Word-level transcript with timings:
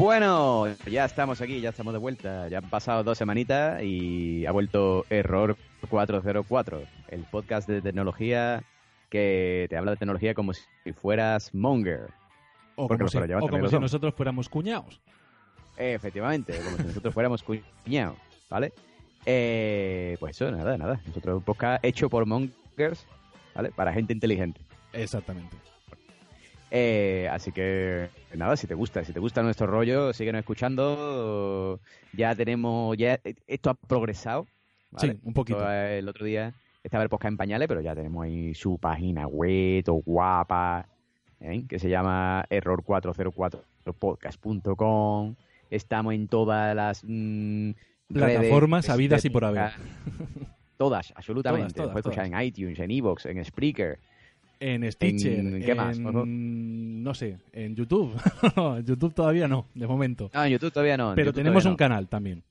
Bueno, 0.00 0.66
ya 0.90 1.04
estamos 1.04 1.42
aquí, 1.42 1.60
ya 1.60 1.68
estamos 1.68 1.92
de 1.92 1.98
vuelta. 1.98 2.48
Ya 2.48 2.58
han 2.58 2.70
pasado 2.70 3.04
dos 3.04 3.18
semanitas 3.18 3.82
y 3.82 4.46
ha 4.46 4.50
vuelto 4.50 5.04
Error 5.10 5.58
404, 5.90 6.82
el 7.08 7.24
podcast 7.24 7.68
de 7.68 7.82
tecnología 7.82 8.64
que 9.10 9.66
te 9.68 9.76
habla 9.76 9.90
de 9.90 9.98
tecnología 9.98 10.32
como 10.32 10.54
si 10.54 10.62
fueras 10.94 11.54
Monger. 11.54 12.08
O 12.76 12.88
como, 12.88 13.08
si, 13.08 13.18
o 13.18 13.40
como 13.40 13.58
nosotros 13.58 14.14
fuéramos 14.14 14.48
cuñados. 14.48 15.02
Efectivamente, 15.76 16.58
como 16.64 16.78
si 16.78 16.84
nosotros 16.84 17.12
fuéramos 17.12 17.42
cuñados, 17.42 18.16
¿vale? 18.48 18.72
Eh, 19.26 20.16
pues 20.18 20.34
eso, 20.34 20.50
nada, 20.50 20.78
nada. 20.78 20.98
Nosotros 21.06 21.36
un 21.36 21.42
podcast 21.42 21.84
hecho 21.84 22.08
por 22.08 22.24
Mongers, 22.24 23.06
¿vale? 23.54 23.70
Para 23.70 23.92
gente 23.92 24.14
inteligente. 24.14 24.62
Exactamente. 24.94 25.58
Eh, 26.70 27.28
así 27.30 27.52
que 27.52 28.08
nada, 28.34 28.56
si 28.56 28.66
te 28.66 28.74
gusta, 28.74 29.04
si 29.04 29.12
te 29.12 29.20
gusta 29.20 29.42
nuestro 29.42 29.66
rollo, 29.66 30.12
síguenos 30.12 30.40
escuchando. 30.40 31.80
Ya 32.12 32.34
tenemos, 32.34 32.96
ya 32.96 33.20
esto 33.46 33.70
ha 33.70 33.74
progresado. 33.74 34.46
¿vale? 34.90 35.12
Sí, 35.12 35.20
un 35.24 35.34
poquito. 35.34 35.70
Eh, 35.70 35.98
el 35.98 36.08
otro 36.08 36.24
día 36.24 36.54
estaba 36.82 37.02
el 37.02 37.10
podcast 37.10 37.32
en 37.32 37.36
pañales, 37.36 37.68
pero 37.68 37.80
ya 37.80 37.94
tenemos 37.94 38.24
ahí 38.24 38.54
su 38.54 38.78
página 38.78 39.26
web, 39.26 39.84
todo 39.84 39.96
guapa, 39.96 40.86
¿eh? 41.40 41.64
que 41.68 41.78
se 41.78 41.88
llama 41.88 42.44
error404podcast.com. 42.50 45.34
Estamos 45.70 46.14
en 46.14 46.28
todas 46.28 46.74
las 46.74 47.04
mm, 47.06 47.70
Plataformas 48.12 48.86
redes 48.86 48.94
habidas 48.94 49.24
y 49.24 49.30
por 49.30 49.44
haber. 49.44 49.70
Todas, 50.76 51.12
absolutamente. 51.14 51.74
Todas, 51.74 51.74
todas, 51.74 51.92
Puedes 51.92 52.06
escuchar 52.06 52.26
en 52.26 52.40
iTunes, 52.40 52.78
en 52.78 52.90
Evox, 52.90 53.26
en 53.26 53.44
Spreaker. 53.44 53.98
En 54.62 54.90
Stitcher, 54.92 55.38
En- 55.40 55.62
¿qué 55.62 55.74
más, 55.74 55.98
en- 55.98 57.02
no 57.02 57.14
sé, 57.14 57.38
en 57.52 57.74
YouTube. 57.74 58.12
en 58.56 58.84
YouTube 58.86 59.14
todavía 59.14 59.48
no, 59.48 59.66
de 59.74 59.86
momento. 59.86 60.30
No, 60.34 60.44
en 60.44 60.52
YouTube 60.52 60.70
todavía 60.72 60.96
no. 60.98 61.14
Pero 61.14 61.26
YouTube 61.30 61.36
tenemos 61.42 61.64
un 61.64 61.70
no. 61.72 61.76
canal 61.78 62.08
también. 62.08 62.42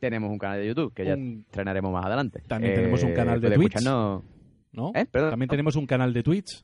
tenemos 0.00 0.30
un 0.30 0.38
canal 0.38 0.58
de 0.60 0.66
YouTube 0.66 0.92
que 0.92 1.06
ya 1.06 1.14
Un- 1.14 1.44
estrenaremos 1.48 1.90
más 1.90 2.04
adelante. 2.04 2.42
También 2.46 2.74
tenemos 2.74 3.02
un 3.02 3.14
canal 3.14 3.40
de 3.40 3.50
Twitch. 3.52 3.74
escucharnos- 3.76 4.22
¿no? 4.72 4.92
¿Eh? 4.94 5.06
Perdón. 5.10 5.30
También 5.30 5.48
tenemos 5.48 5.76
un 5.76 5.86
canal 5.86 6.12
de 6.12 6.22
Twitch. 6.22 6.62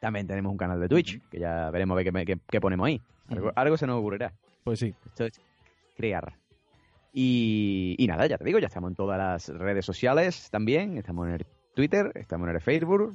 También 0.00 0.26
tenemos 0.26 0.50
un 0.50 0.56
canal 0.56 0.80
de 0.80 0.88
Twitch, 0.88 1.20
que 1.30 1.38
ya 1.38 1.70
veremos 1.70 1.94
a 1.94 2.02
ver 2.02 2.10
qué, 2.10 2.24
qué- 2.24 2.40
qué 2.50 2.60
ponemos 2.60 2.86
ahí. 2.86 3.00
Algo, 3.28 3.52
algo 3.54 3.76
se 3.76 3.86
nos 3.86 3.98
ocurrirá. 3.98 4.32
Pues 4.64 4.78
sí. 4.80 4.94
Esto 5.06 5.26
es 5.26 5.38
crear. 5.96 6.32
Y, 7.12 7.96
y 7.98 8.06
nada, 8.06 8.26
ya 8.26 8.38
te 8.38 8.44
digo, 8.44 8.58
ya 8.58 8.68
estamos 8.68 8.90
en 8.90 8.96
todas 8.96 9.18
las 9.18 9.48
redes 9.58 9.84
sociales 9.84 10.48
también. 10.50 10.96
Estamos 10.96 11.28
en 11.28 11.34
el 11.34 11.46
Twitter, 11.74 12.10
estamos 12.14 12.48
en 12.48 12.54
el 12.54 12.60
Facebook. 12.62 13.14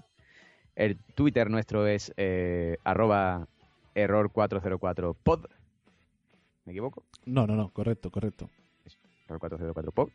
El 0.78 0.96
Twitter 1.16 1.50
nuestro 1.50 1.88
es 1.88 2.14
eh, 2.18 2.78
arroba 2.84 3.48
error404pod. 3.96 5.50
¿Me 6.66 6.72
equivoco? 6.72 7.04
No, 7.26 7.48
no, 7.48 7.56
no, 7.56 7.70
correcto, 7.70 8.12
correcto. 8.12 8.48
Error 9.26 9.40
404 9.40 9.92
pod. 9.92 10.10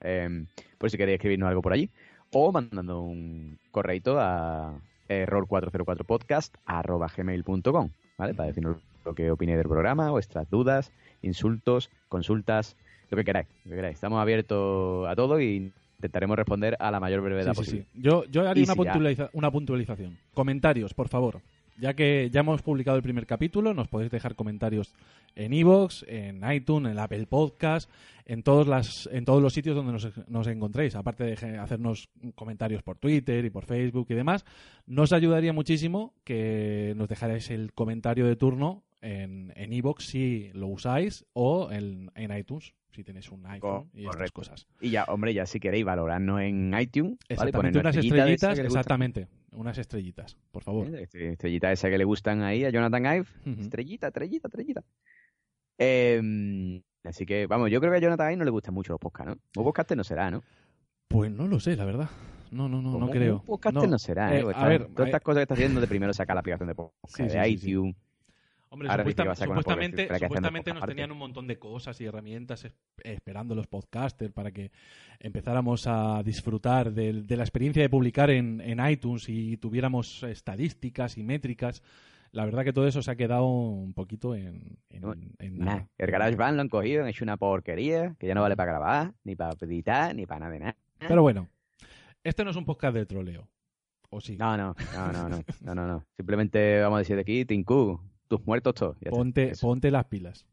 Eh, 0.00 0.44
por 0.76 0.90
si 0.90 0.96
queréis 0.96 1.18
escribirnos 1.18 1.48
algo 1.48 1.62
por 1.62 1.72
allí. 1.72 1.88
O 2.32 2.50
mandando 2.50 3.00
un 3.00 3.60
correito 3.70 4.18
a 4.18 4.80
error404podcast 5.08 6.54
arroba 6.66 7.06
gmail.com, 7.16 7.90
¿vale? 8.18 8.34
Para 8.34 8.48
decirnos 8.48 8.82
lo 9.04 9.14
que 9.14 9.30
opinéis 9.30 9.58
del 9.58 9.68
programa, 9.68 10.10
vuestras 10.10 10.50
dudas, 10.50 10.90
insultos, 11.22 11.90
consultas, 12.08 12.76
lo 13.10 13.16
que 13.16 13.24
queráis. 13.24 13.46
Lo 13.64 13.70
que 13.70 13.76
queráis. 13.76 13.94
Estamos 13.94 14.20
abiertos 14.20 15.06
a 15.06 15.14
todo 15.14 15.40
y 15.40 15.72
intentaremos 15.98 16.36
responder 16.36 16.76
a 16.78 16.90
la 16.90 17.00
mayor 17.00 17.20
brevedad 17.22 17.52
Sí, 17.54 17.56
posible. 17.58 17.86
sí. 17.92 18.00
Yo, 18.00 18.24
yo 18.26 18.48
haría 18.48 18.64
una, 18.64 18.74
si 18.74 18.84
ya- 18.84 18.92
puntualiza- 18.92 19.30
una 19.32 19.50
puntualización. 19.50 20.16
Comentarios, 20.32 20.94
por 20.94 21.08
favor. 21.08 21.40
Ya 21.80 21.94
que 21.94 22.28
ya 22.32 22.40
hemos 22.40 22.60
publicado 22.62 22.96
el 22.96 23.02
primer 23.04 23.24
capítulo, 23.26 23.72
nos 23.72 23.86
podéis 23.86 24.10
dejar 24.10 24.34
comentarios 24.34 24.94
en 25.36 25.52
iVoox, 25.52 26.04
en 26.08 26.42
iTunes, 26.52 26.90
en 26.92 26.98
Apple 26.98 27.26
Podcast, 27.26 27.88
en 28.26 28.42
todos, 28.42 28.66
las, 28.66 29.08
en 29.12 29.24
todos 29.24 29.40
los 29.40 29.52
sitios 29.52 29.76
donde 29.76 29.92
nos, 29.92 30.08
nos 30.28 30.46
encontréis. 30.48 30.96
Aparte 30.96 31.24
de 31.24 31.58
hacernos 31.58 32.08
comentarios 32.34 32.82
por 32.82 32.98
Twitter 32.98 33.44
y 33.44 33.50
por 33.50 33.64
Facebook 33.64 34.06
y 34.10 34.14
demás, 34.14 34.44
nos 34.86 35.12
ayudaría 35.12 35.52
muchísimo 35.52 36.14
que 36.24 36.94
nos 36.96 37.08
dejarais 37.08 37.48
el 37.50 37.72
comentario 37.72 38.26
de 38.26 38.34
turno 38.36 38.82
en 39.00 39.52
en 39.54 39.72
iVoox 39.72 40.02
si 40.04 40.50
lo 40.54 40.66
usáis 40.66 41.24
o 41.32 41.70
en, 41.70 42.10
en 42.16 42.36
iTunes 42.36 42.74
si 42.90 43.04
tenéis 43.04 43.30
un 43.30 43.46
iPhone 43.46 43.90
y 43.94 44.00
estas 44.00 44.16
correcto. 44.16 44.34
cosas. 44.34 44.66
Y 44.80 44.90
ya, 44.90 45.04
hombre, 45.04 45.32
ya 45.34 45.46
si 45.46 45.60
queréis 45.60 45.84
valorarnos 45.84 46.40
en 46.40 46.74
iTunes, 46.78 47.12
¿vale? 47.12 47.26
Exactamente, 47.28 47.56
Ponernos 47.56 47.80
unas 47.82 47.96
estrellitas, 48.04 48.58
exactamente, 48.58 49.28
unas 49.52 49.78
estrellitas, 49.78 50.36
por 50.50 50.62
favor. 50.62 50.88
¿Eh? 50.94 51.02
Este- 51.02 51.32
Estrellita 51.32 51.70
esa 51.72 51.88
que 51.90 51.98
le 51.98 52.04
gustan 52.04 52.42
ahí 52.42 52.64
a 52.64 52.70
Jonathan 52.70 53.04
Ive. 53.04 53.26
Estrellita, 53.60 54.08
estrellita, 54.08 54.48
estrellita. 54.48 54.84
Eh, 55.78 56.82
así 57.04 57.24
que, 57.26 57.46
vamos, 57.46 57.70
yo 57.70 57.80
creo 57.80 57.92
que 57.92 57.98
a 57.98 58.00
Jonathan 58.00 58.28
Ive 58.28 58.36
no 58.38 58.44
le 58.44 58.50
gustan 58.50 58.74
mucho 58.74 58.92
los 58.92 59.00
podcasts, 59.00 59.34
¿no? 59.34 59.60
Un 59.60 59.64
podcast 59.64 59.92
no 59.92 60.04
será, 60.04 60.30
¿no? 60.30 60.42
Pues 61.08 61.30
no 61.30 61.46
lo 61.46 61.60
sé, 61.60 61.76
la 61.76 61.84
verdad. 61.84 62.10
No, 62.50 62.68
no, 62.68 62.80
no, 62.80 62.98
no 62.98 63.10
creo. 63.10 63.36
Un 63.40 63.44
podcast 63.46 63.74
No. 63.74 63.86
no, 63.86 63.98
será, 63.98 64.34
¿eh? 64.36 64.40
Eh, 64.40 64.52
a 64.54 64.66
ver, 64.68 64.86
todas 64.88 65.06
eh, 65.06 65.10
estas 65.10 65.20
cosas 65.22 65.38
que 65.40 65.42
está 65.42 65.54
haciendo 65.54 65.80
de 65.80 65.86
primero 65.86 66.12
sacar 66.14 66.34
la 66.34 66.40
aplicación 66.40 66.68
de 66.68 66.74
podcast, 66.74 67.02
Sí, 67.16 67.22
de 67.24 67.44
sí, 67.44 67.58
sí. 67.58 67.96
Hombre, 68.70 68.88
Ahora 68.90 69.02
supuesta- 69.02 69.34
supuestamente, 69.34 70.08
supuestamente 70.18 70.74
nos 70.74 70.84
tenían 70.86 71.10
un 71.10 71.18
montón 71.18 71.46
de 71.46 71.58
cosas 71.58 71.98
y 72.00 72.04
herramientas 72.04 72.64
es- 72.66 72.74
esperando 73.02 73.54
los 73.54 73.66
podcasters 73.66 74.32
para 74.32 74.50
que 74.52 74.70
empezáramos 75.20 75.86
a 75.86 76.22
disfrutar 76.22 76.92
del- 76.92 77.26
de, 77.26 77.36
la 77.36 77.44
experiencia 77.44 77.82
de 77.82 77.88
publicar 77.88 78.30
en, 78.30 78.60
en 78.60 78.78
iTunes 78.86 79.28
y 79.28 79.56
tuviéramos 79.56 80.22
estadísticas 80.22 81.16
y 81.16 81.22
métricas. 81.22 81.82
La 82.30 82.44
verdad 82.44 82.62
que 82.62 82.74
todo 82.74 82.86
eso 82.86 83.00
se 83.00 83.10
ha 83.10 83.16
quedado 83.16 83.46
un 83.46 83.94
poquito 83.94 84.34
en, 84.34 84.76
en, 84.90 85.00
No, 85.00 85.14
en 85.14 85.58
Nah, 85.58 85.64
nada. 85.64 85.88
el 85.96 86.10
GarageBand 86.10 86.56
lo 86.56 86.60
han 86.62 86.68
cogido, 86.68 87.02
han 87.02 87.08
hecho 87.08 87.24
una 87.24 87.38
porquería 87.38 88.16
que 88.18 88.26
ya 88.26 88.34
no 88.34 88.42
vale 88.42 88.54
para 88.54 88.72
grabar, 88.72 89.14
ni 89.24 89.34
para 89.34 89.54
editar, 89.62 90.14
ni 90.14 90.26
para 90.26 90.40
nada 90.40 90.52
de 90.52 90.58
nada. 90.58 90.76
Pero 90.98 91.22
bueno, 91.22 91.48
este 92.22 92.44
no 92.44 92.50
es 92.50 92.56
un 92.56 92.66
podcast 92.66 92.94
de 92.94 93.06
troleo. 93.06 93.48
¿O 94.10 94.20
sí? 94.20 94.36
No, 94.36 94.56
no, 94.58 94.74
no, 94.94 95.12
no, 95.12 95.28
no, 95.30 95.42
no, 95.62 95.74
no, 95.74 95.86
no. 95.86 96.04
Simplemente 96.16 96.80
vamos 96.80 96.96
a 96.96 97.00
decir 97.00 97.16
de 97.16 97.22
aquí, 97.22 97.44
Tinku, 97.46 98.00
tus 98.28 98.46
muertos 98.46 98.74
todos. 98.74 98.96
Ponte, 99.10 99.52
ponte 99.60 99.90
las 99.90 100.04
pilas. 100.06 100.46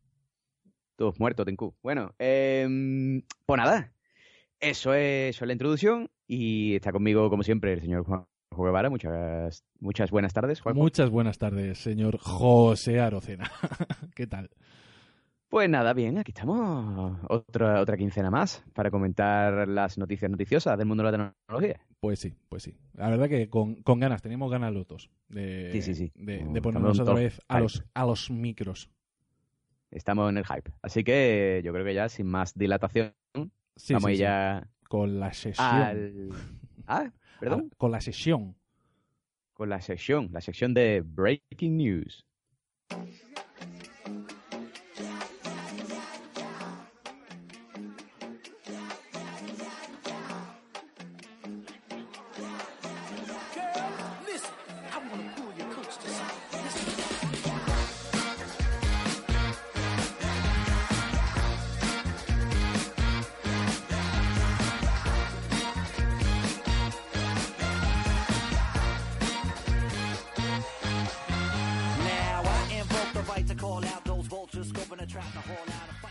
Tus 0.96 1.20
muertos, 1.20 1.46
Tinku. 1.46 1.76
Bueno, 1.84 2.16
eh, 2.20 3.22
pues 3.46 3.58
nada. 3.58 3.92
Eso 4.60 4.94
es, 4.94 5.36
eso 5.36 5.44
es 5.44 5.48
la 5.48 5.54
introducción 5.54 6.10
y 6.28 6.76
está 6.76 6.92
conmigo, 6.92 7.30
como 7.30 7.44
siempre, 7.44 7.74
el 7.74 7.82
señor 7.82 8.06
Juan 8.06 8.26
Guevara. 8.58 8.90
Muchas, 8.90 9.66
muchas 9.80 10.10
buenas 10.10 10.34
tardes, 10.34 10.62
Juan. 10.62 10.76
Muchas 10.76 11.10
buenas 11.10 11.38
tardes, 11.38 11.78
señor 11.80 12.18
José 12.20 13.00
Arocena. 13.00 13.52
¿Qué 14.16 14.26
tal? 14.26 14.50
Pues 15.50 15.70
nada, 15.70 15.94
bien, 15.94 16.18
aquí 16.18 16.32
estamos. 16.32 17.20
Otra, 17.30 17.82
otra 17.82 17.98
quincena 17.98 18.32
más 18.32 18.64
para 18.74 18.90
comentar 18.90 19.68
las 19.68 19.98
noticias 19.98 20.32
noticiosas 20.32 20.78
del 20.78 20.88
mundo 20.88 21.04
de 21.04 21.12
la 21.12 21.34
tecnología. 21.48 21.82
Pues 22.06 22.20
sí, 22.20 22.34
pues 22.50 22.64
sí. 22.64 22.76
La 22.94 23.10
verdad 23.10 23.28
que 23.30 23.50
con, 23.50 23.76
con 23.82 24.00
ganas, 24.00 24.22
tenemos 24.22 24.52
ganas 24.52 24.72
los 24.74 24.88
dos 24.88 25.10
de, 25.30 25.70
Sí, 25.74 25.82
sí, 25.82 25.96
sí. 25.96 26.12
de, 26.16 26.40
Como 26.40 26.54
de 26.54 26.60
estamos 26.60 26.62
ponernos 26.62 27.00
otra 27.00 27.14
vez 27.16 27.40
a 27.48 27.56
hype. 27.56 27.64
los, 27.64 27.84
a 27.94 28.06
los 28.06 28.30
micros. 28.32 28.90
Estamos 29.92 30.30
en 30.30 30.38
el 30.38 30.46
hype. 30.46 30.72
Así 30.82 31.04
que 31.04 31.62
yo 31.64 31.72
creo 31.74 31.86
que 31.86 31.94
ya, 31.94 32.10
sin 32.10 32.28
más 32.28 32.54
dilatación, 32.54 33.14
vamos 33.90 34.18
ya 34.18 34.68
Con 34.88 35.20
la 35.20 35.34
sesión. 35.34 35.66
al... 35.68 36.30
Ah, 36.86 37.12
perdón. 37.40 37.70
A- 37.72 37.76
con 37.78 37.92
la 37.92 38.02
sesión. 38.02 38.56
Con 39.54 39.70
la 39.70 39.82
sección, 39.82 40.30
la 40.32 40.42
sección 40.42 40.74
de 40.74 41.02
Breaking 41.06 41.78
News. 41.78 42.26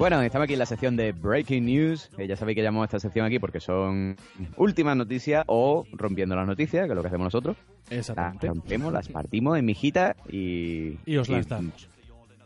Bueno, 0.05 0.21
estamos 0.21 0.45
aquí 0.45 0.53
en 0.53 0.59
la 0.59 0.67
sección 0.67 0.97
de 0.97 1.13
Breaking 1.13 1.65
News. 1.65 2.11
Eh, 2.19 2.27
ya 2.27 2.37
sabéis 2.37 2.57
que 2.57 2.63
llamamos 2.63 2.83
a 2.83 2.85
esta 2.89 3.01
sección 3.01 3.25
aquí 3.25 3.39
porque 3.39 3.59
son 3.59 4.17
últimas 4.59 4.95
noticias 4.99 5.45
o 5.47 5.87
rompiendo 5.93 6.37
las 6.37 6.47
noticias, 6.47 6.85
que 6.85 6.93
es 6.93 6.95
lo 6.95 7.01
que 7.01 7.09
hacemos 7.09 7.25
nosotros. 7.25 7.57
Las 7.89 8.01
Exactamente. 8.01 8.49
rompemos, 8.49 8.93
las 8.93 9.09
partimos 9.09 9.57
en 9.57 9.65
mijitas 9.65 10.15
y... 10.29 10.99
Y 11.07 11.17
os 11.17 11.31
las 11.31 11.49
damos. 11.49 11.89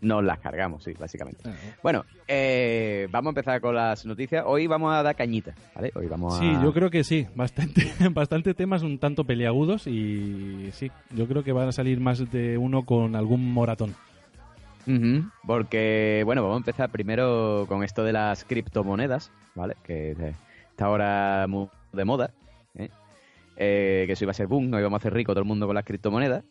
Nos 0.01 0.23
las 0.23 0.39
cargamos, 0.39 0.85
sí, 0.85 0.93
básicamente. 0.97 1.49
Eh, 1.49 1.75
Bueno, 1.83 2.05
eh, 2.29 3.09
vamos 3.11 3.31
a 3.31 3.33
empezar 3.33 3.61
con 3.61 3.75
las 3.75 4.07
noticias. 4.07 4.45
Hoy 4.47 4.69
vamos 4.69 4.95
a 4.95 5.03
dar 5.03 5.17
cañita, 5.17 5.57
¿vale? 5.75 5.91
Hoy 5.97 6.07
vamos 6.07 6.37
a... 6.37 6.39
Sí, 6.39 6.53
yo 6.63 6.73
creo 6.73 6.91
que 6.91 7.03
sí. 7.03 7.27
Bastante, 7.35 7.91
bastante 8.13 8.55
temas 8.55 8.83
un 8.85 9.01
tanto 9.01 9.25
peliagudos 9.25 9.89
y 9.89 10.71
sí, 10.75 10.93
yo 11.11 11.27
creo 11.27 11.43
que 11.43 11.51
van 11.51 11.67
a 11.67 11.73
salir 11.73 11.99
más 11.99 12.31
de 12.31 12.57
uno 12.57 12.85
con 12.85 13.17
algún 13.17 13.53
moratón. 13.53 13.97
Ujú, 14.89 15.29
Porque, 15.47 16.23
bueno, 16.25 16.43
vamos 16.43 16.57
a 16.57 16.59
empezar 16.59 16.91
primero 16.91 17.67
con 17.69 17.85
esto 17.85 18.03
de 18.05 18.13
las 18.15 18.45
criptomonedas, 18.45 19.31
¿vale? 19.55 19.75
Que 19.85 20.17
está 20.71 20.87
ahora 20.87 21.47
muy 21.49 21.69
de 21.93 22.05
moda, 22.05 22.31
¿eh? 22.75 22.89
Eh, 23.57 24.05
que 24.07 24.13
eso 24.13 24.25
iba 24.25 24.31
a 24.31 24.35
ser 24.35 24.47
boom, 24.47 24.71
nos 24.71 24.81
íbamos 24.81 24.97
a 24.97 25.01
hacer 25.01 25.13
rico 25.13 25.33
todo 25.33 25.41
el 25.43 25.49
mundo 25.49 25.67
con 25.67 25.75
las 25.75 25.85
criptomonedas, 25.85 26.43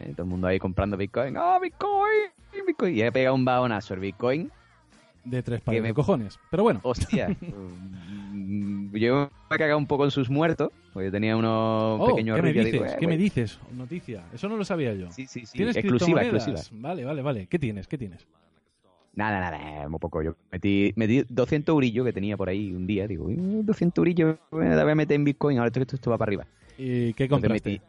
¿eh? 0.00 0.12
todo 0.14 0.22
el 0.24 0.28
mundo 0.28 0.46
ahí 0.48 0.58
comprando 0.58 0.96
Bitcoin, 0.96 1.36
¡ah, 1.36 1.58
Bitcoin! 1.62 2.30
Bitcoin! 2.66 2.96
Y 2.96 3.02
he 3.02 3.12
pegado 3.12 3.34
un 3.34 3.44
bajonazo 3.44 3.94
el 3.94 4.00
Bitcoin, 4.00 4.50
De 5.24 5.42
tres 5.42 5.60
pares 5.60 5.82
me- 5.82 5.88
de 5.88 5.94
cojones. 5.94 6.38
Pero 6.50 6.62
bueno, 6.64 6.80
hostia. 6.82 7.28
yo 8.92 9.30
me 9.50 9.56
he 9.56 9.58
cagado 9.58 9.78
un 9.78 9.86
poco 9.86 10.04
en 10.04 10.10
sus 10.10 10.30
muertos, 10.30 10.70
porque 10.96 11.08
yo 11.08 11.12
tenía 11.12 11.36
unos 11.36 12.00
Oh, 12.00 12.06
pequeños 12.06 12.36
¿qué 12.36 12.42
me 12.42 12.52
dices? 12.54 12.72
digo, 12.72 12.84
eh, 12.86 12.88
¿Qué 12.98 13.06
me 13.06 13.12
bueno, 13.12 13.22
dices? 13.22 13.58
Noticia. 13.70 14.24
Eso 14.32 14.48
no 14.48 14.56
lo 14.56 14.64
sabía 14.64 14.94
yo. 14.94 15.10
Sí, 15.10 15.26
sí, 15.26 15.44
sí, 15.44 15.58
¿Tienes 15.58 15.76
exclusiva, 15.76 16.22
exclusiva. 16.22 16.58
Vale, 16.72 17.04
vale, 17.04 17.20
vale. 17.20 17.46
¿Qué 17.48 17.58
tienes? 17.58 17.86
¿Qué 17.86 17.98
tienes? 17.98 18.26
Nada, 19.14 19.38
nada, 19.50 19.88
muy 19.90 19.98
poco. 19.98 20.22
Yo 20.22 20.36
metí, 20.50 20.94
metí 20.96 21.22
200 21.28 21.74
eurillos 21.74 22.06
que 22.06 22.14
tenía 22.14 22.38
por 22.38 22.48
ahí 22.48 22.72
un 22.72 22.86
día. 22.86 23.06
Digo, 23.06 23.26
"Mm, 23.28 23.66
200 23.66 23.98
eurillos, 23.98 24.38
me 24.52 24.70
la 24.74 24.82
voy 24.84 24.92
a 24.92 24.94
meter 24.94 25.16
en 25.16 25.24
Bitcoin. 25.24 25.58
Ahora 25.58 25.66
esto, 25.66 25.80
esto, 25.82 25.96
esto 25.96 26.10
va 26.10 26.16
para 26.16 26.30
arriba. 26.30 26.46
¿Y 26.78 27.12
qué 27.12 27.28
compraste? 27.28 27.72
metí- 27.72 27.82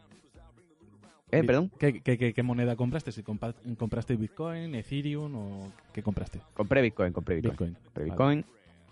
Eh, 1.32 1.44
perdón. 1.46 1.72
¿Qué, 1.80 2.02
qué, 2.02 2.18
qué- 2.18 2.34
qué 2.34 2.44
moneda 2.44 2.76
compraste? 2.76 3.14
¿Si 3.14 3.24
compraste 3.24 4.18
Bitcoin, 4.18 4.76
Ethereum 4.76 5.34
o 5.34 5.72
qué 5.94 6.04
compraste? 6.04 6.42
Compré 6.54 6.82
Bitcoin, 6.82 7.14
compré 7.14 7.36
Bitcoin. 7.36 7.52
Bitcoin. 7.54 7.74
Compré 7.86 8.06
Vale. 8.06 8.44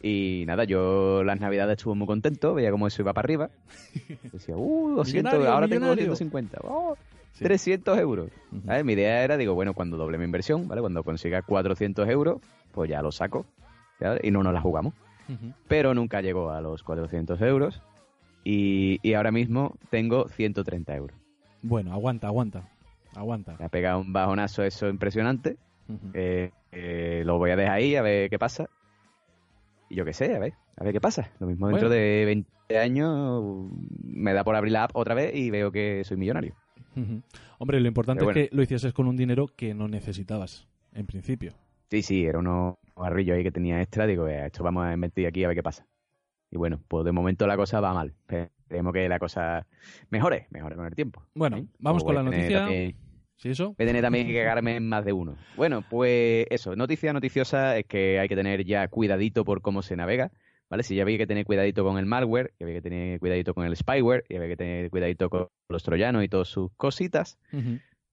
Y 0.01 0.43
nada, 0.45 0.65
yo 0.65 1.23
las 1.23 1.39
navidades 1.39 1.77
estuve 1.77 1.95
muy 1.95 2.07
contento. 2.07 2.53
Veía 2.53 2.71
cómo 2.71 2.87
eso 2.87 3.01
iba 3.01 3.13
para 3.13 3.25
arriba. 3.25 3.49
Decía, 4.31 4.55
uh, 4.55 4.95
200, 4.95 5.05
Millonario, 5.33 5.51
ahora 5.53 5.67
tengo 5.67 5.81
millonario. 5.85 6.09
250. 6.09 6.59
Oh, 6.63 6.95
Sí. 7.33 7.43
300 7.43 7.99
euros. 7.99 8.29
Mi 8.85 8.93
idea 8.93 9.21
era, 9.21 9.35
digo, 9.35 9.53
bueno, 9.55 9.73
cuando 9.73 9.97
doble 9.97 10.17
mi 10.17 10.23
inversión, 10.23 10.69
¿vale? 10.69 10.79
Cuando 10.79 11.03
consiga 11.03 11.41
400 11.41 12.07
euros, 12.07 12.39
pues 12.71 12.89
ya 12.89 13.01
lo 13.01 13.11
saco. 13.11 13.45
Y 14.23 14.31
no 14.31 14.41
nos 14.41 14.53
la 14.53 14.61
jugamos. 14.61 14.93
Pero 15.67 15.93
nunca 15.93 16.21
llegó 16.21 16.51
a 16.51 16.61
los 16.61 16.81
400 16.83 17.41
euros 17.41 17.81
y, 18.45 18.99
y 19.01 19.15
ahora 19.15 19.31
mismo 19.31 19.75
tengo 19.89 20.29
130 20.29 20.95
euros. 20.95 21.17
Bueno, 21.61 21.91
aguanta, 21.91 22.27
aguanta. 22.27 22.69
Aguanta. 23.15 23.57
Me 23.59 23.65
ha 23.65 23.69
pegado 23.69 23.99
un 23.99 24.13
bajonazo 24.13 24.63
eso 24.63 24.87
impresionante. 24.87 25.57
Eh, 26.13 26.51
eh, 26.71 27.23
lo 27.25 27.37
voy 27.37 27.51
a 27.51 27.57
dejar 27.57 27.73
ahí 27.75 27.97
a 27.97 28.01
ver 28.01 28.29
qué 28.29 28.39
pasa. 28.39 28.69
Y 29.89 29.95
yo 29.95 30.05
qué 30.05 30.13
sé, 30.13 30.35
a 30.35 30.39
ver, 30.39 30.53
a 30.77 30.83
ver 30.83 30.93
qué 30.93 31.01
pasa. 31.01 31.31
Lo 31.39 31.47
mismo 31.47 31.67
dentro 31.67 31.87
Bueno. 31.87 32.01
de 32.01 32.23
20 32.25 32.79
años 32.79 33.69
me 34.03 34.33
da 34.33 34.43
por 34.43 34.55
abrir 34.55 34.73
la 34.73 34.83
app 34.85 34.91
otra 34.95 35.13
vez 35.15 35.35
y 35.35 35.49
veo 35.51 35.71
que 35.71 36.03
soy 36.03 36.17
millonario. 36.17 36.55
Hombre, 37.59 37.79
lo 37.79 37.87
importante 37.87 38.23
bueno. 38.23 38.39
es 38.39 38.49
que 38.49 38.55
lo 38.55 38.61
hicieses 38.63 38.93
con 38.93 39.07
un 39.07 39.17
dinero 39.17 39.47
que 39.55 39.73
no 39.73 39.87
necesitabas, 39.87 40.67
en 40.93 41.05
principio. 41.05 41.53
Sí, 41.91 42.01
sí, 42.01 42.25
era 42.25 42.39
unos 42.39 42.75
barrillos 42.95 43.35
ahí 43.37 43.43
que 43.43 43.51
tenía 43.51 43.81
extra. 43.81 44.07
Digo, 44.07 44.27
"Eh, 44.27 44.45
esto 44.45 44.63
vamos 44.63 44.85
a 44.85 44.93
invertir 44.93 45.27
aquí 45.27 45.43
a 45.43 45.47
ver 45.49 45.55
qué 45.57 45.63
pasa. 45.63 45.85
Y 46.51 46.57
bueno, 46.57 46.79
pues 46.87 47.05
de 47.05 47.11
momento 47.11 47.45
la 47.47 47.57
cosa 47.57 47.79
va 47.81 47.93
mal. 47.93 48.13
Esperemos 48.27 48.93
que 48.93 49.07
la 49.09 49.19
cosa 49.19 49.67
mejore, 50.09 50.47
mejore 50.49 50.75
con 50.75 50.85
el 50.85 50.95
tiempo. 50.95 51.21
Bueno, 51.35 51.57
¿eh? 51.57 51.65
vamos 51.79 52.03
con 52.03 52.15
la 52.15 52.23
noticia. 52.23 52.59
también- 52.61 52.95
¿Sí 53.37 53.49
eso? 53.49 53.75
Voy 53.77 53.83
a 53.83 53.87
tener 53.87 54.01
también 54.01 54.27
que 54.27 54.33
cagarme 54.33 54.77
en 54.77 54.87
más 54.87 55.03
de 55.05 55.13
uno. 55.13 55.35
Bueno, 55.57 55.83
pues 55.89 56.47
eso, 56.49 56.75
noticia 56.75 57.11
noticiosa 57.13 57.77
es 57.77 57.85
que 57.85 58.19
hay 58.19 58.27
que 58.27 58.35
tener 58.35 58.63
ya 58.65 58.87
cuidadito 58.87 59.43
por 59.43 59.61
cómo 59.61 59.81
se 59.81 59.95
navega, 59.95 60.31
¿vale? 60.69 60.83
Si 60.83 60.95
ya 60.95 61.03
había 61.03 61.17
que 61.17 61.27
tener 61.27 61.45
cuidadito 61.45 61.83
con 61.83 61.97
el 61.97 62.05
malware, 62.05 62.53
que 62.57 62.63
había 62.63 62.75
que 62.77 62.81
tener 62.81 63.19
cuidadito 63.19 63.53
con 63.53 63.65
el 63.65 63.75
spyware, 63.75 64.23
y 64.29 64.35
había 64.35 64.47
que 64.49 64.57
tener 64.57 64.89
cuidadito 64.89 65.29
con 65.29 65.47
los 65.69 65.83
troyanos 65.83 66.23
y 66.23 66.29
todas 66.29 66.47
sus 66.47 66.71
cositas, 66.77 67.37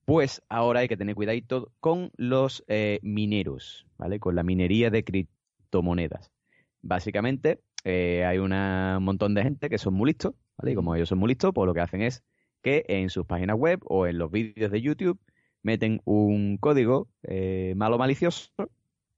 pues 0.05 0.41
ahora 0.49 0.81
hay 0.81 0.87
que 0.89 0.97
tener 0.97 1.15
cuidadito 1.15 1.71
con 1.79 2.11
los 2.17 2.63
eh, 2.67 2.99
mineros, 3.01 3.87
¿vale? 3.97 4.19
Con 4.19 4.35
la 4.35 4.43
minería 4.43 4.89
de 4.89 5.03
criptomonedas. 5.05 6.31
Básicamente, 6.81 7.61
eh, 7.85 8.25
hay 8.25 8.37
una- 8.39 8.95
un 8.97 9.05
montón 9.05 9.33
de 9.33 9.43
gente 9.43 9.69
que 9.69 9.77
son 9.77 9.93
muy 9.93 10.07
listos, 10.09 10.33
¿vale? 10.57 10.73
Y 10.73 10.75
como 10.75 10.95
ellos 10.95 11.07
son 11.09 11.19
muy 11.19 11.29
listos, 11.29 11.51
pues 11.53 11.65
lo 11.65 11.73
que 11.73 11.79
hacen 11.81 12.01
es 12.01 12.23
que 12.63 12.85
en 12.87 13.09
sus 13.09 13.25
páginas 13.25 13.57
web 13.57 13.79
o 13.85 14.07
en 14.07 14.17
los 14.17 14.31
vídeos 14.31 14.71
de 14.71 14.81
YouTube 14.81 15.19
meten 15.61 16.01
un 16.05 16.57
código 16.57 17.07
eh, 17.23 17.73
malo 17.77 17.97
malicioso 17.97 18.49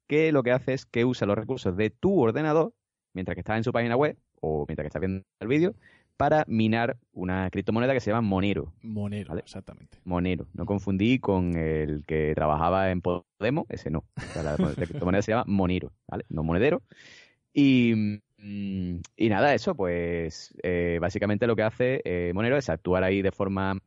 que 0.08 0.32
lo 0.32 0.44
que 0.44 0.52
hace 0.52 0.74
es 0.74 0.86
que 0.86 1.06
usa 1.06 1.26
los 1.26 1.38
recursos 1.38 1.76
de 1.78 1.90
tu 1.90 2.20
ordenador 2.20 2.74
mientras 3.14 3.36
que 3.36 3.42
estás 3.42 3.58
en 3.58 3.64
su 3.64 3.72
página 3.72 3.96
web 3.96 4.18
o 4.42 4.66
mientras 4.68 4.84
que 4.84 4.88
estás 4.88 5.00
viendo 5.00 5.24
el 5.40 5.48
vídeo 5.48 5.76
para 6.18 6.46
minar 6.48 6.98
una 7.12 7.50
criptomoneda 7.50 7.94
que 7.94 8.00
se 8.00 8.10
llama 8.12 8.22
Monero. 8.22 8.74
Monero, 8.82 9.30
Vale. 9.30 9.42
exactamente. 9.42 9.98
Monero. 10.06 10.48
No 10.54 10.66
confundí 10.66 11.20
con 11.20 11.58
el 11.58 12.04
que 12.06 12.34
trabajaba 12.36 12.92
en 12.92 13.02
Podemos, 13.02 13.66
ese 13.70 13.90
no. 13.90 14.06
O 14.16 14.22
sea, 14.34 14.44
la, 14.44 14.56
la 14.58 14.74
criptomoneda 14.88 15.22
se 15.22 15.32
llama 15.32 15.44
Monero, 15.48 15.92
¿vale? 16.08 16.24
No 16.30 16.44
monedero. 16.44 16.84
Y, 17.54 18.22
y 18.38 19.30
nada, 19.30 19.54
eso, 19.54 19.76
pues 19.76 20.54
eh, 20.64 20.98
básicamente 21.02 21.48
lo 21.48 21.56
que 21.56 21.64
hace 21.64 22.02
eh, 22.06 22.32
Monero 22.34 22.58
es 22.58 22.70
actuar 22.70 23.04
ahí 23.04 23.22
de 23.22 23.32
forma 23.32 23.80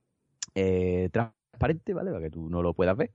eh, 0.54 1.10
transparente, 1.12 1.94
¿vale? 1.94 2.10
Para 2.12 2.24
que 2.24 2.30
tú 2.30 2.50
no 2.50 2.62
lo 2.62 2.74
puedas 2.74 2.96
ver. 2.96 3.10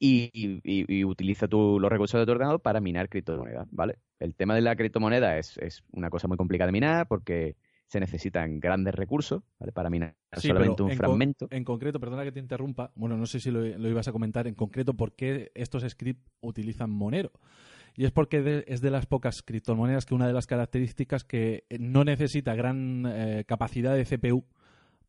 Y, 0.00 0.30
y- 0.34 0.60
y 1.00 1.04
utiliza 1.04 1.48
tú 1.48 1.80
los 1.80 1.90
recursos 1.90 2.20
de 2.20 2.26
tu 2.26 2.30
ordenador 2.32 2.60
para 2.60 2.80
minar 2.80 3.08
criptomonedas, 3.08 3.66
¿vale? 3.72 3.98
El 4.20 4.34
tema 4.34 4.54
de 4.54 4.60
la 4.60 4.76
criptomoneda 4.76 5.38
es, 5.38 5.58
es 5.58 5.82
una 5.90 6.08
cosa 6.08 6.28
muy 6.28 6.36
complicada 6.36 6.66
de 6.66 6.72
minar 6.72 7.08
porque 7.08 7.56
se 7.88 7.98
necesitan 7.98 8.60
grandes 8.60 8.94
recursos, 8.94 9.42
¿vale? 9.58 9.72
Para 9.72 9.90
minar 9.90 10.14
Sí, 10.34 10.48
solamente 10.48 10.82
un 10.82 10.90
en 10.90 10.98
fragmento. 10.98 11.48
En 11.50 11.64
concreto, 11.64 11.98
perdona 11.98 12.22
que 12.24 12.32
te 12.32 12.38
interrumpa, 12.40 12.92
bueno, 12.94 13.16
no 13.16 13.26
sé 13.26 13.40
si 13.40 13.50
lo, 13.50 13.60
lo 13.62 13.88
ibas 13.88 14.06
a 14.08 14.12
comentar 14.12 14.46
en 14.46 14.54
concreto 14.54 14.94
por 14.94 15.14
qué 15.16 15.50
estos 15.54 15.82
scripts 15.88 16.30
utilizan 16.40 16.90
Monero. 16.90 17.32
Y 18.00 18.04
es 18.04 18.12
porque 18.12 18.40
de- 18.42 18.64
es 18.68 18.80
de 18.80 18.90
las 18.92 19.06
pocas 19.06 19.42
criptomonedas 19.42 20.06
que 20.06 20.14
una 20.14 20.28
de 20.28 20.32
las 20.32 20.46
características 20.46 21.24
que 21.24 21.64
no 21.80 22.04
necesita 22.04 22.54
gran 22.54 23.04
eh, 23.08 23.44
capacidad 23.44 23.96
de 23.96 24.04
CPU 24.04 24.44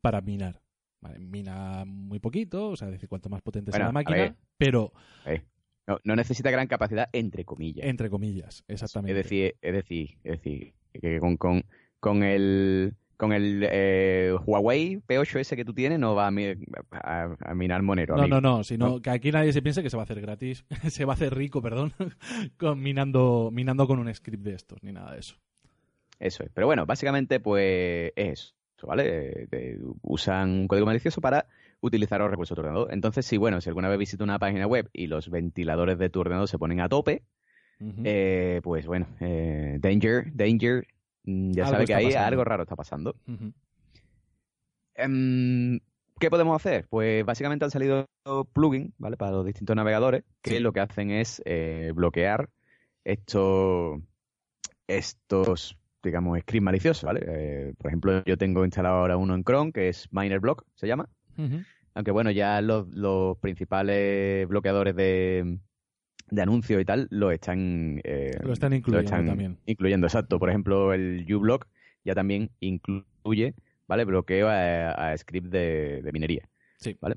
para 0.01 0.21
minar. 0.21 0.63
Vale, 0.99 1.19
mina 1.19 1.85
muy 1.85 2.17
poquito, 2.19 2.69
o 2.69 2.75
sea, 2.75 2.87
es 2.87 2.93
decir, 2.93 3.07
cuanto 3.07 3.29
más 3.29 3.43
potente 3.43 3.71
sea 3.71 3.77
Bueno, 3.77 3.85
la 3.85 3.89
a 3.89 3.93
máquina, 3.93 4.35
pero 4.57 4.91
Eh, 5.27 5.43
no, 5.87 5.99
no 6.03 6.15
necesita 6.15 6.49
gran 6.49 6.65
capacidad, 6.67 7.07
entre 7.13 7.45
comillas. 7.45 7.85
entre 7.85 8.09
comillas, 8.09 8.63
es 8.67 8.81
exactamente. 8.81 9.13
decir, 9.13 9.55
es 9.61 9.73
decir, 9.73 10.17
es 10.23 10.31
decir, 10.41 10.73
que 10.99 11.19
con, 11.19 11.37
con, 11.37 11.63
con 11.99 12.23
el 12.23 12.95
con 13.19 13.33
el 13.33 13.67
eh, 13.69 14.33
Huawei 14.45 15.01
P8 15.05 15.39
ese 15.41 15.57
que 15.57 15.65
tú 15.65 15.73
tienes 15.73 15.99
no 15.99 16.15
va 16.15 16.27
a, 16.27 16.31
mi- 16.31 16.55
a- 16.91 17.35
a 17.41 17.53
minar 17.53 17.81
Monero. 17.83 18.15
No, 18.15 18.21
amigo. 18.21 18.39
no, 18.39 18.57
no, 18.57 18.63
sino 18.63 18.87
No. 18.87 19.01
que 19.01 19.09
aquí 19.09 19.29
nadie 19.33 19.51
se 19.51 19.61
piense 19.61 19.83
que 19.83 19.89
se 19.89 19.97
va 19.97 20.03
a 20.03 20.05
hacer 20.05 20.21
gratis, 20.21 20.63
se 20.89 21.03
va 21.03 21.11
a 21.13 21.15
hacer 21.15 21.35
rico, 21.35 21.61
perdón, 21.61 21.91
con 22.57 22.81
minando, 22.81 23.49
minando 23.51 23.85
con 23.87 23.99
un 23.99 24.13
script 24.15 24.43
de 24.43 24.53
estos, 24.55 24.81
ni 24.83 24.93
nada 24.93 25.11
de 25.13 25.19
eso. 25.19 25.35
Eso 26.17 26.43
es. 26.43 26.49
Pero 26.53 26.65
bueno, 26.67 26.85
básicamente, 26.85 27.41
pues 27.41 28.13
es 28.15 28.53
eso, 28.77 28.87
¿vale? 28.87 29.03
Eh, 29.43 29.47
eh, 29.51 29.79
usan 30.01 30.49
un 30.51 30.67
código 30.69 30.85
malicioso 30.85 31.19
para 31.19 31.45
utilizar 31.81 32.21
los 32.21 32.31
recursos 32.31 32.55
de 32.55 32.61
tu 32.61 32.67
ordenador. 32.67 32.93
Entonces, 32.93 33.25
si 33.25 33.35
bueno, 33.35 33.59
si 33.59 33.67
alguna 33.69 33.89
vez 33.89 33.99
visitas 33.99 34.23
una 34.23 34.39
página 34.39 34.65
web 34.65 34.89
y 34.93 35.07
los 35.07 35.29
ventiladores 35.29 35.97
de 35.97 36.09
tu 36.09 36.21
ordenador 36.21 36.47
se 36.47 36.57
ponen 36.57 36.79
a 36.79 36.87
tope, 36.87 37.23
eh, 38.03 38.59
pues 38.63 38.85
bueno, 38.85 39.07
eh, 39.21 39.77
danger, 39.81 40.31
danger, 40.33 40.87
ya 41.23 41.63
Algo 41.65 41.73
sabes 41.75 41.87
que 41.87 41.93
ahí 41.95 42.05
pasando. 42.05 42.27
algo 42.27 42.43
raro 42.43 42.63
está 42.63 42.75
pasando. 42.75 43.15
Em, 44.95 45.79
¿Qué 46.19 46.29
podemos 46.29 46.55
hacer? 46.55 46.85
Pues 46.89 47.25
básicamente 47.25 47.63
han 47.65 47.71
salido 47.71 48.05
plugins, 48.53 48.93
¿vale? 48.97 49.15
Para 49.15 49.31
los 49.31 49.45
distintos 49.45 49.75
navegadores 49.75 50.23
que 50.41 50.51
Sí. 50.57 50.59
lo 50.59 50.73
que 50.73 50.81
hacen 50.81 51.11
es 51.11 51.41
eh, 51.45 51.91
bloquear 51.95 52.49
estos, 53.05 53.99
estos, 54.87 55.77
digamos, 56.03 56.37
scripts 56.41 56.63
maliciosos, 56.63 57.03
¿vale? 57.05 57.21
Eh, 57.25 57.73
por 57.77 57.87
ejemplo, 57.87 58.21
yo 58.25 58.37
tengo 58.37 58.65
instalado 58.65 58.95
ahora 58.97 59.15
uno 59.15 59.33
en 59.33 59.43
Chrome 59.43 59.71
que 59.71 59.87
es 59.89 60.07
MinerBlock, 60.11 60.65
se 60.75 60.87
llama. 60.87 61.07
Aunque 61.93 62.11
bueno, 62.11 62.31
ya 62.31 62.61
los, 62.61 62.87
los 62.89 63.37
principales 63.37 64.45
bloqueadores 64.49 64.95
de, 64.97 65.57
de 66.31 66.41
anuncios 66.41 66.81
y 66.81 66.85
tal 66.85 67.07
lo 67.11 67.31
están, 67.31 68.01
eh, 68.03 68.31
Lo 68.43 68.53
están 68.53 68.73
incluyendo 68.73 69.09
también. 69.09 69.57
incluyendo, 69.65 70.07
exacto. 70.07 70.39
Por 70.39 70.49
ejemplo, 70.49 70.93
el 70.93 71.25
uBlock 71.33 71.67
ya 72.03 72.15
también 72.15 72.49
incluye, 72.59 73.53
¿vale? 73.87 74.05
Bloqueo 74.05 74.47
a, 74.47 75.11
a 75.11 75.17
script 75.17 75.47
de, 75.47 76.01
de 76.03 76.11
minería. 76.11 76.49
Sí. 76.77 76.97
¿Vale? 77.01 77.15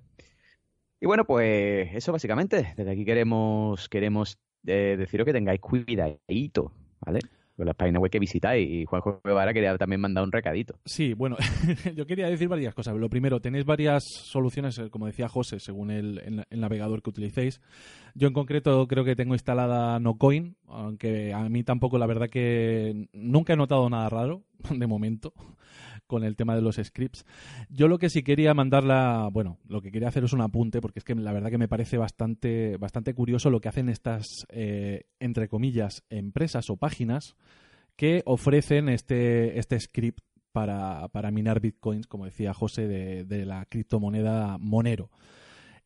Y 1.00 1.06
bueno, 1.06 1.24
pues 1.24 1.88
eso 1.94 2.12
básicamente. 2.12 2.74
Desde 2.76 2.90
aquí 2.90 3.04
queremos, 3.04 3.88
queremos 3.88 4.38
eh, 4.66 4.96
deciros 4.98 5.24
que 5.24 5.32
tengáis 5.32 5.60
cuidadito, 5.60 6.72
¿vale? 7.00 7.20
Con 7.56 7.66
las 7.66 7.74
páginas 7.76 8.00
web 8.00 8.10
que 8.10 8.18
visitáis. 8.18 8.68
Y 8.68 8.84
Juanjo 8.86 9.20
Guevara 9.24 9.52
quería 9.52 9.76
también 9.76 10.00
mandar 10.00 10.24
un 10.24 10.32
recadito. 10.32 10.74
Sí, 10.84 11.12
bueno, 11.14 11.36
yo 11.94 12.06
quería 12.06 12.28
decir 12.28 12.48
varias 12.48 12.74
cosas. 12.74 12.96
Lo 12.96 13.10
primero, 13.10 13.40
tenéis 13.40 13.64
varias 13.64 14.04
soluciones, 14.04 14.78
eh, 14.78 14.88
como 14.90 15.06
decía 15.06 15.28
José, 15.28 15.60
según 15.60 15.90
el, 15.90 16.18
el- 16.24 16.44
el 16.48 16.60
navegador 16.60 17.02
que 17.02 17.10
utilicéis. 17.10 17.60
Yo 18.14 18.28
en 18.28 18.34
concreto 18.34 18.86
creo 18.88 19.04
que 19.04 19.16
tengo 19.16 19.34
instalada 19.34 19.98
NoCoin, 20.00 20.56
aunque 20.68 21.32
a 21.34 21.48
mí 21.48 21.62
tampoco 21.62 21.98
la 21.98 22.06
verdad 22.06 22.28
que 22.28 23.06
nunca 23.12 23.52
he 23.52 23.56
notado 23.56 23.88
nada 23.90 24.08
raro, 24.08 24.42
de 24.70 24.86
momento, 24.86 25.32
con 26.12 26.24
el 26.24 26.36
tema 26.36 26.54
de 26.54 26.60
los 26.60 26.76
scripts. 26.76 27.24
Yo 27.70 27.88
lo 27.88 27.96
que 27.96 28.10
sí 28.10 28.22
quería 28.22 28.52
mandarla, 28.52 29.30
bueno, 29.32 29.56
lo 29.66 29.80
que 29.80 29.90
quería 29.90 30.08
hacer 30.08 30.24
es 30.24 30.34
un 30.34 30.42
apunte, 30.42 30.82
porque 30.82 30.98
es 30.98 31.06
que 31.06 31.14
la 31.14 31.32
verdad 31.32 31.48
que 31.48 31.56
me 31.56 31.68
parece 31.68 31.96
bastante, 31.96 32.76
bastante 32.76 33.14
curioso 33.14 33.48
lo 33.48 33.62
que 33.62 33.70
hacen 33.70 33.88
estas, 33.88 34.44
eh, 34.50 35.04
entre 35.20 35.48
comillas, 35.48 36.04
empresas 36.10 36.68
o 36.68 36.76
páginas 36.76 37.34
que 37.96 38.20
ofrecen 38.26 38.90
este, 38.90 39.58
este 39.58 39.80
script 39.80 40.20
para, 40.52 41.08
para 41.08 41.30
minar 41.30 41.60
bitcoins, 41.60 42.06
como 42.06 42.26
decía 42.26 42.52
José, 42.52 42.86
de, 42.86 43.24
de 43.24 43.46
la 43.46 43.64
criptomoneda 43.64 44.58
Monero 44.58 45.08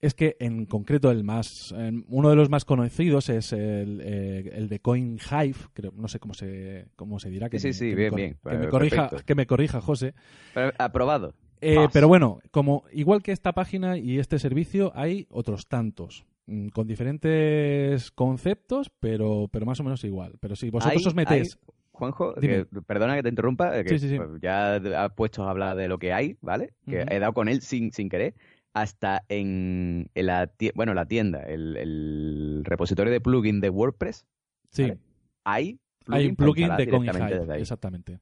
es 0.00 0.14
que 0.14 0.36
en 0.40 0.66
concreto 0.66 1.10
el 1.10 1.24
más 1.24 1.74
uno 2.08 2.30
de 2.30 2.36
los 2.36 2.50
más 2.50 2.64
conocidos 2.64 3.28
es 3.28 3.52
el, 3.52 4.00
eh, 4.04 4.50
el 4.54 4.68
de 4.68 4.80
CoinHive, 4.80 5.54
creo, 5.72 5.92
no 5.96 6.08
sé 6.08 6.18
cómo 6.20 6.34
se 6.34 6.86
cómo 6.96 7.18
se 7.18 7.30
dirá 7.30 7.48
que 7.48 7.58
Sí, 7.58 7.68
me- 7.68 7.72
sí, 7.72 7.88
que 7.90 7.94
bien, 7.96 8.10
me, 8.14 8.16
bien, 8.20 8.36
que 8.42 8.56
me 8.58 8.64
eh, 8.64 8.68
corrija 8.68 9.10
que 9.24 9.34
me 9.34 9.46
corrija 9.46 9.80
José. 9.80 10.14
Pero, 10.54 10.72
aprobado. 10.78 11.34
Eh, 11.62 11.88
pero 11.92 12.06
bueno, 12.08 12.40
como 12.50 12.84
igual 12.92 13.22
que 13.22 13.32
esta 13.32 13.52
página 13.54 13.96
y 13.96 14.18
este 14.18 14.38
servicio 14.38 14.92
hay 14.94 15.26
otros 15.30 15.66
tantos 15.66 16.26
mm, 16.46 16.68
con 16.68 16.86
diferentes 16.86 18.10
conceptos, 18.12 18.90
pero 19.00 19.48
pero 19.50 19.66
más 19.66 19.80
o 19.80 19.84
menos 19.84 20.04
igual. 20.04 20.34
Pero 20.40 20.56
si 20.56 20.70
vosotros 20.70 21.02
Hay- 21.02 21.06
os 21.08 21.14
metéis 21.14 21.56
hay- 21.56 21.72
Juanjo, 21.92 22.34
que- 22.34 22.66
perdona 22.86 23.16
que 23.16 23.22
te 23.22 23.30
interrumpa, 23.30 23.82
que 23.82 23.88
Sí, 23.88 23.98
sí, 24.00 24.08
sí. 24.10 24.16
pues, 24.18 24.28
ya 24.42 24.74
has 24.74 25.12
puesto 25.14 25.44
a 25.44 25.50
hablar 25.50 25.74
de 25.78 25.88
lo 25.88 25.98
que 25.98 26.12
hay, 26.12 26.36
¿vale? 26.42 26.74
Que 26.86 27.06
he 27.08 27.18
dado 27.18 27.32
con 27.32 27.48
él 27.48 27.62
sin, 27.62 27.90
sin 27.90 28.10
querer, 28.10 28.34
hasta 28.76 29.24
en, 29.28 30.10
en 30.14 30.26
la, 30.26 30.50
bueno, 30.74 30.92
la 30.92 31.06
tienda, 31.06 31.40
el, 31.42 31.76
el 31.76 32.62
repositorio 32.64 33.10
de 33.12 33.20
plugin 33.22 33.60
de 33.60 33.70
WordPress, 33.70 34.26
sí, 34.70 34.82
¿vale? 34.82 34.98
hay 35.44 35.80
hay 36.08 36.26
un 36.28 36.36
plugin 36.36 36.68
de 36.76 36.82
ahí. 36.82 37.60
exactamente. 37.62 37.62
Exactamente, 37.62 38.20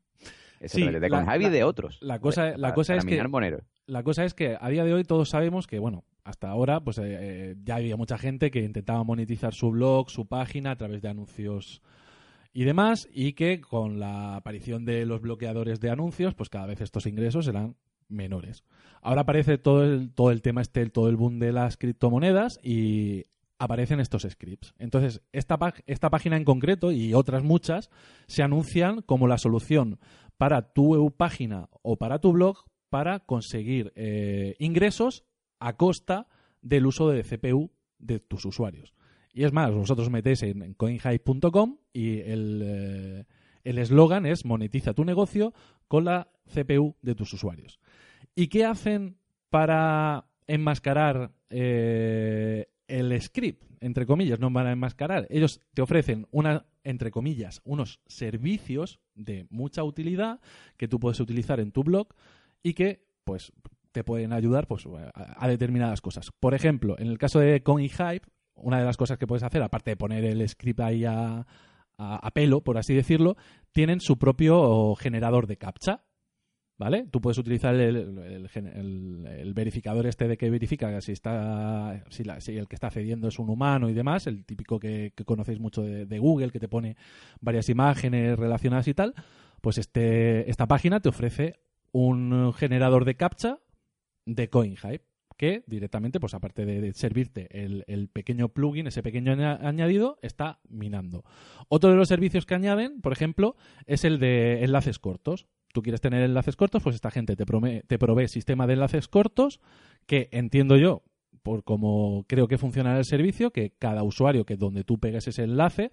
Sí, 0.66 0.88
de 0.88 1.08
CoinHive 1.10 1.44
y 1.46 1.50
de 1.50 1.64
otros. 1.64 1.98
la 2.00 2.20
cosa- 2.20 2.42
¿vale? 2.44 2.52
la 2.58 2.68
Para- 2.68 2.74
cosa 2.74 2.92
para 2.92 2.98
es 3.00 3.04
que- 3.04 3.10
minar 3.10 3.28
Monero. 3.28 3.58
La 3.86 4.02
cosa 4.02 4.24
es 4.24 4.32
que 4.32 4.56
a 4.58 4.68
día 4.70 4.84
de 4.84 4.94
hoy 4.94 5.04
todos 5.04 5.28
sabemos 5.28 5.66
que, 5.66 5.78
bueno, 5.78 6.04
hasta 6.22 6.48
ahora 6.48 6.80
pues 6.80 6.96
eh, 6.98 7.02
eh, 7.06 7.56
ya 7.64 7.76
había 7.76 7.96
mucha 7.96 8.16
gente 8.16 8.50
que 8.50 8.60
intentaba 8.62 9.04
monetizar 9.04 9.52
su 9.52 9.70
blog, 9.72 10.08
su 10.08 10.26
página 10.26 10.70
a 10.70 10.76
través 10.76 11.02
de 11.02 11.08
anuncios 11.08 11.82
y 12.54 12.64
demás, 12.64 13.08
y 13.12 13.32
que 13.34 13.60
con 13.60 13.98
la 14.00 14.36
aparición 14.36 14.84
de 14.86 15.04
los 15.04 15.20
bloqueadores 15.20 15.80
de 15.80 15.90
anuncios, 15.90 16.34
pues 16.34 16.48
cada 16.48 16.64
vez 16.66 16.80
estos 16.80 17.04
ingresos 17.06 17.46
eran 17.48 17.74
menores. 18.14 18.64
Ahora 19.02 19.22
aparece 19.22 19.58
todo 19.58 19.84
el, 19.84 20.12
todo 20.12 20.30
el 20.30 20.42
tema 20.42 20.62
este, 20.62 20.88
todo 20.90 21.08
el 21.08 21.16
boom 21.16 21.38
de 21.38 21.52
las 21.52 21.76
criptomonedas 21.76 22.58
y 22.62 23.24
aparecen 23.58 24.00
estos 24.00 24.26
scripts. 24.28 24.74
Entonces, 24.78 25.22
esta, 25.32 25.58
esta 25.86 26.10
página 26.10 26.36
en 26.36 26.44
concreto 26.44 26.90
y 26.90 27.14
otras 27.14 27.42
muchas 27.42 27.90
se 28.26 28.42
anuncian 28.42 29.02
como 29.02 29.28
la 29.28 29.38
solución 29.38 29.98
para 30.36 30.72
tu 30.72 31.12
página 31.16 31.68
o 31.82 31.96
para 31.96 32.18
tu 32.18 32.32
blog 32.32 32.64
para 32.88 33.20
conseguir 33.20 33.92
eh, 33.96 34.54
ingresos 34.58 35.24
a 35.60 35.76
costa 35.76 36.28
del 36.62 36.86
uso 36.86 37.08
de 37.08 37.22
CPU 37.22 37.70
de 37.98 38.20
tus 38.20 38.44
usuarios. 38.44 38.94
Y 39.32 39.44
es 39.44 39.52
más, 39.52 39.72
vosotros 39.72 40.10
metéis 40.10 40.42
en, 40.42 40.62
en 40.62 40.74
coinhype.com 40.74 41.78
y 41.92 42.20
el 42.20 42.62
eh, 42.64 43.24
el 43.64 43.78
eslogan 43.78 44.26
es 44.26 44.44
monetiza 44.44 44.92
tu 44.92 45.04
negocio 45.04 45.54
con 45.88 46.04
la 46.04 46.28
CPU 46.52 46.96
de 47.02 47.14
tus 47.14 47.32
usuarios. 47.32 47.80
¿Y 48.34 48.48
qué 48.48 48.64
hacen 48.64 49.16
para 49.50 50.26
enmascarar 50.46 51.32
eh, 51.50 52.66
el 52.88 53.20
script? 53.20 53.62
Entre 53.80 54.06
comillas, 54.06 54.40
no 54.40 54.50
van 54.50 54.66
a 54.66 54.72
enmascarar. 54.72 55.26
Ellos 55.30 55.60
te 55.74 55.82
ofrecen 55.82 56.26
una, 56.30 56.66
entre 56.84 57.10
comillas, 57.10 57.60
unos 57.64 58.00
servicios 58.06 58.98
de 59.14 59.46
mucha 59.50 59.84
utilidad 59.84 60.40
que 60.76 60.88
tú 60.88 60.98
puedes 60.98 61.20
utilizar 61.20 61.60
en 61.60 61.70
tu 61.70 61.84
blog 61.84 62.08
y 62.62 62.72
que, 62.74 63.04
pues, 63.24 63.52
te 63.92 64.02
pueden 64.02 64.32
ayudar 64.32 64.66
pues, 64.66 64.84
a, 65.14 65.46
determinadas 65.48 66.00
cosas. 66.00 66.30
Por 66.40 66.54
ejemplo, 66.54 66.96
en 66.98 67.06
el 67.08 67.18
caso 67.18 67.38
de 67.38 67.62
CoinHype, 67.62 68.26
una 68.56 68.78
de 68.78 68.84
las 68.84 68.96
cosas 68.96 69.18
que 69.18 69.26
puedes 69.26 69.42
hacer, 69.44 69.62
aparte 69.62 69.90
de 69.92 69.96
poner 69.96 70.24
el 70.24 70.48
script 70.48 70.80
ahí 70.80 71.04
a- 71.04 71.46
a 71.96 72.30
pelo, 72.32 72.62
por 72.62 72.76
así 72.78 72.92
decirlo, 72.94 73.36
tienen 73.70 74.00
su 74.00 74.18
propio 74.18 74.94
generador 74.96 75.46
de 75.46 75.58
captcha. 75.58 76.02
¿Vale? 76.76 77.06
Tú 77.08 77.20
puedes 77.20 77.38
utilizar 77.38 77.72
el, 77.76 79.52
verificador 79.54 80.06
este 80.08 80.26
de 80.26 80.36
que 80.36 80.50
verifica 80.50 81.00
si 81.00 81.12
está 81.12 82.04
si, 82.10 82.24
la- 82.24 82.40
si 82.40 82.56
el 82.56 82.66
que 82.66 82.74
está 82.74 82.88
accediendo 82.88 83.28
es 83.28 83.38
un 83.38 83.48
humano 83.48 83.88
y 83.88 83.94
demás, 83.94 84.26
el 84.26 84.44
típico 84.44 84.80
que, 84.80 85.12
que 85.14 85.24
conocéis 85.24 85.60
mucho 85.60 85.82
de, 85.82 86.18
Google, 86.18 86.50
que 86.50 86.58
te 86.58 86.66
pone 86.68 86.96
varias 87.40 87.68
imágenes 87.68 88.36
relacionadas 88.36 88.88
y 88.88 88.94
tal, 88.94 89.14
pues 89.60 89.78
este, 89.78 90.50
esta 90.50 90.66
página 90.66 90.98
te 90.98 91.08
ofrece 91.10 91.60
un 91.92 92.52
generador 92.54 93.04
de 93.04 93.14
captcha 93.14 93.60
de 94.26 94.48
CoinHype 94.50 95.04
que 95.36 95.62
directamente, 95.66 96.20
pues 96.20 96.34
aparte 96.34 96.64
de, 96.64 96.92
servirte 96.92 97.48
el, 97.52 98.08
pequeño 98.08 98.48
plugin, 98.48 98.86
ese 98.86 99.02
pequeño 99.02 99.32
aña- 99.32 99.58
añadido, 99.62 100.18
está 100.22 100.60
minando. 100.68 101.24
Otro 101.68 101.90
de 101.90 101.96
los 101.96 102.08
servicios 102.08 102.46
que 102.46 102.54
añaden, 102.54 103.00
por 103.00 103.12
ejemplo, 103.12 103.56
es 103.86 104.04
el 104.04 104.18
de 104.18 104.64
enlaces 104.64 104.98
cortos. 104.98 105.46
Tú 105.74 105.82
quieres 105.82 106.00
tener 106.00 106.22
enlaces 106.22 106.54
cortos, 106.54 106.84
pues 106.84 106.94
esta 106.94 107.10
gente 107.10 107.34
te, 107.34 107.44
prome- 107.44 107.82
te 107.88 107.98
provee 107.98 108.28
sistema 108.28 108.64
de 108.68 108.74
enlaces 108.74 109.08
cortos 109.08 109.60
que 110.06 110.28
entiendo 110.30 110.76
yo, 110.76 111.02
por 111.42 111.64
como 111.64 112.24
creo 112.28 112.46
que 112.46 112.58
funciona 112.58 112.96
el 112.96 113.04
servicio, 113.04 113.50
que 113.50 113.72
cada 113.76 114.04
usuario 114.04 114.46
que 114.46 114.56
donde 114.56 114.84
tú 114.84 115.00
pegues 115.00 115.26
ese 115.26 115.42
enlace, 115.42 115.90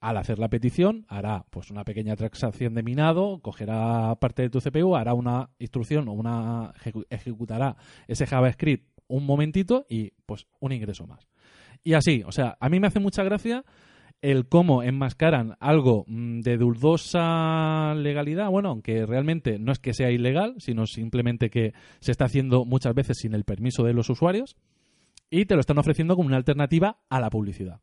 al 0.00 0.18
hacer 0.18 0.38
la 0.38 0.48
petición, 0.50 1.06
hará 1.08 1.46
pues 1.48 1.70
una 1.70 1.84
pequeña 1.84 2.14
transacción 2.14 2.74
de 2.74 2.82
minado, 2.82 3.40
cogerá 3.40 4.14
parte 4.16 4.42
de 4.42 4.50
tu 4.50 4.60
CPU, 4.60 4.96
hará 4.96 5.14
una 5.14 5.48
instrucción 5.58 6.08
o 6.08 6.12
una 6.12 6.74
ejecu- 6.74 7.06
ejecutará 7.08 7.76
ese 8.08 8.26
JavaScript 8.26 8.86
un 9.06 9.24
momentito 9.24 9.86
y 9.88 10.10
pues 10.26 10.46
un 10.60 10.72
ingreso 10.72 11.06
más. 11.06 11.26
Y 11.84 11.94
así, 11.94 12.22
o 12.26 12.32
sea, 12.32 12.58
a 12.60 12.68
mí 12.68 12.80
me 12.80 12.88
hace 12.88 13.00
mucha 13.00 13.24
gracia 13.24 13.64
el 14.22 14.48
cómo 14.48 14.82
enmascaran 14.82 15.56
algo 15.60 16.04
mm, 16.06 16.40
de 16.40 16.56
dudosa 16.56 17.94
legalidad, 17.96 18.48
bueno, 18.50 18.70
aunque 18.70 19.04
realmente 19.04 19.58
no 19.58 19.72
es 19.72 19.78
que 19.80 19.92
sea 19.92 20.10
ilegal, 20.10 20.54
sino 20.58 20.86
simplemente 20.86 21.50
que 21.50 21.74
se 22.00 22.12
está 22.12 22.24
haciendo 22.26 22.64
muchas 22.64 22.94
veces 22.94 23.18
sin 23.18 23.34
el 23.34 23.44
permiso 23.44 23.82
de 23.84 23.92
los 23.94 24.08
usuarios 24.08 24.56
y 25.28 25.44
te 25.46 25.54
lo 25.54 25.60
están 25.60 25.78
ofreciendo 25.78 26.14
como 26.16 26.28
una 26.28 26.36
alternativa 26.36 26.98
a 27.10 27.20
la 27.20 27.30
publicidad. 27.30 27.80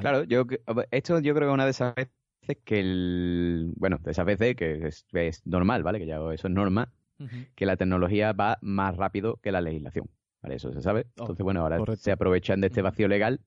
Claro, 0.00 0.24
yo 0.24 0.44
esto 0.90 1.20
yo 1.20 1.34
creo 1.34 1.48
que 1.48 1.52
es 1.52 1.54
una 1.54 1.64
de 1.64 1.70
esas 1.70 1.94
veces 1.94 2.62
que 2.64 2.80
el, 2.80 3.72
bueno, 3.76 3.98
de 4.02 4.10
esas 4.10 4.26
veces 4.26 4.56
que 4.56 4.86
es, 4.88 5.06
es 5.12 5.46
normal, 5.46 5.82
¿vale? 5.82 5.98
Que 5.98 6.06
ya 6.06 6.16
eso 6.32 6.48
es 6.48 6.54
norma, 6.54 6.92
Ujú. 7.18 7.36
que 7.54 7.66
la 7.66 7.76
tecnología 7.76 8.32
va 8.32 8.58
más 8.62 8.96
rápido 8.96 9.36
que 9.42 9.52
la 9.52 9.60
legislación, 9.60 10.06
¿vale? 10.42 10.56
Eso 10.56 10.72
se 10.72 10.80
sabe. 10.82 11.06
Oh, 11.16 11.22
Entonces, 11.22 11.44
bueno, 11.44 11.60
ahora 11.60 11.78
correcto. 11.78 12.02
se 12.02 12.12
aprovechan 12.12 12.60
de 12.60 12.66
este 12.68 12.82
vacío 12.82 13.06
legal, 13.08 13.40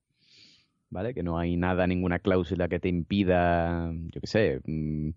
¿vale? 0.89 1.13
Que 1.13 1.23
no 1.23 1.37
hay 1.37 1.55
nada, 1.57 1.85
ninguna 1.87 2.19
cláusula 2.19 2.67
que 2.67 2.79
te 2.79 2.89
impida, 2.89 3.91
yo 3.93 4.21
qué 4.21 4.27
sé, 4.27 4.59
mm, 4.65 5.09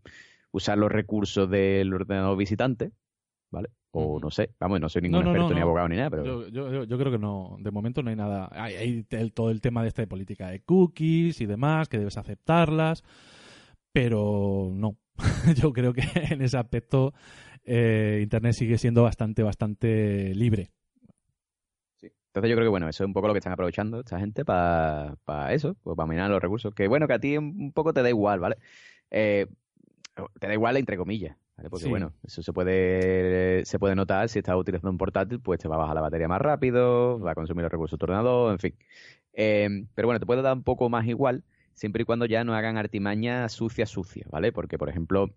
usar 0.53 0.79
los 0.79 0.91
recursos 0.93 1.49
del 1.51 1.93
ordenador 1.95 2.37
visitante, 2.37 2.93
¿vale? 3.51 3.69
O 3.95 4.19
no 4.21 4.31
sé, 4.31 4.51
vamos, 4.59 4.81
no 4.81 4.89
soy 4.89 5.03
ningún 5.03 5.21
No, 5.21 5.25
no, 5.25 5.31
experto 5.31 5.51
no, 5.51 5.55
ni 5.57 5.61
abogado 5.63 5.89
ni 5.89 5.97
nada, 5.97 6.11
pero 6.11 6.25
Yo, 6.25 6.49
yo- 6.49 6.73
yo- 6.73 6.85
yo 6.85 6.99
creo 6.99 7.13
que 7.13 7.19
no, 7.19 7.57
de 7.61 7.71
momento 7.71 8.03
no 8.03 8.11
hay 8.11 8.17
nada. 8.17 8.49
Hay, 8.53 8.75
hay 8.75 9.07
el- 9.11 9.33
todo 9.33 9.51
el 9.51 9.61
tema 9.61 9.83
de 9.83 9.89
esta 9.89 10.01
de 10.03 10.09
política 10.09 10.49
de 10.49 10.61
cookies 10.61 11.41
y 11.43 11.47
demás, 11.47 11.89
que 11.89 11.99
debes 11.99 12.17
aceptarlas, 12.17 13.03
pero 13.93 14.71
no. 14.73 14.97
yo 15.57 15.73
creo 15.73 15.93
que 15.93 16.03
en 16.31 16.41
ese 16.43 16.57
aspecto 16.57 17.13
eh, 17.65 18.21
Internet 18.23 18.55
sigue 18.55 18.79
siendo 18.79 19.03
bastante, 19.03 19.43
bastante 19.43 20.35
libre. 20.35 20.71
Entonces 22.33 22.49
yo 22.49 22.57
creo 22.57 22.65
que 22.65 22.71
bueno, 22.71 22.89
eso 22.89 23.05
es 23.05 23.07
un 23.07 23.13
poco 23.13 23.29
lo 23.29 23.35
que 23.35 23.41
están 23.41 23.53
aprovechando 23.53 24.01
esta 24.01 24.19
gente 24.19 24.43
para 24.43 25.19
eso, 25.51 25.77
pues 25.83 25.95
para 25.99 26.07
minar 26.07 26.31
los 26.31 26.41
recursos. 26.41 26.75
Que 26.75 26.89
bueno, 26.89 27.07
que 27.07 27.13
a 27.13 27.19
ti 27.19 27.37
un 27.37 27.73
poco 27.73 27.93
te 27.93 28.03
da 28.03 28.09
igual, 28.09 28.41
¿vale? 28.41 28.57
Eh, 29.11 29.47
te 30.41 30.47
da 30.47 30.55
igual 30.55 30.79
entre 30.79 30.97
comillas, 30.97 31.37
¿vale? 31.59 31.69
Porque 31.69 31.85
Sí. 31.85 31.91
bueno, 31.91 32.15
eso 32.25 32.43
se 32.43 32.55
puede 32.55 33.67
se 33.67 33.79
puede 33.79 33.95
notar 33.95 34.31
si 34.31 34.39
estás 34.39 34.57
utilizando 34.57 34.91
un 34.91 34.97
portátil, 34.97 35.41
pues 35.41 35.61
te 35.61 35.69
va 35.69 35.75
a 35.75 35.79
bajar 35.79 35.95
la 35.95 36.01
batería 36.01 36.27
más 36.27 36.41
rápido, 36.41 37.21
va 37.21 37.33
a 37.33 37.35
consumir 37.35 37.65
los 37.65 37.73
recursos 37.73 37.99
de 37.99 38.01
tu 38.01 38.05
ordenador, 38.07 38.53
en 38.53 38.59
fin. 38.59 38.75
Eh, 39.35 39.85
pero 39.95 40.09
bueno, 40.09 40.19
te 40.19 40.25
puede 40.25 40.41
dar 40.41 40.57
un 40.57 40.63
poco 40.63 40.89
más 40.89 41.07
igual 41.07 41.45
siempre 41.75 42.03
y 42.03 42.05
cuando 42.07 42.25
ya 42.25 42.45
no 42.45 42.55
hagan 42.55 42.79
artimañas 42.79 43.53
sucias, 43.53 43.91
sucias, 43.91 44.31
¿vale? 44.31 44.53
Porque, 44.53 44.79
por 44.79 44.89
ejemplo, 44.89 45.35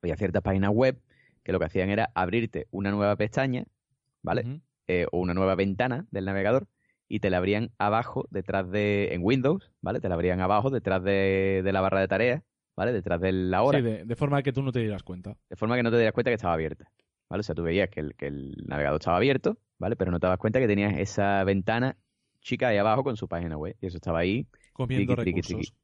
había 0.00 0.16
ciertas 0.16 0.42
páginas 0.42 0.70
web 0.70 1.00
que 1.42 1.50
lo 1.50 1.58
que 1.58 1.64
hacían 1.64 1.90
era 1.90 2.12
abrirte 2.14 2.68
una 2.70 2.92
nueva 2.92 3.16
pestaña, 3.16 3.64
¿vale? 4.22 4.60
Eh, 4.92 5.06
o 5.12 5.18
una 5.18 5.34
nueva 5.34 5.54
ventana 5.54 6.06
del 6.10 6.24
navegador 6.24 6.66
y 7.08 7.20
te 7.20 7.30
la 7.30 7.38
abrían 7.38 7.70
abajo, 7.78 8.26
detrás 8.30 8.70
de, 8.70 9.12
en 9.14 9.20
Windows, 9.24 9.70
¿vale? 9.80 10.00
Te 10.00 10.08
la 10.08 10.14
abrían 10.14 10.40
abajo, 10.40 10.70
detrás 10.70 11.02
de, 11.02 11.60
de 11.64 11.72
la 11.72 11.80
barra 11.80 12.00
de 12.00 12.08
tareas, 12.08 12.42
¿vale? 12.76 12.92
Detrás 12.92 13.20
de 13.20 13.32
la 13.32 13.62
hora, 13.62 13.78
Sí, 13.78 13.84
de, 13.84 14.04
de 14.04 14.16
forma 14.16 14.42
que 14.42 14.52
tú 14.52 14.62
no 14.62 14.70
te 14.72 14.78
dieras 14.80 15.02
cuenta. 15.02 15.36
de 15.48 15.56
forma 15.56 15.76
que 15.76 15.82
no 15.82 15.90
te 15.90 15.96
dieras 15.96 16.12
cuenta 16.14 16.30
que 16.30 16.36
estaba 16.36 16.54
abierta, 16.54 16.90
¿vale? 17.28 17.40
O 17.40 17.42
sea, 17.42 17.54
tú 17.54 17.62
veías 17.64 17.88
que 17.90 18.00
el, 18.00 18.14
que 18.14 18.26
el 18.28 18.54
navegador 18.66 19.00
estaba 19.00 19.16
abierto, 19.16 19.58
¿vale? 19.78 19.96
Pero 19.96 20.10
no 20.12 20.20
te 20.20 20.26
das 20.28 20.38
cuenta 20.38 20.60
que 20.60 20.68
tenías 20.68 20.96
esa 20.98 21.42
ventana 21.44 21.96
chica 22.42 22.68
ahí 22.68 22.78
abajo 22.78 23.02
con 23.04 23.16
su 23.16 23.28
página 23.28 23.56
web 23.56 23.76
y 23.80 23.86
eso 23.86 23.96
estaba 23.98 24.20
ahí 24.20 24.46
Comiendo 24.72 25.14
Triqui, 25.16 25.42
triqui, 25.42 25.52
recursos. 25.52 25.74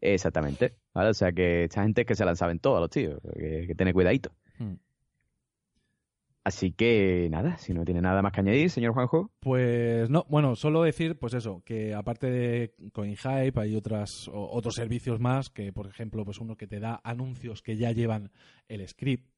Exactamente. 0.00 0.74
¿Vale? 0.94 1.10
O 1.10 1.14
sea 1.14 1.32
que 1.32 1.64
esta 1.64 1.82
gente 1.82 2.00
es 2.02 2.06
que 2.06 2.14
se 2.14 2.24
la 2.24 2.34
saben 2.34 2.58
todos 2.58 2.80
los 2.80 2.90
tíos. 2.90 3.20
Que, 3.34 3.66
que 3.68 3.74
tiene 3.74 3.92
cuidadito. 3.92 4.32
Hmm. 4.58 4.74
Así 6.44 6.72
que 6.72 7.28
nada, 7.30 7.56
si 7.58 7.72
no 7.72 7.84
tiene 7.84 8.00
nada 8.00 8.20
más 8.20 8.32
que 8.32 8.40
añadir, 8.40 8.68
señor 8.68 8.94
Juanjo. 8.94 9.30
Pues 9.38 10.10
no, 10.10 10.26
bueno, 10.28 10.56
solo 10.56 10.82
decir, 10.82 11.16
pues 11.16 11.34
eso, 11.34 11.62
que 11.64 11.94
aparte 11.94 12.28
de 12.30 12.74
CoinHype 12.92 13.60
hay 13.60 13.76
otras, 13.76 14.26
o- 14.26 14.50
otros 14.50 14.74
servicios 14.74 15.20
más, 15.20 15.50
que 15.50 15.72
por 15.72 15.86
ejemplo, 15.86 16.24
pues 16.24 16.38
uno 16.40 16.56
que 16.56 16.66
te 16.66 16.80
da 16.80 17.00
anuncios 17.04 17.62
que 17.62 17.76
ya 17.76 17.92
llevan 17.92 18.32
el 18.66 18.86
script 18.88 19.28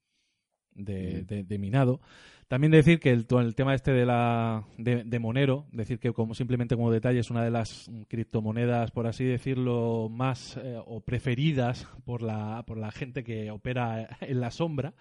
de, 0.74 1.22
Mm. 1.22 1.26
de- 1.26 1.44
de 1.44 1.58
minado. 1.58 2.00
También 2.48 2.70
decir 2.72 2.98
que 3.00 3.10
el, 3.10 3.26
el 3.30 3.54
tema 3.54 3.74
este 3.74 3.92
de 3.92 4.06
la 4.06 4.64
de, 4.78 5.04
de 5.04 5.18
Monero, 5.18 5.66
decir 5.72 5.98
que 5.98 6.12
como 6.12 6.34
simplemente 6.34 6.74
como 6.74 6.90
detalle 6.90 7.18
es 7.20 7.30
una 7.30 7.44
de 7.44 7.50
las 7.50 7.90
criptomonedas, 8.08 8.90
por 8.92 9.06
así 9.06 9.24
decirlo, 9.24 10.08
más 10.10 10.56
eh, 10.56 10.78
o 10.86 11.00
preferidas 11.00 11.86
por 12.04 12.22
la, 12.22 12.64
por 12.66 12.78
la 12.78 12.90
gente 12.90 13.22
que 13.24 13.50
opera 13.50 14.08
en 14.22 14.40
la 14.40 14.50
sombra 14.50 14.94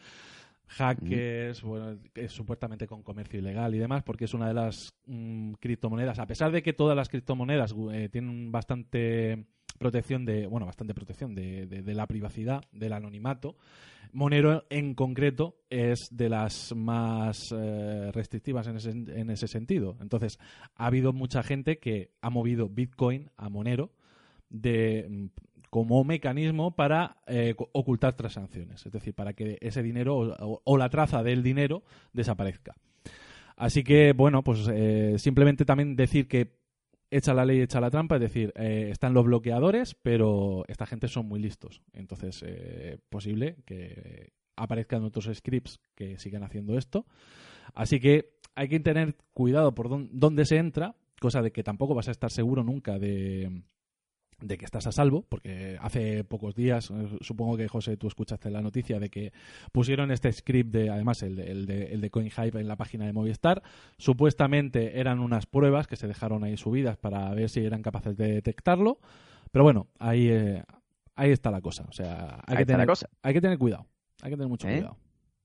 hackers, 0.67 1.61
bueno, 1.61 1.97
es 2.15 2.31
supuestamente 2.31 2.87
con 2.87 3.03
comercio 3.03 3.39
ilegal 3.39 3.73
y 3.75 3.79
demás, 3.79 4.03
porque 4.03 4.25
es 4.25 4.33
una 4.33 4.47
de 4.47 4.53
las 4.53 4.93
mm, 5.05 5.53
criptomonedas, 5.59 6.19
a 6.19 6.27
pesar 6.27 6.51
de 6.51 6.63
que 6.63 6.73
todas 6.73 6.95
las 6.95 7.09
criptomonedas 7.09 7.75
eh, 7.91 8.09
tienen 8.11 8.51
bastante 8.51 9.45
protección 9.77 10.25
de, 10.25 10.47
bueno, 10.47 10.65
bastante 10.65 10.93
protección 10.93 11.35
de, 11.35 11.65
de- 11.65 11.81
de 11.81 11.93
la 11.93 12.07
privacidad, 12.07 12.63
del 12.71 12.93
anonimato, 12.93 13.55
Monero 14.11 14.63
en 14.69 14.93
concreto 14.93 15.57
es 15.71 16.07
de 16.11 16.29
las 16.29 16.71
más 16.75 17.51
eh, 17.51 18.11
restrictivas 18.13 18.67
en 18.67 18.75
ese, 18.77 18.91
en 18.91 19.31
ese 19.31 19.47
sentido. 19.47 19.97
Entonces, 20.01 20.37
ha 20.75 20.85
habido 20.85 21.13
mucha 21.13 21.41
gente 21.41 21.79
que 21.79 22.11
ha 22.21 22.29
movido 22.29 22.69
Bitcoin 22.69 23.31
a 23.37 23.49
Monero 23.49 23.91
de 24.51 25.07
mm, 25.09 25.25
como 25.73 26.03
mecanismo 26.03 26.75
para 26.75 27.17
eh, 27.25 27.55
ocultar 27.71 28.13
transacciones, 28.15 28.85
es 28.85 28.91
decir, 28.91 29.15
para 29.15 29.33
que 29.33 29.57
ese 29.59 29.81
dinero 29.81 30.35
o, 30.39 30.77
la 30.77 30.87
traza 30.87 31.23
del 31.23 31.41
dinero 31.41 31.81
desaparezca. 32.13 32.75
Así 33.55 33.83
que, 33.83 34.13
bueno, 34.13 34.43
pues 34.43 34.69
eh, 34.71 35.15
simplemente 35.17 35.65
también 35.65 35.95
decir 35.95 36.27
que 36.27 36.59
echa 37.09 37.33
la 37.33 37.43
ley, 37.43 37.59
echa 37.59 37.81
la 37.81 37.89
trampa, 37.89 38.17
es 38.17 38.21
decir, 38.21 38.53
eh, 38.55 38.89
están 38.91 39.15
los 39.15 39.25
bloqueadores, 39.25 39.95
pero 39.95 40.63
esta 40.67 40.85
gente 40.85 41.07
son 41.07 41.27
muy 41.27 41.39
listos. 41.39 41.81
Entonces, 41.91 42.43
eh, 42.45 42.99
posible 43.09 43.55
que 43.65 44.33
aparezcan 44.55 45.03
otros 45.03 45.27
scripts 45.33 45.79
que 45.95 46.19
sigan 46.19 46.43
haciendo 46.43 46.77
esto. 46.77 47.07
Así 47.73 47.99
que 47.99 48.35
hay 48.53 48.67
que 48.67 48.79
tener 48.79 49.15
cuidado 49.33 49.73
por 49.73 49.89
dón- 49.89 50.09
dónde 50.11 50.45
se 50.45 50.57
entra, 50.57 50.93
cosa 51.19 51.41
de 51.41 51.51
que 51.51 51.63
tampoco 51.63 51.95
vas 51.95 52.09
a 52.09 52.11
estar 52.11 52.29
seguro 52.29 52.63
nunca 52.63 52.99
de, 52.99 53.63
de 54.43 54.57
que 54.57 54.65
estás 54.65 54.85
a 54.87 54.91
salvo, 54.91 55.23
porque 55.27 55.77
hace 55.81 56.23
pocos 56.23 56.53
días, 56.53 56.91
eh, 56.91 57.17
supongo 57.21 57.55
que 57.57 57.67
José, 57.67 57.97
tú 57.97 58.07
escuchaste 58.07 58.51
la 58.51 58.61
noticia 58.61 58.99
de 58.99 59.09
que 59.09 59.31
pusieron 59.71 60.11
este 60.11 60.31
script 60.31 60.71
de, 60.71 60.89
además 60.89 61.23
el 61.23 61.35
de, 61.37 61.51
el 61.51 61.65
de, 61.65 61.93
el 61.93 62.01
de 62.01 62.09
CoinHype 62.09 62.59
en 62.59 62.67
la 62.67 62.75
página 62.75 63.05
de 63.05 63.13
Movistar. 63.13 63.63
Supuestamente 63.97 64.99
eran 64.99 65.19
unas 65.19 65.45
pruebas 65.45 65.87
que 65.87 65.95
se 65.95 66.07
dejaron 66.07 66.43
ahí 66.43 66.57
subidas 66.57 66.97
para 66.97 67.33
ver 67.33 67.49
si 67.49 67.61
eran 67.65 67.81
capaces 67.81 68.17
de 68.17 68.33
detectarlo, 68.33 68.99
pero 69.51 69.63
bueno, 69.63 69.87
ahí, 69.99 70.27
eh, 70.29 70.63
ahí 71.15 71.31
está 71.31 71.49
la 71.49 71.61
cosa. 71.61 71.85
O 71.89 71.93
sea, 71.93 72.41
hay, 72.45 72.57
Ahí 72.57 72.65
que 72.65 72.71
la 72.71 72.77
tener, 72.77 72.87
cosa. 72.87 73.09
hay 73.21 73.33
que 73.33 73.41
tener 73.41 73.57
cuidado, 73.57 73.87
hay 74.21 74.31
que 74.31 74.35
tener 74.37 74.49
mucho 74.49 74.67
¿Eh? 74.67 74.73
cuidado. 74.77 74.97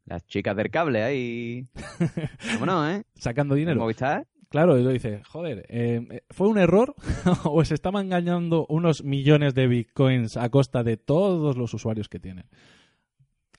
Las 0.06 0.26
chicas 0.26 0.56
del 0.56 0.70
cable 0.70 1.02
ahí. 1.02 1.68
Vámonos, 2.54 2.90
¿eh? 2.90 3.04
Sacando 3.14 3.54
dinero. 3.54 3.78
Movistar. 3.80 4.26
Claro, 4.50 4.78
y 4.78 4.82
lo 4.82 4.90
dice, 4.90 5.22
joder, 5.28 5.66
eh, 5.68 6.22
¿fue 6.30 6.48
un 6.48 6.58
error 6.58 6.94
o 7.44 7.64
se 7.64 7.74
estaban 7.74 8.06
engañando 8.06 8.66
unos 8.68 9.04
millones 9.04 9.54
de 9.54 9.66
bitcoins 9.66 10.36
a 10.36 10.48
costa 10.48 10.82
de 10.82 10.96
todos 10.96 11.56
los 11.56 11.74
usuarios 11.74 12.08
que 12.08 12.18
tienen? 12.18 12.46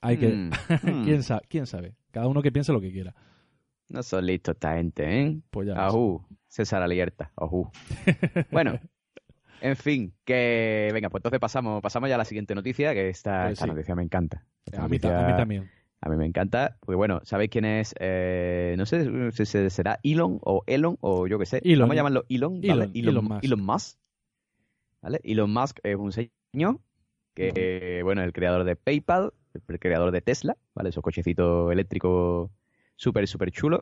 Hay 0.02 0.18
que... 0.18 0.30
Mm, 0.30 0.50
mm. 0.84 1.04
¿Quién, 1.04 1.24
sabe, 1.24 1.42
¿Quién 1.48 1.68
sabe? 1.68 1.96
Cada 2.12 2.28
uno 2.28 2.42
que 2.42 2.52
piense 2.52 2.74
lo 2.74 2.82
que 2.82 2.92
quiera. 2.92 3.14
No 3.88 4.02
son 4.04 4.26
listos 4.26 4.56
esta 4.56 4.76
gente, 4.76 5.22
¿eh? 5.22 5.40
Pues 5.50 5.68
ya. 5.68 5.86
Ajú, 5.86 6.24
César 6.48 6.82
Alerta, 6.82 7.32
ajú. 7.36 7.70
Bueno, 8.52 8.80
en 9.62 9.76
fin, 9.76 10.14
que 10.24 10.90
venga, 10.94 11.10
pues 11.10 11.20
entonces 11.20 11.40
pasamos, 11.40 11.82
pasamos 11.82 12.10
ya 12.10 12.16
a 12.16 12.20
la 12.20 12.26
siguiente 12.26 12.56
noticia, 12.56 12.94
que 12.94 13.10
esta, 13.10 13.44
Pues 13.44 13.54
esta 13.54 13.66
sí. 13.66 13.72
noticia 13.72 13.96
me 13.96 14.04
encanta. 14.04 14.46
A 14.74 14.88
mí, 14.88 14.98
noticia 14.98 15.26
a 15.26 15.28
mí 15.28 15.38
también. 15.38 15.70
A 16.02 16.10
mí 16.10 16.16
me 16.16 16.26
encanta, 16.26 16.78
porque 16.80 16.96
bueno, 16.96 17.20
¿sabéis 17.24 17.50
quién 17.50 17.66
es? 17.66 17.94
Eh, 18.00 18.76
no 18.78 18.86
sé 18.86 19.32
si 19.34 19.46
se- 19.46 19.70
será 19.70 20.00
Elon 20.04 20.40
o 20.42 20.64
Elon 20.68 20.98
o 21.02 21.28
yo 21.28 21.38
qué 21.40 21.46
sé. 21.46 21.62
Elon. 21.64 21.82
Vamos 21.82 21.94
a 21.94 21.96
llamarlo 21.98 22.26
Elon, 22.30 22.62
¿vale? 22.62 22.72
Elon, 22.72 22.92
Elon 22.96 23.26
Musk. 23.26 23.44
Elon 23.44 23.62
Musk. 23.66 24.00
¿Vale? 25.02 25.22
Elon 25.24 25.52
Musk 25.54 25.80
es 25.84 25.96
un 25.96 26.12
señor 26.12 26.80
que, 27.34 28.02
bueno, 28.04 28.22
es 28.22 28.28
el 28.28 28.34
creador 28.34 28.64
de 28.66 28.76
PayPal, 28.76 29.34
el 29.68 29.80
creador 29.80 30.12
de 30.12 30.22
Tesla, 30.22 30.58
¿vale? 30.76 30.90
Esos 30.90 31.04
cochecitos 31.04 31.72
eléctricos 31.72 32.50
súper, 32.96 33.28
súper 33.28 33.52
chulos. 33.52 33.82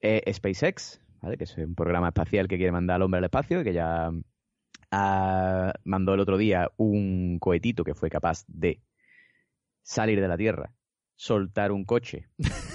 Eh, 0.00 0.22
SpaceX, 0.32 1.00
¿vale? 1.22 1.36
Que 1.38 1.44
es 1.44 1.56
un 1.56 1.74
programa 1.74 2.08
espacial 2.08 2.48
que 2.48 2.56
quiere 2.56 2.72
mandar 2.72 2.96
al 2.96 3.02
hombre 3.02 3.18
al 3.18 3.24
espacio 3.24 3.60
y 3.60 3.64
que 3.64 3.72
ya 3.72 4.10
ah, 4.90 5.72
mandó 5.84 6.14
el 6.14 6.20
otro 6.20 6.36
día 6.38 6.70
un 6.76 7.38
cohetito 7.38 7.84
que 7.84 7.94
fue 7.94 8.10
capaz 8.10 8.44
de 8.46 8.80
salir 9.82 10.20
de 10.20 10.28
la 10.28 10.36
Tierra, 10.36 10.72
soltar 11.16 11.72
un 11.72 11.84
coche 11.84 12.26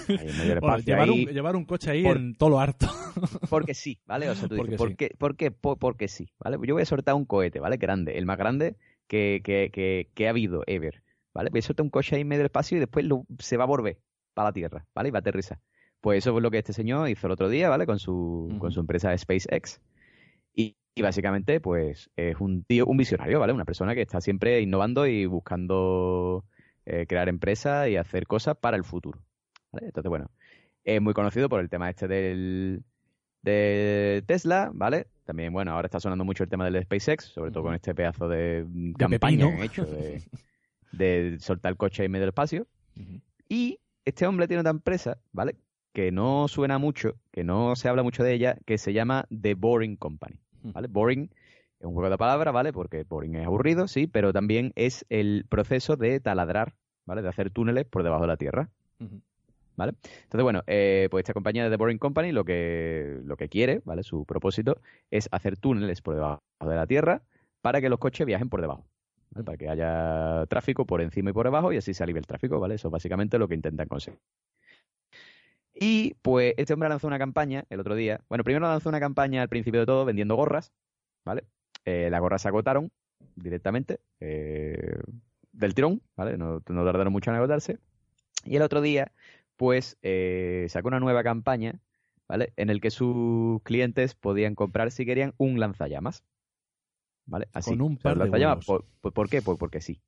ahí 0.08 0.28
Bueno, 0.60 0.78
llevar, 0.78 1.08
ahí, 1.08 1.24
un, 1.26 1.32
llevar 1.32 1.56
un 1.56 1.64
coche 1.64 1.90
ahí 1.90 2.02
Por- 2.02 2.16
en 2.16 2.34
todo 2.34 2.50
lo 2.50 2.60
harto. 2.60 2.86
porque 3.50 3.74
sí, 3.74 3.98
¿vale? 4.06 4.28
O 4.30 4.34
sea, 4.34 4.48
tú 4.48 4.56
Porque 4.56 4.70
dices, 4.72 4.78
¿por 4.78 4.88
sí. 4.90 4.96
qué? 4.96 5.14
¿Por 5.18 5.36
qué? 5.36 5.50
Po- 5.50 5.76
porque 5.76 6.08
sí, 6.08 6.32
¿vale? 6.38 6.56
Yo 6.66 6.74
voy 6.74 6.82
a 6.82 6.86
soltar 6.86 7.14
un 7.14 7.24
cohete, 7.24 7.60
¿vale? 7.60 7.76
Grande, 7.76 8.16
el 8.18 8.26
más 8.26 8.38
grande 8.38 8.76
que, 9.06 9.40
que, 9.44 9.70
que, 9.72 10.08
que 10.14 10.26
ha 10.26 10.30
habido 10.30 10.62
ever, 10.66 11.02
¿vale? 11.34 11.50
Voy 11.50 11.58
a 11.58 11.62
soltar 11.62 11.84
un 11.84 11.90
coche 11.90 12.14
ahí 12.16 12.22
en 12.22 12.28
medio 12.28 12.40
del 12.40 12.46
espacio 12.46 12.76
y 12.76 12.80
después 12.80 13.04
lo- 13.04 13.26
se 13.38 13.56
va 13.56 13.64
a 13.64 13.66
volver 13.68 13.98
para 14.34 14.48
la 14.48 14.52
Tierra, 14.52 14.86
¿vale? 14.94 15.08
Y 15.08 15.12
va 15.12 15.18
a 15.18 15.20
aterrizar. 15.20 15.58
Pues 16.00 16.18
eso 16.18 16.34
es 16.36 16.42
lo 16.42 16.50
que 16.50 16.58
este 16.58 16.72
señor 16.72 17.08
hizo 17.10 17.26
el 17.26 17.32
otro 17.32 17.48
día, 17.50 17.68
¿vale? 17.68 17.84
Con 17.84 17.98
su, 17.98 18.56
con 18.58 18.72
su 18.72 18.80
empresa 18.80 19.16
SpaceX. 19.16 19.80
Y, 20.54 20.76
y 20.94 21.02
básicamente, 21.02 21.60
pues, 21.60 22.10
es 22.16 22.36
un 22.40 22.64
tío, 22.64 22.86
un 22.86 22.96
visionario, 22.96 23.38
¿vale? 23.38 23.52
Una 23.52 23.64
persona 23.66 23.94
que 23.94 24.00
está 24.02 24.20
siempre 24.20 24.60
innovando 24.62 25.06
y 25.06 25.26
buscando 25.26 26.44
eh, 26.92 27.06
crear 27.06 27.28
empresas 27.28 27.88
y 27.88 27.96
hacer 27.96 28.26
cosas 28.26 28.56
para 28.56 28.76
el 28.76 28.82
futuro. 28.82 29.20
¿vale? 29.70 29.86
Entonces, 29.86 30.08
bueno, 30.10 30.28
es 30.82 31.00
muy 31.00 31.14
conocido 31.14 31.48
por 31.48 31.60
el 31.60 31.68
tema 31.68 31.88
este 31.88 32.08
del 32.08 32.82
de 33.42 34.24
Tesla, 34.26 34.72
¿vale? 34.74 35.06
También, 35.24 35.52
bueno, 35.52 35.70
ahora 35.70 35.86
está 35.86 36.00
sonando 36.00 36.24
mucho 36.24 36.42
el 36.42 36.50
tema 36.50 36.68
del 36.68 36.82
SpaceX, 36.82 37.26
sobre 37.26 37.52
todo 37.52 37.62
con 37.62 37.74
este 37.74 37.94
pedazo 37.94 38.28
de, 38.28 38.64
mm, 38.68 38.94
campaña 38.94 39.18
pepino. 39.20 39.48
que 39.50 39.54
han 39.54 39.62
hecho 39.62 39.84
de, 39.86 40.22
de 40.90 41.36
soltar 41.38 41.70
el 41.70 41.76
coche 41.76 42.04
en 42.04 42.10
medio 42.10 42.22
del 42.22 42.30
espacio. 42.30 42.66
Y 43.48 43.78
este 44.04 44.26
hombre 44.26 44.48
tiene 44.48 44.62
otra 44.62 44.70
empresa, 44.70 45.18
¿vale? 45.30 45.54
Que 45.92 46.10
no 46.10 46.48
suena 46.48 46.78
mucho, 46.78 47.20
que 47.30 47.44
no 47.44 47.76
se 47.76 47.88
habla 47.88 48.02
mucho 48.02 48.24
de 48.24 48.34
ella, 48.34 48.58
que 48.66 48.78
se 48.78 48.92
llama 48.92 49.28
The 49.30 49.54
Boring 49.54 49.96
Company, 49.96 50.40
¿vale? 50.62 50.88
Boring 50.88 51.30
es 51.80 51.86
un 51.86 51.94
juego 51.94 52.10
de 52.10 52.18
palabras, 52.18 52.52
¿vale? 52.52 52.72
Porque 52.72 53.04
boring 53.04 53.36
es 53.36 53.46
aburrido, 53.46 53.88
sí, 53.88 54.06
pero 54.06 54.34
también 54.34 54.72
es 54.76 55.06
el 55.08 55.46
proceso 55.48 55.96
de 55.96 56.20
taladrar, 56.20 56.74
¿vale? 57.10 57.22
De 57.22 57.28
hacer 57.28 57.50
túneles 57.50 57.86
por 57.86 58.04
debajo 58.04 58.22
de 58.22 58.28
la 58.28 58.36
tierra. 58.36 58.68
¿vale? 59.74 59.94
Entonces, 60.22 60.42
bueno, 60.44 60.62
eh, 60.68 61.08
pues 61.10 61.22
esta 61.22 61.32
compañía 61.32 61.64
de 61.64 61.70
The 61.70 61.76
Boring 61.76 61.98
Company 61.98 62.30
lo 62.30 62.44
que, 62.44 63.18
lo 63.24 63.36
que 63.36 63.48
quiere, 63.48 63.82
¿vale? 63.84 64.04
Su 64.04 64.24
propósito 64.24 64.80
es 65.10 65.28
hacer 65.32 65.56
túneles 65.56 66.02
por 66.02 66.14
debajo 66.14 66.40
de 66.60 66.76
la 66.76 66.86
tierra 66.86 67.22
para 67.62 67.80
que 67.80 67.88
los 67.88 67.98
coches 67.98 68.24
viajen 68.28 68.48
por 68.48 68.60
debajo, 68.60 68.86
¿vale? 69.30 69.44
Para 69.44 69.58
que 69.58 69.68
haya 69.68 70.46
tráfico 70.46 70.86
por 70.86 71.00
encima 71.00 71.30
y 71.30 71.32
por 71.32 71.46
debajo 71.46 71.72
y 71.72 71.78
así 71.78 71.94
se 71.94 72.04
alivie 72.04 72.20
el 72.20 72.28
tráfico, 72.28 72.60
¿vale? 72.60 72.76
Eso 72.76 72.86
es 72.86 72.92
básicamente 72.92 73.40
lo 73.40 73.48
que 73.48 73.56
intentan 73.56 73.88
conseguir. 73.88 74.20
Y 75.74 76.14
pues 76.22 76.54
este 76.58 76.74
hombre 76.74 76.88
lanzó 76.88 77.08
una 77.08 77.18
campaña 77.18 77.64
el 77.70 77.80
otro 77.80 77.96
día. 77.96 78.20
Bueno, 78.28 78.44
primero 78.44 78.68
lanzó 78.68 78.88
una 78.88 79.00
campaña 79.00 79.42
al 79.42 79.48
principio 79.48 79.80
de 79.80 79.86
todo 79.86 80.04
vendiendo 80.04 80.36
gorras, 80.36 80.72
¿vale? 81.24 81.42
Eh, 81.84 82.08
las 82.08 82.20
gorras 82.20 82.42
se 82.42 82.48
agotaron 82.48 82.92
directamente 83.34 83.98
eh, 84.20 85.00
del 85.52 85.74
tirón, 85.74 86.02
¿vale? 86.16 86.36
No, 86.38 86.62
no 86.68 86.84
tardaron 86.84 87.12
mucho 87.12 87.30
en 87.30 87.36
agotarse. 87.36 87.78
Y 88.44 88.56
el 88.56 88.62
otro 88.62 88.80
día 88.80 89.12
pues 89.56 89.98
eh, 90.00 90.66
sacó 90.70 90.88
una 90.88 91.00
nueva 91.00 91.22
campaña, 91.22 91.80
¿vale? 92.26 92.54
En 92.56 92.70
el 92.70 92.80
que 92.80 92.90
sus 92.90 93.62
clientes 93.62 94.14
podían 94.14 94.54
comprar, 94.54 94.90
si 94.90 95.04
querían, 95.04 95.34
un 95.36 95.60
lanzallamas. 95.60 96.24
¿Vale? 97.26 97.48
Así. 97.52 97.70
Con 97.70 97.82
un 97.82 97.92
O 97.96 98.00
sea, 98.00 98.02
par 98.02 98.14
de 98.14 98.24
lanzallamas. 98.24 98.64
¿por, 98.64 98.84
por- 99.02 99.12
por 99.12 99.28
qué? 99.28 99.42
Pues 99.42 99.58
porque 99.58 99.80
sí. 99.82 100.00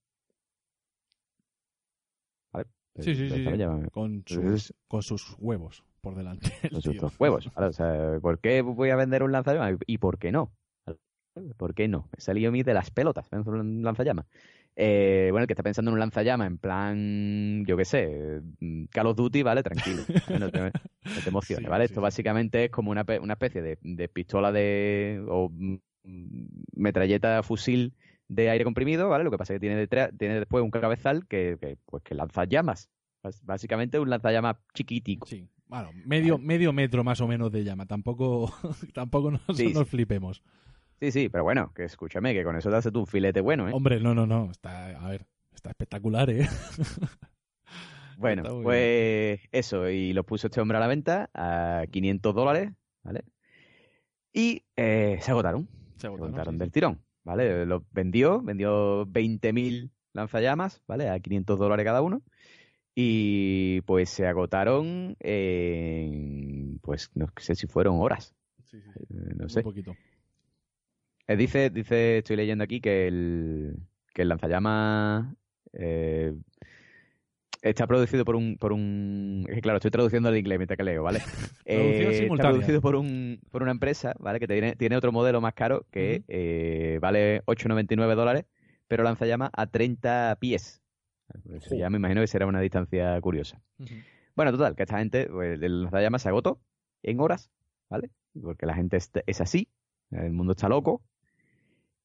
¿Vale? 2.53 2.67
Sí, 2.99 3.15
sí, 3.15 3.29
sí, 3.31 3.45
Con, 3.93 4.25
sus, 4.27 4.75
con 4.89 5.03
sus 5.03 5.37
huevos 5.39 5.85
por 6.01 6.15
delante. 6.15 6.51
el 6.63 6.71
con 6.71 6.83
sus 6.83 7.21
huevos. 7.21 7.53
¿vale? 7.55 7.69
O 7.69 7.73
sea, 7.73 8.19
¿por 8.21 8.39
qué 8.41 8.63
voy 8.63 8.91
a 8.91 8.97
vender 8.97 9.23
un 9.23 9.33
lanzallamas? 9.33 9.77
¿Y 9.87 9.99
por 9.99 10.19
qué 10.19 10.33
no? 10.33 10.53
¿Por 11.57 11.75
qué 11.75 11.89
no? 11.89 12.09
Me 12.13 12.21
salió 12.21 12.51
a 12.51 12.53
mí 12.53 12.63
de 12.63 12.75
las 12.75 12.91
pelotas, 12.91 13.29
un 13.33 13.83
lanzallamas. 13.83 14.27
Eh, 14.75 15.29
bueno, 15.31 15.43
el 15.43 15.47
que 15.47 15.53
está 15.53 15.63
pensando 15.63 15.91
en 15.91 15.95
un 15.95 16.01
lanzallamas 16.01 16.47
en 16.47 16.59
plan, 16.59 17.65
yo 17.67 17.77
qué 17.77 17.85
sé, 17.85 18.41
Call 18.91 19.07
of 19.07 19.17
Duty, 19.17 19.43
¿vale? 19.43 19.63
Tranquilo. 19.63 20.03
No 20.41 20.51
te, 20.51 20.61
no 20.61 20.71
te 21.23 21.29
emociones, 21.29 21.65
Sí, 21.67 21.71
¿vale? 21.71 21.85
sí, 21.87 21.93
Esto 21.93 22.01
sí. 22.01 22.03
básicamente 22.03 22.65
es 22.65 22.71
como 22.71 22.91
una, 22.91 23.05
una 23.21 23.35
especie 23.35 23.61
de, 23.63 23.79
de 23.83 24.09
pistola 24.09 24.51
de. 24.53 25.23
o 25.29 25.51
metralleta 26.75 27.43
fusil 27.43 27.95
de 28.29 28.51
aire 28.51 28.65
comprimido, 28.65 29.09
¿vale? 29.09 29.25
Lo 29.25 29.31
que 29.31 29.39
pasa 29.39 29.53
es 29.53 29.57
que 29.57 29.61
tiene 29.61 29.77
detrás, 29.77 30.11
tiene 30.19 30.39
después 30.39 30.65
un 30.65 30.71
cabezal 30.71 31.27
que, 31.27 31.59
que, 31.61 31.77
pues 31.87 32.03
que 32.03 32.15
lanza 32.15 32.45
llamas, 32.45 32.91
Básicamente 33.45 34.01
un 34.01 34.11
lanzallamas 34.11 34.57
chiquitico. 34.75 35.27
Sí. 35.27 35.47
Bueno, 35.67 35.91
medio, 36.05 36.39
medio 36.39 36.73
metro 36.73 37.05
más 37.05 37.21
o 37.21 37.29
menos 37.29 37.51
de 37.53 37.65
llama. 37.65 37.87
Tampoco, 37.87 38.53
tampoco 38.95 39.31
nos, 39.31 39.89
flipemos. 39.89 40.43
Sí, 41.03 41.11
sí, 41.11 41.29
pero 41.29 41.43
bueno, 41.43 41.73
que 41.75 41.83
escúchame, 41.83 42.33
que 42.33 42.45
con 42.45 42.55
eso 42.55 42.71
te 42.71 42.77
hace 42.77 42.93
tú 42.93 43.01
un 43.01 43.07
filete 43.09 43.41
bueno, 43.41 43.69
¿eh? 43.69 43.73
Hombre, 43.75 43.99
no, 43.99 44.15
no, 44.15 44.25
no. 44.25 44.53
Está, 44.53 44.87
a 45.05 45.09
ver, 45.09 45.27
está 45.53 45.71
espectacular, 45.71 46.31
¿eh? 46.31 46.47
Bueno, 48.19 48.43
Está 48.43 48.63
pues 48.63 49.41
eso, 49.51 49.89
y 49.91 50.13
lo 50.13 50.23
puso 50.25 50.47
este 50.47 50.61
hombre 50.61 50.77
a 50.77 50.81
la 50.81 50.87
venta 50.87 51.29
a 51.35 51.87
500 51.91 52.33
dólares, 52.33 52.71
¿vale? 53.03 53.25
Y 54.33 54.63
eh, 54.77 55.19
se 55.21 55.33
agotaron, 55.33 55.67
Se 55.97 56.03
se 56.03 56.07
agotaron, 56.07 56.29
agotaron 56.35 56.55
sí, 56.55 56.59
del 56.61 56.69
sí. 56.69 56.73
tirón, 56.73 57.01
¿vale? 57.25 57.67
Lo 57.67 57.85
vendió, 57.91 58.41
vendió 58.41 59.05
20.000 59.07 59.91
lanzallamas, 60.13 60.83
¿vale? 60.87 61.09
A 61.09 61.19
500 61.19 61.59
dólares 61.59 61.85
cada 61.85 62.01
uno. 62.01 62.23
Y 62.95 63.81
pues 63.81 64.09
se 64.09 64.29
agotaron 64.29 65.17
en, 65.19 66.79
pues 66.81 67.11
no 67.15 67.27
sé 67.39 67.57
si 67.57 67.67
fueron 67.67 67.97
horas, 68.01 68.37
Sí, 68.71 68.81
sí, 68.81 68.89
eh, 69.01 69.35
no 69.35 69.45
Un 69.45 69.51
sé. 69.51 69.63
poquito. 69.65 69.97
Eh, 71.27 71.37
dice, 71.37 71.71
dice, 71.71 72.19
estoy 72.19 72.37
leyendo 72.37 72.65
aquí 72.65 72.81
que 72.81 73.07
el, 73.07 73.77
que 74.13 74.23
el 74.23 74.29
lanzallamas 74.29 75.35
eh, 75.73 76.35
está 77.63 77.87
producido 77.87 78.25
por 78.25 78.37
un, 78.37 78.57
por 78.59 78.73
un, 78.73 79.47
claro, 79.63 79.79
estoy 79.79 79.91
traduciendo 79.91 80.29
al 80.29 80.37
inglés 80.37 80.59
mientras 80.59 80.77
que 80.77 80.85
leo, 80.85 81.03
¿vale? 81.03 81.21
Eh, 81.65 82.27
está 82.27 82.49
producido 82.51 82.81
por 82.81 82.97
un, 82.97 83.41
por 83.51 83.63
una 83.63 83.71
empresa, 83.71 84.15
¿vale? 84.19 84.41
Que 84.41 84.49
tiene, 84.49 84.75
tiene 84.75 84.97
otro 84.97 85.13
modelo 85.13 85.41
más 85.41 85.55
caro 85.55 85.87
que 85.93 86.17
Ujú. 86.17 86.25
eh, 86.29 86.99
vale 87.01 87.43
8,99 87.47 88.15
dólares, 88.17 88.47
pero 88.89 89.05
lanzallamas 89.05 89.51
a 89.53 89.69
30 89.69 90.37
pies. 90.41 90.83
Eso 91.55 91.71
Jo. 91.71 91.77
ya 91.77 91.89
me 91.89 91.99
imagino 91.99 92.21
que 92.21 92.27
será 92.27 92.47
una 92.47 92.61
distancia 92.61 93.19
curiosa. 93.21 93.63
Bueno, 94.35 94.51
total, 94.51 94.75
que 94.75 94.83
esta 94.83 94.99
gente, 94.99 95.29
pues, 95.31 95.63
el 95.63 95.85
lanzallamas 95.85 96.23
se 96.23 96.29
agotó 96.29 96.61
en 97.05 97.21
horas, 97.21 97.49
¿vale? 97.89 98.11
Porque 98.43 98.67
la 98.67 98.75
gente 98.75 98.97
es, 98.97 99.11
es 99.25 99.41
así, 99.41 99.69
el 100.11 100.33
mundo 100.33 100.53
está 100.53 100.69
loco. 100.69 101.01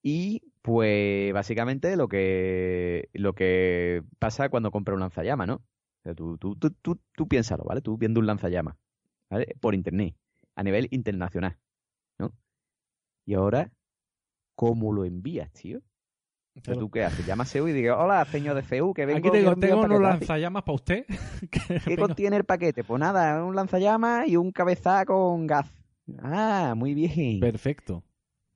Y 0.02 0.42
pues 0.62 1.34
básicamente 1.34 1.96
lo 1.96 2.08
que 2.08 3.10
lo 3.14 3.34
que 3.34 4.04
pasa 4.20 4.50
cuando 4.50 4.72
compras 4.72 4.96
un 4.96 5.02
lanzallamas, 5.02 5.48
¿no? 5.48 5.56
O 5.56 6.04
sea, 6.04 6.14
tú, 6.14 6.38
tú, 6.38 6.56
tú, 6.56 6.72
tú, 6.82 7.00
tú 7.16 7.28
piénsalo, 7.28 7.64
¿vale? 7.64 7.82
Tú 7.82 7.98
viendo 7.98 8.20
un 8.20 8.28
lanzallamas, 8.28 8.76
¿vale? 9.30 9.56
Por 9.60 9.76
internet, 9.76 10.16
a 10.56 10.64
nivel 10.64 10.88
internacional, 10.92 11.58
¿no? 12.20 12.32
Y 13.26 13.34
ahora, 13.34 13.72
¿cómo 14.56 14.94
lo 14.94 15.04
envías, 15.06 15.52
tío? 15.52 15.82
O 16.56 16.62
sea, 16.62 16.76
¿tú 16.76 16.90
qué 16.90 17.04
haces? 17.04 17.26
Llamas 17.26 17.50
a 17.50 17.52
CEU 17.52 17.68
y 17.68 17.74
dices, 17.74 17.92
hola, 17.96 18.26
señor 18.26 18.56
de 18.56 18.64
CEU, 18.64 18.94
que 18.94 19.06
vengo 19.06 19.20
Aquí 19.20 19.38
tengo, 19.38 19.56
tengo 19.56 19.74
un 19.82 19.86
unos 19.86 20.00
paquete". 20.00 20.08
Así. 20.08 20.20
lanzallamas 20.20 20.64
para 20.64 20.76
usted. 20.76 21.06
¿Qué 21.88 21.98
contiene 21.98 22.38
el 22.38 22.46
paquete? 22.46 22.84
Pues 22.84 23.00
nada, 23.00 23.44
un 23.44 23.56
lanzallamas 23.56 24.28
y 24.28 24.38
un 24.38 24.52
cabezal 24.52 25.06
con 25.06 25.46
gas. 25.46 25.72
Ah, 26.20 26.74
muy 26.76 26.94
bien. 26.94 27.40
Perfecto. 27.40 28.04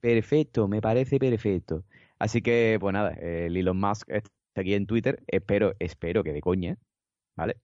Perfecto, 0.02 0.66
me 0.66 0.80
parece 0.80 1.18
perfecto. 1.20 1.84
Así 2.18 2.42
que, 2.42 2.76
pues 2.80 2.92
nada, 2.92 3.10
el 3.12 3.56
Elon 3.56 3.78
Musk 3.78 4.10
está 4.10 4.30
aquí 4.56 4.74
en 4.74 4.86
Twitter, 4.86 5.22
espero, 5.28 5.74
espero 5.78 6.24
que 6.24 6.32
de 6.32 6.40
coña, 6.40 6.76
¿vale? 7.36 7.56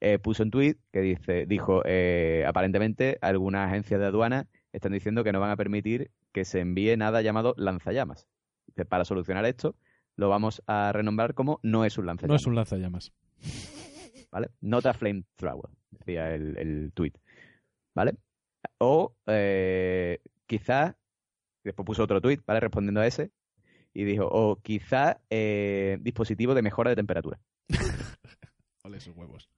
Eh, 0.00 0.18
puso 0.18 0.42
un 0.42 0.50
tweet 0.50 0.76
que 0.92 1.00
dice, 1.00 1.46
dijo, 1.46 1.80
eh, 1.86 2.44
aparentemente 2.46 3.18
algunas 3.22 3.66
agencias 3.68 3.98
de 3.98 4.06
aduana 4.06 4.46
están 4.72 4.92
diciendo 4.92 5.24
que 5.24 5.32
no 5.32 5.40
van 5.40 5.50
a 5.50 5.56
permitir 5.56 6.10
que 6.32 6.44
se 6.44 6.60
envíe 6.60 6.94
nada 6.98 7.22
llamado 7.22 7.54
lanzallamas. 7.56 8.28
Dice, 8.66 8.84
Para 8.84 9.06
solucionar 9.06 9.46
esto, 9.46 9.74
lo 10.16 10.28
vamos 10.28 10.62
a 10.66 10.92
renombrar 10.92 11.32
como 11.32 11.60
no 11.62 11.86
es 11.86 11.96
un 11.96 12.04
No 12.04 12.10
lanzallamas. 12.12 12.42
es 12.42 12.46
un 12.46 12.54
lanzallamas. 12.56 13.12
¿vale? 14.30 14.50
Not 14.60 14.84
a 14.84 14.92
flamethrower, 14.92 15.70
decía 15.90 16.34
el, 16.34 16.58
el 16.58 16.92
tweet, 16.92 17.12
¿vale? 17.94 18.16
O 18.78 19.14
eh, 19.26 20.18
quizá, 20.46 20.98
después 21.66 21.86
puso 21.86 22.02
otro 22.04 22.20
tweet, 22.20 22.40
¿vale? 22.46 22.60
Respondiendo 22.60 23.00
a 23.00 23.06
ese, 23.06 23.30
y 23.92 24.04
dijo, 24.04 24.28
o 24.30 24.56
quizá 24.56 25.20
eh, 25.30 25.98
dispositivo 26.00 26.54
de 26.54 26.62
mejora 26.62 26.90
de 26.90 26.96
temperatura, 26.96 27.38
Ole, 28.84 28.98
esos 28.98 29.16
huevos. 29.16 29.50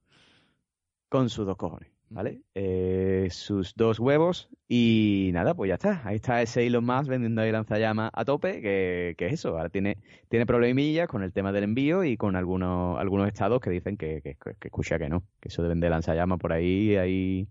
con 1.08 1.28
sus 1.28 1.44
dos 1.44 1.56
cojones, 1.56 1.90
¿vale? 2.08 2.40
Eh, 2.54 3.28
sus 3.30 3.74
dos 3.74 4.00
huevos, 4.00 4.48
y 4.66 5.30
nada, 5.34 5.54
pues 5.54 5.68
ya 5.68 5.74
está. 5.74 6.02
Ahí 6.04 6.16
está 6.16 6.40
ese 6.40 6.66
Elon 6.66 6.84
Musk 6.84 7.08
vendiendo 7.08 7.42
ahí 7.42 7.52
lanzallamas 7.52 8.10
a 8.14 8.24
tope, 8.24 8.62
que, 8.62 9.14
que 9.18 9.26
es 9.26 9.34
eso, 9.34 9.50
ahora 9.50 9.68
tiene, 9.68 9.98
tiene 10.28 10.46
problemillas 10.46 11.08
con 11.08 11.22
el 11.22 11.32
tema 11.32 11.52
del 11.52 11.64
envío 11.64 12.04
y 12.04 12.16
con 12.16 12.36
algunos, 12.36 12.98
algunos 12.98 13.28
estados 13.28 13.60
que 13.60 13.70
dicen 13.70 13.96
que, 13.96 14.22
que, 14.22 14.36
que 14.36 14.68
escucha 14.68 14.98
que 14.98 15.08
no, 15.08 15.24
que 15.40 15.48
eso 15.48 15.62
de 15.62 15.68
vender 15.68 15.90
lanzallamas 15.90 16.38
por 16.38 16.52
ahí, 16.52 16.96
ahí, 16.96 17.48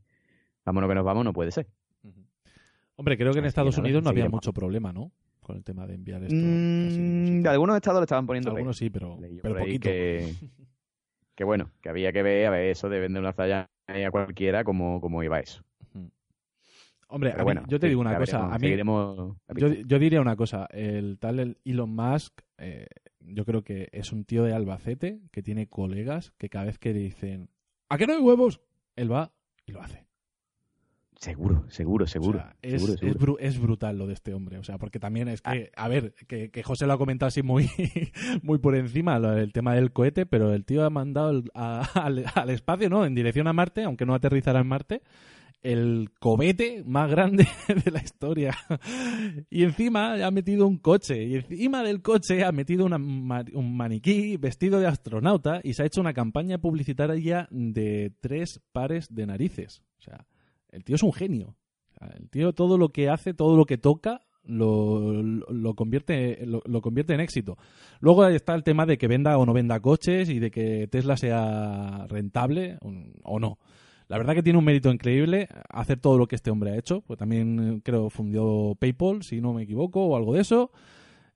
vámonos 0.65 0.89
que 0.89 0.95
nos 0.95 1.05
vamos, 1.05 1.25
no 1.25 1.33
puede 1.33 1.51
ser. 1.51 1.67
Hombre, 2.97 3.17
creo 3.17 3.31
que 3.31 3.39
en 3.39 3.45
Estados 3.45 3.77
Unidos 3.77 4.03
no 4.03 4.09
había 4.09 4.23
mucho 4.29 4.53
problema, 4.53 4.91
¿no? 4.91 5.11
Con 5.39 5.55
el 5.55 5.63
tema 5.63 5.87
de 5.87 5.93
enviar 5.93 6.23
esto. 6.23 6.35
Mm, 6.35 7.41
de 7.43 7.49
algunos 7.49 7.75
estados 7.75 8.01
le 8.01 8.03
estaban 8.05 8.25
poniendo. 8.25 8.49
Algunos 8.51 8.75
sí, 8.77 8.89
pero, 8.89 9.17
pero 9.41 9.55
poquito. 9.59 9.87
Que, 9.89 10.33
que 11.35 11.43
bueno, 11.43 11.71
que 11.81 11.89
había 11.89 12.11
que 12.11 12.23
ver, 12.23 12.47
a 12.47 12.49
ver, 12.49 12.65
eso 12.71 12.89
de 12.89 12.99
vender 12.99 13.21
una 13.21 13.29
lanzallamas 13.29 13.67
a 13.87 14.11
cualquiera, 14.11 14.63
cómo, 14.63 14.99
cómo 14.99 15.23
iba 15.23 15.39
eso. 15.39 15.63
Hombre, 17.09 17.31
a 17.31 17.37
mí- 17.37 17.43
bueno, 17.43 17.63
yo 17.69 17.79
te 17.79 17.87
digo 17.87 18.01
una 18.01 18.17
cosa. 18.17 18.53
A 18.53 18.57
mí, 18.59 18.67
yo, 19.55 19.67
yo 19.85 19.99
diría 19.99 20.19
una 20.19 20.35
cosa. 20.35 20.65
El 20.71 21.17
tal 21.19 21.39
el 21.39 21.57
Elon 21.63 21.95
Musk, 21.95 22.41
eh, 22.57 22.87
yo 23.21 23.45
creo 23.45 23.63
que 23.63 23.87
es 23.93 24.11
un 24.11 24.25
tío 24.25 24.43
de 24.43 24.53
Albacete 24.53 25.21
que 25.31 25.41
tiene 25.41 25.67
colegas 25.67 26.31
que 26.37 26.49
cada 26.49 26.65
vez 26.65 26.77
que 26.79 26.91
le 26.93 26.99
dicen 26.99 27.49
¿A 27.89 27.97
qué 27.97 28.07
no 28.07 28.13
hay 28.13 28.19
huevos? 28.19 28.59
Él 28.97 29.09
va 29.11 29.31
y 29.65 29.71
lo 29.71 29.81
hace. 29.81 30.06
Seguro, 31.19 31.65
seguro, 31.69 32.05
seguro. 32.05 32.39
O 32.39 32.41
sea, 32.41 32.55
es, 32.61 32.81
seguro, 32.99 33.37
es 33.39 33.59
brutal 33.59 33.97
lo 33.97 34.05
de 34.07 34.13
este 34.13 34.33
hombre. 34.33 34.57
O 34.59 34.63
sea, 34.63 34.77
porque 34.77 34.99
también 34.99 35.27
es 35.27 35.41
Ah. 35.43 35.53
que, 35.53 35.71
a 35.75 35.87
ver, 35.87 36.13
que, 36.27 36.49
que 36.51 36.63
José 36.63 36.85
lo 36.85 36.93
ha 36.93 36.97
comentado 36.97 37.27
así 37.27 37.41
muy, 37.41 37.67
muy 38.43 38.59
por 38.59 38.75
encima, 38.75 39.17
lo- 39.19 39.35
el 39.35 39.51
tema 39.51 39.73
del 39.73 39.91
cohete, 39.91 40.25
pero 40.27 40.53
el 40.53 40.63
tío 40.63 40.85
ha 40.85 40.89
mandado 40.91 41.31
el- 41.31 41.51
a- 41.55 41.81
al, 42.05 42.23
al 42.35 42.49
espacio, 42.51 42.89
¿no? 42.89 43.05
En 43.05 43.15
dirección 43.15 43.47
a 43.47 43.53
Marte, 43.53 43.83
aunque 43.83 44.05
no 44.05 44.13
aterrizará 44.13 44.59
en 44.61 44.67
Marte, 44.67 45.01
el 45.63 46.11
cobete 46.19 46.83
más 46.85 47.09
grande 47.09 47.47
de 47.83 47.89
la 47.91 48.01
historia. 48.03 48.55
Y 49.49 49.63
encima 49.63 50.23
ha 50.23 50.29
metido 50.29 50.67
un 50.67 50.77
coche. 50.77 51.23
Y 51.23 51.35
encima 51.37 51.81
del 51.83 52.03
coche 52.03 52.43
ha 52.45 52.51
metido 52.51 52.85
una 52.85 52.97
un 52.97 53.75
maniquí 53.75 54.37
vestido 54.37 54.79
de 54.79 54.85
astronauta 54.85 55.61
y 55.63 55.73
se 55.73 55.81
ha 55.81 55.87
hecho 55.87 55.99
una 55.99 56.13
campaña 56.13 56.59
publicitaria 56.59 57.47
de 57.49 58.13
tres 58.19 58.61
pares 58.71 59.07
de 59.13 59.25
narices. 59.25 59.81
O 59.97 60.01
sea, 60.03 60.25
el 60.71 60.83
tío 60.83 60.95
es 60.95 61.03
un 61.03 61.13
genio. 61.13 61.55
El 62.17 62.29
tío 62.29 62.53
todo 62.53 62.77
lo 62.77 62.89
que 62.89 63.09
hace, 63.09 63.33
todo 63.33 63.57
lo 63.57 63.65
que 63.65 63.77
toca, 63.77 64.21
lo, 64.43 65.21
lo- 65.23 65.47
lo 65.51 65.73
convierte, 65.75 66.45
lo, 66.45 66.61
lo 66.65 66.81
convierte 66.81 67.13
en 67.13 67.19
éxito. 67.19 67.57
Luego 67.99 68.23
ahí 68.23 68.35
está 68.35 68.53
el 68.55 68.63
tema 68.63 68.85
de 68.85 68.97
que 68.97 69.07
venda 69.07 69.37
o 69.37 69.45
no 69.45 69.53
venda 69.53 69.79
coches 69.79 70.29
y 70.29 70.39
de 70.39 70.51
que 70.51 70.87
Tesla 70.87 71.17
sea 71.17 72.05
rentable 72.07 72.77
o 73.23 73.39
no. 73.39 73.57
La 74.09 74.17
verdad 74.17 74.35
que 74.35 74.43
tiene 74.43 74.57
un 74.59 74.63
mérito 74.63 74.89
increíble 74.89 75.49
hacer 75.69 75.99
todo 75.99 76.17
lo 76.17 76.27
que 76.27 76.35
este 76.37 76.49
hombre 76.49 76.71
ha 76.71 76.77
hecho, 76.77 77.01
pues 77.01 77.19
también 77.19 77.59
eh, 77.77 77.81
creo 77.83 78.09
fundió 78.09 78.73
PayPal, 78.79 79.21
si 79.23 79.41
no 79.41 79.51
me 79.53 79.63
equivoco, 79.63 80.05
o 80.05 80.15
algo 80.15 80.33
de 80.33 80.41
eso. 80.41 80.71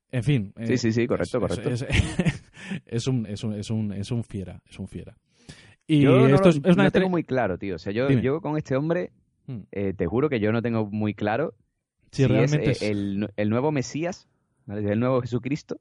En 0.09 0.23
fin. 0.23 0.53
Sí, 0.65 0.73
eh, 0.73 0.77
sí, 0.77 0.91
sí, 0.93 1.05
correcto, 1.07 1.37
es- 1.39 1.41
correcto. 1.41 1.69
Es, 1.69 1.85
es 2.85 3.07
un, 3.07 3.25
es, 3.25 3.43
un, 3.43 3.53
es, 3.55 3.69
un, 3.69 3.91
es 3.91 4.11
un 4.11 4.23
fiera, 4.23 4.61
es 4.69 4.79
un 4.79 4.87
fiera. 4.87 5.17
Y 5.87 5.99
yo 6.01 6.27
esto 6.29 6.49
es, 6.49 6.57
una 6.59 6.83
no 6.85 6.91
tengo 6.91 7.09
muy 7.09 7.23
claro, 7.25 7.57
tío. 7.57 7.75
O 7.75 7.79
sea, 7.79 7.91
yo, 7.91 8.07
yo 8.21 8.39
con 8.39 8.55
este 8.57 8.77
hombre, 8.77 9.11
Mm. 9.47 9.59
eh, 9.71 9.93
te 9.97 10.05
juro 10.07 10.29
que 10.29 10.39
yo 10.39 10.51
no 10.51 10.61
tengo 10.61 10.85
muy 10.85 11.13
claro 11.13 11.53
Si 12.11 12.25
realmente 12.27 12.71
es, 12.71 12.81
eh, 12.81 12.85
es- 12.85 12.91
el, 12.91 13.29
el 13.35 13.49
nuevo 13.49 13.71
Mesías, 13.71 14.27
¿vale? 14.65 14.91
El 14.91 14.99
nuevo 14.99 15.21
Jesucristo, 15.21 15.79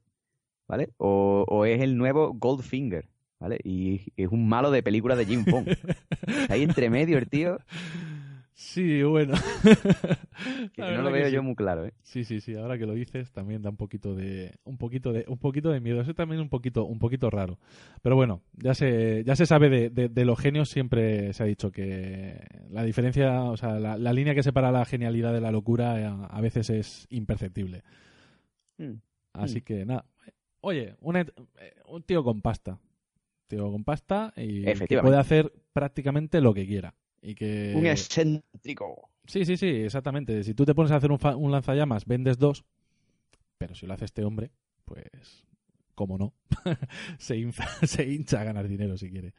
¿vale? 0.67 0.89
O, 0.97 1.45
o 1.47 1.65
es 1.65 1.81
el 1.81 1.97
nuevo 1.97 2.33
Goldfinger, 2.33 3.07
¿vale? 3.39 3.59
Y 3.63 4.11
es 4.17 4.29
un 4.29 4.47
malo 4.47 4.71
de 4.71 4.81
película 4.83 5.15
de 5.15 5.25
Jim. 5.25 5.45
Está 6.27 6.53
ahí 6.53 6.63
entre 6.63 6.89
medio 6.89 7.17
el 7.17 7.27
tío, 7.29 7.59
Sí, 8.63 9.01
bueno. 9.01 9.33
que 10.73 10.81
no 10.81 11.01
lo 11.01 11.11
veo 11.11 11.25
sí. 11.27 11.33
yo 11.33 11.41
muy 11.41 11.55
claro, 11.55 11.85
¿eh? 11.87 11.93
Sí, 12.03 12.23
sí, 12.23 12.39
sí. 12.41 12.55
Ahora 12.55 12.77
que 12.77 12.85
lo 12.85 12.93
dices, 12.93 13.31
también 13.31 13.63
da 13.63 13.71
un 13.71 13.75
poquito 13.75 14.13
de, 14.13 14.53
un 14.63 14.77
poquito 14.77 15.11
de, 15.11 15.25
un 15.27 15.39
poquito 15.39 15.71
de 15.71 15.79
miedo. 15.79 15.99
Eso 15.99 16.13
también 16.13 16.39
es 16.39 16.43
un 16.43 16.49
poquito, 16.49 16.85
un 16.85 16.99
poquito 16.99 17.31
raro. 17.31 17.57
Pero 18.03 18.15
bueno, 18.15 18.43
ya 18.53 18.75
se, 18.75 19.23
ya 19.25 19.35
se 19.35 19.47
sabe 19.47 19.69
de, 19.69 19.89
de- 19.89 20.09
de 20.09 20.25
los 20.25 20.39
genios. 20.39 20.69
Siempre 20.69 21.33
se 21.33 21.41
ha 21.41 21.47
dicho 21.47 21.71
que 21.71 22.39
la 22.69 22.83
diferencia, 22.83 23.43
o 23.45 23.57
sea, 23.57 23.79
la, 23.79 23.97
la 23.97 24.13
línea 24.13 24.35
que 24.35 24.43
separa 24.43 24.71
la 24.71 24.85
genialidad 24.85 25.33
de 25.33 25.41
la 25.41 25.51
locura 25.51 25.99
eh, 25.99 26.05
a, 26.05 26.25
a 26.27 26.39
veces 26.41 26.69
es 26.69 27.07
imperceptible. 27.09 27.81
Mm. 28.77 28.93
Así 29.33 29.57
Mm. 29.59 29.63
que 29.63 29.85
nada. 29.85 30.05
Oye, 30.61 30.95
eh, 31.15 31.73
un 31.87 32.03
tío 32.03 32.23
con 32.23 32.43
pasta, 32.43 32.77
tío 33.47 33.71
con 33.71 33.83
pasta 33.83 34.33
y 34.37 34.61
que 34.87 34.99
puede 35.01 35.17
hacer 35.17 35.51
prácticamente 35.73 36.41
lo 36.41 36.53
que 36.53 36.67
quiera. 36.67 36.93
Y 37.21 37.35
que 37.35 37.73
Un 37.75 37.85
excéntrico. 37.85 39.09
Sí, 39.25 39.45
sí, 39.45 39.55
sí, 39.57 39.67
exactamente. 39.67 40.43
Si 40.43 40.53
tú 40.53 40.65
te 40.65 40.73
pones 40.75 40.91
a 40.91 40.95
hacer 40.95 41.11
un, 41.11 41.19
fa- 41.19 41.35
un 41.35 41.51
lanzallamas, 41.51 42.05
vendes 42.05 42.37
dos, 42.37 42.65
pero 43.57 43.75
si 43.75 43.85
lo 43.85 43.93
hace 43.93 44.05
este 44.05 44.23
hombre, 44.25 44.51
pues, 44.85 45.45
cómo 45.95 46.17
no, 46.17 46.33
se, 47.19 47.37
hincha, 47.37 47.65
se 47.85 48.07
hincha 48.11 48.41
a 48.41 48.43
ganar 48.43 48.67
dinero 48.67 48.97
si 48.97 49.09
quiere. 49.11 49.33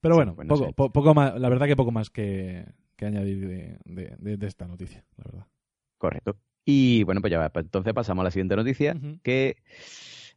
Pero 0.00 0.14
bueno, 0.16 0.36
no 0.38 0.46
poco, 0.46 0.72
po- 0.72 0.92
poco 0.92 1.14
más, 1.14 1.38
la 1.40 1.48
verdad 1.48 1.66
que 1.66 1.76
poco 1.76 1.90
más 1.90 2.10
que, 2.10 2.64
que 2.96 3.06
añadir 3.06 3.48
de, 3.48 3.78
de- 3.84 4.16
de- 4.18 4.36
de 4.36 4.46
esta 4.46 4.66
noticia, 4.68 5.04
la 5.16 5.24
verdad. 5.24 5.46
Correcto. 5.98 6.36
Y 6.64 7.02
bueno, 7.02 7.20
pues 7.20 7.30
ya 7.30 7.38
va. 7.38 7.50
Pues 7.50 7.64
entonces 7.66 7.92
pasamos 7.92 8.22
a 8.22 8.24
la 8.24 8.30
siguiente 8.30 8.56
noticia, 8.56 8.96
que 9.22 9.56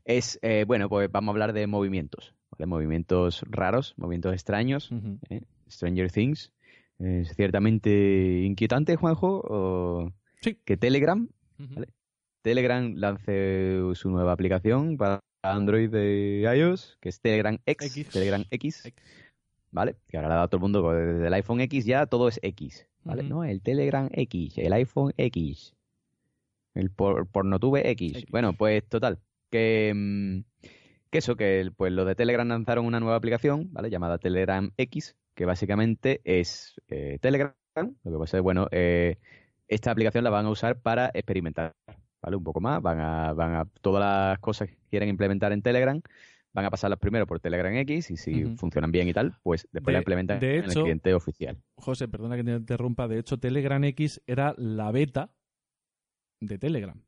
es, 0.05 0.39
eh, 0.41 0.63
bueno, 0.65 0.89
pues 0.89 1.09
vamos 1.11 1.29
a 1.29 1.33
hablar 1.33 1.53
de 1.53 1.67
movimientos, 1.67 2.33
¿vale? 2.51 2.65
Movimientos 2.65 3.43
raros, 3.47 3.93
movimientos 3.97 4.33
extraños. 4.33 4.89
¿eh? 5.29 5.41
Stranger 5.69 6.11
Things. 6.11 6.51
Es 6.99 7.35
ciertamente 7.35 8.41
inquietante, 8.43 8.95
Juanjo, 8.95 9.41
o 9.47 10.11
Sí. 10.41 10.59
que 10.65 10.77
Telegram. 10.77 11.27
Vale. 11.57 11.87
Telegram 12.41 12.93
lance 12.95 13.81
su 13.93 14.09
nueva 14.09 14.31
aplicación 14.31 14.97
para 14.97 15.19
Android 15.43 15.89
de 15.89 16.41
iOS, 16.55 16.97
que 17.01 17.09
es 17.09 17.19
Telegram 17.21 17.57
X, 17.65 17.97
X. 17.97 18.09
Telegram 18.09 18.43
X, 18.49 18.85
X. 18.85 19.05
¿vale? 19.71 19.95
Que 20.07 20.17
ahora 20.17 20.29
le 20.29 20.33
ha 20.33 20.37
dado 20.37 20.47
todo 20.49 20.57
el 20.57 20.61
mundo, 20.61 20.81
pues, 20.81 21.13
desde 21.15 21.27
el 21.27 21.33
iPhone 21.33 21.61
X 21.61 21.85
ya 21.85 22.05
todo 22.05 22.27
es 22.27 22.39
X, 22.41 22.87
¿vale? 23.03 23.23
No, 23.23 23.43
el 23.43 23.61
Telegram 23.61 24.09
X, 24.11 24.57
el 24.57 24.73
iPhone 24.73 25.13
X, 25.17 25.75
el 26.73 26.89
por, 26.89 27.27
Pornotube 27.27 27.89
X. 27.91 28.17
X. 28.17 28.25
Bueno, 28.31 28.53
pues 28.53 28.87
total, 28.87 29.19
que, 29.51 29.93
mm, 29.95 30.39
que 31.09 31.17
eso, 31.17 31.35
que 31.35 31.69
pues 31.75 31.91
los 31.91 32.07
de 32.07 32.15
Telegram 32.15 32.47
lanzaron 32.47 32.85
una 32.85 32.99
nueva 32.99 33.15
aplicación, 33.17 33.71
¿vale? 33.71 33.89
Llamada 33.89 34.17
Telegram 34.17 34.71
X, 34.77 35.15
que 35.37 35.45
básicamente 35.45 36.19
es 36.23 36.73
eh, 36.89 37.19
Telegram, 37.21 37.53
lo 37.75 38.11
que 38.11 38.17
pasa 38.17 38.37
es, 38.37 38.43
bueno, 38.43 38.67
eh, 38.71 39.17
esta 39.67 39.91
aplicación 39.91 40.23
la 40.23 40.31
van 40.31 40.47
a 40.47 40.49
usar 40.49 40.81
para 40.81 41.11
experimentar, 41.13 41.75
¿vale? 42.23 42.35
Un 42.37 42.43
poco 42.43 42.59
más, 42.59 42.81
van 42.81 42.99
a, 42.99 43.33
van 43.33 43.53
a, 43.55 43.65
todas 43.81 44.01
las 44.01 44.39
cosas 44.39 44.67
que 44.67 44.77
quieren 44.89 45.09
implementar 45.09 45.51
en 45.51 45.61
Telegram, 45.61 46.01
van 46.53 46.65
a 46.65 46.71
pasarlas 46.71 46.97
primero 46.97 47.27
por 47.27 47.39
Telegram 47.39 47.71
X 47.75 48.09
y 48.09 48.17
si 48.17 48.45
funcionan 48.55 48.91
bien 48.91 49.07
y 49.07 49.13
tal, 49.13 49.37
pues 49.43 49.67
después 49.71 49.85
De- 49.85 49.93
la 49.93 49.99
implementan 49.99 50.39
de 50.39 50.57
en 50.57 50.63
el 50.65 50.71
cliente 50.73 51.13
oficial. 51.13 51.61
José, 51.75 52.07
perdona 52.07 52.35
que 52.35 52.43
te 52.43 52.51
interrumpa. 52.55 53.07
De 53.07 53.19
hecho, 53.19 53.37
Telegram 53.37 53.83
X 53.83 54.23
era 54.25 54.55
la 54.57 54.91
beta 54.91 55.29
de 56.41 56.57
Telegram. 56.57 56.99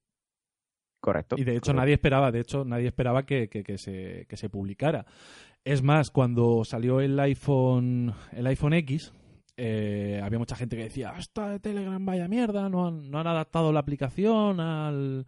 Correcto. 1.01 1.35
Y 1.39 1.45
de 1.45 1.53
hecho 1.53 1.61
correcto. 1.71 1.73
nadie 1.81 1.93
esperaba, 1.93 2.31
de 2.31 2.39
hecho 2.41 2.65
nadie 2.65 2.87
esperaba 2.87 3.25
que, 3.25 3.47
que- 3.49 3.63
que 3.63 3.77
se, 3.79 4.25
que 4.27 4.37
se 4.37 4.49
publicara. 4.49 5.05
Es 5.65 5.84
más, 5.84 6.10
cuando 6.10 6.63
salió 6.65 7.02
el 7.02 7.19
iPhone, 7.19 8.13
el 8.32 8.48
iPhone 8.48 8.74
X, 8.74 9.13
eh, 9.58 10.22
había 10.24 10.39
mucha 10.39 10.56
gente 10.56 10.78
que 10.78 10.84
decía, 10.84 11.13
esta 11.17 11.50
de 11.50 11.60
Telegram 11.60 12.04
vaya 12.06 12.28
mierda, 12.28 12.69
no 12.69 12.88
han, 12.88 13.12
no 13.12 13.19
han 13.19 13.28
adaptado 13.28 13.72
la 13.74 13.82
aplicación 13.82 14.60
al, 14.62 15.28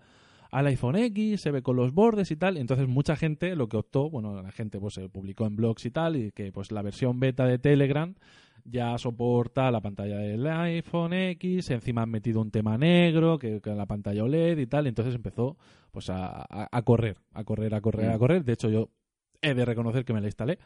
al 0.50 0.68
iPhone 0.68 0.96
X, 0.96 1.42
se 1.42 1.52
ve 1.52 1.62
con 1.62 1.76
los 1.76 1.94
bordes 1.94 2.32
y 2.32 2.38
tal. 2.38 2.58
Entonces 2.58 2.88
mucha 2.88 3.16
gente 3.18 3.56
lo 3.56 3.68
que 3.68 3.78
optó, 3.78 4.10
bueno, 4.10 4.42
la 4.42 4.52
gente 4.52 4.80
pues 4.80 4.94
se 4.96 5.10
publicó 5.10 5.46
en 5.46 5.58
blogs 5.58 5.86
y 5.86 5.92
tal, 5.92 6.16
y 6.16 6.32
que 6.32 6.52
pues 6.52 6.72
la 6.72 6.82
versión 6.82 7.20
beta 7.20 7.46
de 7.46 7.60
Telegram 7.60 8.16
ya 8.64 8.98
soporta 9.00 9.70
la 9.72 9.82
pantalla 9.82 10.18
del 10.18 10.48
iPhone 10.48 11.14
X, 11.14 11.70
encima 11.72 12.04
han 12.04 12.10
metido 12.12 12.40
un 12.42 12.52
tema 12.52 12.78
negro, 12.78 13.38
que, 13.38 13.60
que 13.60 13.72
la 13.72 13.86
pantalla 13.88 14.24
OLED 14.24 14.58
y 14.60 14.68
tal, 14.68 14.88
entonces 14.88 15.14
empezó 15.14 15.58
pues 15.92 16.10
a, 16.10 16.28
a- 16.50 16.70
a 16.72 16.82
correr, 16.84 17.18
a 17.34 17.44
correr, 17.44 17.76
a 17.76 17.82
correr, 17.82 18.10
a 18.12 18.16
Mm. 18.16 18.20
correr. 18.20 18.46
De 18.46 18.54
hecho, 18.54 18.70
yo 18.70 18.90
he 19.42 19.54
de 19.54 19.66
reconocer 19.66 20.06
que 20.06 20.14
me 20.14 20.22
la 20.22 20.28
instalé, 20.28 20.60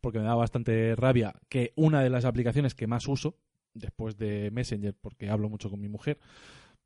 porque 0.00 0.18
me 0.18 0.24
da 0.24 0.34
bastante 0.34 0.94
rabia 0.96 1.34
que 1.48 1.72
una 1.76 2.02
de 2.02 2.10
las 2.10 2.24
aplicaciones 2.24 2.74
que 2.74 2.86
más 2.86 3.06
uso, 3.08 3.36
después 3.74 4.16
de 4.16 4.50
Messenger, 4.50 4.94
porque 5.00 5.30
hablo 5.30 5.48
mucho 5.48 5.70
con 5.70 5.80
mi 5.80 5.88
mujer, 5.88 6.18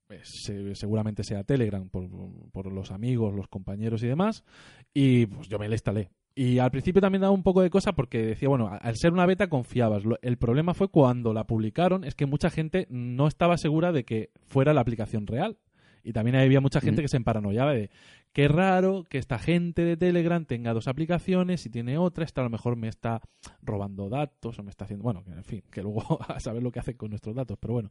pues, 0.07 0.29
se- 0.45 0.75
seguramente 0.75 1.25
sea 1.25 1.45
Telegram, 1.45 1.89
por, 1.89 2.09
por 2.53 2.71
los 2.73 2.91
amigos, 2.91 3.35
los 3.35 3.49
compañeros 3.49 4.03
y 4.03 4.07
demás, 4.07 4.45
y 4.93 5.27
pues 5.27 5.49
yo 5.49 5.59
me 5.59 5.69
la 5.69 5.75
instalé. 5.77 6.11
Y 6.37 6.59
al 6.59 6.73
principio 6.73 7.01
también 7.01 7.23
daba 7.23 7.33
un 7.33 7.45
poco 7.45 7.63
de 7.63 7.71
cosa 7.71 7.93
porque 7.93 8.19
decía, 8.21 8.49
bueno, 8.49 8.69
al 8.83 8.97
ser 8.97 9.13
una 9.13 9.25
beta 9.25 9.47
confiabas. 9.47 10.03
El 10.21 10.37
problema 10.37 10.75
fue 10.75 10.89
cuando 10.89 11.33
la 11.33 11.47
publicaron, 11.47 12.03
es 12.03 12.17
que 12.17 12.27
mucha 12.27 12.51
gente 12.51 12.89
no 12.91 13.29
estaba 13.29 13.57
segura 13.57 13.93
de 13.93 14.05
que 14.05 14.31
fuera 14.49 14.75
la 14.75 14.81
aplicación 14.81 15.29
real. 15.29 15.59
Y 16.03 16.13
también 16.13 16.35
había 16.37 16.61
mucha 16.61 16.81
gente 16.81 17.03
que 17.03 17.09
se 17.09 17.17
emparanoiaba 17.19 17.73
de 17.73 17.89
qué 18.35 18.49
raro 18.49 19.05
que 19.09 19.17
esta 19.17 19.39
gente 19.39 19.83
de 19.83 19.97
Telegram 19.97 20.45
tenga 20.45 20.75
dos 20.75 20.89
aplicaciones 20.89 21.65
y 21.65 21.71
tiene 21.71 21.97
otra, 21.97 22.25
esta 22.27 22.43
a 22.43 22.45
lo 22.45 22.51
mejor 22.51 22.77
me 22.77 22.89
está 22.89 23.23
robando 23.63 24.11
datos 24.11 24.59
o 24.59 24.63
me 24.63 24.71
está 24.71 24.85
haciendo, 24.85 25.05
bueno, 25.05 25.23
en 25.27 25.45
fin, 25.45 25.63
que 25.71 25.83
luego 25.83 26.19
a 26.29 26.39
saber 26.41 26.63
lo 26.63 26.71
que 26.73 26.81
hace 26.81 26.97
con 26.97 27.11
nuestros 27.11 27.35
datos, 27.35 27.57
pero 27.59 27.73
bueno. 27.75 27.91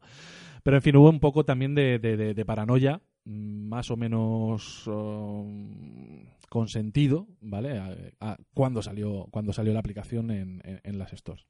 Pero 0.62 0.76
en 0.76 0.82
fin, 0.82 0.94
hubo 0.96 1.08
un 1.10 1.18
poco 1.18 1.44
también 1.44 1.74
de, 1.74 1.98
de- 1.98 2.34
de- 2.34 2.44
paranoia, 2.44 3.00
mm, 3.24 3.68
más 3.68 3.90
o 3.90 3.96
menos 3.96 4.86
um, 4.86 6.26
consentido, 6.50 7.26
¿vale? 7.40 7.78
A- 7.78 7.96
a- 8.20 8.36
cuando 8.52 8.82
salió 8.82 9.26
cuando 9.30 9.52
salió 9.52 9.72
la 9.72 9.80
aplicación 9.80 10.30
en, 10.30 10.62
en- 10.84 10.98
las 10.98 11.10
stores. 11.12 11.46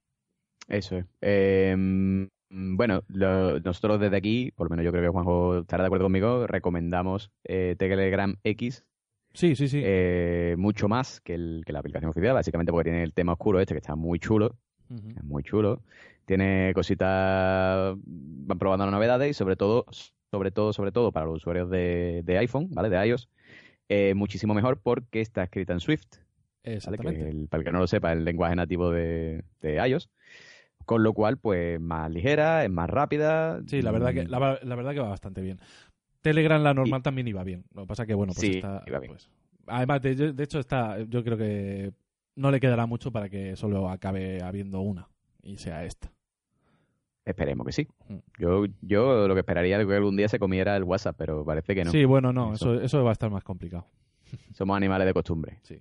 Eso 0.68 0.96
es. 0.98 1.76
Mm, 1.76 2.24
bueno, 2.56 3.02
lo- 3.08 3.58
nosotros 3.60 3.98
desde 4.00 4.16
aquí, 4.16 4.52
por 4.54 4.66
lo 4.66 4.70
menos 4.70 4.84
yo 4.84 4.92
creo 4.92 5.02
que 5.02 5.08
Juanjo 5.08 5.58
estará 5.58 5.82
de 5.82 5.86
acuerdo 5.86 6.04
conmigo, 6.06 6.46
recomendamos 6.46 7.30
eh, 7.44 7.74
Telegram 7.78 8.36
X 8.44 8.84
Sí, 9.32 9.56
sí, 9.56 9.66
sí. 9.68 9.80
eh, 9.84 10.54
mucho 10.56 10.86
más 10.88 11.20
que, 11.20 11.34
el- 11.34 11.62
que 11.66 11.72
la 11.72 11.80
aplicación 11.80 12.10
oficial, 12.10 12.34
básicamente 12.34 12.70
porque 12.70 12.90
tiene 12.90 13.02
el 13.02 13.12
tema 13.12 13.32
oscuro 13.32 13.58
este 13.60 13.74
que 13.74 13.78
está 13.78 13.96
muy 13.96 14.18
chulo, 14.20 14.56
es 15.16 15.24
muy 15.24 15.42
chulo. 15.42 15.82
Tiene 16.26 16.72
cositas, 16.74 17.96
van 18.06 18.58
probando 18.58 18.84
las 18.86 18.92
novedades 18.94 19.30
y 19.30 19.34
sobre 19.34 19.56
todo, 19.56 19.86
sobre 20.30 20.50
todo, 20.52 20.72
sobre 20.72 20.92
todo 20.92 21.10
para 21.10 21.26
los 21.26 21.36
usuarios 21.38 21.68
de, 21.68 22.22
de 22.24 22.38
iPhone, 22.38 22.68
¿vale? 22.70 22.88
De 22.90 23.06
iOS, 23.08 23.28
eh, 23.88 24.14
muchísimo 24.14 24.54
mejor 24.54 24.78
porque 24.80 25.20
está 25.20 25.42
escrita 25.42 25.72
en 25.72 25.80
Swift, 25.80 26.06
¿vale? 26.12 26.22
Que 26.62 26.72
Exactamente. 26.74 27.28
el- 27.28 27.48
para 27.48 27.60
el 27.60 27.64
que 27.66 27.72
no 27.72 27.80
lo 27.80 27.86
sepa, 27.86 28.12
el 28.12 28.24
lenguaje 28.24 28.54
nativo 28.56 28.90
de, 28.90 29.42
de 29.60 29.86
iOS. 29.88 30.08
Con 30.84 31.02
lo 31.02 31.12
cual, 31.12 31.38
pues 31.38 31.80
más 31.80 32.10
ligera, 32.10 32.64
es 32.64 32.70
más 32.70 32.88
rápida. 32.90 33.60
Sí, 33.66 33.82
la 33.82 33.90
verdad 33.90 34.12
que 34.12 34.24
mm, 34.24 34.30
la, 34.30 34.38
verdad 34.76 34.92
que 34.92 35.00
va 35.00 35.08
bastante 35.08 35.40
bien. 35.40 35.58
Telegram 36.20 36.62
la 36.62 36.74
normal 36.74 37.02
también 37.02 37.28
iba 37.28 37.42
bien. 37.44 37.64
Lo 37.74 37.82
que 37.82 37.88
pasa 37.88 38.06
que 38.06 38.14
bueno, 38.14 38.32
pues 38.32 38.40
Sí, 38.46 38.56
está 38.56 38.82
iba 38.86 38.98
bien. 38.98 39.12
pues, 39.12 39.30
además 39.66 40.02
de, 40.02 40.32
de 40.32 40.44
hecho 40.44 40.58
está 40.58 41.00
yo 41.02 41.22
creo 41.24 41.36
que 41.36 41.92
no 42.36 42.50
le 42.50 42.60
quedará 42.60 42.86
mucho 42.86 43.12
para 43.12 43.28
que 43.28 43.56
solo 43.56 43.88
acabe 43.88 44.42
habiendo 44.42 44.80
una 44.80 45.08
y 45.42 45.56
sea 45.56 45.84
esta. 45.84 46.10
Esperemos 47.24 47.66
que 47.66 47.72
sí. 47.72 47.88
Mm. 48.08 48.16
Yo, 48.38 48.64
yo 48.82 49.26
lo 49.26 49.34
que 49.34 49.40
esperaría 49.40 49.80
es 49.80 49.86
que 49.86 49.94
algún 49.94 50.16
día 50.16 50.28
se 50.28 50.38
comiera 50.38 50.76
el 50.76 50.84
WhatsApp, 50.84 51.16
pero 51.16 51.44
parece 51.44 51.74
que 51.74 51.84
no. 51.84 51.90
Sí, 51.90 52.04
bueno, 52.04 52.32
no, 52.32 52.52
Eso. 52.52 52.74
eso, 52.80 53.02
va 53.02 53.10
a 53.10 53.12
estar 53.12 53.30
más 53.30 53.44
complicado. 53.44 53.86
Somos 54.52 54.76
animales 54.76 55.06
de 55.06 55.14
costumbre. 55.14 55.58
Sí. 55.62 55.80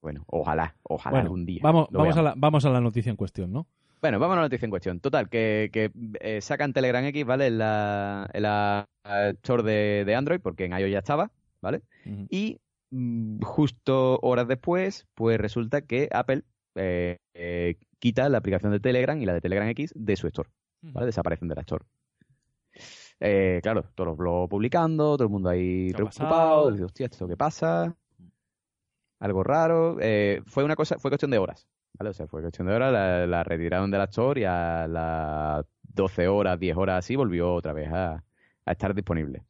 Bueno, 0.00 0.24
ojalá, 0.26 0.76
ojalá 0.82 1.14
Bueno, 1.14 1.26
algún 1.26 1.46
día. 1.46 1.60
Vamos, 1.62 1.88
vamos, 1.90 2.16
a 2.16 2.22
veamos. 2.22 2.24
la, 2.24 2.40
vamos 2.40 2.64
a 2.64 2.70
la 2.70 2.80
noticia 2.80 3.10
en 3.10 3.16
cuestión, 3.16 3.52
¿no? 3.52 3.66
Bueno, 4.02 4.18
vamos 4.18 4.34
a 4.34 4.36
la 4.38 4.42
noticia 4.42 4.66
en 4.66 4.70
cuestión. 4.70 4.98
Total, 4.98 5.28
que, 5.28 5.70
que 5.72 5.92
eh, 6.20 6.40
sacan 6.40 6.72
Telegram 6.72 7.04
X, 7.04 7.24
¿vale? 7.24 7.46
En 7.46 7.58
la, 7.58 8.28
en 8.32 8.42
la 8.42 8.88
store 9.04 9.62
de, 9.62 10.04
de 10.04 10.14
Android, 10.16 10.40
porque 10.40 10.64
en 10.64 10.72
iOS 10.72 10.90
ya 10.90 10.98
estaba, 10.98 11.30
¿vale? 11.60 11.82
Y 12.28 12.58
mm, 12.90 13.42
justo 13.42 14.18
horas 14.22 14.48
después, 14.48 15.06
pues 15.14 15.38
resulta 15.38 15.82
que 15.82 16.08
Apple 16.10 16.42
eh, 16.74 17.18
eh, 17.34 17.76
quita 18.00 18.28
la 18.28 18.38
aplicación 18.38 18.72
de 18.72 18.80
Telegram 18.80 19.22
y 19.22 19.24
la 19.24 19.34
de 19.34 19.40
Telegram 19.40 19.68
X 19.68 19.92
de 19.94 20.16
su 20.16 20.26
store, 20.26 20.50
¿vale? 20.80 21.06
Desaparecen 21.06 21.46
de 21.46 21.54
la 21.54 21.60
store. 21.60 21.84
Claro, 23.62 23.84
todos 23.94 24.08
los 24.08 24.16
blogs 24.16 24.50
publicando, 24.50 25.16
todo 25.16 25.28
el 25.28 25.30
mundo 25.30 25.48
ahí 25.48 25.90
¿Qué 25.90 25.94
ha 25.94 25.96
preocupado, 25.98 26.72
dice, 26.72 26.82
hostia, 26.82 27.06
¿esto 27.06 27.28
qué 27.28 27.36
pasa? 27.36 27.94
Algo 29.20 29.44
raro. 29.44 29.98
Eh, 30.00 30.42
fue 30.46 30.64
una 30.64 30.74
cosa, 30.74 30.98
fue 30.98 31.08
cuestión 31.08 31.30
de 31.30 31.38
horas, 31.38 31.68
¿vale? 31.98 32.10
O 32.10 32.12
sea, 32.12 32.26
fue 32.26 32.40
cuestión 32.42 32.66
de 32.68 32.74
horas, 32.74 32.92
la, 32.92 33.26
la 33.26 33.44
retiraron 33.44 33.90
de 33.90 33.98
la 33.98 34.04
store 34.04 34.40
y 34.40 34.44
a 34.44 34.86
las 34.88 35.64
12 35.82 36.28
horas, 36.28 36.58
10 36.58 36.76
horas 36.76 36.98
así, 37.04 37.16
volvió 37.16 37.52
otra 37.54 37.72
vez 37.72 37.88
a, 37.92 38.24
a 38.64 38.72
estar 38.72 38.94
disponible, 38.94 39.42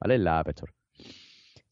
¿vale? 0.00 0.14
En 0.16 0.24
la 0.24 0.38
App 0.40 0.48
Store. 0.48 0.72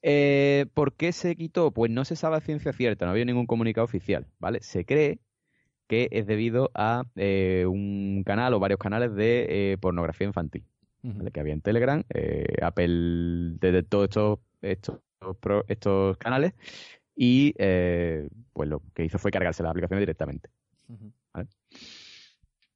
Eh, 0.03 0.67
¿Por 0.75 0.95
qué 0.95 1.13
se 1.13 1.35
quitó? 1.37 1.73
Pues 1.73 1.91
no 1.91 2.05
se 2.05 2.17
sabe 2.17 2.37
a 2.37 2.41
ciencia 2.41 2.73
cierta, 2.73 3.05
no 3.05 3.11
había 3.13 3.25
ningún 3.25 3.47
comunicado 3.47 3.85
oficial, 3.85 4.27
¿vale? 4.39 4.61
Se 4.63 4.85
cree 4.85 5.19
que 5.89 6.09
es 6.13 6.27
debido 6.27 6.71
a 6.75 7.05
eh, 7.17 7.65
un 7.67 8.23
canal 8.25 8.55
o 8.55 8.61
varios 8.61 8.79
canales 8.79 9.15
de 9.15 9.73
eh, 9.73 9.79
pornografía 9.79 10.27
infantil. 10.27 10.65
¿vale? 11.03 11.31
Que 11.31 11.41
había 11.41 11.55
en 11.55 11.63
Telegram. 11.63 12.03
Eh, 12.13 12.45
Apple 12.63 13.55
detectó 13.59 14.05
estos, 14.05 14.39
estos, 14.61 14.99
pro- 15.41 15.65
estos 15.69 16.17
canales 16.19 16.53
y 17.21 17.53
eh, 17.59 18.29
pues 18.53 18.69
lo 18.69 18.81
que 18.95 19.05
hizo 19.05 19.19
fue 19.19 19.33
cargarse 19.33 19.63
las 19.65 19.71
aplicaciones 19.71 20.03
directamente. 20.03 20.51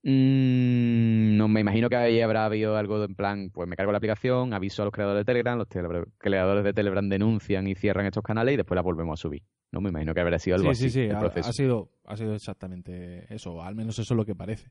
Mm, 0.05 1.37
no 1.37 1.47
me 1.47 1.61
imagino 1.61 1.89
que 1.89 1.95
ahí 1.97 2.21
habrá 2.21 2.45
habido 2.45 2.77
algo 2.77 3.05
en 3.05 3.15
plan, 3.15 3.51
pues 3.51 3.69
me 3.69 3.77
cargo 3.77 3.93
la 3.93 3.99
aplicación, 3.99 4.53
aviso 4.53 4.83
a 4.83 4.87
los 4.87 4.93
creadores 4.93 5.21
de 5.21 5.25
Telegram, 5.25 5.57
los 5.57 5.69
tele- 5.69 6.07
creadores 6.19 6.65
de 6.65 6.73
Telegram 6.73 7.09
denuncian 7.09 7.69
y 7.69 7.77
cierran 7.77 8.07
estos 8.07 8.25
canales 8.25 8.55
y 8.55 8.57
después 8.57 8.75
la 8.75 8.83
volvemos 8.83 9.19
a 9.19 9.23
subir. 9.23 9.43
No 9.71 9.81
me 9.81 9.91
imagino 9.91 10.13
que 10.13 10.21
habrá 10.21 10.39
sido 10.41 10.57
algo 10.57 10.75
Sí, 10.75 10.87
así 10.87 10.91
sí, 10.91 10.91
sí, 10.91 11.01
el 11.09 11.15
ha, 11.17 11.21
proceso. 11.21 11.49
ha 11.49 11.53
sido, 11.53 11.89
ha 12.05 12.17
sido 12.17 12.35
exactamente 12.35 13.33
eso, 13.33 13.63
al 13.63 13.77
menos 13.77 13.97
eso 13.99 14.13
es 14.15 14.17
lo 14.17 14.27
que 14.27 14.35
parece. 14.35 14.71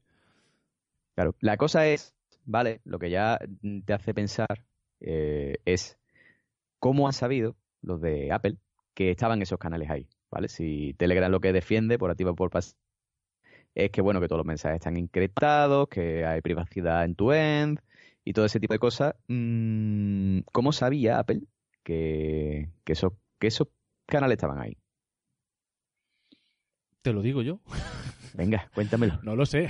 Claro, 1.16 1.34
la 1.40 1.56
cosa 1.56 1.88
es, 1.88 2.14
vale, 2.44 2.82
lo 2.84 3.00
que 3.00 3.10
ya 3.10 3.40
te 3.86 3.94
hace 3.94 4.14
pensar 4.14 4.66
eh, 5.00 5.56
es 5.64 5.98
cómo 6.80 7.08
han 7.08 7.14
sabido 7.14 7.56
los 7.82 8.02
de 8.02 8.32
Apple 8.34 8.58
que 8.94 9.12
estaban 9.12 9.42
esos 9.42 9.60
canales 9.60 9.90
ahí, 9.90 10.08
¿vale? 10.30 10.48
Si 10.48 10.94
Telegram 10.96 11.32
lo 11.32 11.40
que 11.40 11.54
defiende 11.54 11.98
por 11.98 12.12
activa 12.12 12.32
o 12.32 12.36
por 12.36 12.50
pasiva 12.50 12.78
es 13.74 13.90
que, 13.92 14.02
bueno, 14.02 14.20
que 14.20 14.28
todos 14.28 14.40
los 14.40 14.46
mensajes 14.46 14.76
están 14.76 14.98
encriptados, 14.98 15.88
que 15.88 16.26
hay 16.26 16.42
privacidad 16.42 17.06
en 17.06 17.16
tu 17.16 17.32
end 17.32 17.80
y 18.24 18.34
todo 18.34 18.46
ese 18.46 18.60
tipo 18.60 18.74
de 18.74 18.80
cosas. 18.80 19.16
Mm, 19.28 20.40
¿Cómo 20.52 20.72
sabía 20.72 21.20
Apple 21.20 21.42
que, 21.84 22.70
que, 22.84 22.94
esos, 22.94 23.14
que 23.40 23.48
esos 23.48 23.70
canales 24.06 24.36
estaban 24.36 24.60
ahí? 24.60 24.78
Te 27.02 27.14
lo 27.14 27.22
digo 27.22 27.42
yo. 27.42 27.62
Venga, 28.34 28.70
cuéntamelo. 28.74 29.20
No 29.24 29.36
lo 29.36 29.46
sé. 29.46 29.68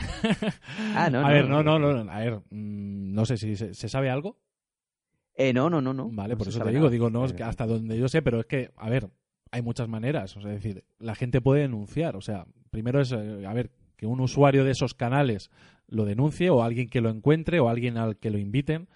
Ah, 0.96 1.10
no, 1.10 1.20
a 1.20 1.24
no, 1.24 1.30
ver, 1.30 1.48
no, 1.48 1.64
no. 1.64 1.80
no. 1.80 2.12
A 2.12 2.20
ver, 2.20 2.42
mm, 2.50 3.14
no 3.14 3.26
sé 3.26 3.38
si 3.38 3.56
se, 3.56 3.74
¿se 3.74 3.90
sabe 3.90 4.10
algo. 4.10 4.38
Eh, 5.36 5.54
no, 5.54 5.70
no, 5.70 5.82
no, 5.82 5.94
no. 5.94 6.10
Vale, 6.12 6.34
No 6.34 6.38
por 6.38 6.48
eso 6.50 6.60
te 6.60 6.70
digo, 6.70 6.80
nada. 6.82 6.92
digo, 6.92 7.10
no, 7.10 7.26
es 7.26 7.32
Eh, 7.32 7.36
que 7.36 7.44
hasta 7.44 7.66
donde 7.66 7.98
yo 7.98 8.08
sé, 8.10 8.22
pero 8.22 8.40
es 8.42 8.46
que, 8.46 8.72
a 8.76 8.90
ver, 8.90 9.10
hay 9.52 9.62
muchas 9.62 9.88
maneras. 9.88 10.36
O 10.38 10.42
sea, 10.42 10.54
es 10.54 10.62
decir, 10.64 10.84
la 11.00 11.16
gente 11.16 11.42
puede 11.42 11.62
denunciar. 11.62 12.16
O 12.16 12.22
sea, 12.22 12.46
primero 12.70 13.02
es, 13.02 13.12
eh, 13.12 13.46
a 13.46 13.54
ver, 13.54 13.72
que 13.96 14.06
un 14.06 14.20
usuario 14.20 14.64
de 14.64 14.72
esos 14.72 14.94
canales 14.94 15.50
lo 15.88 16.06
denuncie 16.06 16.50
o 16.50 16.64
alguien 16.64 16.90
que 16.90 17.02
lo 17.02 17.10
encuentre 17.10 17.60
o 17.60 17.70
alguien 17.70 17.98
al 17.98 18.18
que 18.18 18.30
lo 18.32 18.38
inviten, 18.40 18.88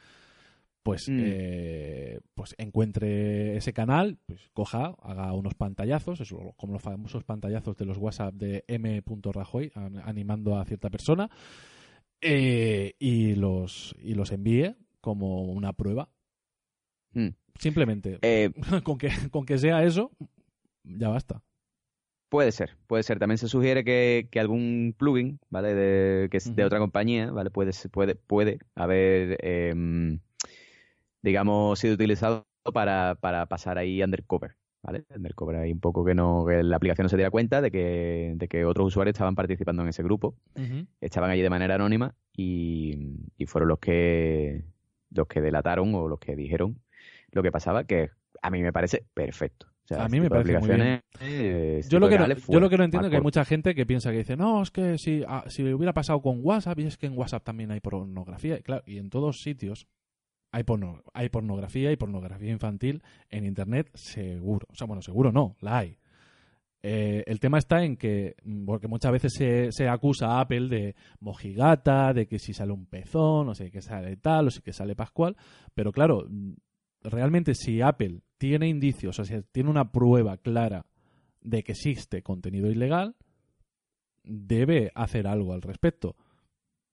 pues, 0.83 1.09
Mm. 1.09 1.17
eh, 1.19 2.19
pues 2.35 2.53
encuentre 2.59 3.57
ese 3.57 3.73
canal, 3.73 4.17
pues 4.27 4.39
coja, 4.53 4.95
haga 5.01 5.33
unos 5.33 5.55
pantallazos, 5.55 6.21
eso, 6.21 6.53
como 6.57 6.73
los 6.73 6.81
famosos 6.81 7.23
pantallazos 7.23 7.75
de 7.75 7.85
los 7.85 7.97
WhatsApp 7.97 8.35
de 8.35 8.63
M. 8.67 9.01
Rajoy 9.33 9.71
an- 9.73 9.97
animando 10.05 10.57
a 10.59 10.65
cierta 10.65 10.89
persona, 10.91 11.29
eh, 12.21 12.93
y 12.99 13.35
los 13.35 13.95
y 14.01 14.13
los 14.13 14.31
envíe 14.31 14.75
como 15.01 15.43
una 15.43 15.73
prueba. 15.73 16.09
Mm. 17.15 17.29
Simplemente, 17.57 18.19
Eh, 18.21 18.51
con 18.83 18.97
que, 18.97 19.09
con 19.31 19.45
que 19.45 19.57
sea 19.57 19.83
eso, 19.83 20.11
ya 20.83 21.09
basta. 21.09 21.41
Puede 22.29 22.51
ser, 22.51 22.77
puede 22.87 23.03
ser. 23.03 23.17
También 23.17 23.37
se 23.37 23.47
sugiere 23.47 23.83
que, 23.83 24.27
que 24.29 24.39
algún 24.39 24.93
plugin, 24.97 25.39
¿vale? 25.49 25.73
De, 25.73 26.29
que 26.29 26.37
es 26.37 26.53
de 26.53 26.65
otra 26.65 26.79
compañía, 26.79 27.31
¿vale? 27.31 27.49
Puede, 27.49 27.71
puede, 27.91 28.15
puede 28.15 28.59
haber, 28.75 29.37
em, 29.41 30.19
digamos, 31.21 31.79
sido 31.79 31.93
utilizado 31.93 32.45
para, 32.73 33.15
para 33.21 33.45
pasar 33.45 33.77
ahí 33.77 34.03
undercover, 34.03 34.55
¿vale? 34.83 35.05
Undercover 35.15 35.55
ahí 35.57 35.71
un 35.71 35.79
poco 35.79 36.03
que 36.03 36.13
no, 36.13 36.45
que 36.45 36.61
la 36.63 36.75
aplicación 36.75 37.05
no 37.05 37.09
se 37.09 37.15
diera 37.15 37.31
cuenta 37.31 37.61
de 37.61 37.71
que, 37.71 38.33
de 38.35 38.47
que 38.49 38.65
otros 38.65 38.87
usuarios 38.87 39.13
estaban 39.13 39.35
participando 39.35 39.83
en 39.83 39.89
ese 39.89 40.03
grupo, 40.03 40.35
estaban 40.99 41.29
allí 41.29 41.41
de 41.41 41.49
manera 41.49 41.75
anónima 41.75 42.15
y, 42.35 42.97
y 43.37 43.45
fueron 43.45 43.69
los 43.69 43.79
que, 43.79 44.65
los 45.11 45.27
que 45.27 45.41
delataron 45.41 45.93
o 45.95 46.07
los 46.07 46.19
que 46.19 46.35
dijeron 46.35 46.81
lo 47.35 47.43
que 47.43 47.51
pasaba, 47.51 47.83
que 47.83 48.09
a 48.41 48.49
mí 48.49 48.63
me 48.63 48.71
parece 48.71 49.05
perfecto. 49.13 49.67
O 49.67 49.87
sea, 49.87 50.05
A 50.05 50.09
mí 50.09 50.19
me 50.19 50.29
parece 50.29 50.53
muy 50.53 50.57
aplicaciones, 50.57 51.03
eh, 51.19 51.81
Yo 51.87 51.99
lo, 51.99 52.09
que 52.09 52.17
no, 52.17 52.27
yo 52.27 52.59
lo 52.59 52.69
que 52.69 52.77
no 52.77 52.85
entiendo 52.85 53.07
es 53.07 53.11
que 53.11 53.17
hay 53.17 53.21
mucha 53.21 53.45
gente 53.45 53.75
que 53.75 53.85
piensa 53.85 54.09
que 54.09 54.17
dice, 54.17 54.35
no, 54.35 54.63
es 54.63 54.71
que 54.71 54.97
si, 54.97 55.23
ah, 55.27 55.43
si 55.47 55.61
hubiera 55.63 55.93
pasado 55.93 56.21
con 56.21 56.39
WhatsApp, 56.41 56.79
y 56.79 56.87
es 56.87 56.97
que 56.97 57.05
en 57.05 57.15
WhatsApp 57.15 57.43
también 57.43 57.69
hay 57.69 57.81
pornografía, 57.81 58.57
y 58.57 58.63
claro, 58.63 58.83
y 58.87 58.97
en 58.97 59.11
todos 59.11 59.41
sitios 59.41 59.85
hay, 60.51 60.63
porno, 60.63 61.03
hay 61.13 61.29
pornografía 61.29 61.91
y 61.91 61.97
pornografía 61.97 62.49
infantil 62.49 63.03
en 63.29 63.45
Internet, 63.45 63.91
seguro. 63.93 64.65
O 64.71 64.75
sea, 64.75 64.87
bueno, 64.87 65.03
seguro 65.03 65.31
no, 65.31 65.55
la 65.59 65.79
hay. 65.79 65.99
Eh, 66.81 67.23
el 67.27 67.39
tema 67.39 67.57
está 67.57 67.83
en 67.83 67.97
que, 67.97 68.35
mm, 68.43 68.65
porque 68.65 68.87
muchas 68.87 69.11
veces 69.11 69.33
se, 69.33 69.71
se 69.71 69.87
acusa 69.87 70.27
a 70.27 70.41
Apple 70.41 70.69
de 70.69 70.95
mojigata, 71.19 72.13
de 72.13 72.27
que 72.27 72.39
si 72.39 72.53
sale 72.53 72.71
un 72.71 72.85
pezón, 72.85 73.49
o 73.49 73.55
sea, 73.55 73.69
que 73.69 73.81
sale 73.81 74.17
tal, 74.17 74.47
o 74.47 74.51
si 74.51 74.61
que 74.61 74.71
sale 74.71 74.95
Pascual, 74.95 75.35
pero 75.73 75.91
claro, 75.91 76.25
mm, 76.29 76.53
realmente 77.09 77.55
si 77.55 77.81
Apple 77.81 78.21
tiene 78.37 78.67
indicios, 78.67 79.19
o 79.19 79.23
sea, 79.23 79.41
tiene 79.51 79.69
una 79.69 79.91
prueba 79.91 80.37
clara 80.37 80.85
de 81.41 81.63
que 81.63 81.73
existe 81.73 82.21
contenido 82.21 82.69
ilegal, 82.69 83.15
debe 84.23 84.91
hacer 84.95 85.27
algo 85.27 85.53
al 85.53 85.61
respecto. 85.61 86.15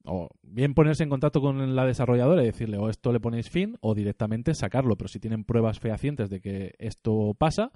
O 0.05 0.29
bien 0.43 0.75
ponerse 0.75 1.05
en 1.05 1.11
contacto 1.11 1.41
con 1.41 1.77
la 1.77 1.87
desarrolladora 1.87 2.43
y 2.43 2.47
decirle 2.47 2.77
o 2.77 2.91
esto 2.91 3.13
le 3.13 3.21
ponéis 3.21 3.51
fin 3.51 3.77
o 3.81 3.95
directamente 3.95 4.55
sacarlo. 4.55 4.97
Pero 4.97 5.09
si 5.09 5.21
tienen 5.21 5.45
pruebas 5.45 5.79
fehacientes 5.79 6.29
de 6.29 6.41
que 6.41 6.75
esto 6.79 7.35
pasa, 7.39 7.71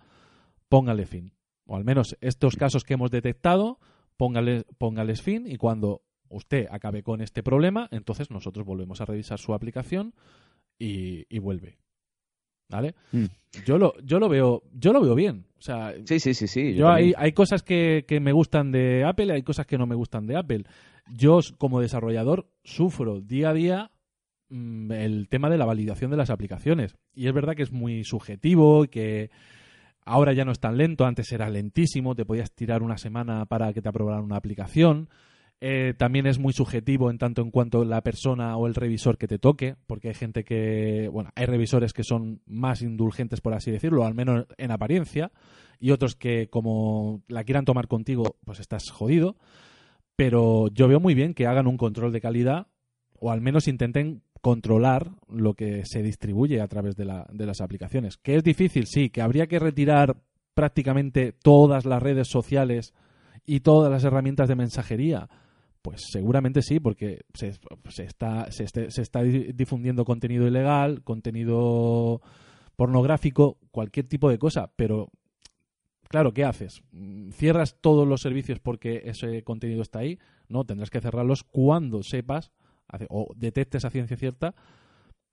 póngale 0.69 1.07
fin. 1.07 1.33
O 1.67 1.77
al 1.77 1.85
menos 1.85 2.17
estos 2.21 2.57
casos 2.57 2.85
que 2.85 2.95
hemos 2.95 3.11
detectado, 3.11 3.79
póngale, 4.17 4.65
póngales 4.79 5.23
fin 5.23 5.47
y 5.47 5.57
cuando 5.57 6.03
usted 6.29 6.67
acabe 6.71 7.05
con 7.05 7.21
este 7.21 7.45
problema, 7.45 7.89
entonces 7.93 8.31
nosotros 8.31 8.67
volvemos 8.67 9.01
a 9.01 9.05
revisar 9.05 9.39
su 9.39 9.55
aplicación 9.55 10.13
y 10.79 11.39
vuelve. 11.39 11.79
¿Vale? 12.69 12.95
Mm. 13.13 13.25
Yo 13.65 13.79
lo, 13.79 13.95
yo 14.03 14.19
lo 14.19 14.29
veo, 14.29 14.63
yo 14.73 14.93
lo 14.93 15.01
veo 15.01 15.15
bien. 15.15 15.47
O 15.59 15.63
sea, 15.63 15.95
Sí, 16.05 16.21
sí, 16.21 16.35
sí, 16.35 16.47
sí. 16.47 16.75
yo 16.75 16.89
hay, 16.89 17.15
hay 17.17 17.33
cosas 17.33 17.63
que, 17.63 18.05
que 18.07 18.21
me 18.21 18.33
gustan 18.33 18.71
de 18.73 19.05
Apple 19.05 19.27
y 19.27 19.31
hay 19.31 19.43
cosas 19.43 19.67
que 19.67 19.79
no 19.79 19.87
me 19.87 19.95
gustan 19.95 20.27
de 20.27 20.37
Apple. 20.37 20.65
Yo, 21.11 21.41
como 21.59 21.81
desarrollador, 21.81 22.49
sufro 22.65 23.21
día 23.21 23.51
a 23.51 23.55
día 23.55 23.91
mm, 24.51 24.93
el 24.93 25.29
tema 25.29 25.49
de 25.49 25.59
la 25.59 25.65
validación 25.65 26.11
de 26.11 26.17
las 26.17 26.31
aplicaciones. 26.31 26.97
Y 27.15 27.29
es 27.29 27.33
verdad 27.35 27.55
que 27.55 27.63
es 27.63 27.73
muy 27.73 28.05
subjetivo 28.05 28.85
y 28.85 28.89
que 28.89 29.31
ahora 30.05 30.33
ya 30.33 30.45
no 30.45 30.53
es 30.53 30.61
tan 30.61 30.77
lento, 30.77 31.05
antes 31.05 31.31
era 31.33 31.49
lentísimo, 31.49 32.15
te 32.15 32.25
podías 32.25 32.53
tirar 32.53 32.83
una 32.83 32.99
semana 32.99 33.47
para 33.47 33.73
que 33.73 33.83
te 33.83 33.89
aprobaran 33.89 34.25
una 34.25 34.37
aplicación. 34.37 35.09
Eh, 35.61 35.95
también 35.97 36.27
es 36.27 36.39
muy 36.39 36.53
subjetivo 36.53 37.11
en 37.11 37.17
tanto 37.17 37.41
en 37.41 37.51
cuanto 37.51 37.85
la 37.85 38.03
persona 38.03 38.57
o 38.59 38.67
el 38.67 38.75
revisor 38.75 39.17
que 39.17 39.27
te 39.27 39.39
toque, 39.39 39.77
porque 39.87 40.09
hay 40.09 40.15
gente 40.15 40.45
que, 40.45 41.09
bueno, 41.11 41.31
hay 41.35 41.47
revisores 41.47 41.95
que 41.95 42.05
son 42.05 42.43
más 42.47 42.83
indulgentes, 42.83 43.41
por 43.41 43.55
así 43.55 43.71
decirlo, 43.71 44.05
al 44.05 44.15
menos 44.15 44.47
en 44.59 44.71
apariencia, 44.71 45.33
y 45.81 45.93
otros 45.93 46.15
que 46.15 46.49
como 46.51 47.23
la 47.29 47.45
quieran 47.45 47.65
tomar 47.65 47.89
contigo, 47.89 48.37
pues 48.45 48.61
estás 48.61 48.91
jodido. 48.91 49.37
Pero 50.15 50.69
yo 50.69 50.89
veo 50.89 51.01
muy 51.01 51.15
bien 51.15 51.35
que 51.35 51.47
hagan 51.47 51.67
un 51.67 51.77
control 51.79 52.13
de 52.13 52.21
calidad, 52.21 52.67
o 53.19 53.31
al 53.31 53.41
menos 53.41 53.67
intenten 53.69 54.23
controlar 54.43 55.11
lo 55.29 55.55
que 55.55 55.85
se 55.87 56.03
distribuye 56.03 56.61
a 56.61 56.69
través 56.69 56.97
de, 56.97 57.07
la- 57.07 57.27
de 57.33 57.47
las 57.47 57.61
aplicaciones. 57.61 58.17
¿Que 58.19 58.37
es 58.37 58.45
difícil? 58.45 58.87
Sí. 58.87 59.09
¿Que 59.11 59.23
habría 59.23 59.47
que 59.47 59.59
retirar 59.59 60.17
prácticamente 60.55 61.33
todas 61.33 61.85
las 61.87 62.03
redes 62.03 62.29
sociales 62.29 62.95
y 63.45 63.61
todas 63.61 63.91
las 63.91 64.05
herramientas 64.05 64.49
de 64.49 64.55
mensajería? 64.55 65.29
Pues 65.87 66.03
seguramente 66.11 66.63
sí, 66.63 66.81
porque 66.81 67.21
se, 67.33 67.53
está, 68.03 68.51
se, 68.51 68.65
este- 68.65 68.89
está 68.89 69.23
di- 69.23 69.53
difundiendo 69.53 70.05
contenido 70.05 70.45
ilegal, 70.49 71.05
contenido 71.05 72.21
pornográfico, 72.75 73.59
cualquier 73.71 74.09
tipo 74.09 74.29
de 74.29 74.37
cosa, 74.37 74.73
pero 74.75 75.11
claro, 76.09 76.33
¿qué 76.35 76.43
haces? 76.45 76.83
¿Cierras 77.31 77.77
todos 77.81 78.05
los 78.05 78.21
servicios 78.21 78.59
porque 78.59 79.03
ese 79.05 79.45
contenido 79.45 79.81
está 79.81 80.01
ahí? 80.01 80.19
No, 80.49 80.65
tendrás 80.65 80.91
que 80.91 81.01
cerrarlos 81.01 81.45
cuando 81.45 82.03
sepas 82.03 82.51
o 83.09 83.33
detectes 83.37 83.85
a 83.85 83.91
ciencia 83.91 84.17
cierta 84.17 84.57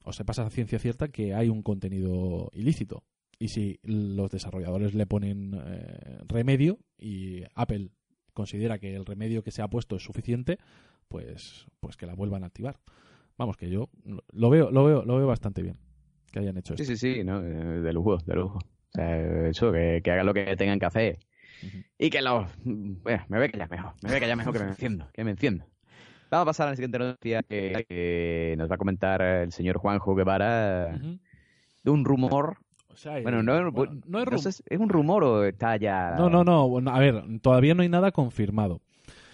o 0.05 0.13
sepas 0.13 0.37
a 0.37 0.51
ciencia 0.51 0.77
cierta 0.77 1.07
que 1.07 1.33
hay 1.33 1.49
un 1.49 1.63
contenido 1.63 2.51
ilícito. 2.53 3.03
Y 3.39 3.47
si 3.47 3.79
los 3.81 4.29
desarrolladores 4.29 4.93
le 4.93 5.07
ponen 5.07 5.55
eh, 5.65 6.19
remedio 6.27 6.77
y 6.99 7.41
Apple 7.55 7.89
considera 8.33 8.77
que 8.79 8.95
el 8.95 9.05
remedio 9.05 9.43
que 9.43 9.51
se 9.51 9.61
ha 9.61 9.67
puesto 9.67 9.95
es 9.95 10.03
suficiente, 10.03 10.57
pues, 11.07 11.65
pues 11.79 11.97
que 11.97 12.05
la 12.05 12.15
vuelvan 12.15 12.43
a 12.43 12.47
activar. 12.47 12.77
Vamos, 13.37 13.57
que 13.57 13.69
yo 13.69 13.89
lo 14.31 14.49
veo, 14.49 14.69
lo 14.71 14.83
veo, 14.85 15.03
lo 15.05 15.17
veo 15.17 15.27
bastante 15.27 15.61
bien 15.61 15.77
que 16.31 16.39
hayan 16.39 16.57
hecho 16.57 16.75
Sí, 16.75 16.83
esto. 16.83 16.95
sí, 16.95 17.13
sí, 17.15 17.23
¿no? 17.23 17.41
Eh, 17.43 17.81
de 17.81 17.93
lujo, 17.93 18.17
de 18.17 18.35
lujo. 18.35 18.57
O 18.57 18.91
sea, 18.91 19.47
eso, 19.47 19.71
que, 19.71 20.01
que 20.03 20.11
hagan 20.11 20.25
lo 20.25 20.33
que 20.33 20.55
tengan 20.55 20.79
que 20.79 20.85
hacer. 20.85 21.19
Y 21.97 22.09
que 22.09 22.21
los... 22.21 22.47
Bueno, 22.63 23.23
me 23.29 23.37
voy 23.37 23.47
a 23.47 23.51
callar 23.51 23.69
mejor, 23.69 23.93
me 24.01 24.09
voy 24.09 24.17
a 24.17 24.19
callar 24.19 24.37
mejor 24.37 24.53
que 24.53 24.59
me 24.59 24.69
enciendo, 24.69 25.07
que 25.13 25.23
me 25.23 25.31
enciendo. 25.31 25.65
Vamos 26.29 26.43
a 26.43 26.45
pasar 26.45 26.67
a 26.67 26.69
la 26.71 26.75
siguiente 26.75 26.97
noticia 26.99 27.43
que, 27.43 27.85
que 27.87 28.55
nos 28.57 28.69
va 28.69 28.75
a 28.75 28.77
comentar 28.79 29.21
el 29.21 29.51
señor 29.51 29.77
Juanjo 29.77 30.15
Guevara 30.15 30.95
Ujú. 30.99 31.19
de 31.83 31.91
un 31.91 32.03
rumor. 32.05 32.57
O 32.93 32.97
sea, 32.97 33.19
Bueno, 33.21 33.41
no, 33.43 33.71
bueno, 33.71 33.93
no 34.05 34.19
es 34.19 34.25
no 34.25 34.31
rum- 34.31 34.37
sé 34.39 34.51
si- 34.51 34.63
¿es 34.69 34.79
un 34.79 34.89
rumor 34.89 35.23
o 35.23 35.43
está 35.43 35.77
ya...? 35.77 36.15
No, 36.17 36.29
no, 36.29 36.43
no. 36.43 36.67
bueno, 36.69 36.91
A 36.91 36.99
ver, 36.99 37.23
todavía 37.41 37.73
no 37.73 37.81
hay 37.81 37.89
nada 37.89 38.11
confirmado. 38.11 38.81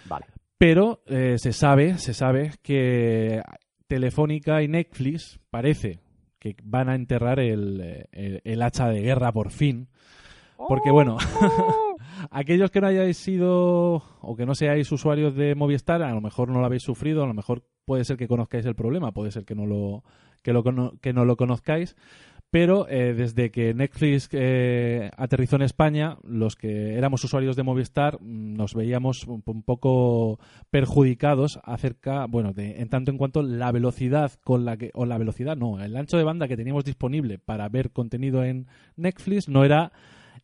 Vale. 0.06 0.26
Pero 0.58 1.02
eh, 1.06 1.36
se 1.38 1.52
sabe, 1.52 1.98
se 1.98 2.14
sabe 2.14 2.52
que 2.62 3.42
Telefónica 3.86 4.62
y 4.62 4.68
Netflix 4.68 5.38
parece 5.50 6.00
que 6.38 6.56
van 6.62 6.88
a 6.88 6.94
enterrar 6.94 7.38
el, 7.40 8.06
el- 8.12 8.40
el 8.44 8.62
hacha 8.62 8.88
de 8.88 9.02
guerra 9.02 9.30
por 9.32 9.50
fin. 9.50 9.88
Porque 10.68 10.90
bueno, 10.90 11.16
aquellos 12.30 12.70
que 12.70 12.80
no 12.80 12.86
hayáis 12.88 13.16
sido 13.16 14.02
o 14.20 14.36
que 14.36 14.46
no 14.46 14.54
seáis 14.54 14.90
usuarios 14.92 15.34
de 15.34 15.54
Movistar, 15.54 16.02
a 16.02 16.12
lo 16.12 16.20
mejor 16.20 16.48
no 16.50 16.60
lo 16.60 16.66
habéis 16.66 16.82
sufrido, 16.82 17.24
a 17.24 17.26
lo 17.26 17.34
mejor 17.34 17.62
puede 17.84 18.04
ser 18.04 18.16
que 18.16 18.28
conozcáis 18.28 18.66
el 18.66 18.74
problema, 18.74 19.12
puede 19.12 19.30
ser 19.32 19.44
que 19.44 19.54
no 19.54 19.66
lo, 19.66 20.04
que 20.42 20.52
lo, 20.52 20.62
que 21.00 21.12
no 21.12 21.24
lo 21.24 21.36
conozcáis. 21.36 21.96
Pero 22.50 22.88
eh, 22.88 23.14
desde 23.14 23.52
que 23.52 23.74
Netflix 23.74 24.28
eh, 24.32 25.10
aterrizó 25.16 25.54
en 25.54 25.62
España, 25.62 26.18
los 26.24 26.56
que 26.56 26.96
éramos 26.96 27.22
usuarios 27.22 27.54
de 27.54 27.62
Movistar 27.62 28.20
mm, 28.20 28.54
nos 28.54 28.74
veíamos 28.74 29.24
un, 29.28 29.62
poco 29.62 30.40
perjudicados 30.68 31.60
acerca, 31.62 32.26
bueno, 32.26 32.52
de, 32.52 32.80
en 32.80 32.88
tanto 32.88 33.12
en 33.12 33.18
cuanto 33.18 33.42
la 33.42 33.70
velocidad 33.70 34.32
con 34.42 34.64
la 34.64 34.76
que, 34.76 34.90
o 34.94 35.06
la 35.06 35.18
velocidad 35.18 35.56
no, 35.56 35.80
el 35.80 35.96
ancho 35.96 36.16
de 36.16 36.24
banda 36.24 36.48
que 36.48 36.56
teníamos 36.56 36.84
disponible 36.84 37.38
para 37.38 37.68
ver 37.68 37.92
contenido 37.92 38.42
en 38.42 38.66
Netflix 38.96 39.48
no 39.48 39.64
era 39.64 39.92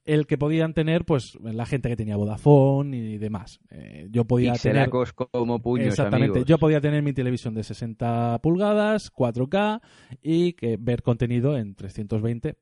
el 0.07 0.27
que 0.27 0.39
podían 0.39 0.73
tener 0.73 1.05
pues 1.05 1.37
la 1.43 1.67
gente 1.67 1.89
que 1.89 1.97
tenía 1.97 2.17
Vodafone 2.17 2.97
y 2.97 3.19
demás. 3.19 3.61
Eh, 3.71 4.07
yo 4.11 4.25
podía 4.25 4.55
tener 4.55 4.89
como 4.89 5.61
puños, 5.61 5.89
Exactamente. 5.89 6.39
amigos. 6.39 6.49
Yo 6.49 6.59
podía 6.59 6.81
tener 6.81 7.03
mi 7.03 7.13
televisión 7.13 7.55
de 7.55 7.65
60 7.65 8.39
pulgadas, 8.43 9.13
4K 9.13 9.81
y 10.23 10.53
que 10.55 10.77
ver 10.81 11.03
contenido 11.03 11.59
en 11.59 11.75
320 11.75 12.57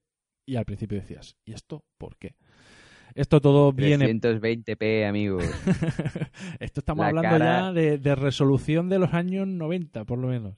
y 0.47 0.57
al 0.57 0.65
principio 0.65 0.99
decías, 0.99 1.37
¿y 1.45 1.53
esto 1.53 1.85
por 1.99 2.17
qué? 2.17 2.35
Esto 3.15 3.41
todo 3.41 3.73
viene 3.73 4.07
320p, 4.13 5.07
amigos. 5.09 5.45
Esto 6.59 6.81
estamos 6.81 7.03
La 7.05 7.09
hablando 7.11 7.31
cara- 7.31 7.61
ya 7.61 7.73
de, 7.73 7.99
de 7.99 8.15
resolución 8.17 8.89
de 8.89 8.99
los 8.99 9.15
años 9.15 9.47
90, 9.47 10.05
por 10.05 10.19
lo 10.19 10.27
menos. 10.29 10.57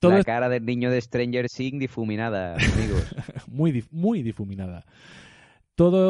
Todo 0.00 0.16
la 0.16 0.24
cara 0.24 0.48
del 0.48 0.64
niño 0.66 0.90
de 0.90 1.00
Stranger 1.00 1.46
Things 1.48 1.78
difuminada, 1.78 2.54
amigos. 2.56 3.14
muy, 3.46 3.70
dif- 3.70 3.88
muy 3.92 4.22
difuminada. 4.24 4.84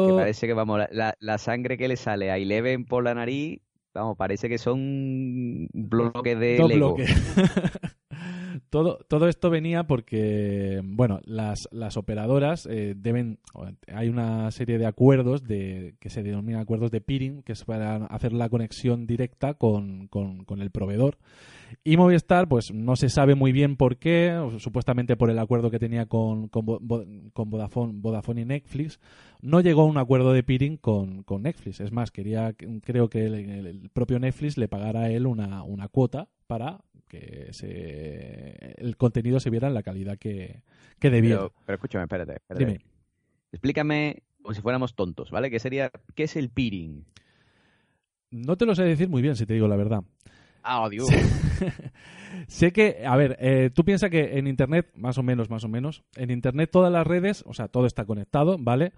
Que 0.01 0.13
Todo... 0.13 0.15
parece 0.15 0.47
que, 0.47 0.53
vamos, 0.53 0.79
la- 0.79 0.89
la, 0.91 1.15
la 1.19 1.37
sangre 1.37 1.77
que 1.77 1.87
le 1.87 1.97
sale 1.97 2.31
a 2.31 2.37
Eleven 2.37 2.85
por 2.85 3.03
la 3.03 3.13
nariz, 3.15 3.59
vamos, 3.93 4.17
parece 4.17 4.49
que 4.49 4.57
son 4.57 5.67
bloques 5.73 6.39
de 6.39 6.55
Dos 6.57 6.67
Lego. 6.69 6.95
bloques. 6.95 7.11
todo, 8.73 8.97
todo 9.07 9.27
esto 9.27 9.51
venía 9.51 9.83
porque, 9.83 10.81
bueno, 10.83 11.19
las, 11.25 11.69
las 11.71 11.95
operadoras 11.95 12.65
eh, 12.65 12.95
deben. 12.97 13.37
Hay 13.93 14.09
una 14.09 14.49
serie 14.49 14.79
de 14.79 14.87
acuerdos 14.87 15.43
de, 15.43 15.93
que 15.99 16.09
se 16.09 16.23
denominan 16.23 16.61
acuerdos 16.61 16.89
de 16.89 16.99
peering, 16.99 17.43
que 17.43 17.51
es 17.51 17.65
para 17.65 17.97
hacer 18.07 18.33
la 18.33 18.49
conexión 18.49 19.05
directa 19.05 19.53
con, 19.53 20.09
el 20.57 20.71
proveedor. 20.71 21.19
Y 21.83 21.97
Movistar, 21.97 22.47
pues 22.47 22.73
no 22.73 22.95
se 22.95 23.09
sabe 23.09 23.35
muy 23.35 23.51
bien 23.51 23.77
por 23.77 23.97
qué, 23.97 24.35
supuestamente 24.57 25.15
por 25.17 25.29
el 25.29 25.37
acuerdo 25.37 25.69
que 25.69 25.77
tenía 25.77 26.07
con, 26.07 26.47
con, 26.47 26.65
Vo- 26.65 26.79
Vo- 26.81 27.31
con 27.31 27.51
Vodafone, 27.51 28.41
y 28.41 28.45
Netflix, 28.45 28.99
no 29.43 29.61
llegó 29.61 29.81
a 29.81 29.85
un 29.85 29.99
acuerdo 29.99 30.33
de 30.33 30.41
peering 30.41 30.77
con, 30.77 31.21
con 31.21 31.43
Netflix. 31.43 31.79
Es 31.79 31.91
más, 31.91 32.09
quería, 32.09 32.55
creo 32.81 33.07
que 33.07 33.27
el, 33.27 33.91
propio 33.93 34.17
Netflix 34.17 34.57
le 34.57 34.67
pagara 34.67 35.01
a 35.01 35.11
él 35.11 35.27
una 35.27 35.87
cuota 35.89 36.27
para 36.53 36.77
que 37.07 37.51
se, 37.51 38.75
el 38.77 38.95
contenido 38.95 39.39
se 39.39 39.49
viera 39.49 39.67
en 39.67 39.73
la 39.73 39.81
calidad 39.81 40.19
que, 40.19 40.61
que 40.99 41.09
debía. 41.09 41.37
Pero, 41.37 41.53
pero 41.65 41.75
escúchame, 41.77 42.03
espérate, 42.03 42.33
espérate. 42.33 42.65
Dime. 42.65 42.79
Explícame, 43.51 44.21
como 44.39 44.53
si 44.53 44.61
fuéramos 44.61 44.95
tontos, 44.95 45.31
¿vale? 45.31 45.49
¿Qué 45.49 45.57
sería, 45.57 45.89
qué 46.13 46.23
es 46.25 46.35
el 46.35 46.51
peering? 46.51 47.05
No 48.29 48.55
te 48.55 48.67
lo 48.67 48.75
sé 48.75 48.83
decir 48.83 49.09
muy 49.09 49.23
bien, 49.23 49.35
si 49.35 49.47
te 49.47 49.55
digo 49.55 49.67
la 49.67 49.75
verdad. 49.75 50.03
Ah, 50.61 50.87
Dios. 50.89 51.07
sé 52.47 52.71
que, 52.71 53.03
a 53.03 53.15
ver, 53.15 53.35
eh, 53.39 53.71
tú 53.73 53.83
piensas 53.83 54.11
que 54.11 54.37
en 54.37 54.45
Internet, 54.45 54.91
más 54.95 55.17
o 55.17 55.23
menos, 55.23 55.49
más 55.49 55.63
o 55.63 55.69
menos, 55.69 56.03
en 56.15 56.29
Internet 56.29 56.69
todas 56.71 56.93
las 56.93 57.07
redes, 57.07 57.43
o 57.47 57.55
sea, 57.55 57.67
todo 57.67 57.87
está 57.87 58.05
conectado, 58.05 58.57
¿vale? 58.59 58.93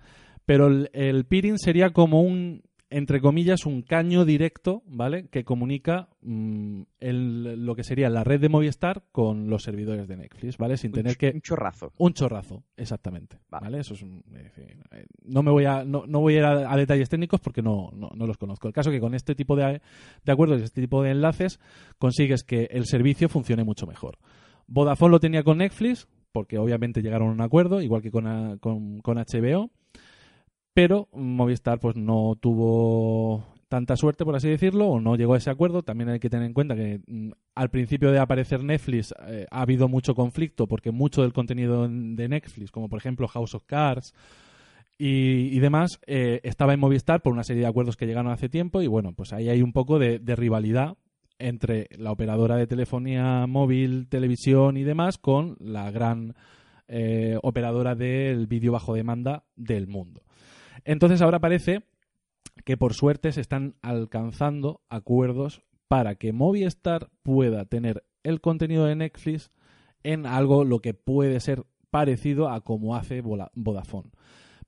Pero 0.45 0.67
el, 0.67 0.89
el 0.91 1.23
peering 1.23 1.57
sería 1.57 1.91
como 1.91 2.21
un, 2.21 2.63
entre 2.89 3.19
comillas, 3.19 3.65
un 3.65 3.81
caño 3.81 4.25
directo, 4.25 4.83
¿vale? 4.85 5.27
Que 5.29 5.43
comunica 5.43 6.09
mm, 6.21 6.81
el- 6.99 7.65
lo 7.65 7.75
que 7.75 7.83
sería 7.83 8.09
la 8.09 8.23
red 8.23 8.39
de 8.39 8.49
Movistar 8.49 9.03
con 9.11 9.49
los 9.49 9.63
servidores 9.63 10.07
de 10.07 10.17
Netflix, 10.17 10.57
¿vale? 10.57 10.77
Sin 10.77 10.91
tener 10.91 11.17
que... 11.17 11.31
Un 11.33 11.41
chorrazo. 11.41 11.91
Un 11.97 12.13
chorrazo, 12.13 12.63
exactamente. 12.77 13.39
Vale. 13.49 13.65
¿Vale? 13.65 13.79
Eso 13.79 13.95
es 13.95 14.01
un- 14.03 14.23
en 14.33 14.51
fin, 14.51 14.65
no 15.23 15.41
me 15.43 15.51
voy 15.51 15.65
a 15.65 15.83
no, 15.83 16.05
no 16.07 16.19
voy 16.19 16.35
a 16.35 16.37
ir 16.37 16.43
a, 16.43 16.71
a 16.71 16.77
detalles 16.77 17.09
técnicos 17.09 17.39
porque 17.39 17.61
no, 17.61 17.89
no, 17.95 18.11
no 18.15 18.27
los 18.27 18.37
conozco. 18.37 18.67
El 18.67 18.73
caso 18.73 18.89
es 18.91 18.95
que 18.95 19.01
con 19.01 19.15
este 19.15 19.35
tipo 19.35 19.55
de, 19.55 19.81
de 20.23 20.31
acuerdos 20.31 20.61
y 20.61 20.63
este 20.63 20.81
tipo 20.81 21.01
de 21.03 21.11
enlaces 21.11 21.59
consigues 21.97 22.43
que 22.43 22.67
el 22.71 22.85
servicio 22.85 23.29
funcione 23.29 23.63
mucho 23.63 23.87
mejor. 23.87 24.17
Vodafone 24.67 25.11
lo 25.11 25.19
tenía 25.19 25.43
con 25.43 25.57
Netflix 25.57 26.07
porque 26.31 26.57
obviamente 26.57 27.01
llegaron 27.01 27.29
a 27.29 27.31
un 27.31 27.41
acuerdo, 27.41 27.81
igual 27.81 28.01
que 28.01 28.11
con, 28.11 28.27
a- 28.27 28.57
con, 28.59 28.99
con 29.01 29.17
HBO, 29.17 29.71
pero 30.75 31.07
Movistar 31.13 31.79
pues 31.79 31.95
no 31.95 32.35
tuvo 32.39 33.45
tanta 33.69 33.95
suerte, 33.95 34.25
por 34.25 34.35
así 34.35 34.49
decirlo, 34.49 34.87
o 34.89 34.99
no 34.99 35.15
llegó 35.15 35.33
a 35.33 35.37
ese 35.37 35.49
acuerdo. 35.49 35.83
También 35.83 36.09
hay 36.09 36.19
que 36.19 36.29
tener 36.29 36.45
en 36.45 36.53
cuenta 36.53 36.75
que 36.75 36.99
mm, 37.07 37.31
al 37.55 37.69
principio 37.69 38.11
de 38.11 38.19
aparecer 38.19 38.61
Netflix 38.63 39.13
eh, 39.25 39.47
ha 39.49 39.61
habido 39.61 39.87
mucho 39.87 40.13
conflicto 40.15 40.67
porque 40.67 40.91
mucho 40.91 41.21
del 41.23 41.33
contenido 41.33 41.85
en- 41.85 42.15
de 42.17 42.27
Netflix, 42.27 42.71
como 42.71 42.89
por 42.89 42.99
ejemplo 42.99 43.27
House 43.29 43.55
of 43.55 43.63
Cards 43.65 44.13
y, 44.97 45.59
demás, 45.59 45.99
eh, 46.07 46.39
estaba 46.43 46.73
en 46.73 46.79
Movistar 46.81 47.21
por 47.21 47.33
una 47.33 47.43
serie 47.43 47.61
de 47.63 47.67
acuerdos 47.67 47.97
que 47.97 48.05
llegaron 48.05 48.31
hace 48.31 48.49
tiempo 48.49 48.81
y 48.81 48.87
bueno, 48.87 49.13
pues 49.13 49.33
ahí 49.33 49.49
hay 49.49 49.61
un 49.61 49.73
poco 49.73 49.97
de, 49.97 50.19
de 50.19 50.35
rivalidad 50.35 50.97
entre 51.39 51.87
la 51.97 52.11
operadora 52.11 52.55
de 52.57 52.67
telefonía 52.67 53.45
móvil, 53.47 54.07
televisión 54.09 54.77
y 54.77 54.83
demás 54.83 55.17
con 55.17 55.55
la 55.59 55.89
gran 55.91 56.35
eh, 56.87 57.37
operadora 57.43 57.95
del 57.95 58.47
vídeo 58.47 58.71
bajo 58.73 58.93
demanda 58.93 59.43
del 59.55 59.87
mundo. 59.87 60.21
Entonces 60.85 61.21
ahora 61.21 61.39
parece 61.39 61.83
que 62.63 62.77
por 62.77 62.93
suerte 62.93 63.31
se 63.31 63.41
están 63.41 63.75
alcanzando 63.81 64.81
acuerdos 64.87 65.63
para 65.87 66.15
que 66.15 66.31
Movistar 66.31 67.09
pueda 67.23 67.65
tener 67.65 68.05
el 68.23 68.39
contenido 68.39 68.85
de 68.85 68.95
Netflix 68.95 69.51
en 70.03 70.25
algo 70.25 70.63
lo 70.63 70.79
que 70.79 70.93
puede 70.93 71.39
ser 71.39 71.65
parecido 71.89 72.49
a 72.49 72.61
como 72.61 72.95
hace 72.95 73.21
Vodafone. 73.21 74.11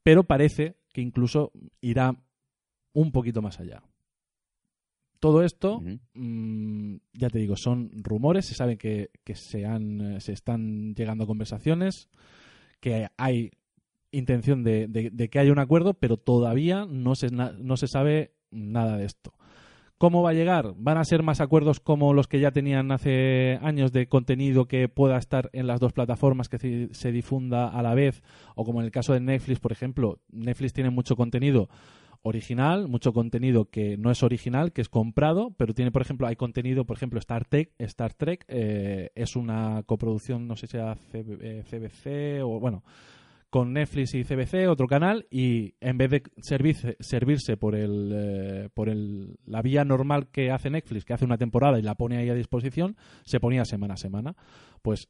Pero 0.03 0.24
parece 0.26 0.78
que 0.93 1.01
incluso 1.01 1.51
irá 1.82 2.15
un 2.93 3.11
poquito 3.11 3.41
más 3.41 3.59
allá. 3.59 3.84
Todo 5.20 5.43
esto, 5.43 5.82
mm, 6.13 6.95
ya 7.13 7.30
te 7.30 7.39
digo, 7.39 7.55
son 7.55 7.91
rumores, 8.03 8.45
se 8.45 8.53
sabe 8.53 8.78
que, 8.78 9.09
que 9.24 9.36
se, 9.36 9.65
han, 9.65 10.01
eh, 10.01 10.22
se 10.22 10.32
están 10.32 10.93
llegando 10.93 11.24
a 11.24 11.28
conversaciones, 11.28 12.09
que 12.80 13.07
hay 13.18 13.51
intención 14.18 14.63
de, 14.63 14.88
de- 14.88 15.30
que 15.30 15.39
haya 15.39 15.51
un 15.51 15.59
acuerdo, 15.59 15.93
pero 15.93 16.18
todavía 16.18 16.86
no 16.89 17.15
se, 17.15 17.28
no 17.30 17.78
se 17.78 17.88
sabe 17.88 18.32
nada 18.51 18.97
de 18.97 19.05
esto. 19.05 19.34
¿Cómo 19.99 20.22
va 20.22 20.30
a 20.30 20.34
llegar? 20.34 20.74
¿Van 20.78 20.99
a 20.99 21.03
ser 21.03 21.24
más 21.24 21.41
acuerdos 21.41 21.80
como 21.80 22.13
los 22.13 22.28
que 22.28 22.39
ya 22.39 22.51
tenían 22.51 22.91
hace 22.91 23.57
años 23.63 23.91
de 23.91 24.07
contenido 24.07 24.65
que 24.68 24.88
pueda 24.89 25.18
estar 25.18 25.49
en 25.53 25.65
las 25.65 25.80
dos 25.80 25.91
plataformas, 25.91 26.49
que 26.49 26.88
se- 26.91 27.11
difunda 27.11 27.68
a 27.68 27.82
la 27.82 27.95
vez? 27.95 28.22
O 28.55 28.63
como 28.63 28.80
en 28.80 28.86
el 28.86 28.91
caso 28.91 29.13
de 29.13 29.22
Netflix, 29.22 29.59
por 29.59 29.72
ejemplo, 29.72 30.20
Netflix 30.32 30.74
tiene 30.74 30.91
mucho 30.91 31.15
contenido 31.15 31.68
original, 32.22 32.88
mucho 32.88 33.11
contenido 33.13 33.70
que 33.72 33.97
no 33.97 34.11
es 34.11 34.22
original, 34.22 34.72
que 34.72 34.82
es 34.82 34.89
comprado, 34.89 35.51
pero 35.57 35.74
tiene, 35.74 35.91
por 35.91 36.01
ejemplo, 36.01 36.28
hay 36.28 36.36
contenido, 36.36 36.86
por 36.86 36.97
ejemplo, 36.97 37.18
Star 37.20 37.45
Trek, 37.45 37.72
Star 37.80 38.13
Trek 38.13 38.45
eh, 38.49 39.09
es 39.15 39.36
una 39.36 39.82
coproducción, 39.86 40.47
no 40.47 40.55
sé 40.57 40.68
si 40.68 40.72
sea 40.74 40.95
CB 40.95 41.38
eh, 41.41 41.63
CBC 41.70 42.43
o 42.43 42.59
bueno, 42.59 42.84
con 43.50 43.74
Netflix 43.74 44.14
y 44.14 44.24
CBC, 44.24 44.68
otro 44.68 44.88
canal, 44.88 45.26
y 45.32 45.76
en 45.80 45.98
vez 45.98 46.10
de 46.12 46.24
servirse, 46.41 46.98
servirse 47.00 47.58
por 47.58 47.76
el 47.76 48.12
eh, 48.14 48.70
por 48.74 48.89
el, 48.89 49.38
la 49.45 49.62
vía 49.62 49.86
normal 49.86 50.30
que 50.32 50.52
hace 50.52 50.70
Netflix, 50.70 51.06
que 51.06 51.14
hace 51.14 51.26
una 51.26 51.38
temporada 51.38 51.80
y 51.80 51.82
la 51.82 51.95
pone 51.95 52.18
ahí 52.18 52.30
a 52.30 52.34
disposición, 52.34 52.98
se 53.24 53.39
ponía 53.39 53.66
semana 53.66 53.93
a 53.93 53.98
semana. 53.98 54.36
Pues 54.82 55.08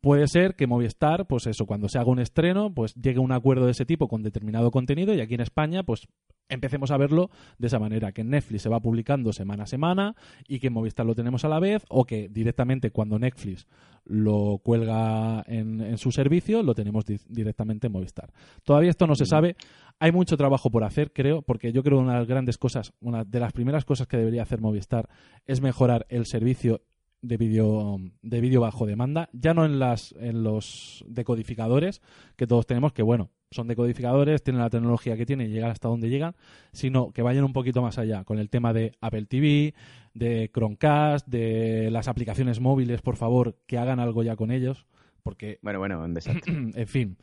puede 0.00 0.26
ser 0.28 0.54
que 0.54 0.66
Movistar, 0.66 1.26
pues 1.26 1.46
eso, 1.46 1.66
cuando 1.66 1.88
se 1.88 1.98
haga 1.98 2.10
un 2.10 2.20
estreno, 2.20 2.72
pues 2.72 2.94
llegue 2.94 3.18
a 3.18 3.22
un 3.22 3.32
acuerdo 3.32 3.64
de 3.66 3.72
ese 3.72 3.84
tipo 3.86 4.08
con 4.08 4.22
determinado 4.22 4.70
contenido 4.70 5.14
y 5.14 5.20
aquí 5.20 5.34
en 5.34 5.40
España, 5.40 5.82
pues 5.82 6.06
empecemos 6.50 6.90
a 6.90 6.96
verlo 6.96 7.28
de 7.58 7.66
esa 7.66 7.78
manera, 7.78 8.12
que 8.12 8.24
Netflix 8.24 8.62
se 8.62 8.68
va 8.70 8.80
publicando 8.80 9.32
semana 9.34 9.64
a 9.64 9.66
semana 9.66 10.14
y 10.46 10.60
que 10.60 10.68
en 10.68 10.72
Movistar 10.72 11.04
lo 11.04 11.14
tenemos 11.14 11.44
a 11.44 11.48
la 11.48 11.60
vez 11.60 11.84
o 11.90 12.04
que 12.06 12.28
directamente 12.30 12.90
cuando 12.90 13.18
Netflix 13.18 13.66
lo 14.06 14.58
cuelga 14.62 15.44
en, 15.46 15.82
en 15.82 15.98
su 15.98 16.10
servicio, 16.10 16.62
lo 16.62 16.74
tenemos 16.74 17.04
di- 17.04 17.20
directamente 17.28 17.88
en 17.88 17.92
Movistar. 17.92 18.32
Todavía 18.64 18.88
esto 18.88 19.06
no 19.06 19.14
se 19.14 19.24
Mm. 19.24 19.26
sabe, 19.26 19.56
hay 19.98 20.10
mucho 20.12 20.38
trabajo 20.38 20.70
por 20.70 20.84
hacer, 20.84 21.12
creo, 21.12 21.42
porque 21.42 21.70
yo 21.72 21.82
creo 21.82 21.98
que 21.98 22.04
una 22.04 22.14
de 22.14 22.18
las 22.20 22.28
grandes 22.28 22.56
cosas, 22.56 22.94
una 23.00 23.24
de 23.24 23.40
las 23.40 23.52
primeras 23.52 23.84
cosas 23.84 24.06
que 24.06 24.16
debería 24.16 24.42
hacer 24.42 24.62
Movistar 24.62 25.10
es 25.44 25.60
mejorar 25.60 26.06
el 26.08 26.24
servicio 26.24 26.80
de 27.22 27.36
vídeo 27.36 27.98
de 28.22 28.40
vídeo 28.40 28.60
bajo 28.60 28.86
demanda, 28.86 29.28
ya 29.32 29.54
no 29.54 29.64
en 29.64 29.78
las 29.78 30.14
en 30.18 30.42
los 30.42 31.04
decodificadores 31.08 32.00
que 32.36 32.46
todos 32.46 32.66
tenemos 32.66 32.92
que 32.92 33.02
bueno, 33.02 33.30
son 33.50 33.66
decodificadores, 33.66 34.42
tienen 34.42 34.62
la 34.62 34.70
tecnología 34.70 35.16
que 35.16 35.26
tienen 35.26 35.48
y 35.48 35.50
llegan 35.50 35.70
hasta 35.70 35.88
donde 35.88 36.10
llegan, 36.10 36.34
sino 36.72 37.12
que 37.12 37.22
vayan 37.22 37.44
un 37.44 37.52
poquito 37.52 37.82
más 37.82 37.98
allá 37.98 38.24
con 38.24 38.38
el 38.38 38.50
tema 38.50 38.72
de 38.72 38.92
Apple 39.00 39.26
TV, 39.26 39.74
de 40.14 40.50
Chromecast, 40.52 41.26
de 41.26 41.90
las 41.90 42.08
aplicaciones 42.08 42.60
móviles, 42.60 43.00
por 43.00 43.16
favor, 43.16 43.56
que 43.66 43.78
hagan 43.78 44.00
algo 44.00 44.22
ya 44.22 44.36
con 44.36 44.50
ellos, 44.50 44.86
porque 45.22 45.58
Bueno, 45.62 45.78
bueno, 45.78 46.02
un 46.02 46.14
desastre. 46.14 46.52
en 46.52 46.86
fin, 46.86 47.16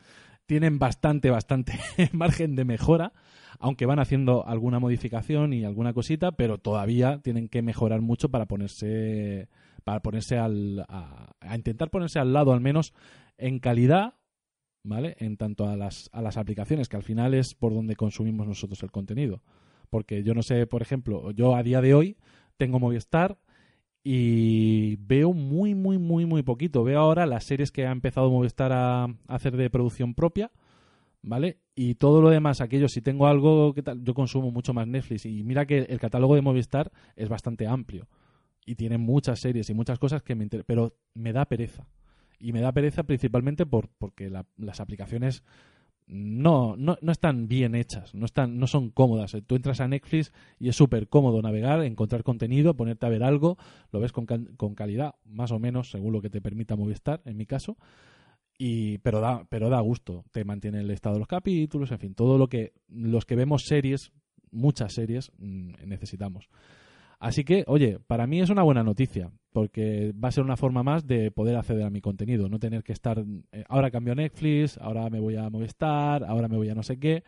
tienen 0.46 0.78
bastante, 0.78 1.30
bastante 1.30 1.74
margen 2.12 2.56
de 2.56 2.64
mejora, 2.64 3.12
aunque 3.58 3.86
van 3.86 3.98
haciendo 3.98 4.46
alguna 4.46 4.78
modificación 4.78 5.52
y 5.52 5.64
alguna 5.64 5.92
cosita, 5.92 6.32
pero 6.32 6.58
todavía 6.58 7.20
tienen 7.22 7.48
que 7.48 7.62
mejorar 7.62 8.00
mucho 8.00 8.30
para 8.30 8.46
ponerse, 8.46 9.48
para 9.86 10.00
ponerse 10.00 10.36
al, 10.36 10.84
a, 10.88 11.30
intentar 11.54 11.90
ponerse 11.90 12.18
al 12.18 12.32
lado 12.32 12.52
al 12.52 12.60
menos 12.60 12.92
en 13.38 13.60
calidad, 13.60 14.14
¿vale? 14.82 15.14
En 15.20 15.36
tanto 15.36 15.68
a 15.68 15.76
las, 15.76 16.10
a 16.12 16.22
las 16.22 16.36
aplicaciones, 16.38 16.88
que 16.88 16.96
al 16.96 17.04
final 17.04 17.34
es 17.34 17.54
por 17.54 17.72
donde 17.72 17.94
consumimos 17.94 18.48
nosotros 18.48 18.82
el 18.82 18.90
contenido. 18.90 19.44
Porque 19.88 20.24
yo 20.24 20.34
no 20.34 20.42
sé, 20.42 20.66
por 20.66 20.82
ejemplo, 20.82 21.30
yo 21.30 21.54
a 21.54 21.62
día 21.62 21.80
de 21.80 21.94
hoy 21.94 22.16
tengo 22.56 22.80
Movistar 22.80 23.38
y 24.02 24.96
veo 24.96 25.32
muy, 25.32 25.76
muy, 25.76 25.98
muy, 25.98 26.26
muy 26.26 26.42
poquito. 26.42 26.82
Veo 26.82 26.98
ahora 26.98 27.24
las 27.24 27.44
series 27.44 27.70
que 27.70 27.86
ha 27.86 27.92
empezado 27.92 28.28
Movistar 28.28 28.72
a, 28.72 29.04
a 29.04 29.08
hacer 29.28 29.56
de 29.56 29.70
producción 29.70 30.14
propia, 30.14 30.50
¿vale? 31.22 31.60
Y 31.76 31.94
todo 31.94 32.20
lo 32.20 32.30
demás, 32.30 32.60
aquello, 32.60 32.88
si 32.88 33.02
tengo 33.02 33.28
algo 33.28 33.72
que 33.72 33.84
tal, 33.84 34.02
yo 34.02 34.14
consumo 34.14 34.50
mucho 34.50 34.74
más 34.74 34.88
Netflix. 34.88 35.26
Y 35.26 35.44
mira 35.44 35.64
que 35.64 35.78
el 35.78 36.00
catálogo 36.00 36.34
de 36.34 36.42
Movistar 36.42 36.90
es 37.14 37.28
bastante 37.28 37.68
amplio. 37.68 38.08
Y 38.66 38.74
tiene 38.74 38.98
muchas 38.98 39.40
series 39.40 39.70
y 39.70 39.74
muchas 39.74 39.98
cosas 39.98 40.22
que 40.22 40.34
me 40.34 40.44
inter- 40.44 40.64
Pero 40.66 40.96
me 41.14 41.32
da 41.32 41.46
pereza. 41.46 41.86
Y 42.38 42.52
me 42.52 42.60
da 42.60 42.72
pereza 42.72 43.04
principalmente 43.04 43.64
por, 43.64 43.88
porque 43.88 44.28
la- 44.28 44.44
las 44.58 44.80
aplicaciones 44.80 45.42
no, 46.08 46.76
no, 46.76 46.98
no 47.00 47.12
están 47.12 47.48
bien 47.48 47.74
hechas, 47.74 48.14
no, 48.14 48.26
están, 48.26 48.58
no 48.58 48.66
son 48.66 48.90
cómodas. 48.90 49.36
Tú 49.46 49.56
entras 49.56 49.80
a 49.80 49.88
Netflix 49.88 50.32
y 50.58 50.68
es 50.68 50.76
súper 50.76 51.08
cómodo 51.08 51.42
navegar, 51.42 51.82
encontrar 51.82 52.22
contenido, 52.22 52.76
ponerte 52.76 53.06
a 53.06 53.08
ver 53.08 53.24
algo, 53.24 53.56
lo 53.90 53.98
ves 54.00 54.12
con, 54.12 54.26
con 54.26 54.74
calidad, 54.74 55.14
más 55.24 55.50
o 55.50 55.58
menos, 55.58 55.90
según 55.90 56.12
lo 56.12 56.20
que 56.20 56.30
te 56.30 56.40
permita 56.40 56.76
Movistar, 56.76 57.22
en 57.24 57.36
mi 57.36 57.46
caso. 57.46 57.76
Y, 58.58 58.98
pero 58.98 59.20
da, 59.20 59.46
pero 59.48 59.68
da 59.68 59.80
gusto, 59.80 60.24
te 60.30 60.44
mantiene 60.44 60.80
el 60.80 60.90
estado 60.90 61.14
de 61.16 61.18
los 61.20 61.28
capítulos, 61.28 61.90
en 61.90 61.98
fin, 61.98 62.14
todo 62.14 62.38
lo 62.38 62.48
que 62.48 62.72
los 62.88 63.24
que 63.26 63.34
vemos 63.36 63.64
series, 63.66 64.12
muchas 64.50 64.94
series, 64.94 65.32
mm, 65.38 65.72
necesitamos. 65.86 66.48
Así 67.18 67.44
que, 67.44 67.64
oye, 67.66 67.98
para 68.06 68.26
mí 68.26 68.40
es 68.40 68.50
una 68.50 68.62
buena 68.62 68.82
noticia, 68.82 69.30
porque 69.52 70.12
va 70.12 70.28
a 70.28 70.32
ser 70.32 70.44
una 70.44 70.56
forma 70.56 70.82
más 70.82 71.06
de 71.06 71.30
poder 71.30 71.56
acceder 71.56 71.84
a 71.84 71.90
mi 71.90 72.02
contenido, 72.02 72.48
no 72.48 72.58
tener 72.58 72.82
que 72.82 72.92
estar, 72.92 73.24
eh, 73.52 73.64
ahora 73.68 73.90
cambio 73.90 74.12
a 74.12 74.16
Netflix, 74.16 74.76
ahora 74.78 75.08
me 75.08 75.18
voy 75.18 75.36
a 75.36 75.48
Movistar, 75.48 76.24
ahora 76.24 76.48
me 76.48 76.56
voy 76.56 76.68
a 76.68 76.74
no 76.74 76.82
sé 76.82 76.98
qué. 76.98 77.24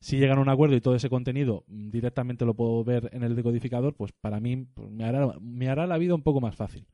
Si 0.00 0.18
llegan 0.18 0.38
a 0.38 0.40
un 0.40 0.48
acuerdo 0.48 0.74
y 0.74 0.80
todo 0.80 0.96
ese 0.96 1.10
contenido 1.10 1.64
mm, 1.68 1.90
directamente 1.90 2.44
lo 2.44 2.54
puedo 2.54 2.82
ver 2.82 3.10
en 3.12 3.22
el 3.22 3.36
decodificador, 3.36 3.94
pues 3.94 4.12
para 4.12 4.40
mí 4.40 4.66
pues, 4.74 4.90
me, 4.90 5.04
hará, 5.04 5.34
me 5.40 5.68
hará 5.68 5.86
la 5.86 5.98
vida 5.98 6.14
un 6.14 6.22
poco 6.22 6.40
más 6.40 6.56
fácil. 6.56 6.86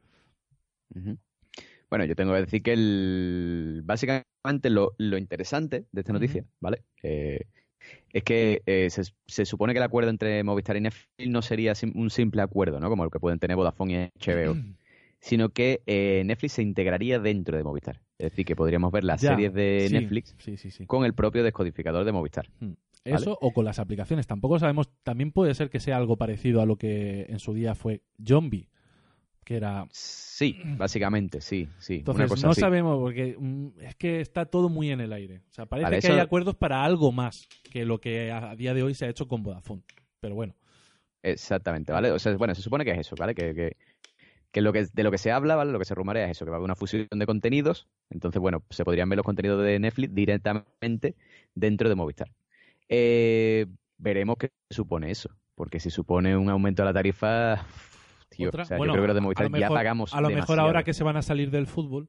Bueno, 1.88 2.04
yo 2.04 2.16
tengo 2.16 2.32
que 2.34 2.40
decir 2.40 2.62
que 2.62 2.72
el, 2.72 3.82
básicamente 3.84 4.70
lo, 4.70 4.92
lo 4.98 5.16
interesante 5.16 5.86
de 5.90 6.00
esta 6.00 6.12
noticia, 6.12 6.44
¿vale? 6.60 6.82
Eh, 7.02 7.46
es 8.12 8.22
que 8.22 8.62
eh, 8.66 8.88
se, 8.90 9.02
se 9.26 9.44
supone 9.44 9.72
que 9.72 9.78
el 9.78 9.82
acuerdo 9.84 10.10
entre 10.10 10.42
Movistar 10.44 10.76
y 10.76 10.80
Netflix 10.80 11.28
no 11.28 11.42
sería 11.42 11.74
sim- 11.74 11.92
un 11.94 12.10
simple 12.10 12.42
acuerdo, 12.42 12.80
¿no? 12.80 12.88
Como 12.88 13.04
el 13.04 13.10
que 13.10 13.20
pueden 13.20 13.38
tener 13.38 13.56
Vodafone 13.56 14.10
y 14.16 14.18
HBO, 14.30 14.56
sino 15.20 15.48
que 15.50 15.82
eh, 15.86 16.22
Netflix 16.24 16.52
se 16.54 16.62
integraría 16.62 17.18
dentro 17.18 17.56
de 17.56 17.64
Movistar. 17.64 18.00
Es 18.18 18.30
decir, 18.30 18.44
que 18.46 18.56
podríamos 18.56 18.92
ver 18.92 19.04
las 19.04 19.20
Ya, 19.20 19.30
series 19.30 19.52
de 19.52 19.86
sí, 19.88 19.94
Netflix 19.94 20.34
Sí, 20.38 20.56
sí, 20.56 20.70
sí. 20.70 20.86
con 20.86 21.04
el 21.04 21.12
propio 21.14 21.42
descodificador 21.42 22.04
de 22.04 22.12
Movistar. 22.12 22.48
Eso 23.04 23.38
o 23.40 23.52
con 23.52 23.64
las 23.64 23.78
aplicaciones. 23.78 24.26
Tampoco 24.26 24.58
sabemos, 24.58 24.90
también 25.04 25.30
puede 25.30 25.54
ser 25.54 25.70
que 25.70 25.78
sea 25.80 25.96
algo 25.96 26.16
parecido 26.16 26.60
a 26.60 26.66
lo 26.66 26.76
que 26.76 27.26
en 27.28 27.38
su 27.38 27.54
día 27.54 27.74
fue 27.74 28.02
Zombie, 28.26 28.68
que 29.46 29.56
era... 29.56 29.86
Sí, 29.92 30.60
básicamente, 30.76 31.40
sí, 31.40 31.68
sí. 31.78 31.94
una 31.94 31.98
Entonces, 32.00 32.28
cosa 32.30 32.46
no 32.48 32.50
así. 32.50 32.60
sabemos, 32.60 32.98
porque 32.98 33.36
mm, 33.38 33.68
es 33.80 33.94
que 33.94 34.20
está 34.20 34.44
todo 34.44 34.68
muy 34.68 34.90
en 34.90 35.00
el 35.00 35.12
aire. 35.12 35.38
O 35.48 35.52
sea, 35.52 35.66
parece 35.66 35.84
Vale, 35.84 36.00
que 36.00 36.06
eso- 36.08 36.12
hay 36.14 36.18
acuerdos 36.20 36.56
para 36.56 36.84
algo 36.84 37.12
más 37.12 37.48
que 37.70 37.84
lo 37.84 38.00
que 38.00 38.32
a, 38.32 38.50
a 38.50 38.56
día 38.56 38.74
de 38.74 38.82
hoy 38.82 38.94
se 38.94 39.06
ha 39.06 39.08
hecho 39.08 39.28
con 39.28 39.42
Vodafone. 39.44 39.82
Pero 40.20 40.34
bueno, 40.34 40.54
Exactamente, 41.22 41.92
¿vale? 41.92 42.10
O 42.12 42.18
sea, 42.18 42.36
bueno, 42.36 42.54
se 42.54 42.62
supone 42.62 42.84
que 42.84 42.90
es 42.90 42.98
eso, 42.98 43.14
¿vale? 43.16 43.34
Que, 43.34 43.54
que, 43.54 43.76
que 44.52 44.60
lo 44.60 44.72
que 44.72 44.86
de 44.92 45.02
lo 45.04 45.10
que 45.10 45.18
se 45.18 45.30
habla, 45.32 45.54
¿vale? 45.56 45.70
Lo 45.72 45.78
que 45.78 45.84
se 45.84 45.94
rumorea 45.94 46.24
es 46.26 46.32
eso, 46.32 46.44
que 46.44 46.50
va 46.50 46.56
a 46.56 46.58
haber 46.58 46.64
una 46.66 46.76
fusión 46.76 47.06
de 47.10 47.26
contenidos. 47.26 47.88
Entonces, 48.10 48.40
bueno, 48.40 48.62
se 48.70 48.84
podrían 48.84 49.08
ver 49.08 49.16
los 49.16 49.24
contenidos 49.26 49.62
de 49.64 49.78
Netflix 49.78 50.14
directamente 50.14 51.14
dentro 51.54 51.88
de 51.88 51.94
Movistar. 51.94 52.30
Eh, 52.88 53.66
veremos 53.98 54.36
qué 54.38 54.50
supone 54.70 55.10
eso, 55.10 55.30
porque 55.54 55.80
si 55.80 55.90
supone 55.90 56.36
un 56.36 56.48
aumento 56.50 56.82
de 56.82 56.86
la 56.86 56.94
tarifa, 56.94 57.64
tío, 58.36 58.48
otra- 58.48 58.62
o 58.62 58.66
sea, 58.66 58.76
bueno, 58.78 58.92
yo 58.92 58.94
creo 58.94 59.02
que 59.04 59.08
los 59.08 59.14
de 59.16 59.20
Movistar 59.20 59.50
ya 59.58 59.68
pagamos 59.68 60.14
A 60.14 60.20
lo 60.20 60.28
mejor 60.28 60.34
demasiado. 60.40 60.60
ahora 60.62 60.84
que 60.84 60.94
se 60.94 61.04
van 61.04 61.16
a 61.16 61.22
salir 61.22 61.50
del 61.50 61.66
fútbol, 61.66 62.08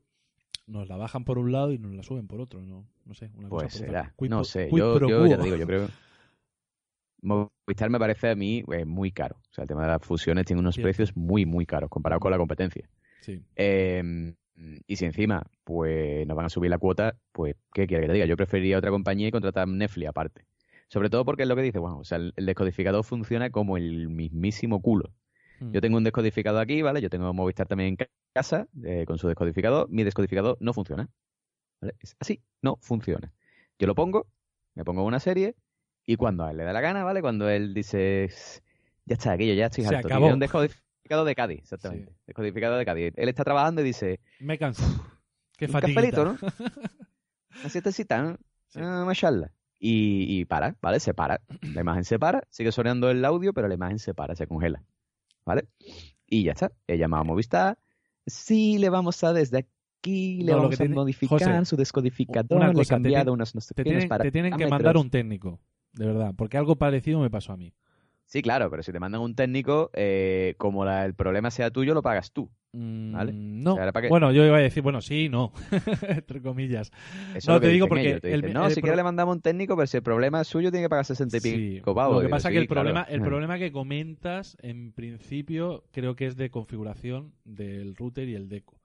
nos 0.67 0.88
la 0.89 0.97
bajan 0.97 1.23
por 1.23 1.38
un 1.38 1.51
lado 1.51 1.71
y 1.71 1.78
nos 1.80 1.93
la 1.93 2.03
suben 2.03 2.28
por 2.28 2.41
otro. 2.41 2.61
No, 2.61 2.86
no 3.05 3.13
sé, 3.13 3.32
una 3.36 3.47
Pues 3.49 3.63
cosa 3.65 3.78
por 3.80 3.88
será, 3.88 3.99
otra. 4.01 4.13
Quid 4.17 4.30
no 4.30 4.43
sé, 4.43 4.69
yo, 4.71 4.99
yo 4.99 5.25
ya 5.28 5.36
quo. 5.36 5.38
te 5.38 5.43
digo, 5.45 5.55
yo 5.57 5.65
creo 5.67 5.88
Movistar 7.21 7.89
me 7.89 7.99
parece 7.99 8.30
a 8.30 8.36
mí 8.36 8.63
eh, 8.71 8.86
muy 8.86 9.11
caro. 9.11 9.38
O 9.49 9.53
sea, 9.53 9.63
el 9.63 9.67
tema 9.67 9.82
de 9.84 9.88
las 9.89 10.01
fusiones 10.01 10.45
tiene 10.45 10.59
unos 10.59 10.78
precios 10.78 11.15
muy, 11.17 11.45
muy 11.45 11.65
caros 11.65 11.89
comparado 11.89 12.19
con 12.19 12.32
la 12.32 12.38
competencia. 12.38 12.88
Sí. 13.21 13.41
Eh, 13.55 14.34
y 14.88 14.95
si 14.95 15.05
encima, 15.05 15.43
pues 15.63 16.25
nos 16.28 16.36
van 16.38 16.45
a 16.45 16.49
subir 16.49 16.69
la 16.69 16.78
cuota, 16.78 17.15
pues, 17.32 17.55
¿qué 17.73 17.88
quiere 17.88 18.03
que 18.03 18.07
te 18.07 18.13
diga? 18.13 18.25
Yo 18.25 18.38
preferiría 18.38 18.78
otra 18.78 18.91
compañía 18.91 19.28
y 19.28 19.32
contratar 19.32 19.67
Netflix 19.67 20.09
aparte. 20.09 20.45
Sobre 20.89 21.09
todo 21.09 21.25
porque 21.25 21.43
es 21.43 21.49
lo 21.49 21.55
que 21.55 21.61
dice, 21.63 21.80
bueno, 21.80 21.97
o 21.99 22.03
sea, 22.05 22.17
el, 22.17 22.34
el 22.38 22.45
descodificador 22.45 23.03
funciona 23.03 23.49
como 23.49 23.78
el 23.78 24.09
mismísimo 24.09 24.82
culo. 24.82 25.11
Mm. 25.60 25.72
Yo 25.72 25.82
tengo 25.82 25.97
un 25.97 26.03
descodificador 26.03 26.62
aquí, 26.62 26.82
¿vale? 26.82 27.01
Yo 27.01 27.10
tengo 27.10 27.34
Movistar 27.34 27.68
también 27.68 27.89
en 27.89 27.95
ca- 27.97 28.10
casa 28.34 28.68
eh, 28.84 29.05
con 29.08 29.18
su 29.18 29.28
descodificador. 29.28 29.89
Mi 29.89 30.03
descodificador 30.03 30.58
no 30.60 30.74
funciona. 30.74 31.10
¿Vale? 31.82 31.95
Es 31.99 32.16
así, 32.20 32.41
no 32.62 32.78
funciona. 32.82 33.32
Yo 33.80 33.88
lo 33.88 33.95
pongo, 33.95 34.28
me 34.76 34.84
pongo 34.84 35.03
una 35.03 35.20
serie 35.20 35.55
y 36.05 36.16
cuando 36.16 36.43
a 36.45 36.51
él 36.51 36.58
le 36.58 36.64
da 36.64 36.74
la 36.74 36.82
gana, 36.82 37.03
¿vale? 37.03 37.22
Cuando 37.22 37.49
él 37.49 37.74
dice, 37.74 38.30
ya 39.05 39.14
está, 39.16 39.34
aquello, 39.34 39.53
ya 39.53 39.66
estoy 39.68 39.84
Se 39.86 39.95
harto. 39.95 40.08
acabó. 40.08 40.28
Un 40.28 40.39
descodificador 40.39 41.26
de 41.26 41.36
Cádiz, 41.36 41.60
exactamente. 41.60 42.14
Descodificador 42.26 42.78
de 42.80 42.86
Cádiz. 42.86 43.14
Él 43.16 43.30
está 43.30 43.43
trabajando 43.43 43.82
y 43.82 43.86
dice, 43.86 44.20
Me 44.39 44.55
he 44.55 44.58
cansado. 44.58 45.03
Qué 45.58 45.66
un 45.66 45.72
fatiguita. 45.72 46.01
cafelito, 46.12 46.26
¿no? 46.26 46.38
Una 47.62 47.70
siestecita, 47.70 48.22
¿no? 48.22 48.38
Sí. 48.68 48.80
Ah, 48.82 49.03
mashallah. 49.05 49.51
Y, 49.80 50.39
y 50.39 50.45
para, 50.45 50.76
¿vale? 50.82 50.99
Se 50.99 51.14
para. 51.14 51.41
La 51.74 51.82
imagen 51.82 52.03
se 52.03 52.18
para, 52.20 52.43
sigue 52.49 52.72
sonando 52.72 53.10
el 53.10 53.24
audio, 53.26 53.53
pero 53.53 53.68
la 53.68 53.74
imagen 53.76 53.99
se 53.99 54.14
para, 54.14 54.36
se 54.36 54.47
congela. 54.47 54.84
¿Vale? 55.48 55.66
Y 56.28 56.43
ya 56.43 56.52
está. 56.52 56.72
He 56.88 56.98
llamado 56.98 57.22
a 57.22 57.24
Movistar. 57.24 57.80
Sí, 58.26 58.78
le 58.80 58.89
vamos 58.89 59.24
a 59.24 59.32
desde 59.32 59.60
aquí, 59.60 60.41
le 60.43 60.52
No, 60.52 60.58
vamos 60.58 60.76
a 60.76 60.78
tiene- 60.78 60.93
modificar 60.95 61.39
José, 61.39 61.66
su 61.66 61.78
descodificador, 61.78 62.76
le 62.76 62.82
he 62.82 62.86
te 62.86 62.89
cambiado 62.89 63.24
tiene- 63.24 63.32
unos, 63.34 63.54
unos 63.56 63.68
Te 63.68 63.74
pequeños 63.74 64.04
tienen, 64.04 64.22
te 64.22 64.32
tienen 64.32 64.58
que 64.58 64.68
mandar 64.68 64.98
un 64.98 65.10
técnico, 65.10 65.62
de 65.93 66.06
verdad, 66.06 66.34
porque 66.36 66.58
algo 66.58 66.76
parecido 66.76 67.22
me 67.22 67.30
pasó 67.30 67.54
a 67.54 67.58
mí. 67.58 67.74
Sí, 68.30 68.41
claro, 68.41 68.69
pero 68.69 68.84
si 68.84 68.91
te 68.91 68.99
mandan 68.99 69.21
un 69.21 69.36
técnico, 69.36 69.89
eh, 69.93 70.55
como 70.57 70.84
la- 70.84 71.05
el 71.05 71.13
problema 71.13 71.49
sea 71.49 71.71
tuyo, 71.71 71.93
lo 71.93 72.01
pagas 72.01 72.34
tú. 72.34 72.49
Mm, 72.73 73.13
Vale. 73.13 73.32
No. 73.34 73.75
O. 73.75 74.09
Bueno, 74.09 74.34
yo 74.34 74.45
iba 74.45 74.57
a 74.57 74.59
decir, 74.59 74.84
bueno, 74.84 74.99
sí, 75.01 75.30
no, 75.30 75.53
entre 76.01 76.41
comillas. 76.41 76.91
Eso 77.34 77.53
No, 77.53 77.61
te 77.61 77.69
digo 77.69 77.88
porque 77.88 78.09
ellos, 78.09 78.21
te 78.21 78.34
el- 78.34 78.41
dicen, 78.41 78.53
no, 78.53 78.67
el 78.67 78.73
si 78.73 78.82
quiere 78.82 78.97
le 78.97 79.03
mandamos 79.03 79.34
un 79.38 79.41
técnico, 79.41 79.78
pero 79.78 79.88
si 79.88 79.95
el 79.95 80.03
problema 80.03 80.41
es 80.41 80.47
suyo, 80.47 80.71
tiene 80.71 80.86
que 80.86 80.89
pagar 80.89 81.05
60 81.05 81.38
y 81.38 81.39
Sí. 81.39 81.51
pico 81.78 81.95
pavos. 81.95 82.17
Lo 82.17 82.21
que 82.21 82.28
pasa 82.30 82.49
es 82.49 82.53
que 82.53 82.59
el 82.59 82.67
claro. 82.67 82.82
problema, 82.82 83.03
el 83.09 83.21
problema 83.32 83.57
que 83.57 83.71
comentas, 83.71 84.57
en 84.61 84.91
principio, 84.91 85.86
creo 85.93 86.17
que 86.17 86.25
es 86.28 86.36
de 86.36 86.49
configuración 86.49 87.32
del 87.45 87.95
router 87.95 88.28
y 88.28 88.36
el 88.36 88.49
deco. 88.49 88.78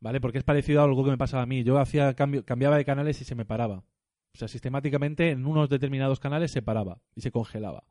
¿Vale? 0.00 0.20
Porque 0.20 0.36
es 0.36 0.44
parecido 0.44 0.82
a 0.82 0.84
algo 0.84 1.02
que 1.02 1.10
me 1.10 1.16
pasaba 1.16 1.44
a 1.44 1.46
mí. 1.46 1.64
Yo 1.64 1.78
hacía 1.78 2.12
cambio, 2.12 2.44
cambiaba 2.44 2.76
de 2.76 2.84
canales 2.84 3.18
y 3.22 3.24
se 3.24 3.34
me 3.34 3.46
paraba. 3.46 3.76
O 4.34 4.38
sea, 4.38 4.48
sistemáticamente 4.48 5.30
en 5.30 5.46
unos 5.46 5.70
determinados 5.70 6.20
canales 6.20 6.50
se 6.50 6.60
paraba 6.60 6.98
y 7.14 7.22
se 7.22 7.30
congelaba. 7.32 7.84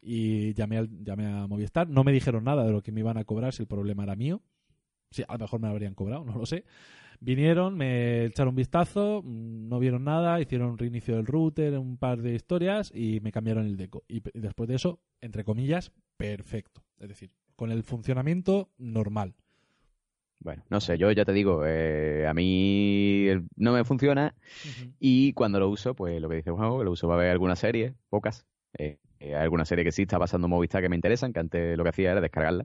Y 0.00 0.54
llamé, 0.54 0.78
al- 0.78 1.04
llamé 1.04 1.26
a 1.26 1.46
Movistar. 1.46 1.88
No 1.88 2.04
me 2.04 2.12
dijeron 2.12 2.44
nada 2.44 2.64
de 2.64 2.72
lo 2.72 2.82
que 2.82 2.92
me 2.92 3.00
iban 3.00 3.16
a 3.18 3.24
cobrar 3.24 3.52
si 3.52 3.62
el 3.62 3.68
problema 3.68 4.04
era 4.04 4.16
mío. 4.16 4.42
Sí, 5.10 5.22
a 5.26 5.32
lo 5.34 5.38
mejor 5.40 5.60
me 5.60 5.68
lo 5.68 5.72
habrían 5.72 5.94
cobrado, 5.94 6.24
no 6.24 6.36
lo 6.36 6.46
sé. 6.46 6.64
Vinieron, 7.20 7.76
me 7.76 8.26
echaron 8.26 8.50
un 8.50 8.56
vistazo, 8.56 9.22
mm, 9.24 9.68
no 9.68 9.78
vieron 9.78 10.04
nada, 10.04 10.40
hicieron 10.40 10.70
un 10.70 10.78
reinicio 10.78 11.16
del 11.16 11.26
router, 11.26 11.78
un 11.78 11.96
par 11.96 12.20
de 12.20 12.34
historias 12.34 12.92
y 12.94 13.20
me 13.20 13.32
cambiaron 13.32 13.66
el 13.66 13.76
deco. 13.76 14.04
Y, 14.08 14.22
después 14.34 14.68
de 14.68 14.74
eso, 14.76 15.00
entre 15.20 15.44
comillas, 15.44 15.92
perfecto. 16.16 16.82
Es 16.98 17.08
decir, 17.08 17.30
con 17.56 17.70
el 17.70 17.82
funcionamiento 17.82 18.70
normal. 18.78 19.34
Bueno, 20.40 20.62
no 20.68 20.80
sé, 20.80 20.98
yo 20.98 21.10
ya 21.10 21.24
te 21.24 21.32
digo, 21.32 21.62
eh, 21.64 22.26
a 22.28 22.34
mí 22.34 23.26
no 23.56 23.72
me 23.72 23.84
funciona 23.84 24.34
y 25.00 25.32
cuando 25.32 25.58
lo 25.58 25.68
uso, 25.68 25.94
pues 25.96 26.20
lo 26.20 26.28
que 26.28 26.36
dice 26.36 26.50
Juanjo, 26.50 26.84
lo 26.84 26.90
uso 26.92 27.08
para 27.08 27.22
ver 27.22 27.30
algunas 27.30 27.58
series, 27.58 27.94
pocas. 28.10 28.46
Eh, 28.78 28.98
eh, 29.18 29.34
hay 29.34 29.42
alguna 29.42 29.64
serie 29.64 29.84
que 29.84 29.92
sí 29.92 30.02
está 30.02 30.18
pasando 30.18 30.46
en 30.46 30.50
Movistar 30.50 30.82
que 30.82 30.88
me 30.88 30.96
interesan, 30.96 31.32
que 31.32 31.40
antes 31.40 31.76
lo 31.76 31.82
que 31.84 31.90
hacía 31.90 32.12
era 32.12 32.20
descargarla. 32.20 32.64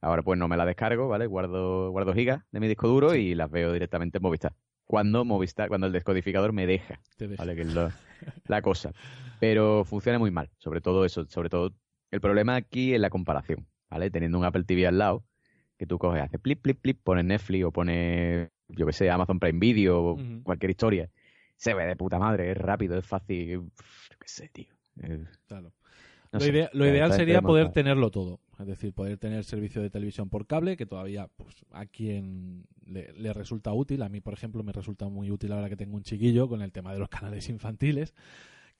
Ahora 0.00 0.22
pues 0.22 0.38
no 0.38 0.48
me 0.48 0.56
la 0.56 0.64
descargo, 0.64 1.08
¿vale? 1.08 1.26
Guardo, 1.26 1.90
guardo 1.90 2.14
gigas 2.14 2.42
de 2.52 2.60
mi 2.60 2.68
disco 2.68 2.88
duro 2.88 3.14
y 3.14 3.34
las 3.34 3.50
veo 3.50 3.72
directamente 3.72 4.18
en 4.18 4.22
Movistar. 4.22 4.54
Cuando 4.86 5.24
Movistar, 5.24 5.68
cuando 5.68 5.86
el 5.86 5.92
descodificador 5.92 6.52
me 6.52 6.66
deja, 6.66 7.00
Te 7.16 7.28
deja. 7.28 7.42
¿vale? 7.42 7.54
Que 7.54 7.62
es 7.62 7.74
lo- 7.74 7.90
la 8.46 8.62
cosa. 8.62 8.92
Pero 9.38 9.84
funciona 9.84 10.18
muy 10.18 10.30
mal, 10.30 10.50
sobre 10.58 10.80
todo 10.80 11.04
eso, 11.04 11.26
sobre 11.26 11.48
todo 11.48 11.72
el 12.10 12.20
problema 12.20 12.56
aquí 12.56 12.94
es 12.94 13.00
la 13.00 13.10
comparación, 13.10 13.66
¿vale? 13.88 14.10
Teniendo 14.10 14.38
un 14.38 14.44
Apple 14.44 14.64
TV 14.64 14.86
al 14.86 14.98
lado, 14.98 15.24
que 15.78 15.86
tú 15.86 15.98
coges, 15.98 16.22
haces 16.22 16.40
plip, 16.40 16.60
plip, 16.60 16.80
plip, 16.80 17.00
pones 17.02 17.24
Netflix 17.24 17.64
o 17.64 17.70
pones, 17.72 18.48
yo 18.68 18.86
que 18.86 18.92
sé, 18.92 19.10
Amazon 19.10 19.38
Prime 19.38 19.58
Video 19.60 20.02
o 20.02 20.16
cualquier 20.42 20.70
historia. 20.70 21.08
Se 21.56 21.72
ve 21.74 21.84
de 21.86 21.94
puta 21.96 22.18
madre, 22.18 22.50
es 22.50 22.56
rápido, 22.56 22.98
es 22.98 23.06
fácil, 23.06 23.48
yo 23.50 23.62
qué 24.18 24.28
sé, 24.28 24.48
tío. 24.48 24.74
Eh, 25.02 25.24
Claro. 25.46 25.72
no 26.32 26.38
lo, 26.38 26.40
sé, 26.40 26.50
idea- 26.50 26.70
lo 26.72 26.84
está- 26.84 26.94
ideal 26.96 27.12
sería 27.12 27.42
poder 27.42 27.72
tenerlo 27.72 28.10
todo. 28.10 28.40
Es 28.58 28.66
decir, 28.66 28.92
poder 28.92 29.16
tener 29.16 29.42
servicio 29.44 29.80
de 29.80 29.88
televisión 29.90 30.28
por 30.28 30.46
cable, 30.46 30.76
que 30.76 30.84
todavía 30.86 31.28
pues, 31.36 31.64
a 31.72 31.86
quien 31.86 32.66
le, 32.86 33.12
le 33.14 33.32
resulta 33.32 33.72
útil. 33.72 34.02
A 34.02 34.08
mí, 34.10 34.20
por 34.20 34.34
ejemplo, 34.34 34.62
me 34.62 34.72
resulta 34.72 35.08
muy 35.08 35.30
útil 35.30 35.52
ahora 35.52 35.68
que 35.70 35.76
tengo 35.76 35.96
un 35.96 36.02
chiquillo 36.02 36.46
con 36.48 36.60
el 36.60 36.70
tema 36.70 36.92
de 36.92 36.98
los 36.98 37.08
canales 37.08 37.48
infantiles, 37.48 38.14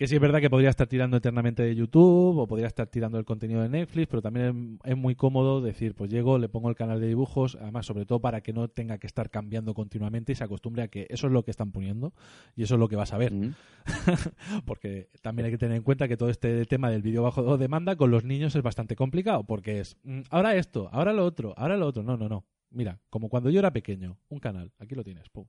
que 0.01 0.09
sí 0.09 0.15
es 0.15 0.21
verdad 0.23 0.41
que 0.41 0.49
podría 0.49 0.71
estar 0.71 0.87
tirando 0.87 1.19
eternamente 1.19 1.63
de 1.63 1.75
YouTube 1.75 2.39
o 2.39 2.47
podría 2.47 2.69
estar 2.69 2.87
tirando 2.87 3.19
el 3.19 3.27
contenido 3.27 3.61
de 3.61 3.69
Netflix, 3.69 4.07
pero 4.07 4.23
también 4.23 4.79
es, 4.83 4.97
muy 4.97 5.15
cómodo 5.15 5.61
decir, 5.61 5.95
pues 5.95 6.11
llego, 6.11 6.39
le 6.39 6.49
pongo 6.49 6.71
el 6.71 6.75
canal 6.75 7.03
de 7.03 7.07
dibujos, 7.07 7.59
además 7.61 7.85
sobre 7.85 8.07
todo 8.07 8.19
para 8.19 8.41
que 8.41 8.55
no 8.55 8.69
tenga 8.69 8.97
que 8.97 9.07
estar 9.07 9.29
cambiando 9.29 9.75
continuamente 9.75 10.33
y 10.33 10.37
se 10.37 10.43
acostumbre 10.43 10.85
a 10.85 10.89
que 10.89 11.07
eso 11.11 11.27
es 11.27 11.35
lo 11.35 11.43
que 11.43 11.51
están 11.51 11.71
poniendo 11.71 12.15
y 12.57 12.63
eso 12.63 12.77
es 12.77 12.81
lo 12.81 12.89
que 12.89 12.97
vas 12.97 13.13
a 13.13 13.19
ver. 13.19 13.35
Mm. 13.35 13.55
porque 14.65 15.11
también 15.21 15.45
hay 15.45 15.53
que 15.53 15.59
tener 15.59 15.77
en 15.77 15.83
cuenta 15.83 16.09
que 16.09 16.17
todo 16.17 16.31
este 16.31 16.65
tema 16.65 16.89
del 16.89 17.03
vídeo 17.03 17.23
bajo 17.23 17.59
demanda 17.59 17.95
con 17.97 18.11
los 18.11 18.25
niños 18.25 18.57
es 18.57 18.63
bastante 18.63 18.97
complicado, 18.97 19.45
porque 19.45 19.81
es 19.81 19.99
mm, 20.05 20.21
ahora 20.31 20.57
esto, 20.57 20.89
ahora 20.93 21.13
lo 21.13 21.27
otro, 21.27 21.53
ahora 21.59 21.77
lo 21.77 21.87
otro. 21.87 22.03
No, 22.03 22.17
no, 22.17 22.27
no. 22.27 22.47
Mira, 22.71 23.01
como 23.11 23.29
cuando 23.29 23.51
yo 23.51 23.59
era 23.59 23.71
pequeño, 23.71 24.17
un 24.31 24.39
canal, 24.39 24.73
aquí 24.79 24.95
lo 24.95 25.05
tienes. 25.05 25.29
pum. 25.29 25.45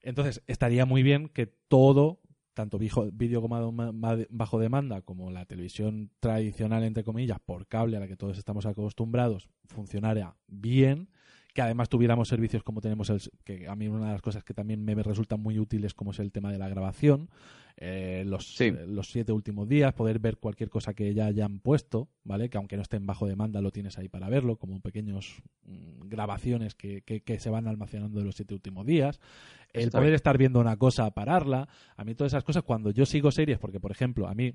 Entonces, 0.00 0.42
estaría 0.46 0.86
muy 0.86 1.02
bien 1.02 1.28
que 1.28 1.46
todo, 1.46 2.20
tanto 2.56 2.78
vídeo 2.78 3.42
como 3.42 3.72
bajo 4.30 4.58
demanda, 4.58 5.02
como 5.02 5.30
la 5.30 5.44
televisión 5.44 6.10
tradicional, 6.20 6.82
entre 6.84 7.04
comillas, 7.04 7.38
por 7.38 7.66
cable, 7.68 7.98
a 7.98 8.00
la 8.00 8.08
que 8.08 8.16
todos 8.16 8.38
estamos 8.38 8.64
acostumbrados, 8.64 9.50
funcionara 9.66 10.36
bien 10.48 11.10
que 11.56 11.62
además 11.62 11.88
tuviéramos 11.88 12.28
servicios 12.28 12.62
como 12.62 12.82
tenemos 12.82 13.08
el 13.08 13.18
que 13.42 13.66
a 13.66 13.74
mí 13.74 13.88
una 13.88 14.06
de 14.08 14.12
las 14.12 14.20
cosas 14.22 14.44
que 14.44 14.52
también 14.52 14.84
me 14.84 14.94
resultan 15.02 15.40
muy 15.40 15.58
útiles 15.58 15.94
como 15.94 16.10
es 16.10 16.18
el 16.18 16.30
tema 16.30 16.52
de 16.52 16.58
la 16.58 16.68
grabación 16.68 17.30
eh, 17.78 18.24
los, 18.26 18.54
Sí. 18.56 18.64
eh, 18.66 18.84
los 18.86 19.08
siete 19.10 19.32
últimos 19.32 19.66
días 19.66 19.94
poder 19.94 20.18
ver 20.18 20.36
cualquier 20.36 20.68
cosa 20.68 20.92
que 20.92 21.14
ya 21.14 21.24
hayan 21.26 21.60
puesto 21.60 22.08
vale 22.24 22.50
que 22.50 22.58
aunque 22.58 22.76
no 22.76 22.82
esté 22.82 22.98
en 22.98 23.06
bajo 23.06 23.26
demanda 23.26 23.62
lo 23.62 23.70
tienes 23.70 23.96
ahí 23.98 24.08
para 24.08 24.28
verlo 24.28 24.56
como 24.56 24.80
pequeños 24.80 25.42
mm, 25.64 26.08
grabaciones 26.08 26.74
que, 26.74 27.00
que, 27.02 27.22
que 27.22 27.38
se 27.40 27.48
van 27.48 27.66
almacenando 27.68 28.18
de 28.18 28.24
los 28.26 28.36
siete 28.36 28.52
últimos 28.54 28.84
días. 28.84 29.18
El 29.72 29.84
está 29.84 29.98
poder 29.98 30.10
bien. 30.10 30.14
estar 30.16 30.38
viendo 30.38 30.60
una 30.60 30.76
cosa 30.76 31.10
pararla. 31.10 31.68
A 31.96 32.04
mí 32.04 32.14
todas 32.14 32.32
esas 32.32 32.44
cosas 32.44 32.62
cuando 32.62 32.90
yo 32.90 33.06
sigo 33.06 33.30
series 33.30 33.58
porque 33.58 33.80
por 33.80 33.90
ejemplo 33.92 34.28
a 34.28 34.34
mí 34.34 34.54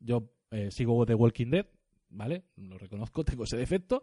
yo 0.00 0.30
eh, 0.50 0.70
sigo 0.70 1.04
The 1.06 1.14
Walking 1.14 1.50
Dead 1.50 1.66
vale 2.10 2.44
lo 2.56 2.76
reconozco 2.78 3.24
tengo 3.24 3.44
ese 3.44 3.56
defecto 3.56 4.02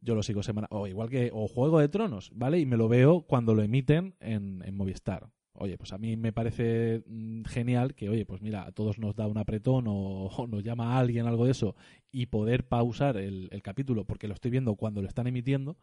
yo 0.00 0.14
lo 0.14 0.22
sigo 0.22 0.42
semana 0.42 0.68
o 0.70 0.86
igual 0.86 1.08
que 1.08 1.30
o 1.32 1.48
Juego 1.48 1.80
de 1.80 1.88
Tronos, 1.88 2.30
¿vale? 2.34 2.58
Y 2.58 2.66
me 2.66 2.76
lo 2.76 2.88
veo 2.88 3.22
cuando 3.22 3.54
lo 3.54 3.62
emiten 3.62 4.14
en, 4.20 4.62
en 4.64 4.76
Movistar. 4.76 5.30
Oye, 5.52 5.76
pues 5.76 5.92
a 5.92 5.98
mí 5.98 6.16
me 6.16 6.32
parece 6.32 7.02
mm, 7.06 7.42
genial 7.44 7.94
que, 7.94 8.08
oye, 8.08 8.24
pues 8.24 8.40
mira, 8.40 8.64
a 8.64 8.70
todos 8.72 8.98
nos 8.98 9.16
da 9.16 9.26
un 9.26 9.38
apretón 9.38 9.86
o, 9.88 10.30
nos 10.48 10.62
llama 10.62 10.94
a 10.94 10.98
alguien 10.98 11.26
algo 11.26 11.46
de 11.46 11.50
eso 11.50 11.74
y 12.12 12.26
poder 12.26 12.68
pausar 12.68 13.16
el, 13.16 13.48
el 13.50 13.62
capítulo 13.62 14.04
porque 14.04 14.28
lo 14.28 14.34
estoy 14.34 14.52
viendo 14.52 14.76
cuando 14.76 15.02
lo 15.02 15.08
están 15.08 15.26
emitiendo, 15.26 15.76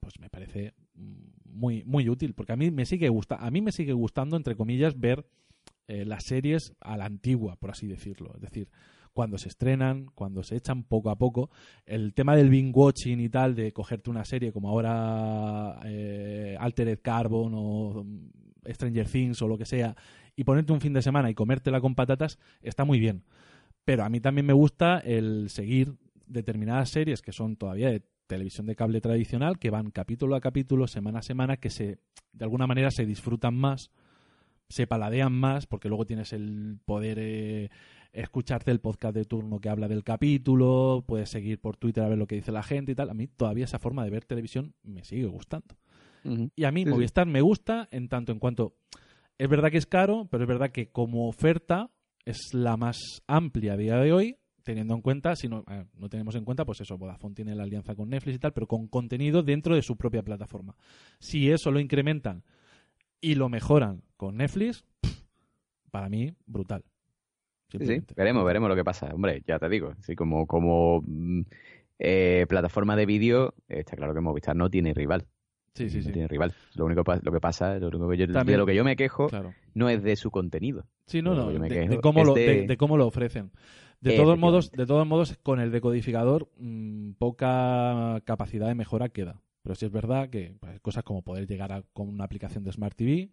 pues 0.00 0.18
me 0.18 0.28
parece 0.28 0.74
mm, 0.94 1.30
muy 1.44 1.84
muy 1.84 2.08
útil 2.08 2.34
porque 2.34 2.52
a 2.52 2.56
mí 2.56 2.70
me 2.70 2.86
sigue 2.86 3.08
gusta 3.08 3.36
a 3.36 3.50
mí 3.50 3.60
me 3.60 3.72
sigue 3.72 3.92
gustando 3.92 4.36
entre 4.36 4.56
comillas 4.56 4.98
ver 4.98 5.26
eh, 5.88 6.04
las 6.04 6.24
series 6.24 6.74
a 6.80 6.96
la 6.96 7.04
antigua 7.04 7.56
por 7.56 7.70
así 7.70 7.86
decirlo 7.86 8.32
es 8.34 8.40
decir 8.40 8.70
cuando 9.12 9.38
se 9.38 9.48
estrenan 9.48 10.06
cuando 10.14 10.42
se 10.42 10.56
echan 10.56 10.84
poco 10.84 11.10
a 11.10 11.16
poco. 11.16 11.50
El 11.84 12.14
tema 12.14 12.36
del 12.36 12.50
binge 12.50 12.72
watching 12.74 13.20
y 13.20 13.28
tal 13.28 13.54
de 13.54 13.72
cogerte 13.72 14.10
una 14.10 14.24
serie 14.24 14.52
como 14.52 14.68
ahora 14.68 15.80
eh, 15.84 16.56
Altered 16.58 17.00
Carbon 17.02 17.52
o 17.54 18.04
mm, 18.04 18.30
Stranger 18.70 19.08
Things 19.08 19.42
o 19.42 19.48
lo 19.48 19.58
que 19.58 19.66
sea 19.66 19.96
y 20.36 20.44
ponerte 20.44 20.72
un 20.72 20.80
fin 20.80 20.92
de 20.92 21.02
semana 21.02 21.30
y 21.30 21.34
comértela 21.34 21.80
con 21.80 21.94
patatas 21.94 22.38
está 22.62 22.84
muy 22.84 22.98
bien. 22.98 23.24
Pero 23.84 24.04
a 24.04 24.08
mí 24.08 24.20
también 24.20 24.46
me 24.46 24.52
gusta 24.52 24.98
el 24.98 25.50
seguir 25.50 25.96
determinadas 26.26 26.90
series 26.90 27.22
que 27.22 27.32
son 27.32 27.56
todavía 27.56 27.90
de 27.90 28.02
televisión 28.26 28.66
de 28.66 28.76
cable 28.76 29.00
tradicional, 29.00 29.58
que 29.58 29.70
van 29.70 29.90
capítulo 29.90 30.36
a 30.36 30.40
capítulo, 30.40 30.86
semana 30.86 31.18
a 31.18 31.22
semana, 31.22 31.56
que 31.56 31.68
se 31.68 31.98
de 32.32 32.44
alguna 32.44 32.66
manera 32.66 32.90
se 32.92 33.04
disfrutan 33.04 33.54
más, 33.54 33.90
se 34.68 34.86
paladean 34.86 35.32
más, 35.32 35.66
porque 35.66 35.88
luego 35.88 36.06
tienes 36.06 36.32
el 36.32 36.78
poder 36.84 37.18
eh, 37.20 37.70
escucharte 38.12 38.70
el 38.70 38.80
podcast 38.80 39.14
de 39.14 39.24
turno 39.24 39.60
que 39.60 39.68
habla 39.68 39.88
del 39.88 40.04
capítulo, 40.04 41.04
puedes 41.06 41.30
seguir 41.30 41.60
por 41.60 41.76
Twitter 41.76 42.04
a 42.04 42.08
ver 42.08 42.18
lo 42.18 42.26
que 42.26 42.36
dice 42.36 42.52
la 42.52 42.62
gente 42.62 42.92
y 42.92 42.94
tal. 42.94 43.10
A 43.10 43.14
mí 43.14 43.26
todavía 43.26 43.64
esa 43.64 43.78
forma 43.78 44.04
de 44.04 44.10
ver 44.10 44.24
televisión 44.24 44.74
me 44.82 45.04
sigue 45.04 45.26
gustando. 45.26 45.76
Y 46.54 46.64
a 46.64 46.70
mí 46.70 46.82
Sí, 46.82 46.84
sí. 46.84 46.90
Movistar 46.90 47.26
me 47.26 47.40
gusta 47.40 47.88
en 47.90 48.08
tanto 48.08 48.32
en 48.32 48.38
cuanto 48.38 48.74
es 49.38 49.48
verdad 49.48 49.70
que 49.70 49.78
es 49.78 49.86
caro, 49.86 50.28
pero 50.30 50.44
es 50.44 50.48
verdad 50.48 50.70
que 50.70 50.90
como 50.90 51.26
oferta 51.26 51.90
es 52.26 52.52
la 52.52 52.76
más 52.76 52.98
amplia 53.26 53.72
a 53.72 53.76
día 53.78 53.96
de 53.96 54.12
hoy, 54.12 54.36
teniendo 54.62 54.94
en 54.94 55.00
cuenta, 55.00 55.34
si 55.34 55.48
no, 55.48 55.64
eh, 55.70 55.86
no 55.94 56.10
tenemos 56.10 56.34
en 56.34 56.44
cuenta, 56.44 56.66
pues 56.66 56.82
eso, 56.82 56.98
Vodafone 56.98 57.34
tiene 57.34 57.54
la 57.54 57.62
alianza 57.62 57.94
con 57.94 58.10
Netflix 58.10 58.36
y 58.36 58.38
tal, 58.38 58.52
pero 58.52 58.66
con 58.66 58.86
contenido 58.88 59.42
dentro 59.42 59.74
de 59.74 59.80
su 59.80 59.96
propia 59.96 60.22
plataforma. 60.22 60.76
Si 61.18 61.50
eso 61.50 61.70
lo 61.70 61.80
incrementan 61.80 62.44
y 63.18 63.34
lo 63.34 63.48
mejoran 63.48 64.02
con 64.18 64.36
Netflix, 64.36 64.84
para 65.90 66.10
mí, 66.10 66.34
brutal. 66.44 66.84
Sí, 67.78 68.02
veremos, 68.16 68.44
veremos 68.44 68.68
lo 68.68 68.76
que 68.76 68.84
pasa. 68.84 69.14
Hombre, 69.14 69.42
ya 69.46 69.58
te 69.58 69.68
digo, 69.68 69.94
sí, 70.00 70.14
como, 70.16 70.46
como 70.46 71.02
mm, 71.06 71.42
eh, 71.98 72.46
plataforma 72.48 72.96
de 72.96 73.06
vídeo, 73.06 73.54
está 73.68 73.96
claro 73.96 74.14
que 74.14 74.20
Movistar 74.20 74.56
no 74.56 74.70
tiene 74.70 74.94
rival. 74.94 75.26
Sí, 75.74 75.88
sí, 75.88 75.98
no 75.98 76.02
sí. 76.04 76.12
tiene 76.12 76.28
rival. 76.28 76.52
Lo 76.74 76.84
único 76.86 77.04
lo 77.22 77.32
que 77.32 77.40
pasa, 77.40 77.78
lo 77.78 77.88
único 77.88 78.08
que 78.08 78.16
yo, 78.16 78.26
También- 78.26 78.54
de 78.54 78.58
lo 78.58 78.66
que 78.66 78.74
yo 78.74 78.84
me 78.84 78.96
quejo 78.96 79.28
Claro. 79.28 79.54
no 79.74 79.88
es 79.88 80.02
de 80.02 80.16
su 80.16 80.30
contenido. 80.30 80.86
Sí, 81.06 81.22
no, 81.22 81.34
no, 81.34 81.50
de, 81.50 81.68
quejo 81.68 81.94
de 81.94 82.00
cómo 82.00 82.24
lo, 82.24 82.34
de- 82.34 82.76
cómo 82.78 82.96
lo 82.96 83.06
ofrecen. 83.06 83.50
De 84.00 84.16
todos 84.16 84.38
modos, 84.38 84.72
de 84.72 84.86
todos 84.86 85.06
modos, 85.06 85.38
con 85.42 85.60
el 85.60 85.70
decodificador 85.70 86.48
mm, 86.58 87.12
poca 87.18 88.20
capacidad 88.24 88.66
de 88.68 88.74
mejora 88.74 89.08
queda. 89.10 89.42
Pero 89.62 89.74
sí 89.74 89.84
es 89.84 89.92
verdad 89.92 90.30
que 90.30 90.54
pues, 90.58 90.80
cosas 90.80 91.04
como 91.04 91.22
poder 91.22 91.46
llegar 91.46 91.70
a, 91.72 91.82
con 91.92 92.08
una 92.08 92.24
aplicación 92.24 92.64
de 92.64 92.72
Smart 92.72 92.96
TV, 92.96 93.28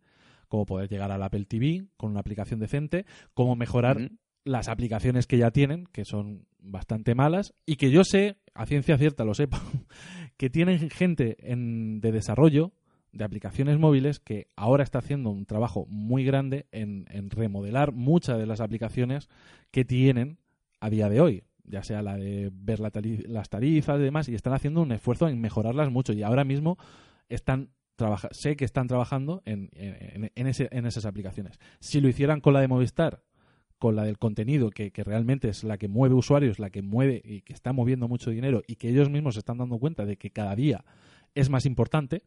como 0.50 0.66
poder 0.66 0.90
llegar 0.90 1.12
al 1.12 1.24
Apple 1.24 1.46
TV 1.46 1.86
con 1.96 2.12
una 2.12 2.20
aplicación 2.20 2.60
decente, 2.60 3.06
como 3.34 3.56
mejorar. 3.56 4.12
Las 4.48 4.68
aplicaciones 4.70 5.28
que 5.28 5.38
ya 5.38 5.52
tienen, 5.52 5.86
que 5.92 6.06
son 6.06 6.46
bastante 6.60 7.16
malas, 7.16 7.54
y 7.66 7.76
que 7.76 7.92
yo 7.92 8.04
sé, 8.04 8.38
a 8.54 8.66
ciencia 8.66 8.98
cierta 8.98 9.24
lo 9.26 9.34
sepa, 9.34 9.62
que 10.38 10.50
tienen 10.50 10.90
gente 10.90 11.38
en, 11.52 12.00
de 12.02 12.12
desarrollo 12.12 12.72
de 13.14 13.24
aplicaciones 13.24 13.80
móviles 13.80 14.20
que 14.20 14.48
ahora 14.56 14.84
está 14.84 15.00
haciendo 15.00 15.30
un 15.30 15.46
trabajo 15.46 15.86
muy 15.88 16.24
grande 16.24 16.68
en, 16.72 17.06
remodelar 17.32 17.92
muchas 17.94 18.38
de 18.38 18.46
las 18.46 18.60
aplicaciones 18.60 19.30
que 19.72 19.86
tienen 19.86 20.38
a 20.82 20.90
día 20.90 21.10
de 21.10 21.22
hoy, 21.22 21.44
ya 21.64 21.84
sea 21.84 22.02
la 22.02 22.18
de 22.18 22.52
ver 22.54 22.80
la 22.80 22.92
las 23.28 23.50
tarifas 23.50 24.00
y 24.00 24.04
demás, 24.04 24.30
y 24.30 24.36
están 24.36 24.54
haciendo 24.54 24.82
un 24.82 24.92
esfuerzo 24.92 25.28
en 25.30 25.40
mejorarlas 25.42 25.90
mucho, 25.92 26.14
y 26.14 26.22
ahora 26.24 26.44
mismo 26.44 26.78
están 27.30 27.70
sé 28.30 28.56
que 28.56 28.66
están 28.66 28.88
trabajando 28.88 29.42
en, 29.46 29.70
en- 29.74 30.32
en 30.36 30.48
ese- 30.48 30.70
en 30.72 30.86
esas 30.86 31.06
aplicaciones. 31.06 31.58
Si 31.80 32.00
lo 32.00 32.08
hicieran 32.08 32.42
con 32.42 32.54
la 32.54 32.62
de 32.62 32.68
Movistar, 32.68 33.24
con 33.80 33.96
la 33.96 34.04
del 34.04 34.18
contenido, 34.18 34.70
que, 34.70 34.92
que 34.92 35.04
realmente 35.04 35.50
es 35.50 35.64
la 35.64 35.78
que 35.78 35.88
mueve 35.88 36.16
usuarios, 36.16 36.60
la 36.60 36.70
que 36.70 36.82
mueve 36.82 37.22
y 37.24 37.42
que 37.42 37.54
está 37.54 37.74
moviendo 37.74 38.08
mucho 38.08 38.32
dinero 38.32 38.64
y 38.68 38.76
que 38.76 38.90
ellos 38.90 39.10
mismos 39.10 39.36
se 39.36 39.40
están 39.40 39.58
dando 39.58 39.78
cuenta 39.78 40.06
de 40.06 40.18
que 40.18 40.32
cada 40.32 40.56
día 40.56 40.84
es 41.36 41.50
más 41.50 41.66
importante, 41.66 42.24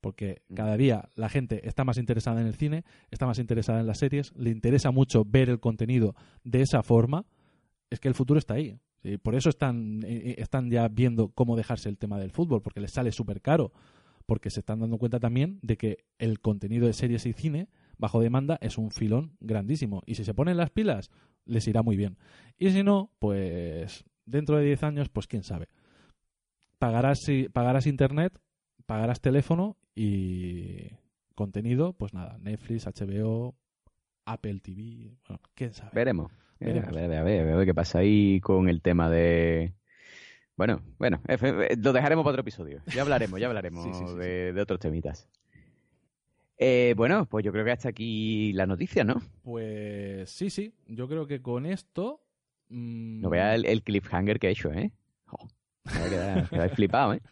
porque 0.00 0.42
Mm. 0.48 0.54
cada 0.54 0.76
día 0.76 1.08
la 1.16 1.28
gente 1.28 1.66
está 1.66 1.84
más 1.84 1.98
interesada 1.98 2.40
en 2.40 2.46
el 2.46 2.54
cine, 2.54 2.84
está 3.10 3.26
más 3.26 3.38
interesada 3.38 3.80
en 3.80 3.86
las 3.86 3.98
series, 3.98 4.32
le 4.36 4.50
interesa 4.50 4.90
mucho 4.90 5.24
ver 5.24 5.48
el 5.48 5.58
contenido 5.58 6.14
de 6.44 6.62
esa 6.62 6.82
forma, 6.82 7.24
es 7.90 8.00
que 8.00 8.08
el 8.08 8.14
futuro 8.14 8.38
está 8.38 8.54
ahí. 8.54 8.78
Sí, 9.02 9.18
Por 9.18 9.34
eso 9.34 9.48
están, 9.48 10.02
eh, 10.04 10.30
eh, 10.30 10.34
están 10.38 10.70
ya 10.70 10.88
viendo 10.88 11.28
cómo 11.28 11.56
dejarse 11.56 11.88
el 11.88 11.98
tema 11.98 12.18
del 12.18 12.30
fútbol, 12.30 12.62
porque 12.62 12.80
les 12.80 12.92
sale 12.92 13.12
súper 13.12 13.40
caro, 13.40 13.72
porque 14.26 14.50
se 14.50 14.60
están 14.60 14.80
dando 14.80 14.98
cuenta 14.98 15.20
también 15.20 15.58
de 15.62 15.76
que 15.76 16.04
el 16.18 16.40
contenido 16.40 16.86
de 16.86 16.92
series 16.92 17.26
y 17.26 17.32
cine 17.32 17.68
bajo 17.98 18.20
demanda 18.20 18.58
es 18.60 18.78
un 18.78 18.90
filón 18.90 19.36
grandísimo. 19.40 20.02
Y 20.06 20.14
si 20.16 20.24
se 20.24 20.34
ponen 20.34 20.56
las 20.56 20.70
pilas, 20.70 21.10
les 21.44 21.66
irá 21.68 21.82
muy 21.82 21.96
bien. 21.96 22.16
Y 22.58 22.70
si 22.70 22.82
no, 22.82 23.10
pues 23.18 24.04
dentro 24.24 24.56
de 24.58 24.64
10 24.64 24.82
años, 24.82 25.08
pues 25.08 25.26
quién 25.26 25.42
sabe. 25.42 25.68
Pagarás, 26.78 27.20
si- 27.20 27.48
pagarás 27.48 27.86
internet, 27.86 28.38
pagarás 28.84 29.20
teléfono 29.20 29.76
y 29.94 30.90
contenido, 31.34 31.94
pues 31.94 32.12
nada, 32.12 32.38
Netflix, 32.38 32.86
HBO, 32.86 33.54
Apple 34.26 34.60
TV, 34.60 35.16
bueno, 35.28 35.40
quién 35.54 35.72
sabe. 35.72 35.90
Veremos. 35.94 36.30
Eh, 36.60 36.66
Veremos. 36.66 36.88
A 36.90 36.92
ver, 36.92 37.12
a 37.14 37.22
ver, 37.22 37.48
a 37.52 37.56
ver 37.56 37.66
qué 37.66 37.74
pasa 37.74 38.00
ahí 38.00 38.40
con 38.40 38.68
el 38.68 38.82
tema 38.82 39.08
de... 39.10 39.74
Bueno, 40.56 40.80
bueno, 40.98 41.20
eh, 41.28 41.36
eh, 41.42 41.76
lo 41.78 41.92
dejaremos 41.92 42.22
para 42.24 42.32
otro 42.32 42.40
episodio. 42.40 42.80
Ya 42.94 43.02
hablaremos, 43.02 43.38
ya 43.40 43.46
hablaremos 43.46 43.82
Sí, 43.84 43.92
sí, 43.92 44.06
sí, 44.06 44.16
de, 44.18 44.52
de 44.54 44.60
otros 44.62 44.80
temitas. 44.80 45.28
Eh, 46.58 46.94
bueno, 46.96 47.26
pues 47.26 47.44
yo 47.44 47.52
creo 47.52 47.64
que 47.64 47.72
hasta 47.72 47.90
aquí 47.90 48.52
la 48.54 48.66
noticia, 48.66 49.04
¿no? 49.04 49.20
Pues 49.42 50.30
sí, 50.30 50.48
sí, 50.50 50.72
yo 50.86 51.06
creo 51.08 51.26
que 51.26 51.42
con 51.42 51.66
esto... 51.66 52.22
mm, 52.70 53.20
No 53.20 53.28
vea 53.30 53.54
el, 53.54 53.66
el 53.66 53.82
cliffhanger 53.82 54.38
que 54.38 54.48
he 54.48 54.50
hecho, 54.52 54.72
¿eh? 54.72 54.90
Jo, 55.26 55.36
me 55.84 55.92
voy 56.00 56.14
a 56.14 56.48
quedar- 56.48 56.70
flipado, 56.74 57.14
¿eh? 57.14 57.20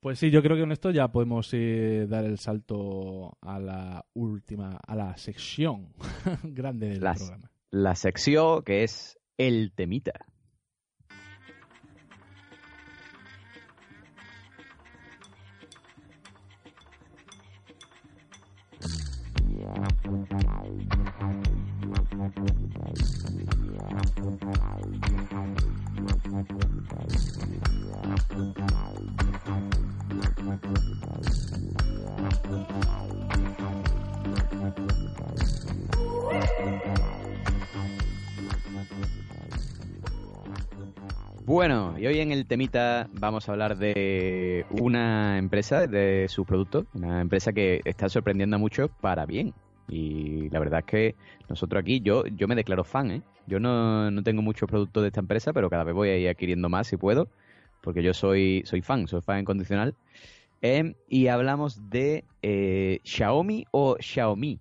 Pues 0.00 0.20
sí, 0.20 0.30
yo 0.30 0.40
creo 0.42 0.54
que 0.54 0.62
con 0.62 0.70
esto 0.70 0.90
ya 0.92 1.08
podemos 1.08 1.48
eh, 1.52 2.06
dar 2.08 2.24
el 2.24 2.38
salto 2.38 3.36
a 3.40 3.58
la 3.58 4.04
última, 4.14 4.76
a 4.86 4.94
la 4.94 5.16
sección 5.16 5.88
grande 6.44 6.90
del 6.90 7.00
programa. 7.00 7.50
La 7.72 7.94
sección 7.96 8.62
que 8.62 8.84
es 8.84 9.18
el 9.36 9.72
temita. 9.74 10.12
Bueno, 41.46 41.96
y 41.96 42.04
hoy 42.06 42.18
en 42.18 42.32
el 42.32 42.44
temita 42.46 43.08
vamos 43.12 43.48
a 43.48 43.52
hablar 43.52 43.78
de 43.78 44.66
una 44.68 45.38
empresa, 45.38 45.86
de 45.86 46.26
sus 46.28 46.44
productos, 46.44 46.86
una 46.92 47.20
empresa 47.20 47.52
que 47.52 47.80
está 47.84 48.08
sorprendiendo 48.08 48.58
mucho 48.58 48.88
para 49.00 49.26
bien. 49.26 49.54
Y 49.88 50.50
la 50.50 50.58
verdad 50.58 50.80
es 50.80 50.86
que 50.86 51.14
nosotros 51.48 51.80
aquí, 51.80 52.00
yo, 52.00 52.26
yo 52.26 52.48
me 52.48 52.56
declaro 52.56 52.82
fan, 52.82 53.10
¿eh? 53.12 53.22
Yo 53.46 53.60
no, 53.60 54.10
no 54.10 54.22
tengo 54.24 54.42
muchos 54.42 54.68
productos 54.68 55.04
de 55.04 55.08
esta 55.08 55.20
empresa, 55.20 55.52
pero 55.52 55.70
cada 55.70 55.84
vez 55.84 55.94
voy 55.94 56.08
a 56.08 56.18
ir 56.18 56.28
adquiriendo 56.28 56.68
más 56.68 56.88
si 56.88 56.96
puedo, 56.96 57.28
porque 57.80 58.02
yo 58.02 58.12
soy, 58.12 58.64
soy 58.66 58.82
fan, 58.82 59.06
soy 59.06 59.20
fan 59.20 59.38
incondicional. 59.38 59.94
Em, 60.62 60.94
y 61.08 61.28
hablamos 61.28 61.90
de 61.90 62.24
eh, 62.42 63.00
Xiaomi 63.04 63.66
o 63.70 63.96
Xiaomi, 64.00 64.58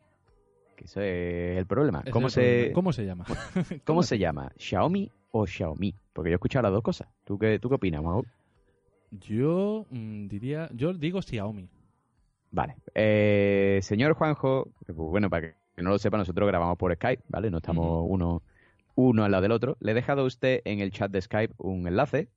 que 0.75 0.85
eso 0.85 1.01
es 1.01 1.57
el 1.57 1.65
problema. 1.65 2.03
¿Cómo 2.11 2.27
problema. 2.27 2.29
se, 2.29 2.71
¿Cómo 2.73 2.93
se 2.93 3.05
llama? 3.05 3.25
¿Cómo 3.85 4.03
se 4.03 4.17
llama? 4.17 4.51
¿Xiaomi 4.57 5.11
o 5.31 5.47
Xiaomi? 5.47 5.95
Porque 6.13 6.29
yo 6.29 6.33
he 6.33 6.35
escuchado 6.35 6.63
las 6.63 6.73
dos 6.73 6.83
cosas. 6.83 7.07
¿Tú 7.23 7.37
qué, 7.37 7.59
tú 7.59 7.69
qué 7.69 7.75
opinas, 7.75 8.03
Mau? 8.03 8.23
Yo 9.11 9.85
mm, 9.89 10.27
diría, 10.27 10.69
yo 10.73 10.93
digo 10.93 11.21
Xiaomi. 11.21 11.69
Vale. 12.51 12.77
Eh, 12.93 13.79
señor 13.81 14.13
Juanjo, 14.13 14.69
pues 14.85 14.97
bueno, 14.97 15.29
para 15.29 15.49
que 15.75 15.81
no 15.81 15.89
lo 15.89 15.97
sepa, 15.97 16.17
nosotros 16.17 16.47
grabamos 16.47 16.77
por 16.77 16.93
Skype, 16.95 17.23
¿vale? 17.27 17.49
No 17.49 17.57
estamos 17.57 18.05
uno, 18.07 18.41
uno 18.95 19.23
al 19.23 19.31
lado 19.31 19.41
del 19.41 19.51
otro. 19.51 19.77
Le 19.79 19.91
he 19.91 19.95
dejado 19.95 20.21
a 20.21 20.25
usted 20.25 20.61
en 20.65 20.79
el 20.79 20.91
chat 20.91 21.11
de 21.11 21.21
Skype 21.21 21.53
un 21.57 21.87
enlace 21.87 22.29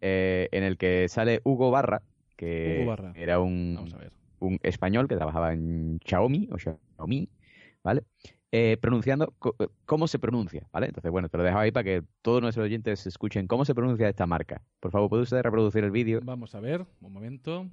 eh, 0.00 0.48
en 0.52 0.62
el 0.62 0.76
que 0.76 1.08
sale 1.08 1.40
Hugo 1.44 1.70
Barra, 1.70 2.02
que 2.38 2.84
Hugo 2.86 3.12
era 3.16 3.40
un, 3.40 3.74
Vamos 3.74 3.94
a 3.94 3.98
ver. 3.98 4.12
un 4.38 4.58
español 4.62 5.08
que 5.08 5.16
trabajaba 5.16 5.52
en 5.52 5.98
Xiaomi 6.06 6.48
o 6.52 6.56
Xiaomi, 6.58 7.28
¿vale? 7.82 8.04
Eh, 8.50 8.78
pronunciando 8.80 9.34
eh, 9.58 9.66
cómo 9.84 10.06
se 10.06 10.18
pronuncia, 10.18 10.66
¿vale? 10.72 10.86
Entonces, 10.86 11.10
bueno, 11.10 11.28
te 11.28 11.36
lo 11.36 11.42
dejo 11.44 11.58
ahí 11.58 11.70
para 11.72 11.84
que 11.84 12.04
todos 12.22 12.40
nuestros 12.40 12.64
oyentes 12.64 13.06
escuchen 13.06 13.46
cómo 13.48 13.64
se 13.64 13.74
pronuncia 13.74 14.08
esta 14.08 14.26
marca. 14.26 14.62
Por 14.80 14.90
favor, 14.92 15.10
¿puede 15.10 15.24
usted 15.24 15.42
reproducir 15.42 15.84
el 15.84 15.90
vídeo? 15.90 16.20
Vamos 16.22 16.54
a 16.54 16.60
ver, 16.60 16.86
un 17.00 17.12
momento. 17.12 17.66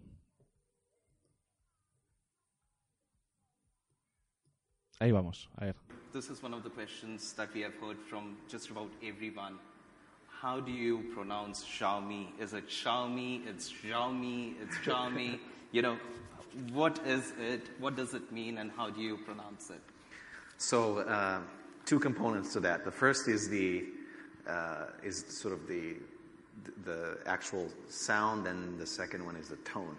Ahí 4.99 5.11
vamos, 5.11 5.49
a 5.55 5.65
ver. 5.65 5.75
This 6.11 6.29
is 6.29 6.41
one 6.43 6.55
of 6.55 6.63
the 6.63 6.69
questions 6.69 7.33
that 7.35 7.49
we 7.53 7.61
have 7.63 7.75
heard 7.81 7.97
from 8.09 8.37
just 8.49 8.71
about 8.71 8.89
everyone. 9.03 9.59
How 10.45 10.59
do 10.59 10.71
you 10.71 11.03
pronounce 11.15 11.65
Xiaomi? 11.65 12.27
Is 12.39 12.53
it 12.53 12.69
Xiaomi? 12.69 13.47
It's 13.47 13.71
Xiaomi? 13.71 14.53
It's 14.61 14.77
Xiaomi? 14.77 15.39
you 15.71 15.81
know, 15.81 15.97
what 16.71 16.99
is 17.03 17.33
it? 17.41 17.63
What 17.79 17.95
does 17.95 18.13
it 18.13 18.31
mean? 18.31 18.59
And 18.59 18.69
how 18.77 18.91
do 18.91 19.01
you 19.01 19.17
pronounce 19.17 19.71
it? 19.71 19.81
So, 20.59 20.99
uh, 20.99 21.39
two 21.87 21.97
components 21.97 22.53
to 22.53 22.59
that. 22.59 22.85
The 22.85 22.91
first 22.91 23.27
is 23.27 23.49
the 23.49 23.85
uh, 24.47 24.85
is 25.03 25.25
sort 25.29 25.51
of 25.51 25.67
the 25.67 25.95
the 26.83 27.17
actual 27.25 27.67
sound, 27.89 28.45
and 28.45 28.77
the 28.77 28.85
second 28.85 29.25
one 29.25 29.37
is 29.37 29.49
the 29.49 29.57
tone. 29.73 29.97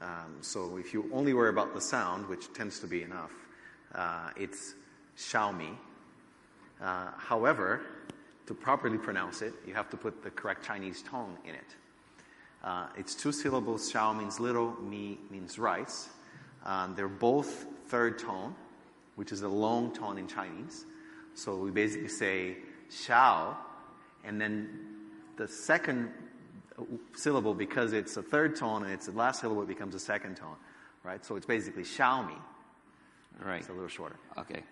Um, 0.00 0.38
so, 0.40 0.78
if 0.78 0.92
you 0.92 1.08
only 1.12 1.32
worry 1.32 1.50
about 1.50 1.74
the 1.74 1.80
sound, 1.80 2.26
which 2.26 2.52
tends 2.54 2.80
to 2.80 2.88
be 2.88 3.04
enough, 3.04 3.30
uh, 3.94 4.30
it's 4.36 4.74
Xiaomi. 5.16 5.76
Uh, 6.82 7.12
however, 7.18 7.82
to 8.46 8.54
properly 8.54 8.98
pronounce 8.98 9.42
it, 9.42 9.54
you 9.66 9.74
have 9.74 9.88
to 9.90 9.96
put 9.96 10.22
the 10.22 10.30
correct 10.30 10.64
Chinese 10.64 11.02
tone 11.02 11.36
in 11.44 11.54
it. 11.54 11.76
Uh, 12.62 12.86
it's 12.96 13.14
two 13.14 13.32
syllables. 13.32 13.92
Xiao 13.92 14.16
means 14.16 14.40
little, 14.40 14.76
mi 14.82 15.18
means 15.30 15.58
rice. 15.58 16.08
Um, 16.64 16.94
they're 16.94 17.08
both 17.08 17.66
third 17.88 18.18
tone, 18.18 18.54
which 19.16 19.32
is 19.32 19.42
a 19.42 19.48
long 19.48 19.92
tone 19.92 20.18
in 20.18 20.26
Chinese. 20.26 20.86
So 21.34 21.56
we 21.56 21.70
basically 21.70 22.08
say 22.08 22.56
xiao, 22.90 23.56
and 24.24 24.40
then 24.40 24.68
the 25.36 25.48
second 25.48 26.10
syllable, 27.14 27.54
because 27.54 27.92
it's 27.92 28.16
a 28.16 28.22
third 28.22 28.56
tone 28.56 28.82
and 28.84 28.92
it's 28.92 29.06
the 29.06 29.12
last 29.12 29.40
syllable, 29.40 29.62
it 29.62 29.68
becomes 29.68 29.94
a 29.94 30.00
second 30.00 30.36
tone, 30.36 30.56
right? 31.02 31.24
So 31.24 31.36
it's 31.36 31.46
basically 31.46 31.84
Xiaomi. 31.84 32.36
Right. 33.44 33.60
It's 33.60 33.68
a 33.68 33.72
little 33.72 33.88
shorter. 33.88 34.16
Okay. 34.38 34.62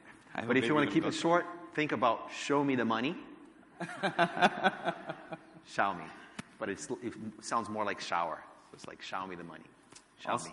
But 0.46 0.56
if 0.56 0.66
you 0.66 0.74
want 0.74 0.88
to 0.88 0.94
keep 0.94 1.04
it 1.04 1.14
short, 1.14 1.46
think 1.74 1.92
about 1.92 2.30
show 2.34 2.64
me 2.64 2.76
the 2.76 2.84
money. 2.84 3.16
Xiaomi. 5.66 6.04
But 6.58 6.68
it's, 6.68 6.88
it 7.02 7.14
sounds 7.40 7.68
more 7.68 7.84
like 7.84 8.00
shower. 8.00 8.38
So 8.70 8.74
it's 8.74 8.86
like 8.86 9.02
show 9.02 9.26
me 9.26 9.36
the 9.36 9.44
money. 9.44 9.64
Xiaomi. 10.22 10.52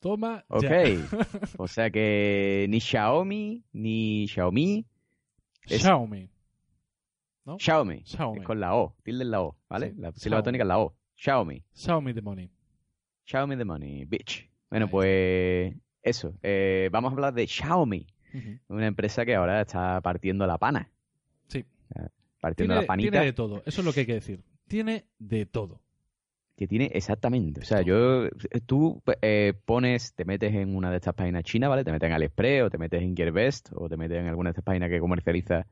Toma 0.00 0.44
Ok. 0.48 0.62
ya. 0.62 1.08
o 1.58 1.66
sea 1.66 1.90
que 1.90 2.66
ni 2.68 2.78
Xiaomi, 2.80 3.64
ni 3.72 4.26
Xiaomi, 4.28 4.84
es- 5.66 5.82
Xiaomi. 5.82 6.28
¿No? 7.44 7.58
Xiaomi. 7.58 8.02
Xiaomi. 8.04 8.38
Es 8.40 8.44
con 8.46 8.60
la 8.60 8.74
O, 8.76 8.94
tilde 9.02 9.24
en 9.24 9.30
la 9.30 9.40
O, 9.42 9.56
¿vale? 9.68 9.90
Sí, 9.94 10.00
La 10.00 10.12
sílaba 10.12 10.42
Xiaomi. 10.42 10.44
tónica 10.44 10.64
es 10.64 10.68
la 10.68 10.78
O. 10.78 10.94
Xiaomi. 11.16 11.64
Xiaomi 11.74 12.14
the 12.14 12.22
money. 12.22 12.50
Xiaomi 13.26 13.56
the 13.56 13.64
money, 13.64 14.04
bitch. 14.04 14.48
Bueno, 14.70 14.84
Ahí 14.86 14.90
pues 14.92 15.74
eso. 16.02 16.32
Eh, 16.42 16.90
vamos 16.92 17.10
a 17.10 17.14
hablar 17.14 17.34
de 17.34 17.46
Xiaomi, 17.46 18.06
una 18.68 18.86
empresa 18.86 19.24
que 19.24 19.34
ahora 19.34 19.62
está 19.62 20.00
partiendo 20.02 20.46
la 20.46 20.58
pana. 20.58 20.88
Partiendo 22.40 22.72
Tiene, 22.74 22.80
la 22.82 22.86
panita. 22.86 23.10
tiene 23.10 23.26
de 23.26 23.32
todo, 23.32 23.62
eso 23.66 23.80
es 23.80 23.84
lo 23.84 23.92
que 23.92 24.00
hay 24.00 24.06
que 24.06 24.14
decir. 24.14 24.42
Tiene 24.68 25.06
de 25.18 25.46
todo. 25.46 25.80
Que 26.56 26.66
tiene 26.68 26.86
exactamente. 26.92 27.60
O 27.60 27.64
sea, 27.64 27.82
yo. 27.82 28.28
Tú 28.66 29.00
eh, 29.22 29.54
pones, 29.64 30.12
te 30.14 30.24
metes 30.24 30.54
en 30.54 30.74
una 30.76 30.90
de 30.90 30.96
estas 30.96 31.14
páginas 31.14 31.44
chinas, 31.44 31.70
¿vale? 31.70 31.84
Te 31.84 31.92
metes 31.92 32.06
en 32.08 32.12
AliExpress 32.14 32.62
o 32.64 32.70
te 32.70 32.78
metes 32.78 33.00
en 33.02 33.16
GearBest 33.16 33.70
o 33.74 33.88
te 33.88 33.96
metes 33.96 34.18
en 34.18 34.26
alguna 34.26 34.48
de 34.48 34.52
estas 34.52 34.64
páginas 34.64 34.90
que 34.90 34.98
comercializa 35.00 35.66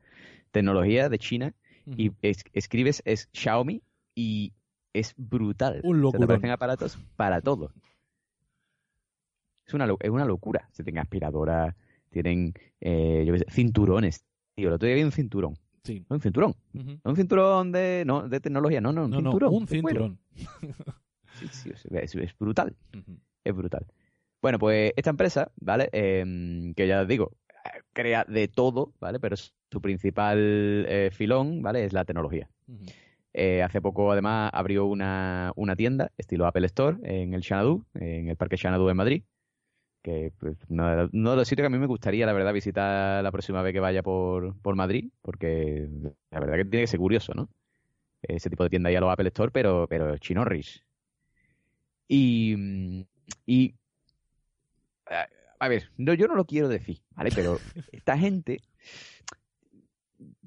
tecnología 0.51 1.09
de 1.09 1.19
China 1.19 1.53
y 1.85 2.11
es- 2.21 2.43
escribes 2.53 3.01
es 3.05 3.29
Xiaomi 3.33 3.81
y 4.15 4.53
es 4.93 5.13
brutal. 5.17 5.81
Un 5.83 5.95
Se 5.95 5.99
te 5.99 6.01
locurón. 6.01 6.23
aparecen 6.23 6.49
aparatos 6.51 6.97
para 7.17 7.41
todo. 7.41 7.71
Es 9.67 9.73
una, 9.73 9.87
es 9.99 10.09
una 10.09 10.25
locura. 10.25 10.67
Se 10.71 10.83
tienen 10.83 11.01
aspiradoras, 11.01 11.75
tienen 12.09 12.53
eh, 12.79 13.23
yo 13.27 13.33
qué 13.33 13.39
sé, 13.39 13.45
cinturones. 13.51 14.23
Tío, 14.55 14.69
el 14.69 14.73
otro 14.75 14.87
día 14.87 14.95
vi 14.95 15.03
un 15.03 15.11
cinturón. 15.11 15.57
Sí. 15.87 16.05
Un 16.09 16.19
cinturón. 16.21 16.53
No 16.73 16.99
un 17.05 17.15
cinturón 17.15 17.71
de, 17.71 18.03
no, 18.05 18.27
de 18.27 18.39
tecnología, 18.39 18.81
no, 18.81 18.91
no, 18.91 19.05
un 19.05 19.11
No, 19.11 19.21
no, 19.21 19.31
cinturón. 19.31 19.53
un 19.53 19.67
cinturón. 19.67 20.19
Sí, 21.39 21.47
sí, 21.51 21.69
es, 21.91 22.37
brutal. 22.37 22.75
Es 23.43 23.55
brutal. 23.55 23.85
Bueno, 24.41 24.59
pues 24.59 24.91
esta 24.95 25.09
empresa, 25.11 25.51
¿vale? 25.61 25.89
Em, 25.91 26.73
que 26.73 26.87
ya 26.87 27.01
os 27.01 27.07
digo, 27.07 27.31
crea 27.93 28.25
de 28.25 28.47
todo, 28.47 28.93
¿vale? 28.99 29.19
Pero 29.19 29.35
su 29.37 29.81
principal 29.81 30.85
eh, 30.89 31.09
filón, 31.11 31.61
¿vale? 31.61 31.85
Es 31.85 31.93
la 31.93 32.05
tecnología. 32.05 32.49
Eh, 33.33 33.61
hace 33.61 33.81
poco, 33.81 34.11
además, 34.11 34.49
abrió 34.53 34.85
una, 34.85 35.51
una 35.55 35.75
tienda 35.75 36.11
estilo 36.17 36.47
Apple 36.47 36.65
Store 36.65 36.97
en 37.03 37.33
el 37.33 37.43
Xanadu, 37.43 37.85
en 37.93 38.29
el 38.29 38.35
Parque 38.35 38.57
Xanadu 38.57 38.89
en 38.89 38.97
Madrid. 38.97 39.23
Que 40.07 40.31
pues, 40.39 40.55
uno, 40.69 40.87
de 40.89 40.95
los, 40.95 41.09
uno 41.11 41.31
de 41.31 41.35
los 41.35 41.47
sitios 41.49 41.63
que 41.63 41.67
a 41.67 41.69
mí 41.69 41.77
me 41.77 41.85
gustaría, 41.85 42.25
la 42.25 42.31
verdad, 42.31 42.53
visitar 42.53 43.21
la 43.21 43.29
próxima 43.29 43.61
vez 43.61 43.73
que 43.73 43.81
vaya 43.81 44.01
por, 44.01 44.55
por 44.61 44.73
Madrid, 44.73 45.11
porque 45.21 45.89
la 46.31 46.39
verdad 46.39 46.55
que 46.55 46.63
tiene 46.63 46.83
que 46.83 46.87
ser 46.87 47.01
curioso, 47.01 47.33
¿no? 47.33 47.49
Ese 48.21 48.49
tipo 48.49 48.63
de 48.63 48.69
tienda 48.69 48.89
ya 48.89 49.01
lo 49.01 49.11
Apple 49.11 49.27
Store, 49.27 49.51
pero, 49.51 49.85
pero 49.89 50.17
chinorris. 50.17 50.81
Y, 52.07 52.55
mm, 52.57 53.01
y 53.47 53.75
a- 55.07 55.27
a 55.59 55.67
ver, 55.67 55.91
no, 55.97 56.13
yo 56.13 56.27
no 56.29 56.35
lo 56.35 56.45
quiero 56.45 56.69
decir, 56.69 57.01
¿vale? 57.13 57.31
Pero 57.35 57.59
esta 57.91 58.17
gente 58.17 58.61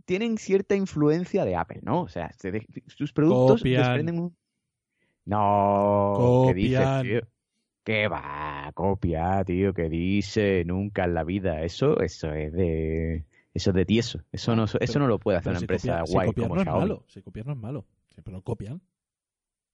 tienen 0.06 0.38
cierta 0.38 0.74
influencia 0.74 1.44
de 1.44 1.54
Apple, 1.54 1.80
¿no? 1.82 2.00
O 2.00 2.08
sea, 2.08 2.30
sus 2.86 3.12
productos 3.12 3.58
Copian. 3.60 3.82
desprenden 3.82 4.20
un... 4.20 4.36
No, 5.26 6.44
¿qué 6.46 6.54
dices, 6.54 6.88
tío? 7.02 7.20
¿Qué 7.84 8.08
va? 8.08 8.70
Copia, 8.74 9.42
tío, 9.44 9.72
¿qué 9.72 9.88
dice? 9.88 10.64
Nunca 10.64 11.04
en 11.04 11.14
la 11.14 11.24
vida. 11.24 11.62
Eso, 11.62 12.00
eso 12.00 12.32
es 12.32 12.52
de... 12.52 13.24
Eso 13.52 13.70
es 13.70 13.76
de 13.76 13.84
tieso. 13.84 14.22
Eso 14.30 14.54
no, 14.54 14.64
eso 14.64 14.78
Pero- 14.78 15.00
no 15.00 15.08
lo 15.08 15.18
puede 15.18 15.38
hacer 15.38 15.50
una 15.50 15.58
si 15.58 15.64
empresa 15.64 16.06
si 16.06 16.12
guay 16.12 16.28
copiar 16.28 16.48
como 16.48 16.54
no 16.56 16.60
es 16.62 16.66
malo. 16.68 17.04
Si 17.08 17.20
copiar 17.22 17.46
no 17.46 17.52
es 17.52 17.58
malo. 17.58 17.86
Sí, 18.14 18.20
pero 18.22 18.42
copian. 18.42 18.80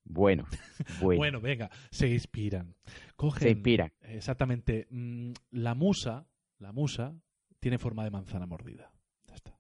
Bueno, 0.05 0.47
bueno, 1.03 1.19
Bueno, 1.19 1.41
venga, 1.41 1.69
se 1.91 2.09
inspiran. 2.09 2.75
Cogen, 3.17 3.43
se 3.43 3.51
inspiran. 3.51 3.93
Exactamente. 4.03 4.87
mm, 4.91 5.33
La 5.51 5.75
musa, 5.75 6.27
la 6.59 6.73
musa, 6.73 7.13
tiene 7.61 7.79
forma 7.79 8.05
de 8.05 8.11
manzana 8.11 8.47
mordida. 8.47 8.91
Ya 9.27 9.35
está. 9.35 9.59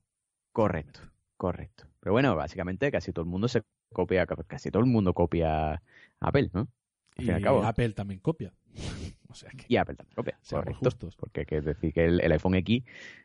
Correcto, 0.52 1.00
correcto. 1.36 1.84
Pero 2.00 2.12
bueno, 2.12 2.34
básicamente 2.36 2.90
casi 2.92 3.12
todo 3.12 3.24
el 3.24 3.30
mundo 3.30 3.48
se 3.48 3.62
copia, 3.92 4.24
casi 4.46 4.70
todo 4.70 4.82
el 4.82 4.88
mundo 4.88 5.12
copia 5.12 5.82
Apple, 6.20 6.50
¿no? 6.54 6.68
Y 7.18 7.26
cabo. 7.40 7.64
Apple 7.64 7.90
también 7.90 8.20
copia. 8.20 8.52
O 9.28 9.34
sea 9.38 9.50
que... 9.50 9.66
Y 9.68 9.76
Apple 9.76 9.96
también 9.96 10.14
copia. 10.14 10.38
Correcto. 10.48 10.78
justos. 10.78 11.16
Porque 11.16 11.40
hay 11.40 11.46
que 11.46 11.60
decir 11.60 11.92
que 11.92 12.06
el, 12.06 12.20
el 12.22 12.32
iPhone 12.32 12.54
X, 12.54 12.84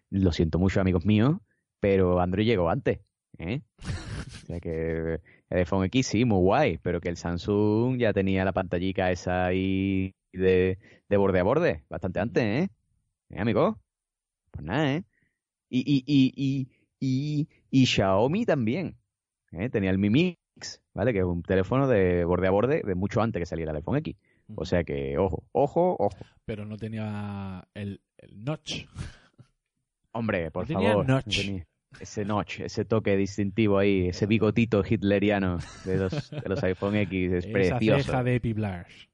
lo 0.09 0.33
siento 0.33 0.59
mucho, 0.59 0.81
amigos 0.81 1.05
míos, 1.05 1.37
pero 1.79 2.19
Android 2.19 2.45
llegó 2.45 2.69
antes. 2.69 2.99
¿eh? 3.37 3.61
O 4.43 4.45
sea 4.45 4.59
que 4.59 5.19
el 5.49 5.57
iPhone 5.57 5.85
X 5.85 6.07
sí, 6.07 6.25
muy 6.25 6.39
guay, 6.39 6.77
pero 6.79 6.99
que 6.99 7.09
el 7.09 7.17
Samsung 7.17 7.97
ya 7.97 8.11
tenía 8.11 8.43
la 8.43 8.53
pantallica 8.53 9.11
esa 9.11 9.45
ahí 9.45 10.13
de, 10.33 10.77
de 11.07 11.17
borde 11.17 11.39
a 11.39 11.43
borde, 11.43 11.83
bastante 11.89 12.19
antes, 12.19 12.43
¿eh? 12.43 12.69
¿Eh, 13.29 13.39
amigo? 13.39 13.79
Pues 14.51 14.65
nada, 14.65 14.95
¿eh? 14.95 15.03
Y, 15.69 15.79
y, 15.79 16.03
y, 16.05 16.33
y, 16.35 16.67
y, 16.99 17.49
y 17.69 17.85
Xiaomi 17.85 18.45
también. 18.45 18.97
¿eh? 19.51 19.69
Tenía 19.69 19.91
el 19.91 19.97
Mi 19.97 20.37
¿vale? 20.93 21.13
Que 21.13 21.19
es 21.19 21.25
un 21.25 21.43
teléfono 21.43 21.87
de 21.87 22.23
borde 22.25 22.47
a 22.47 22.51
borde 22.51 22.81
de 22.85 22.95
mucho 22.95 23.21
antes 23.21 23.39
que 23.39 23.45
saliera 23.45 23.71
el 23.71 23.77
iPhone 23.77 23.97
X. 23.97 24.15
O 24.55 24.65
sea 24.65 24.83
que, 24.83 25.17
ojo, 25.17 25.43
ojo, 25.53 25.95
ojo. 25.97 26.17
Pero 26.45 26.65
no 26.65 26.77
tenía 26.77 27.65
el, 27.73 28.01
el 28.17 28.43
notch. 28.43 28.85
Hombre, 30.11 30.51
por 30.51 30.63
No 30.63 30.67
tenía 30.67 30.89
favor. 30.91 31.07
notch. 31.07 31.25
no 31.37 31.43
tenía 31.43 31.67
ese 31.99 32.23
notch, 32.25 32.61
ese 32.61 32.85
toque 32.85 33.15
distintivo 33.17 33.77
ahí, 33.77 34.07
ese 34.07 34.25
bigotito 34.25 34.81
hitleriano 34.87 35.57
de 35.85 35.97
los, 35.97 36.31
de 36.31 36.49
los 36.49 36.63
iPhone 36.63 36.95
X, 36.95 37.31
es 37.33 37.45
Esa 37.45 37.51
precioso. 37.53 38.03
ceja 38.03 38.23
de 38.23 38.39
Piblash. 38.39 39.05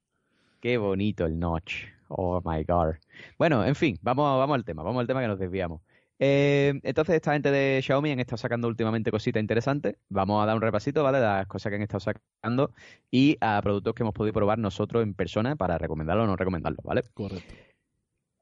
Qué 0.62 0.78
bonito 0.78 1.26
el 1.26 1.40
notch. 1.40 1.86
Oh 2.10 2.40
my 2.46 2.64
god. 2.64 2.96
Bueno, 3.38 3.66
en 3.66 3.76
fin, 3.76 3.98
vamos, 4.02 4.38
vamos 4.40 4.56
al 4.56 4.64
tema, 4.64 4.84
vamos 4.84 5.02
al 5.02 5.08
tema 5.08 5.22
que 5.22 5.28
nos 5.28 5.40
desviamos. 5.40 5.82
Eh, 6.20 6.80
entonces, 6.84 7.16
esta 7.16 7.34
gente 7.34 7.52
de 7.52 7.80
Xiaomi 7.84 8.12
han 8.12 8.20
estado 8.20 8.38
sacando 8.38 8.68
últimamente 8.68 9.12
cositas 9.12 9.40
interesantes. 9.40 9.98
Vamos 10.10 10.42
a 10.42 10.46
dar 10.48 10.56
un 10.56 10.62
repasito, 10.62 11.04
¿vale? 11.04 11.20
De 11.20 11.26
las 11.26 11.48
cosas 11.48 11.70
que 11.70 11.76
han 11.76 11.84
estado 11.84 12.00
sacando 12.00 12.72
y 13.12 13.38
a 13.40 13.62
productos 13.62 13.94
que 13.94 14.04
hemos 14.04 14.14
podido 14.14 14.34
probar 14.34 14.58
nosotros 14.58 15.04
en 15.04 15.14
persona 15.14 15.56
para 15.56 15.78
recomendarlo 15.78 16.24
o 16.24 16.28
no 16.28 16.36
recomendarlo, 16.36 16.80
¿vale? 16.84 17.04
Correcto. 17.14 17.54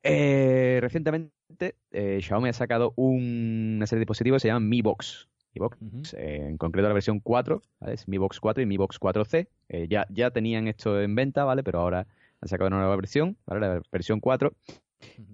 Eh, 0.03 0.77
recientemente, 0.81 1.75
eh, 1.91 2.19
Xiaomi 2.21 2.49
ha 2.49 2.53
sacado 2.53 2.93
un- 2.95 3.73
una 3.77 3.87
serie 3.87 3.99
de 3.99 4.03
dispositivos 4.03 4.37
que 4.37 4.41
se 4.41 4.47
llaman 4.49 4.69
Mi 4.69 4.81
Box. 4.81 5.27
Mi 5.53 5.59
Box, 5.59 5.77
en 6.17 6.57
concreto 6.57 6.87
la 6.87 6.93
versión 6.93 7.19
4, 7.21 7.61
¿vale? 7.79 7.93
Es 7.93 8.07
Mi 8.07 8.17
Box 8.17 8.39
4 8.39 8.61
y 8.61 8.65
Mi 8.65 8.77
Box 8.77 8.99
4C. 8.99 9.47
Eh, 9.69 9.87
ya, 9.89 10.05
ya 10.09 10.31
tenían 10.31 10.67
esto 10.67 11.01
en 11.01 11.15
venta, 11.15 11.43
¿vale? 11.45 11.63
Pero 11.63 11.79
ahora 11.79 12.07
han 12.41 12.49
sacado 12.49 12.67
una 12.67 12.77
nueva 12.79 12.95
versión, 12.97 13.37
¿vale? 13.47 13.61
La 13.61 13.81
versión 13.91 14.19
4, 14.19 14.53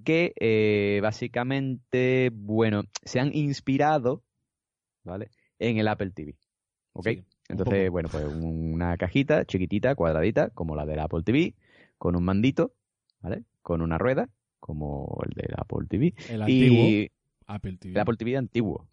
Que 0.04 0.34
eh, 0.40 1.00
básicamente, 1.02 2.32
bueno, 2.34 2.84
se 3.04 3.20
han 3.20 3.34
inspirado, 3.34 4.24
¿vale? 5.04 5.30
En 5.60 5.78
el 5.78 5.88
Apple 5.88 6.12
TV, 6.12 6.36
¿ok? 6.94 7.08
Sí, 7.08 7.24
Entonces, 7.50 7.90
bueno, 7.90 8.10
pues 8.10 8.26
una 8.26 8.98
cajita 8.98 9.46
chiquitita, 9.46 9.96
cuadradita, 9.96 10.50
como 10.50 10.76
la 10.76 10.86
del 10.86 11.00
Apple 11.00 11.24
TV, 11.24 11.54
con 11.98 12.16
un 12.16 12.24
mandito, 12.24 12.74
¿vale? 13.22 13.44
Con 13.62 13.82
una 13.82 13.98
rueda, 13.98 14.30
como 14.60 15.22
el 15.26 15.34
del 15.34 15.54
Apple 15.58 15.88
TV. 15.88 16.14
El 16.30 16.42
antiguo 16.42 16.84
Y 16.86 17.12
Apple 17.48 17.78
TV. 17.78 17.94
el 17.94 18.00
Apple 18.00 18.18
TV 18.18 18.38
antiguo. 18.38 18.88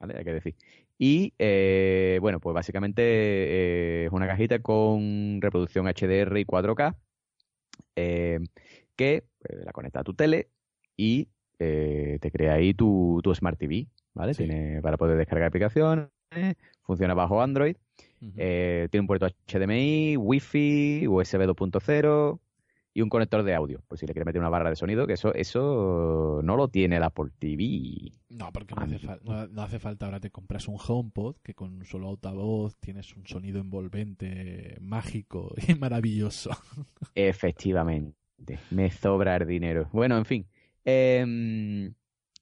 ¿vale? 0.00 0.16
Hay 0.16 0.24
que 0.24 0.32
decir. 0.32 0.54
Y, 0.98 1.32
eh, 1.38 2.18
bueno, 2.20 2.40
pues 2.40 2.54
básicamente 2.54 3.02
eh, 3.02 4.06
es 4.06 4.12
una 4.12 4.26
cajita 4.26 4.58
con 4.60 5.40
reproducción 5.40 5.86
HDR 5.86 6.38
y 6.38 6.44
4K, 6.44 6.96
eh, 7.94 8.40
que 8.98 9.14
eh, 9.48 9.62
la 9.64 9.72
conecta 9.72 10.00
a 10.00 10.04
tu 10.04 10.12
tele 10.12 10.50
y 10.96 11.28
eh, 11.60 12.18
te 12.20 12.30
crea 12.30 12.54
ahí 12.54 12.74
tu, 12.74 13.20
tu 13.22 13.32
Smart 13.34 13.56
TV, 13.58 13.86
¿vale? 14.14 14.34
Sí. 14.34 14.44
Tiene 14.44 14.82
para 14.82 14.96
poder 14.98 15.16
descargar 15.16 15.48
aplicaciones, 15.48 16.08
funciona 16.82 17.14
bajo 17.14 17.40
Android, 17.40 17.76
eh, 18.36 18.88
tiene 18.90 19.02
un 19.02 19.06
puerto 19.06 19.26
HDMI, 19.46 20.16
Wi-Fi, 20.16 21.06
USB 21.08 21.46
2.0 21.46 22.40
y 22.94 23.02
un 23.02 23.08
conector 23.08 23.44
de 23.44 23.54
audio, 23.54 23.80
por 23.86 23.96
si 23.96 24.06
le 24.06 24.12
quieres 24.12 24.26
meter 24.26 24.40
una 24.40 24.48
barra 24.48 24.70
de 24.70 24.76
sonido, 24.76 25.06
que 25.06 25.12
eso, 25.12 25.32
eso 25.34 26.40
no 26.42 26.56
lo 26.56 26.68
tiene 26.68 26.96
el 26.96 27.04
Apple 27.04 27.30
TV. 27.38 28.12
No, 28.30 28.52
porque 28.52 28.74
no 28.74 28.82
hace, 28.82 28.98
fal- 28.98 29.20
no, 29.22 29.46
no 29.46 29.62
hace 29.62 29.78
falta. 29.78 30.06
Ahora 30.06 30.20
te 30.20 30.30
compras 30.30 30.66
un 30.68 30.76
HomePod 30.84 31.36
que 31.42 31.54
con 31.54 31.74
un 31.74 31.84
solo 31.84 32.10
altavoz 32.10 32.76
tienes 32.78 33.14
un 33.16 33.26
sonido 33.26 33.60
envolvente, 33.60 34.76
mágico 34.80 35.54
y 35.68 35.74
maravilloso. 35.74 36.50
Efectivamente, 37.14 38.16
me 38.70 38.90
sobra 38.90 39.36
el 39.36 39.46
dinero. 39.46 39.88
Bueno, 39.92 40.16
en 40.18 40.24
fin. 40.24 40.46
em, 40.90 41.92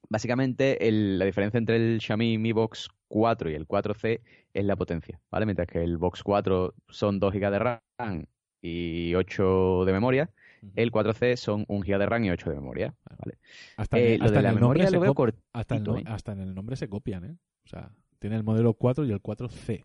básicamente, 0.09 0.86
el- 0.86 1.18
la 1.18 1.24
diferencia 1.24 1.59
entre 1.59 1.76
el 1.76 2.01
Xiaomi 2.01 2.38
Mi 2.38 2.53
Box 2.53 2.88
4 3.09 3.51
y 3.51 3.55
el 3.55 3.66
4C 3.66 4.20
es 4.55 4.64
la 4.64 4.76
potencia, 4.76 5.20
¿vale? 5.30 5.47
Mientras 5.47 5.66
que 5.66 5.82
el 5.82 5.97
Box 5.97 6.22
4 6.22 6.74
son 6.88 7.18
2 7.18 7.32
GB 7.34 7.51
de 7.51 7.59
RAM 7.59 8.26
y 8.62 9.14
8 9.16 9.84
de 9.84 9.92
memoria, 9.92 10.30
el 10.76 10.90
4C 10.92 11.36
son 11.36 11.64
1 11.68 11.82
GB 11.84 11.99
de 11.99 12.07
RAM 12.07 12.24
y 12.24 12.30
8 12.30 12.51
de 12.51 12.57
memoria, 12.57 12.94
¿vale? 13.18 13.38
Hasta, 13.76 13.99
Eh, 13.99 14.18
hasta 14.20 14.26
en 14.40 14.47
el 14.47 14.61
nombre 14.61 14.61
memoria 14.61 14.82
lo 14.84 15.14
hasta, 15.53 15.76
en 15.76 15.97
¿eh? 15.99 16.03
hasta 16.07 16.32
en 16.32 16.40
el 16.40 16.55
nombre 16.55 16.76
se 16.76 16.88
copian, 16.88 17.24
¿eh? 17.24 17.36
O 17.64 17.68
sea, 17.68 17.90
tiene 18.20 18.36
el 18.36 18.44
modelo 18.44 18.74
4 18.74 19.05
y 19.05 19.11
el 19.11 19.20
4C. 19.20 19.84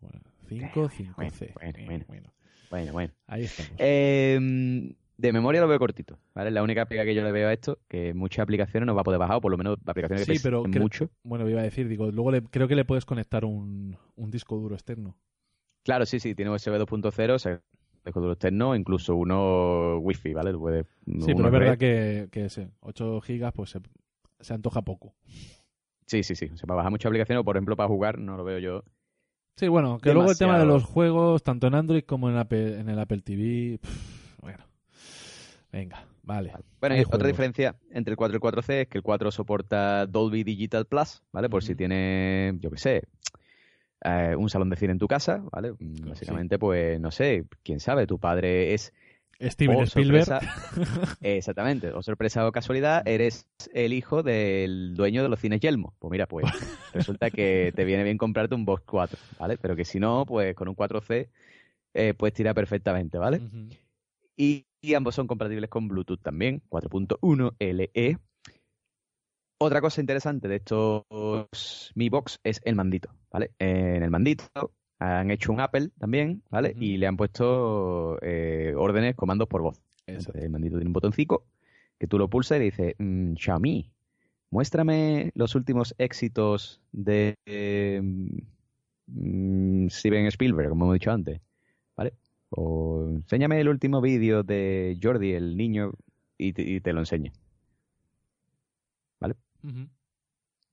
Bueno, 0.00 0.20
5, 0.48 0.88
5C. 0.90 1.52
bueno, 1.54 1.78
Eh, 1.78 1.84
bueno. 1.86 2.04
bueno, 2.08 2.32
Bueno, 2.70 2.92
bueno. 2.92 3.12
ahí 3.26 3.44
estamos. 3.44 3.72
Em, 3.78 4.94
de 5.16 5.32
memoria 5.32 5.60
lo 5.60 5.68
veo 5.68 5.78
cortito, 5.78 6.18
¿vale? 6.34 6.50
La 6.50 6.62
única 6.62 6.86
pega 6.86 7.04
que 7.04 7.14
yo 7.14 7.22
le 7.22 7.32
veo 7.32 7.48
a 7.48 7.52
esto, 7.52 7.78
que 7.88 8.14
muchas 8.14 8.42
aplicaciones 8.42 8.86
no 8.86 8.94
va 8.94 9.00
a 9.00 9.04
poder 9.04 9.18
bajar, 9.18 9.36
o 9.36 9.40
por 9.40 9.50
lo 9.50 9.58
menos 9.58 9.78
aplicaciones 9.86 10.26
que 10.26 10.34
Sí, 10.36 10.40
pero 10.42 10.62
pesen 10.62 10.72
creo- 10.72 10.82
mucho. 10.82 11.10
Bueno, 11.22 11.48
iba 11.48 11.60
a 11.60 11.64
decir, 11.64 11.88
digo, 11.88 12.10
luego 12.10 12.30
le- 12.30 12.42
creo 12.42 12.68
que 12.68 12.76
le 12.76 12.84
puedes 12.84 13.04
conectar 13.04 13.44
un, 13.44 13.96
un 14.16 14.30
disco 14.30 14.56
duro 14.58 14.74
externo. 14.74 15.16
Claro, 15.84 16.04
sí, 16.06 16.20
sí, 16.20 16.34
tiene 16.34 16.50
USB 16.50 16.76
2.0, 16.78 17.34
o 17.34 17.38
sea, 17.38 17.60
disco 18.04 18.20
duro 18.20 18.32
externo, 18.32 18.76
incluso 18.76 19.16
uno 19.16 19.98
Wi-Fi, 19.98 20.34
¿vale? 20.34 20.52
Puede, 20.56 20.84
Sí, 20.84 21.34
pero 21.34 21.46
es 21.46 21.52
verdad 21.52 21.78
que, 21.78 22.28
que 22.30 22.44
ese, 22.44 22.68
8 22.80 23.20
gigas 23.22 23.52
pues 23.54 23.70
se, 23.70 23.80
se 24.40 24.54
antoja 24.54 24.82
poco. 24.82 25.14
Sí, 26.06 26.22
sí, 26.22 26.34
sí. 26.36 26.46
O 26.52 26.56
sea, 26.56 26.66
para 26.66 26.76
bajar 26.76 26.90
muchas 26.90 27.08
aplicaciones, 27.10 27.40
o 27.40 27.44
por 27.44 27.56
ejemplo, 27.56 27.76
para 27.76 27.88
jugar, 27.88 28.18
no 28.18 28.36
lo 28.36 28.44
veo 28.44 28.58
yo. 28.58 28.84
Sí, 29.58 29.66
bueno, 29.68 29.98
que 29.98 30.12
luego 30.12 30.30
el 30.30 30.38
tema 30.38 30.58
de 30.58 30.64
los 30.66 30.84
juegos, 30.84 31.42
tanto 31.42 31.66
en 31.66 31.74
Android 31.74 32.04
como 32.04 32.30
en, 32.30 32.36
Apple- 32.36 32.78
en 32.78 32.88
el 32.88 32.98
Apple 32.98 33.20
TV, 33.22 33.78
pff, 33.78 34.40
bueno, 34.40 34.64
venga, 35.72 36.06
vale. 36.22 36.52
Bueno, 36.80 36.96
y 36.96 37.00
otra 37.00 37.26
diferencia 37.26 37.74
entre 37.90 38.12
el 38.12 38.16
4 38.16 38.34
y 38.34 38.36
el 38.36 38.40
4C 38.40 38.82
es 38.82 38.88
que 38.88 38.98
el 38.98 39.02
4 39.02 39.30
soporta 39.32 40.06
Dolby 40.06 40.44
Digital 40.44 40.86
Plus, 40.86 41.22
¿vale? 41.32 41.48
Por 41.50 41.62
si 41.64 41.74
tiene, 41.74 42.54
yo 42.60 42.70
qué 42.70 42.78
sé, 42.78 43.02
eh, 44.04 44.36
un 44.38 44.48
salón 44.48 44.70
de 44.70 44.76
cine 44.76 44.92
en 44.92 44.98
tu 45.00 45.08
casa, 45.08 45.42
¿vale? 45.50 45.72
Básicamente, 45.80 46.58
pues, 46.58 47.00
no 47.00 47.10
sé, 47.10 47.44
quién 47.64 47.80
sabe, 47.80 48.06
tu 48.06 48.20
padre 48.20 48.74
es 48.74 48.92
Steven 49.40 49.76
o 49.76 49.82
Spielberg. 49.84 50.24
sorpresa- 50.24 51.16
exactamente, 51.20 51.92
o 51.92 52.02
sorpresa 52.02 52.46
o 52.46 52.52
casualidad, 52.52 53.06
eres 53.06 53.46
el 53.72 53.92
hijo 53.92 54.22
del 54.22 54.94
dueño 54.94 55.22
de 55.22 55.28
los 55.28 55.38
cines 55.40 55.60
Yelmo. 55.60 55.94
Pues 55.98 56.10
mira, 56.10 56.26
pues 56.26 56.44
resulta 56.92 57.30
que 57.30 57.72
te 57.74 57.84
viene 57.84 58.02
bien 58.04 58.18
comprarte 58.18 58.54
un 58.54 58.64
Box 58.64 58.82
4, 58.86 59.18
¿vale? 59.38 59.56
Pero 59.58 59.76
que 59.76 59.84
si 59.84 60.00
no, 60.00 60.24
pues 60.26 60.54
con 60.54 60.68
un 60.68 60.74
4C 60.74 61.28
eh, 61.94 62.14
puedes 62.14 62.34
tirar 62.34 62.54
perfectamente, 62.54 63.18
¿vale? 63.18 63.40
Y, 64.36 64.66
y 64.80 64.94
ambos 64.94 65.14
son 65.14 65.26
compatibles 65.26 65.70
con 65.70 65.88
Bluetooth 65.88 66.20
también, 66.22 66.62
4.1 66.68 67.54
LE. 67.58 68.18
Otra 69.60 69.80
cosa 69.80 70.00
interesante 70.00 70.46
de 70.46 70.56
estos 70.56 71.90
Mi 71.96 72.08
Box 72.08 72.38
es 72.44 72.60
el 72.64 72.76
mandito, 72.76 73.10
¿vale? 73.32 73.50
En 73.58 74.02
el 74.04 74.10
mandito 74.10 74.44
han 74.98 75.30
hecho 75.30 75.52
un 75.52 75.60
Apple 75.60 75.90
también, 75.98 76.42
¿vale? 76.50 76.74
Y 76.78 76.96
le 76.96 77.06
han 77.06 77.16
puesto 77.16 78.18
eh, 78.22 78.74
órdenes, 78.76 79.14
comandos 79.14 79.48
por 79.48 79.62
voz. 79.62 79.80
Entonces, 80.06 80.42
el 80.42 80.50
mandito 80.50 80.76
tiene 80.76 80.88
un 80.88 80.94
botoncito 80.94 81.44
que 81.98 82.06
tú 82.06 82.18
lo 82.18 82.28
pulsas 82.28 82.56
y 82.56 82.58
le 82.60 82.64
dices, 82.66 82.94
mm, 82.98 83.34
Xiaomi, 83.34 83.90
muéstrame 84.50 85.30
los 85.34 85.54
últimos 85.54 85.94
éxitos 85.98 86.80
de 86.92 87.36
eh, 87.46 88.00
mm, 89.06 89.88
Steven 89.88 90.26
Spielberg, 90.26 90.70
como 90.70 90.86
hemos 90.86 90.94
dicho 90.94 91.10
antes, 91.10 91.40
¿vale? 91.96 92.14
O 92.50 93.08
enséñame 93.08 93.60
el 93.60 93.68
último 93.68 94.00
vídeo 94.00 94.42
de 94.42 94.98
Jordi, 95.02 95.32
el 95.32 95.56
niño, 95.56 95.92
y 96.38 96.52
te, 96.52 96.62
y 96.62 96.80
te 96.80 96.92
lo 96.92 97.00
enseña. 97.00 97.32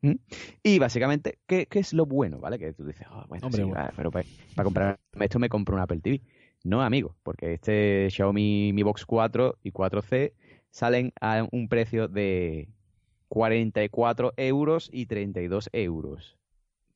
Ujú. 0.09 0.19
Y 0.63 0.79
básicamente, 0.79 1.39
¿qué, 1.47 1.65
qué 1.67 1.79
es 1.79 1.93
lo 1.93 2.05
bueno? 2.05 2.39
¿Vale? 2.39 2.57
Que 2.59 2.73
tú 2.73 2.85
dices, 2.85 3.07
"Oh, 3.11 3.23
bueno, 3.27 3.47
Hombre, 3.47 3.63
sí, 3.63 3.67
bueno. 3.69 3.89
pero 3.95 4.11
para, 4.11 4.25
comprarme 4.63 4.97
esto 5.19 5.39
me 5.39 5.49
compro 5.49 5.75
un 5.75 5.81
Apple 5.81 5.99
TV. 5.99 6.21
No, 6.63 6.81
amigo, 6.81 7.15
porque 7.23 7.53
este 7.53 8.07
Xiaomi 8.09 8.71
Mi 8.73 8.83
Box 8.83 9.05
4 9.05 9.57
y 9.63 9.71
4C 9.71 10.33
salen 10.71 11.13
a 11.21 11.47
un 11.51 11.67
precio 11.69 12.07
de 12.07 12.67
44 13.29 14.33
euros 14.37 14.89
y 14.91 15.05
32 15.05 15.69
euros 15.73 16.37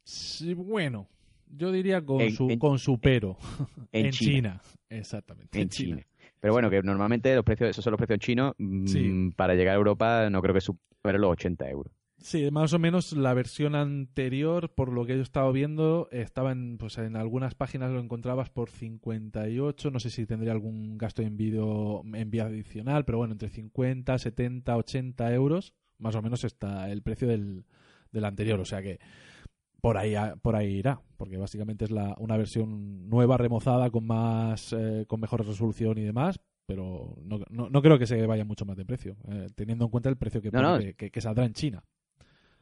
Sí, 0.03 0.55
bueno, 0.55 1.07
yo 1.55 1.71
diría 1.71 2.03
con, 2.03 2.21
En- 2.21 2.31
su, 2.31 2.49
en- 2.49 2.57
con 2.59 2.79
su 2.79 2.97
pero. 2.99 3.37
en, 3.91 4.09
China. 4.09 4.59
Exactamente. 4.89 5.61
En 5.61 5.69
China. 5.69 6.01
Pero 6.39 6.53
bueno, 6.53 6.69
que 6.71 6.81
normalmente 6.81 7.35
los 7.35 7.43
precios, 7.43 7.69
esos 7.69 7.83
son 7.83 7.91
los 7.91 7.97
precios 7.99 8.17
chinos. 8.19 8.53
mm, 8.57 8.87
Sí. 8.87 9.31
Para 9.35 9.53
llegar 9.53 9.75
a 9.75 9.77
Europa 9.77 10.29
no 10.31 10.41
creo 10.41 10.55
que 10.55 10.61
superen 10.61 11.21
los 11.21 11.31
80 11.31 11.69
euros. 11.69 11.93
Sí, 12.21 12.51
más 12.51 12.73
o 12.73 12.79
menos 12.79 13.13
la 13.13 13.33
versión 13.33 13.75
anterior, 13.75 14.69
por 14.75 14.91
lo 14.91 15.05
que 15.05 15.13
yo 15.13 15.19
he 15.19 15.23
estado 15.23 15.51
viendo, 15.53 16.09
estaba 16.11 16.51
en, 16.51 16.77
pues 16.77 16.97
en 16.97 17.15
algunas 17.15 17.55
páginas 17.55 17.91
lo 17.91 17.99
encontrabas 18.01 18.49
por 18.49 18.69
58, 18.69 19.89
no 19.89 19.99
sé 19.99 20.09
si 20.09 20.25
tendría 20.25 20.51
algún 20.51 20.97
gasto 20.97 21.21
en 21.21 21.29
envío, 21.29 22.01
envío 22.13 22.43
adicional, 22.43 23.05
pero 23.05 23.19
bueno, 23.19 23.31
entre 23.33 23.47
50, 23.49 24.17
70, 24.17 24.75
80 24.75 25.33
euros, 25.33 25.73
más 25.97 26.13
o 26.15 26.21
menos 26.21 26.43
está 26.43 26.91
el 26.91 27.01
precio 27.01 27.27
del, 27.27 27.63
del 28.11 28.25
anterior, 28.25 28.59
o 28.59 28.65
sea 28.65 28.81
que 28.81 28.99
por 29.81 29.97
ahí 29.97 30.13
por 30.41 30.57
ahí 30.57 30.75
irá, 30.75 31.01
porque 31.15 31.37
básicamente 31.37 31.85
es 31.85 31.91
la, 31.91 32.15
una 32.19 32.35
versión 32.35 33.07
nueva, 33.09 33.37
remozada, 33.37 33.89
con 33.91 34.05
más 34.05 34.73
eh, 34.73 35.05
con 35.07 35.21
mejor 35.21 35.45
resolución 35.47 35.97
y 35.97 36.03
demás, 36.03 36.37
pero 36.65 37.15
no, 37.23 37.39
no, 37.49 37.69
no 37.69 37.81
creo 37.81 37.97
que 37.97 38.05
se 38.07 38.25
vaya 38.27 38.43
mucho 38.43 38.65
más 38.65 38.75
de 38.75 38.83
precio, 38.85 39.15
eh, 39.29 39.47
teniendo 39.55 39.85
en 39.85 39.91
cuenta 39.91 40.09
el 40.09 40.17
precio 40.17 40.41
que, 40.41 40.51
No, 40.51 40.59
pone 40.59 40.69
no. 40.71 40.79
que- 40.79 40.93
que- 40.95 41.11
que 41.11 41.21
saldrá 41.21 41.45
en 41.45 41.53
China. 41.53 41.81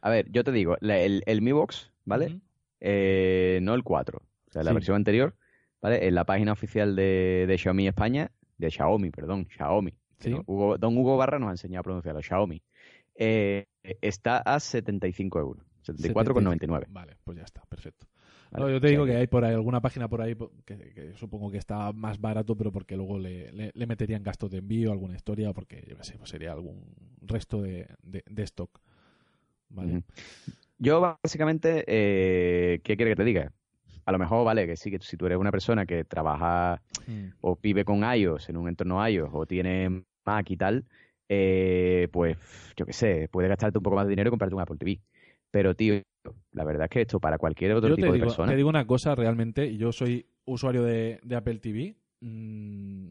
A 0.02 0.10
ver, 0.10 0.30
yo 0.32 0.44
te 0.44 0.52
digo, 0.52 0.78
la- 0.80 1.00
el, 1.00 1.24
el 1.26 1.42
Mi 1.42 1.52
Box, 1.52 1.92
¿vale? 2.06 2.40
Eh, 2.80 3.60
no 3.64 3.74
el 3.74 3.84
4, 3.84 4.20
o 4.20 4.52
sea, 4.52 4.64
la 4.64 4.72
Sí. 4.72 4.76
versión 4.76 4.96
anterior, 4.96 5.36
¿vale? 5.82 6.08
En 6.08 6.16
la 6.16 6.26
página 6.26 6.52
oficial 6.52 6.96
de, 6.96 7.46
de 7.48 7.58
Xiaomi 7.58 7.88
España, 7.88 8.32
de 8.58 8.70
Xiaomi, 8.70 9.10
perdón, 9.12 9.48
Xiaomi. 9.50 9.94
Sí. 10.20 10.30
¿no? 10.32 10.44
Hugo- 10.48 10.78
don 10.78 10.98
Hugo 10.98 11.18
Barra 11.18 11.40
nos 11.40 11.50
ha 11.50 11.52
enseñado 11.52 11.82
a 11.82 11.84
pronunciarlo, 11.84 12.22
Xiaomi. 12.22 12.62
Eh, 13.16 13.66
está 14.02 14.38
a 14.40 14.60
75 14.60 15.40
euros, 15.40 15.66
74,99. 15.84 16.86
Vale, 16.90 17.18
pues 17.24 17.38
ya 17.38 17.44
está, 17.44 17.64
perfecto. 17.66 18.08
¿vale? 18.52 18.66
No, 18.66 18.72
yo 18.72 18.80
te 18.82 18.88
digo 18.90 19.06
que 19.06 19.16
hay 19.16 19.28
por 19.28 19.44
ahí 19.44 19.54
alguna 19.54 19.82
página 19.82 20.08
por 20.08 20.22
ahí 20.22 20.36
que, 20.66 20.78
que 20.78 21.14
supongo 21.16 21.50
que 21.52 21.58
está 21.58 21.92
más 21.94 22.20
barato, 22.20 22.56
pero 22.56 22.72
porque 22.72 22.96
luego 22.96 23.18
le, 23.20 23.52
le- 23.52 23.72
le 23.74 23.88
meterían 23.88 24.24
gastos 24.24 24.52
de 24.52 24.60
envío, 24.60 24.92
alguna 24.92 25.16
historia, 25.16 25.50
o 25.50 25.54
porque 25.54 25.84
yo 25.88 25.98
qué 25.98 26.04
sé, 26.04 26.18
pues 26.18 26.30
sería 26.30 26.52
algún 26.52 26.84
resto 27.22 27.62
de, 27.62 27.88
de, 28.04 28.24
de 28.30 28.44
stock. 28.44 28.80
Vale. 29.70 30.04
Yo 30.80 31.02
básicamente, 31.24 31.84
eh, 31.88 32.80
¿qué 32.84 32.96
quiere 32.96 33.12
que 33.12 33.16
te 33.16 33.24
diga? 33.24 33.52
A 34.06 34.12
lo 34.12 34.20
mejor, 34.20 34.46
vale, 34.46 34.66
que 34.68 34.78
sí, 34.78 34.90
que 34.92 35.00
si 35.00 35.18
tú 35.18 35.26
eres 35.26 35.38
una 35.38 35.52
persona 35.52 35.86
que 35.86 36.04
trabaja 36.04 36.82
Mm. 37.08 37.30
o 37.42 37.58
vive 37.62 37.86
con 37.86 38.04
iOS 38.04 38.50
en 38.50 38.58
un 38.58 38.68
entorno 38.68 39.06
iOS 39.08 39.30
o 39.34 39.46
tiene 39.46 40.04
Mac 40.26 40.50
y 40.52 40.58
tal, 40.58 40.86
eh, 41.30 42.08
pues 42.12 42.38
yo 42.76 42.86
qué 42.86 42.94
sé, 42.94 43.28
puedes 43.32 43.50
gastarte 43.50 43.78
un 43.78 43.84
poco 43.84 43.96
más 43.96 44.06
de 44.06 44.12
dinero 44.12 44.30
y 44.30 44.32
comprarte 44.32 44.56
un 44.56 44.62
Apple 44.62 44.78
TV. 44.78 45.00
Pero, 45.52 45.76
tío, 45.76 46.02
la 46.52 46.64
verdad 46.64 46.86
es 46.86 46.90
que 46.90 47.02
esto 47.02 47.20
para 47.20 47.38
cualquier 47.38 47.74
otro 47.74 47.90
Yo 47.90 47.96
tipo 47.96 48.08
te 48.08 48.14
de 48.14 48.20
persona. 48.20 48.52
te 48.52 48.58
digo 48.58 48.70
una 48.70 48.86
cosa 48.86 49.16
realmente, 49.16 49.66
y 49.68 49.78
yo 49.78 49.92
soy 49.92 50.26
usuario 50.46 50.84
de, 50.84 51.20
de 51.24 51.36
Apple 51.36 51.60
TV. 51.60 51.96
mm, 52.22 53.10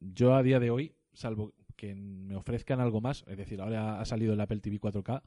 yo 0.00 0.34
a 0.34 0.42
día 0.42 0.60
de 0.60 0.70
hoy, 0.70 0.94
salvo 1.12 1.52
que 1.76 1.94
me 1.94 2.34
ofrezcan 2.36 2.80
algo 2.80 3.00
más, 3.00 3.24
es 3.28 3.36
decir, 3.36 3.60
ahora 3.60 4.00
ha 4.00 4.04
salido 4.04 4.32
el 4.34 4.40
Apple 4.40 4.58
TV 4.60 4.78
4K, 4.80 5.22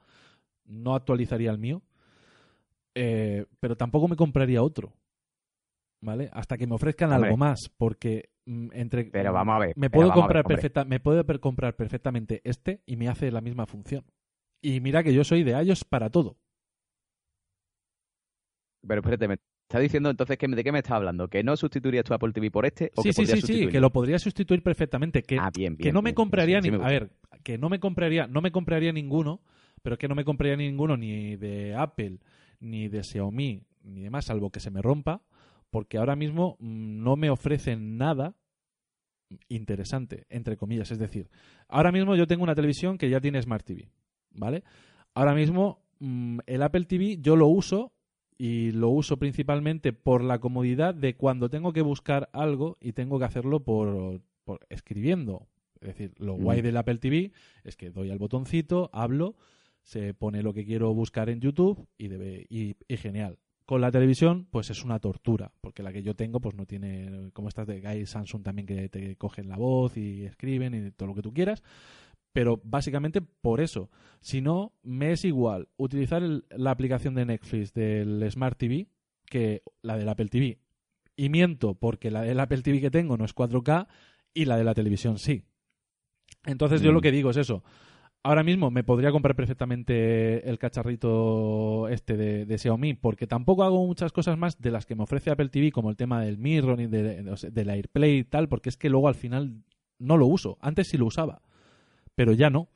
no 0.72 0.96
actualizaría 0.96 1.52
el 1.52 1.58
mío, 1.58 1.82
eh, 2.96 3.46
pero 3.60 3.76
tampoco 3.78 4.08
me 4.08 4.16
compraría 4.16 4.64
otro. 4.64 4.94
¿Vale? 6.04 6.30
Hasta 6.34 6.58
que 6.58 6.66
me 6.66 6.74
ofrezcan 6.74 7.12
Hombre. 7.12 7.28
algo 7.30 7.38
más, 7.38 7.70
porque 7.78 8.32
mm, 8.46 8.70
entre 8.74 9.06
Pero 9.06 9.34
vamos 9.34 9.56
a 9.56 9.60
ver. 9.60 9.74
me 9.76 9.90
puedo 9.90 10.08
ver, 10.10 10.18
comprar 10.18 10.46
perfecta, 10.46 10.84
me 10.84 11.00
puedo 11.00 11.24
comprar 11.40 11.76
perfectamente 11.76 12.42
este 12.44 12.82
y 12.88 12.96
me 12.96 13.08
hace 13.08 13.30
la 13.32 13.42
misma 13.42 13.68
función. 13.68 14.04
Y 14.64 14.80
mira 14.80 15.04
que 15.04 15.14
yo 15.14 15.24
soy 15.24 15.44
de 15.44 15.52
iOS 15.64 15.84
para 15.86 16.10
todo. 16.10 16.38
Pero 18.88 19.02
espérate, 19.02 19.28
me 19.28 19.36
estás 19.36 19.82
diciendo 19.82 20.10
entonces 20.10 20.38
que, 20.38 20.48
de 20.48 20.64
qué 20.64 20.72
me 20.72 20.80
estás 20.80 20.94
hablando, 20.94 21.28
que 21.28 21.44
no 21.44 21.56
sustituirías 21.56 22.04
tu 22.04 22.14
Apple 22.14 22.32
TV 22.34 22.50
por 22.52 22.66
este 22.66 22.92
o 22.96 23.04
Sí, 23.04 23.10
que 23.10 23.14
sí, 23.14 23.26
sí, 23.28 23.42
sí, 23.42 23.68
que 23.68 23.80
lo 23.80 23.92
podría 23.92 24.18
sustituir 24.20 24.64
perfectamente. 24.64 25.22
Que, 25.22 25.40
Ah, 25.40 25.52
bien, 25.56 25.76
que 25.78 25.84
bien, 25.84 25.94
no 25.94 26.02
me 26.02 26.14
compraría 26.14 26.60
sí, 26.62 26.64
sí 26.66 26.72
ni- 26.72 26.78
me 26.78 26.84
a 26.84 26.90
ver, 26.90 27.12
que 27.44 27.58
no 27.58 27.70
me 27.70 27.80
compraría, 27.80 28.28
no 28.28 28.42
me 28.42 28.52
compraría 28.52 28.92
ninguno, 28.92 29.42
pero 29.82 29.96
es 29.96 30.00
que 30.00 30.08
no 30.08 30.16
me 30.16 30.26
compraría 30.26 30.56
ninguno 30.56 30.98
ni 30.98 31.36
de 31.36 31.76
Apple, 31.76 32.20
ni 32.60 32.88
de 32.88 33.04
Xiaomi, 33.04 33.64
ni 33.84 34.02
demás, 34.02 34.26
salvo 34.26 34.52
que 34.52 34.60
se 34.60 34.72
me 34.72 34.82
rompa, 34.82 35.22
porque 35.70 35.98
ahora 35.98 36.16
mismo 36.16 36.58
mm, 36.60 37.04
no 37.04 37.16
me 37.16 37.30
ofrecen 37.30 37.98
nada 37.98 38.36
interesante, 39.48 40.26
entre 40.30 40.58
comillas. 40.58 40.92
Es 40.92 41.00
decir, 41.00 41.30
ahora 41.68 41.92
mismo 41.92 42.16
yo 42.16 42.28
tengo 42.28 42.44
una 42.44 42.56
televisión 42.56 42.98
que 42.98 43.10
ya 43.10 43.22
tiene 43.22 43.42
Smart 43.42 43.66
TV, 43.66 43.90
¿vale? 44.32 44.64
Ahora 45.14 45.34
mismo 45.34 45.82
mm, 46.00 46.40
el 46.46 46.62
Apple 46.62 46.86
TV 46.86 47.18
yo 47.20 47.36
lo 47.36 47.48
uso 47.48 47.94
y 48.38 48.72
lo 48.72 48.90
uso 48.90 49.18
principalmente 49.18 49.94
por 49.94 50.24
la 50.24 50.40
comodidad 50.40 50.96
de 50.96 51.16
cuando 51.16 51.50
tengo 51.50 51.74
que 51.74 51.82
buscar 51.82 52.30
algo 52.34 52.78
y 52.82 52.94
tengo 52.94 53.20
que 53.20 53.26
hacerlo 53.26 53.64
por, 53.64 54.22
por 54.44 54.66
escribiendo. 54.70 55.48
Es 55.80 55.90
decir, 55.90 56.14
lo 56.18 56.34
guay 56.34 56.62
del 56.62 56.78
Apple 56.78 56.98
TV 56.98 57.32
es 57.64 57.76
que 57.76 57.90
doy 57.90 58.12
al 58.12 58.20
botoncito, 58.20 58.90
hablo, 58.94 59.36
se 59.84 60.14
pone 60.14 60.44
lo 60.44 60.54
que 60.54 60.66
quiero 60.66 60.94
buscar 60.94 61.30
en 61.30 61.40
YouTube 61.42 61.88
y, 61.98 62.08
debe, 62.08 62.46
y, 62.50 62.76
y 62.88 62.98
genial. 62.98 63.38
Con 63.66 63.82
la 63.82 63.92
televisión, 63.92 64.48
pues 64.52 64.70
es 64.70 64.84
una 64.84 65.00
tortura, 65.00 65.52
porque 65.62 65.82
la 65.84 65.94
que 65.94 66.04
yo 66.04 66.16
tengo, 66.16 66.42
pues 66.42 66.56
no 66.56 66.66
tiene, 66.66 67.30
como 67.34 67.48
estas 67.48 67.68
de 67.68 67.86
hay 67.88 68.06
Samsung 68.06 68.44
también 68.44 68.66
que 68.66 68.90
te 68.90 69.16
cogen 69.16 69.48
la 69.48 69.58
voz 69.58 69.96
y 69.98 70.26
escriben 70.26 70.74
y 70.74 70.92
todo 70.92 71.08
lo 71.08 71.16
que 71.16 71.22
tú 71.22 71.34
quieras, 71.34 71.64
pero 72.34 72.60
básicamente 72.64 73.22
por 73.22 73.62
eso. 73.62 73.90
Si 74.20 74.42
no, 74.42 74.74
me 74.84 75.12
es 75.14 75.24
igual 75.26 75.68
utilizar 75.78 76.22
el- 76.24 76.46
la 76.50 76.72
aplicación 76.72 77.14
de 77.16 77.26
Netflix 77.26 77.74
del 77.74 78.30
Smart 78.32 78.58
TV 78.58 78.88
que 79.26 79.62
la 79.82 79.98
del 79.98 80.10
Apple 80.10 80.28
TV. 80.28 80.58
Y 81.16 81.30
miento, 81.30 81.76
porque 81.76 82.12
la 82.12 82.22
del 82.24 82.40
Apple 82.40 82.62
TV 82.64 82.82
que 82.82 82.92
tengo 82.92 83.16
no 83.18 83.26
es 83.26 83.34
4K 83.34 83.88
y 84.34 84.46
la 84.46 84.58
de 84.58 84.64
la 84.66 84.74
televisión 84.74 85.18
sí. 85.18 85.44
Entonces 86.46 86.82
yo 86.82 86.92
Mm. 86.92 86.96
lo 86.96 87.02
que 87.02 87.12
digo 87.12 87.30
es 87.30 87.38
eso. 87.38 87.64
Ahora 88.24 88.44
mismo 88.44 88.70
me 88.70 88.84
podría 88.84 89.12
comprar 89.12 89.36
perfectamente 89.36 90.48
el 90.48 90.60
cacharrito 90.60 91.88
este 91.88 92.18
de, 92.18 92.46
de 92.46 92.58
Xiaomi, 92.60 92.94
porque 92.94 93.26
tampoco 93.26 93.64
hago 93.64 93.84
muchas 93.88 94.12
cosas 94.12 94.38
más 94.38 94.60
de 94.62 94.70
las 94.70 94.86
que 94.86 94.96
me 94.96 95.04
ofrece 95.04 95.32
Apple 95.32 95.50
TV, 95.50 95.72
como 95.72 95.90
el 95.90 95.96
tema 95.98 96.22
del 96.22 96.38
Mirror 96.38 96.82
y 96.82 96.88
de, 96.88 97.24
de- 97.24 97.52
del 97.52 97.70
AirPlay 97.70 98.20
y 98.20 98.24
tal, 98.24 98.48
porque 98.48 98.70
es 98.70 98.78
que 98.78 98.90
luego 98.90 99.08
al 99.08 99.16
final 99.16 99.64
no 99.98 100.18
lo 100.18 100.28
uso. 100.28 100.60
Antes 100.62 100.88
sí 100.90 100.98
lo 100.98 101.08
usaba, 101.08 101.42
pero 102.14 102.34
ya 102.34 102.52
no. 102.52 102.70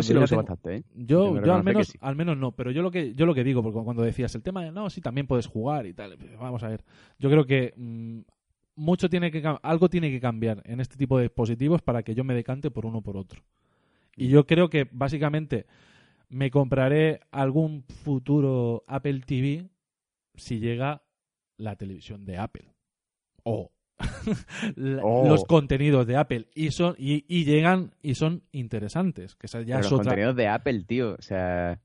Yo 0.00 0.02
sí 0.02 0.14
lo 0.14 0.20
uso 0.24 0.36
tengo- 0.36 0.42
bastante, 0.42 0.76
¿eh? 0.76 0.82
yo, 0.94 1.34
al 1.56 1.64
menos, 1.64 1.88
sí. 1.88 1.98
al 2.00 2.16
menos 2.16 2.38
no, 2.38 2.52
pero 2.52 2.70
yo 2.70 2.80
lo 2.80 2.90
que 2.90 3.14
yo 3.14 3.26
lo 3.26 3.34
que 3.34 3.44
digo, 3.44 3.62
porque 3.62 3.80
cuando 3.84 4.02
decías 4.02 4.34
el 4.34 4.42
tema 4.42 4.64
de 4.64 4.72
no, 4.72 4.88
sí 4.88 5.02
también 5.02 5.26
puedes 5.26 5.46
jugar 5.46 5.86
y 5.86 5.92
tal, 5.92 6.16
vamos 6.40 6.62
a 6.62 6.68
ver. 6.68 6.82
Yo 7.18 7.28
creo 7.28 7.44
que 7.44 7.74
mm, 7.76 8.20
mucho 8.76 9.10
tiene 9.10 9.30
que 9.30 9.42
algo 9.62 9.90
tiene 9.90 10.10
que 10.10 10.20
cambiar 10.20 10.62
en 10.64 10.80
este 10.80 10.96
tipo 10.96 11.18
de 11.18 11.24
dispositivos 11.24 11.82
para 11.82 12.02
que 12.02 12.14
yo 12.14 12.24
me 12.24 12.32
decante 12.34 12.70
por 12.70 12.86
uno 12.86 12.98
o 12.98 13.02
por 13.02 13.18
otro. 13.18 13.42
Y 14.18 14.28
yo 14.28 14.46
creo 14.46 14.68
que 14.68 14.88
básicamente 14.90 15.66
me 16.28 16.50
compraré 16.50 17.20
algún 17.30 17.82
futuro 17.84 18.84
Apple 18.86 19.20
TV 19.26 19.68
si 20.34 20.58
llega 20.60 21.02
la 21.56 21.76
televisión 21.76 22.24
de 22.24 22.36
Apple. 22.38 22.74
O 23.44 23.72
la- 24.76 25.02
Oh. 25.02 25.26
los 25.26 25.44
contenidos 25.44 26.06
de 26.06 26.16
Apple 26.16 26.46
y 26.54 26.70
son 26.70 26.94
y, 26.98 27.24
y 27.28 27.44
llegan 27.44 27.94
y 28.02 28.14
son 28.14 28.42
interesantes 28.52 29.34
que 29.36 29.46
esa 29.46 29.62
ya 29.62 29.76
es 29.80 29.84
los 29.90 29.92
otra 29.92 30.04
contenidos 30.04 30.36
de 30.36 30.46
Apple, 30.48 30.84
tío, 30.84 31.14
o 31.18 31.22
sea, 31.22 31.80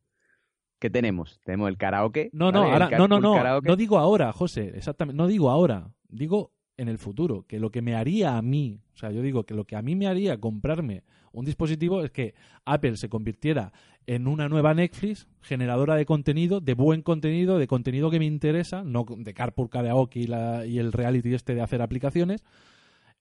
¿qué 0.79 0.89
tenemos? 0.91 1.39
Tenemos 1.43 1.69
el 1.69 1.77
karaoke. 1.77 2.29
No, 2.33 2.51
no, 2.51 2.61
¿vale? 2.61 2.73
Ahora, 2.85 2.97
no, 2.97 3.07
no, 3.07 3.19
no, 3.19 3.61
no 3.61 3.75
digo 3.75 3.97
ahora, 3.97 4.31
José, 4.31 4.73
exactamente, 4.75 5.17
no 5.17 5.25
digo 5.27 5.49
ahora, 5.49 5.91
digo 6.07 6.52
en 6.77 6.87
el 6.89 6.97
futuro, 6.97 7.45
que 7.47 7.59
lo 7.59 7.69
que 7.71 7.81
me 7.81 7.95
haría 7.95 8.35
a 8.37 8.41
mí, 8.41 8.79
o 8.95 8.97
sea, 8.97 9.11
yo 9.11 9.21
digo 9.21 9.43
que 9.45 9.53
lo 9.53 9.65
que 9.65 9.75
a 9.75 9.81
mí 9.81 9.95
me 9.95 10.07
haría 10.07 10.39
comprarme 10.39 11.03
un 11.31 11.45
dispositivo 11.45 12.03
es 12.03 12.11
que 12.11 12.33
Apple 12.65 12.97
se 12.97 13.09
convirtiera 13.09 13.71
en 14.07 14.27
una 14.27 14.49
nueva 14.49 14.73
Netflix 14.73 15.27
generadora 15.41 15.95
de 15.95 16.05
contenido, 16.05 16.61
de 16.61 16.73
buen 16.73 17.01
contenido, 17.01 17.57
de 17.57 17.67
contenido 17.67 18.09
que 18.11 18.19
me 18.19 18.25
interesa, 18.25 18.83
no 18.83 19.05
de 19.17 19.33
Carpool 19.33 19.69
Karaoke 19.69 20.19
y, 20.21 20.27
la- 20.27 20.65
y 20.65 20.79
el 20.79 20.91
reality 20.91 21.33
este 21.33 21.55
de 21.55 21.61
hacer 21.61 21.81
aplicaciones. 21.81 22.43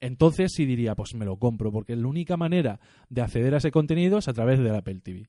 Entonces 0.00 0.52
sí 0.54 0.66
diría, 0.66 0.94
pues 0.96 1.14
me 1.14 1.24
lo 1.24 1.36
compro, 1.36 1.70
porque 1.70 1.94
la 1.94 2.08
única 2.08 2.36
manera 2.36 2.80
de 3.08 3.20
acceder 3.22 3.54
a 3.54 3.58
ese 3.58 3.70
contenido 3.70 4.18
es 4.18 4.28
a 4.28 4.32
través 4.32 4.58
del 4.58 4.74
Apple 4.74 5.00
TV. 5.02 5.28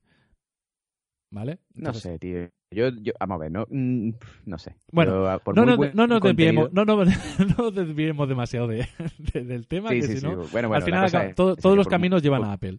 ¿Vale? 1.33 1.57
No 1.73 1.95
sé, 1.95 2.19
tío. 2.19 2.47
Yo, 2.69 2.89
yo, 2.89 3.11
vamos 3.19 3.35
a 3.35 3.37
ver, 3.39 3.51
no, 3.51 3.65
mm, 3.67 4.09
no 4.45 4.57
sé. 4.59 4.75
Bueno, 4.91 5.25
ah, 5.27 5.39
por 5.39 5.55
no, 5.55 5.65
no, 5.65 5.75
no 5.77 6.07
nos 6.07 6.21
contenido- 6.21 6.69
desviemos, 6.69 6.73
no, 6.73 6.85
no, 6.85 7.05
no 7.57 7.63
nos 7.65 7.73
desviemos 7.75 8.29
demasiado 8.29 8.67
de, 8.67 8.87
de- 9.17 9.43
del 9.43 9.65
tema, 9.67 9.89
Sí, 9.89 9.95
que 9.95 10.01
sí, 10.03 10.13
si 10.13 10.19
sí. 10.19 10.25
no, 10.27 10.35
Bueno, 10.51 10.67
bueno, 10.69 10.75
al 10.75 10.83
final 10.83 11.33
todo- 11.35 11.55
que 11.55 11.61
todos 11.63 11.75
los 11.75 11.87
caminos 11.87 12.21
llevan 12.21 12.43
a 12.43 12.53
Apple. 12.53 12.77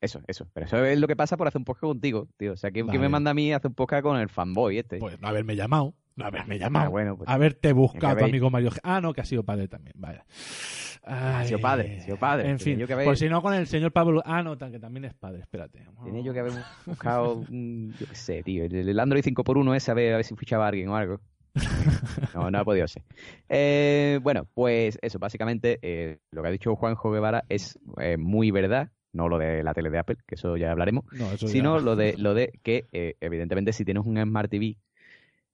Eso, 0.00 0.20
eso. 0.28 0.46
Pero 0.52 0.66
eso 0.66 0.84
es 0.84 0.98
lo 0.98 1.06
que 1.08 1.16
pasa 1.16 1.36
por 1.36 1.46
hacer 1.48 1.58
un 1.58 1.64
podcast 1.64 1.82
contigo, 1.92 2.28
tío. 2.36 2.52
O 2.52 2.56
sea, 2.56 2.70
¿quién, 2.70 2.86
quién 2.86 2.98
Vale. 3.00 3.08
me 3.08 3.08
manda 3.08 3.30
a 3.32 3.34
mí 3.34 3.52
hacer 3.52 3.68
un 3.68 3.74
podcast 3.74 4.02
con 4.02 4.16
el 4.18 4.28
fanboy 4.28 4.78
este? 4.78 4.98
Pues 4.98 5.20
no 5.20 5.28
haberme 5.28 5.54
llamado, 5.56 5.94
no 6.16 6.24
haberme 6.26 6.58
llamado, 6.58 6.86
Ah, 6.86 6.88
bueno, 6.88 7.16
pues, 7.16 7.28
haberte 7.28 7.72
buscado 7.72 8.14
a 8.14 8.18
tu 8.18 8.24
amigo 8.24 8.50
Mario. 8.50 8.70
Ah, 8.82 9.00
no, 9.00 9.12
que 9.12 9.20
ha 9.20 9.24
sido 9.24 9.42
padre 9.44 9.68
también, 9.68 9.94
vaya. 9.98 10.24
ha 11.04 11.44
sido 11.44 11.58
padre, 11.58 11.98
ha 11.98 12.00
sido 12.04 12.16
padre. 12.16 12.48
En 12.50 12.58
fin, 12.58 12.80
haber- 12.82 13.04
pues 13.06 13.18
si 13.18 13.28
no 13.28 13.42
con 13.42 13.54
el 13.54 13.66
señor 13.66 13.92
Pablo. 13.92 14.22
Ah, 14.24 14.42
no, 14.42 14.56
que 14.56 14.78
también 14.78 15.04
es 15.04 15.14
padre, 15.14 15.40
espérate. 15.40 15.84
Tenía 16.04 16.22
yo 16.22 16.32
que 16.32 16.40
haber 16.40 16.52
buscado, 16.86 17.44
yo 17.48 18.06
qué 18.08 18.14
sé, 18.14 18.42
tío, 18.42 18.64
el, 18.64 19.00
Android 19.00 19.22
5x1 19.24 19.74
ese, 19.76 19.90
a 19.90 19.94
ver, 19.94 20.12
a 20.14 20.16
ver 20.16 20.24
si 20.24 20.34
fichaba 20.36 20.66
a 20.66 20.68
alguien 20.68 20.88
o 20.88 20.96
algo. 20.96 21.20
No, 22.34 22.50
no 22.50 22.58
ha 22.58 22.64
podido 22.64 22.88
ser. 22.88 23.02
Eh, 23.48 24.18
bueno, 24.22 24.46
pues 24.54 24.98
eso, 25.02 25.18
básicamente, 25.18 25.78
eh, 25.82 26.18
lo 26.30 26.40
que 26.42 26.48
ha 26.48 26.50
dicho 26.52 26.74
Juanjo 26.76 27.10
Guevara 27.12 27.44
es 27.50 27.78
eh, 28.00 28.16
muy 28.16 28.50
verdad, 28.50 28.90
no 29.12 29.28
lo 29.28 29.36
de 29.38 29.62
la 29.62 29.74
tele 29.74 29.90
de 29.90 29.98
Apple, 29.98 30.16
que 30.26 30.36
eso 30.36 30.56
ya 30.56 30.70
hablaremos, 30.72 31.04
No, 31.12 31.30
eso 31.32 31.46
ya- 31.46 31.52
sino 31.52 31.78
lo 31.78 31.94
de 31.94 32.16
lo 32.16 32.32
de 32.32 32.58
que 32.62 32.86
eh, 32.92 33.16
evidentemente 33.20 33.72
si 33.74 33.84
tienes 33.84 34.06
un 34.06 34.16
Smart 34.22 34.50
TV, 34.50 34.78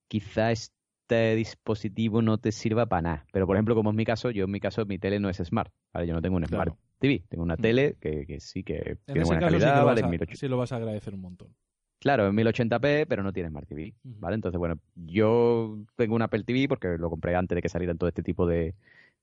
quizá 0.09 0.53
este 0.53 1.35
dispositivo 1.37 2.23
no 2.23 2.39
te 2.39 2.53
sirva 2.53 2.87
para 2.87 3.03
nada. 3.03 3.27
Pero 3.33 3.47
por 3.47 3.57
ejemplo, 3.57 3.75
como 3.75 3.91
es 3.91 3.97
mi 3.97 4.05
caso, 4.05 4.31
yo 4.31 4.45
en 4.45 4.51
mi 4.51 4.61
caso 4.61 4.85
mi 4.87 4.99
tele 4.99 5.21
no 5.21 5.29
es 5.31 5.39
Smart, 5.39 5.73
¿vale? 5.93 6.07
Yo 6.07 6.15
no 6.15 6.23
tengo 6.23 6.37
un 6.37 6.47
Claro. 6.47 6.73
Smart 6.73 6.77
TV, 6.99 7.25
tengo 7.29 7.45
una 7.45 7.57
Mm. 7.57 7.63
tele 7.63 7.97
que, 8.01 8.27
que 8.27 8.41
sí 8.41 8.65
que 8.65 8.99
En 9.07 9.13
tiene 9.13 9.25
buena 9.25 9.43
sí, 9.43 9.43
calidad, 9.43 9.85
lo 9.85 9.87
¿vale? 9.87 10.01
a, 10.03 10.09
1080. 10.09 10.37
sí 10.37 10.47
lo 10.49 10.57
vas 10.59 10.71
a 10.73 10.77
agradecer 10.77 11.15
un 11.15 11.21
montón. 11.23 11.57
Claro, 12.01 12.29
en 12.29 12.35
1080p, 12.35 13.07
pero 13.09 13.23
no 13.25 13.33
tiene 13.33 13.49
Smart 13.51 13.67
TV, 13.69 13.95
Ujú. 14.05 14.17
¿vale? 14.21 14.37
Entonces, 14.37 14.59
bueno, 14.59 14.79
yo 14.95 15.79
tengo 15.97 16.15
un 16.15 16.23
Apple 16.23 16.45
TV 16.45 16.69
porque 16.69 16.97
lo 16.97 17.11
compré 17.11 17.35
antes 17.35 17.57
de 17.57 17.63
que 17.63 17.69
salieran 17.69 17.99
todo 17.99 18.09
este 18.09 18.23
tipo 18.23 18.47
de, 18.47 18.75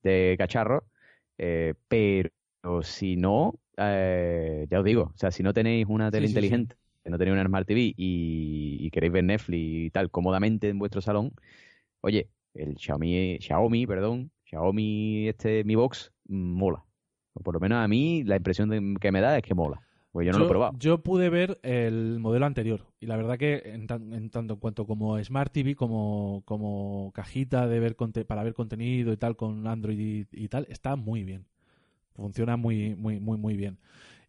de 0.04 0.36
cacharros, 0.38 0.84
eh, 1.38 1.74
pero 1.88 2.32
si 2.84 3.16
no, 3.16 3.60
eh, 3.78 4.68
ya 4.70 4.80
os 4.80 4.86
digo, 4.86 5.04
o 5.16 5.18
sea, 5.18 5.32
si 5.32 5.42
no 5.42 5.54
tenéis 5.54 5.86
una 5.88 6.12
tele 6.12 6.28
Sí, 6.28 6.40
sí, 6.42 6.70
inteligente, 7.06 7.10
no 7.12 7.18
tenéis 7.18 7.34
una 7.34 7.46
Smart 7.48 7.68
TV 7.68 7.82
y, 7.98 8.78
y 8.80 8.90
queréis 8.92 9.14
ver 9.14 9.24
Netflix 9.24 9.60
y 9.64 9.90
tal 9.92 10.10
cómodamente 10.12 10.70
en 10.70 10.80
vuestro 10.80 11.02
salón, 11.02 11.32
oye, 12.02 12.30
el 12.54 12.78
Xiaomi, 12.78 13.38
Xiaomi, 13.42 13.88
perdón, 13.88 14.32
Xiaomi 14.46 15.28
este 15.28 15.64
Mi 15.64 15.76
Box 15.76 16.12
mm, 16.28 16.36
mola. 16.54 16.84
O 17.34 17.42
por 17.42 17.54
lo 17.56 17.60
menos 17.60 17.78
a 17.84 17.88
mí 17.88 18.24
la 18.24 18.38
impresión 18.38 18.70
de- 18.70 18.96
que 19.00 19.12
me 19.12 19.22
da 19.22 19.38
es 19.38 19.44
que 19.44 19.54
mola. 19.54 19.82
Pues 20.12 20.26
yo 20.26 20.32
no 20.32 20.40
lo 20.40 20.46
he 20.46 20.48
probado. 20.48 20.78
yo 20.80 21.04
pude 21.04 21.30
ver 21.30 21.60
el 21.62 22.20
modelo 22.20 22.46
anterior 22.46 22.86
y 23.02 23.06
la 23.06 23.18
verdad 23.18 23.38
que 23.38 23.62
en, 23.66 23.86
tan- 23.86 24.14
en 24.14 24.30
tanto 24.30 24.54
en 24.54 24.60
cuanto 24.62 24.86
como 24.88 25.22
Smart 25.22 25.52
TV 25.52 25.76
como, 25.76 26.42
como 26.46 27.12
cajita 27.14 27.68
de 27.68 27.82
ver 27.82 27.98
conte- 27.98 28.24
para 28.24 28.42
ver 28.44 28.54
contenido 28.54 29.12
y 29.12 29.18
tal 29.18 29.36
con 29.36 29.68
Android 29.68 30.00
y, 30.00 30.26
y 30.32 30.48
tal 30.48 30.66
está 30.70 30.96
muy 30.96 31.26
bien. 31.26 31.46
Funciona 32.14 32.56
muy 32.56 32.96
muy 32.96 33.20
muy 33.20 33.38
muy 33.38 33.58
bien. 33.58 33.78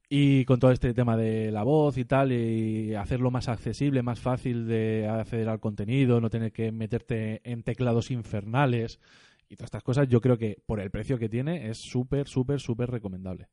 Y 0.08 0.44
con 0.44 0.60
todo 0.60 0.70
este 0.70 0.94
tema 0.94 1.16
de 1.16 1.50
la 1.50 1.64
voz 1.64 1.98
y 1.98 2.04
tal, 2.04 2.30
y 2.32 2.94
hacerlo 2.94 3.32
más 3.32 3.48
accesible, 3.48 4.02
más 4.02 4.20
fácil 4.20 4.68
de 4.68 5.08
acceder 5.08 5.48
al 5.48 5.58
contenido, 5.58 6.20
no 6.20 6.30
tener 6.30 6.52
que 6.52 6.70
meterte 6.70 7.40
en 7.42 7.64
teclados 7.64 8.12
infernales 8.12 9.00
y 9.48 9.56
todas 9.56 9.66
estas 9.68 9.82
cosas, 9.82 10.06
yo 10.08 10.20
creo 10.20 10.38
que 10.38 10.58
por 10.64 10.78
el 10.78 10.90
precio 10.92 11.18
que 11.18 11.28
tiene 11.28 11.68
es 11.70 11.78
súper, 11.78 12.28
súper, 12.28 12.60
súper 12.60 12.88
recomendable. 12.90 13.48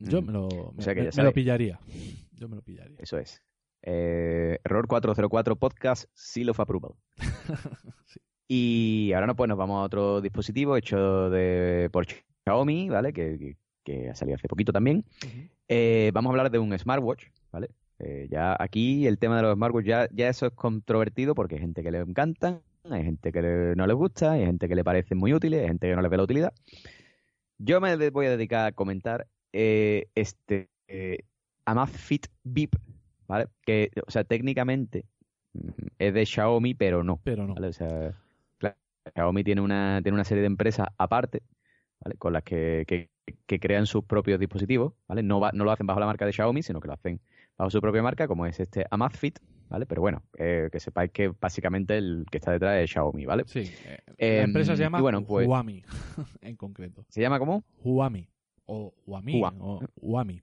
Yo 0.00 0.20
Mm. 0.22 0.26
me 0.26 0.32
lo, 0.32 0.48
me, 0.76 0.82
sea 0.82 1.22
lo 1.24 1.32
pillaría. 1.32 1.78
Yo 2.32 2.48
me 2.48 2.56
lo 2.56 2.62
pillaría. 2.62 2.96
Eso 2.98 3.16
es. 3.18 3.40
Eh, 3.82 4.58
error 4.64 4.88
404 4.88 5.54
podcast, 5.56 6.06
seal 6.14 6.48
of 6.50 6.58
approval. 6.58 6.94
Sí. 8.06 8.20
Y 8.48 9.12
ahora 9.14 9.28
no, 9.28 9.36
pues 9.36 9.48
nos 9.48 9.56
vamos 9.56 9.78
a 9.80 9.84
otro 9.84 10.20
dispositivo 10.20 10.76
hecho 10.76 11.30
de 11.30 11.88
por 11.92 12.06
Xiaomi, 12.44 12.90
¿vale? 12.90 13.12
Que, 13.12 13.38
que- 13.38 13.56
que 13.84 14.10
ha 14.10 14.14
salido 14.14 14.36
hace 14.36 14.48
poquito 14.48 14.72
también. 14.72 15.04
Eh, 15.68 16.10
vamos 16.14 16.30
a 16.30 16.32
hablar 16.32 16.50
de 16.50 16.58
un 16.58 16.76
smartwatch, 16.78 17.26
¿vale? 17.50 17.70
Eh, 17.98 18.26
ya 18.30 18.56
aquí 18.58 19.06
el 19.06 19.18
tema 19.18 19.36
de 19.36 19.42
los 19.42 19.54
smartwatch 19.54 19.86
ya, 19.86 20.08
ya 20.12 20.28
eso 20.28 20.46
es 20.46 20.52
controvertido 20.52 21.34
porque 21.34 21.54
hay 21.56 21.60
gente 21.60 21.82
que 21.82 21.90
le 21.90 21.98
encantan, 21.98 22.62
hay 22.90 23.04
gente 23.04 23.30
que 23.32 23.42
le- 23.42 23.76
no 23.76 23.86
les 23.86 23.94
gusta, 23.96 24.32
hay 24.32 24.44
gente 24.44 24.68
que 24.68 24.74
le 24.74 24.82
parecen 24.84 25.18
muy 25.18 25.32
útiles, 25.32 25.60
hay 25.60 25.68
gente 25.68 25.88
que 25.88 25.94
no 25.94 26.02
les 26.02 26.10
ve 26.10 26.16
la 26.16 26.22
utilidad. 26.24 26.52
Yo 27.58 27.80
me 27.80 28.10
voy 28.10 28.26
a 28.26 28.30
dedicar 28.30 28.66
a 28.66 28.72
comentar 28.72 29.28
eh, 29.52 30.08
este 30.14 30.68
eh, 30.88 31.18
Amazfit 31.64 32.26
VIP, 32.42 32.74
¿vale? 33.28 33.46
Que, 33.64 33.90
o 34.06 34.10
sea, 34.10 34.24
técnicamente 34.24 35.04
es 35.98 36.12
de 36.12 36.26
Xiaomi, 36.26 36.74
pero 36.74 37.04
no. 37.04 37.20
Pero 37.22 37.46
no. 37.46 37.54
¿vale? 37.54 37.68
O 37.68 37.72
sea, 37.72 38.14
claro, 38.58 38.76
Xiaomi 39.14 39.44
tiene 39.44 39.60
una, 39.60 40.00
tiene 40.02 40.14
una 40.16 40.24
serie 40.24 40.40
de 40.40 40.48
empresas 40.48 40.88
aparte, 40.98 41.42
¿vale? 42.00 42.16
Con 42.16 42.32
las 42.32 42.42
que, 42.42 42.84
que- 42.86 43.10
que 43.46 43.60
crean 43.60 43.86
sus 43.86 44.04
propios 44.04 44.38
dispositivos, 44.40 44.94
¿vale? 45.08 45.22
No, 45.22 45.40
va- 45.40 45.52
no 45.52 45.64
lo 45.64 45.70
hacen 45.70 45.86
bajo 45.86 46.00
la 46.00 46.06
marca 46.06 46.26
de 46.26 46.32
Xiaomi, 46.32 46.62
sino 46.62 46.80
que 46.80 46.88
lo 46.88 46.94
hacen 46.94 47.20
bajo 47.56 47.70
su 47.70 47.80
propia 47.80 48.02
marca, 48.02 48.26
como 48.26 48.46
es 48.46 48.58
este 48.60 48.84
Amazfit, 48.90 49.38
¿vale? 49.68 49.86
Pero 49.86 50.00
bueno, 50.02 50.22
eh, 50.38 50.68
que 50.72 50.80
sepáis 50.80 51.12
que 51.12 51.28
básicamente 51.28 51.96
el 51.98 52.24
que 52.30 52.38
está 52.38 52.50
detrás 52.52 52.78
es 52.82 52.90
Xiaomi, 52.90 53.24
¿vale? 53.26 53.44
Sí. 53.46 53.60
eh, 53.84 53.98
Em, 54.18 54.36
la 54.38 54.42
empresa 54.44 54.76
se 54.76 54.82
llama 54.82 55.00
bueno, 55.00 55.24
pues- 55.24 55.46
Huami, 55.46 55.82
en 56.40 56.56
concreto. 56.56 57.04
¿Se 57.08 57.20
llama 57.20 57.38
como? 57.38 57.64
Huami. 57.84 58.28
O 58.66 58.92
Huami. 59.06 59.40
Hua- 59.40 59.54
O 59.60 59.80
Huami. 59.96 60.42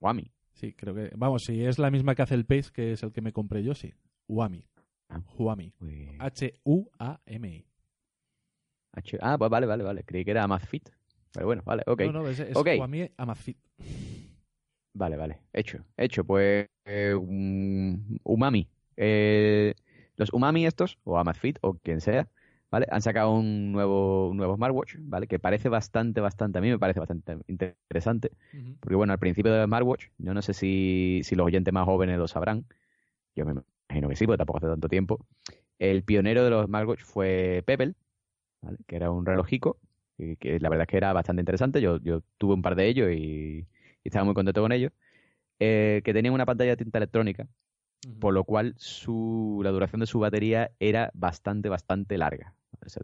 Huami. 0.00 0.30
Sí, 0.52 0.72
creo 0.74 0.94
que. 0.94 1.10
Vamos, 1.16 1.42
si 1.44 1.64
es 1.64 1.78
la 1.78 1.90
misma 1.90 2.14
que 2.14 2.22
hace 2.22 2.34
el 2.34 2.44
Pace, 2.46 2.70
que 2.72 2.92
es 2.92 3.02
el 3.02 3.12
que 3.12 3.20
me 3.20 3.32
compré 3.32 3.62
yo, 3.62 3.74
sí. 3.74 3.92
Huami. 4.28 4.66
Ah. 5.08 5.20
Huami. 5.38 5.72
Pues- 5.78 6.08
H-U-A-M-I. 6.18 7.66
H- 8.92 9.18
Ah, 9.20 9.36
pues 9.38 9.50
vale, 9.50 9.66
vale, 9.66 9.82
vale. 9.84 10.04
Creí 10.04 10.24
que 10.24 10.30
era 10.30 10.44
Amazfit. 10.44 10.88
Pero 11.34 11.46
bueno, 11.46 11.62
vale, 11.66 11.82
ok. 11.86 12.00
No, 12.02 12.12
no, 12.12 12.28
es, 12.28 12.38
es 12.38 12.56
Ok. 12.56 12.68
Huami 12.78 13.10
Amazfit. 13.16 13.58
Vale, 14.94 15.16
vale. 15.16 15.40
Hecho. 15.52 15.84
Hecho, 15.96 16.24
pues 16.24 16.68
eh, 16.84 17.12
um, 17.14 17.98
Umami. 18.22 18.68
Eh, 18.96 19.74
los 20.16 20.32
Umami 20.32 20.64
estos, 20.64 20.98
o 21.02 21.18
Amazfit, 21.18 21.58
o 21.60 21.74
quien 21.74 22.00
sea, 22.00 22.28
¿vale? 22.70 22.86
Han 22.90 23.02
sacado 23.02 23.32
un 23.32 23.72
nuevo, 23.72 24.30
un 24.30 24.36
nuevo 24.36 24.54
smartwatch, 24.54 24.94
¿vale? 25.00 25.26
Que 25.26 25.40
parece 25.40 25.68
bastante, 25.68 26.20
bastante, 26.20 26.58
a 26.58 26.62
mí 26.62 26.70
me 26.70 26.78
parece 26.78 27.00
bastante 27.00 27.36
interesante. 27.48 28.30
Porque 28.78 28.94
bueno, 28.94 29.12
al 29.12 29.18
principio 29.18 29.52
del 29.52 29.66
smartwatch, 29.66 30.06
yo 30.18 30.32
no 30.32 30.42
sé 30.42 30.54
si, 30.54 31.22
si 31.24 31.34
los 31.34 31.46
oyentes 31.46 31.74
más 31.74 31.84
jóvenes 31.84 32.16
lo 32.16 32.28
sabrán. 32.28 32.64
Yo 33.34 33.44
me 33.44 33.54
imagino 33.90 34.08
que 34.08 34.14
sí, 34.14 34.26
porque 34.26 34.38
tampoco 34.38 34.58
hace 34.58 34.68
tanto 34.68 34.88
tiempo. 34.88 35.26
El 35.80 36.04
pionero 36.04 36.44
de 36.44 36.50
los 36.50 36.66
smartwatch 36.66 37.02
fue 37.02 37.64
Pebble, 37.66 37.94
¿vale? 38.62 38.78
Que 38.86 38.94
era 38.94 39.10
un 39.10 39.26
relojico, 39.26 39.78
y 40.18 40.36
que 40.36 40.58
la 40.60 40.68
verdad 40.68 40.82
es 40.82 40.88
que 40.88 40.96
era 40.96 41.12
bastante 41.12 41.40
interesante. 41.40 41.80
Yo, 41.80 41.98
yo 41.98 42.22
tuve 42.38 42.54
un 42.54 42.62
par 42.62 42.76
de 42.76 42.86
ellos 42.86 43.10
y, 43.12 43.66
y 43.66 43.66
estaba 44.04 44.24
muy 44.24 44.34
contento 44.34 44.62
con 44.62 44.72
ellos. 44.72 44.92
Eh, 45.60 46.02
que 46.04 46.12
tenía 46.12 46.32
una 46.32 46.46
pantalla 46.46 46.70
de 46.70 46.76
tinta 46.76 46.98
electrónica, 46.98 47.46
por 48.18 48.34
lo 48.34 48.44
cual 48.44 48.74
su, 48.76 49.60
la 49.62 49.70
duración 49.70 50.00
de 50.00 50.06
su 50.06 50.18
batería 50.18 50.72
era 50.80 51.10
bastante, 51.14 51.68
bastante 51.68 52.18
larga. 52.18 52.54
O 52.84 52.88
sea, 52.88 53.02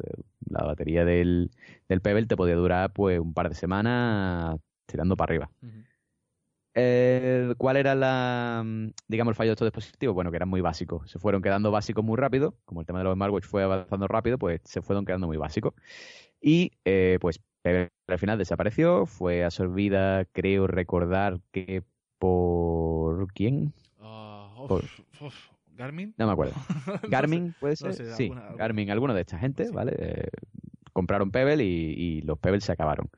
la 0.48 0.64
batería 0.64 1.04
del, 1.04 1.50
del 1.88 2.00
Pebble 2.00 2.26
te 2.26 2.36
podía 2.36 2.56
durar 2.56 2.92
pues 2.92 3.20
un 3.20 3.32
par 3.32 3.48
de 3.48 3.54
semanas 3.54 4.58
tirando 4.86 5.16
para 5.16 5.30
arriba. 5.30 5.50
Eh, 6.82 7.54
¿Cuál 7.58 7.76
era 7.76 7.94
la, 7.94 8.62
mm, 8.64 8.88
digamos, 9.08 9.32
el 9.32 9.36
fallo 9.36 9.50
de 9.50 9.52
estos 9.52 9.66
dispositivos? 9.66 10.14
Bueno, 10.14 10.30
que 10.30 10.36
eran 10.36 10.48
muy 10.48 10.60
básicos. 10.62 11.10
Se 11.10 11.18
fueron 11.18 11.42
quedando 11.42 11.70
básicos 11.70 12.02
muy 12.04 12.16
rápido. 12.16 12.54
Como 12.64 12.80
el 12.80 12.86
tema 12.86 13.00
de 13.00 13.04
los 13.04 13.14
smartwatch 13.14 13.44
fue 13.44 13.62
avanzando 13.62 14.08
rápido, 14.08 14.38
pues 14.38 14.60
se 14.64 14.80
fueron 14.80 15.04
quedando 15.04 15.26
muy 15.26 15.36
básicos. 15.36 15.74
Y 16.40 16.72
eh, 16.86 17.18
pues 17.20 17.40
al 17.64 18.18
final 18.18 18.38
desapareció. 18.38 19.04
Fue 19.04 19.44
absorbida, 19.44 20.24
creo 20.32 20.66
recordar 20.66 21.40
que 21.52 21.82
por 22.18 23.30
quién? 23.34 23.74
Ah, 24.00 24.54
Por- 24.68 24.84
¿Garmin? 25.76 26.14
No 26.18 26.26
me 26.26 26.32
acuerdo. 26.32 26.54
Garmin, 27.10 27.54
puede 27.60 27.76
ser. 27.76 27.88
no 27.88 27.92
sé, 27.94 28.06
sí, 28.14 28.24
alguna- 28.24 28.40
alguna. 28.42 28.56
Garmin, 28.58 28.90
alguno 28.90 29.14
de 29.14 29.20
esta 29.20 29.38
gente, 29.38 29.66
Sí. 29.66 29.72
¿vale? 29.72 29.92
Eh, 29.98 30.28
compraron 30.92 31.30
Pebble 31.30 31.62
y, 31.62 31.94
y 31.96 32.20
los 32.22 32.38
Pebble 32.38 32.60
se 32.62 32.72
acabaron. 32.72 33.08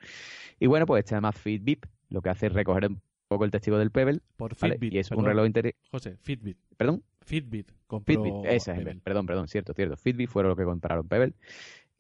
Y 0.59 0.66
bueno, 0.66 0.86
pues 0.86 1.01
este 1.05 1.14
además 1.14 1.36
Fitbit 1.36 1.86
lo 2.09 2.20
que 2.22 2.28
hace 2.30 2.47
es 2.47 2.52
recoger 2.52 2.89
poco 3.32 3.44
el 3.44 3.50
testigo 3.50 3.78
del 3.78 3.90
Pebble, 3.90 4.20
Por 4.36 4.56
¿vale? 4.59 4.74
Fitbit. 4.74 4.92
Y 4.94 4.98
es 4.98 5.10
un 5.10 5.24
reloj 5.24 5.46
inter... 5.46 5.74
José, 5.90 6.16
Fitbit. 6.20 6.59
¿Perdón? 6.76 7.02
Fitbit. 7.22 7.70
Compró 7.86 8.14
Fitbit, 8.14 8.34
esa 8.46 8.72
es, 8.72 8.78
Pebble. 8.78 9.00
perdón, 9.02 9.26
perdón, 9.26 9.48
cierto, 9.48 9.74
cierto. 9.74 9.96
Fitbit 9.96 10.28
fueron 10.28 10.50
los 10.50 10.59
que 10.59 10.64
compraron 10.64 11.06
Pebble. 11.09 11.34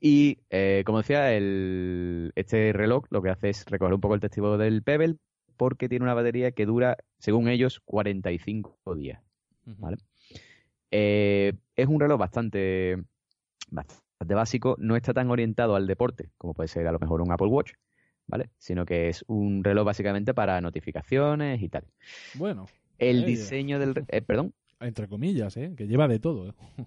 Y 0.00 0.38
eh, 0.50 0.82
como 0.84 0.98
decía, 0.98 1.32
el, 1.32 2.32
este 2.34 2.72
reloj 2.72 3.04
lo 3.10 3.22
que 3.22 3.30
hace 3.30 3.50
es 3.50 3.64
recoger 3.66 3.94
un 3.94 4.00
poco 4.00 4.14
el 4.14 4.20
testigo 4.20 4.58
del 4.58 4.82
Pebble 4.82 5.16
porque 5.56 5.88
tiene 5.88 6.04
una 6.04 6.14
batería 6.14 6.50
que 6.50 6.66
dura, 6.66 6.96
según 7.18 7.48
ellos, 7.48 7.80
45 7.84 8.96
días. 8.96 9.22
Vale. 9.64 9.98
Eh, 10.90 11.52
es 11.76 11.86
un 11.86 12.00
reloj 12.00 12.18
bastante, 12.18 13.00
bastante 13.70 14.34
básico, 14.34 14.76
no 14.78 14.96
está 14.96 15.14
tan 15.14 15.30
orientado 15.30 15.76
al 15.76 15.86
deporte 15.86 16.30
como 16.36 16.52
puede 16.52 16.68
ser 16.68 16.86
a 16.86 16.92
lo 16.92 16.98
mejor 16.98 17.22
un 17.22 17.32
Apple 17.32 17.46
Watch, 17.46 17.72
¿vale? 18.32 18.48
Sino 18.56 18.86
que 18.86 19.08
es 19.10 19.24
un 19.28 19.62
reloj 19.62 19.84
básicamente 19.84 20.32
para 20.32 20.58
notificaciones 20.62 21.60
y 21.62 21.68
tal. 21.68 21.84
Bueno, 22.32 22.64
El 22.98 23.18
Ella. 23.18 23.26
diseño 23.26 23.78
del... 23.78 24.06
eh, 24.08 24.22
perdón. 24.22 24.54
entre 24.80 25.06
comillas, 25.06 25.54
¿eh? 25.58 25.74
Que 25.76 25.86
lleva 25.86 26.08
de 26.08 26.18
todo. 26.18 26.48
¿eh? 26.48 26.52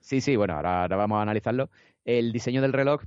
Sí, 0.00 0.20
sí, 0.20 0.36
bueno, 0.36 0.54
ahora, 0.54 0.82
ahora 0.82 0.94
vamos 0.96 1.18
a 1.18 1.22
analizarlo. 1.22 1.68
El 2.04 2.30
diseño 2.32 2.62
del 2.62 2.72
reloj 2.72 3.02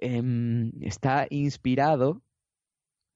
em, 0.00 0.72
está 0.80 1.26
inspirado, 1.28 2.22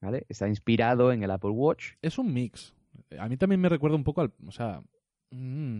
¿vale? 0.01 0.27
Está 0.29 0.47
inspirado 0.47 1.11
en 1.11 1.23
el 1.23 1.31
Apple 1.31 1.49
Watch. 1.49 1.93
Es 2.03 2.19
un 2.19 2.31
mix. 2.31 2.75
A 3.17 3.27
mí 3.27 3.35
también 3.37 3.59
me 3.59 3.69
recuerda 3.69 3.95
un 3.97 4.03
poco 4.03 4.21
al... 4.21 4.31
O 4.45 4.51
sea... 4.51 4.83
mm, 5.31 5.79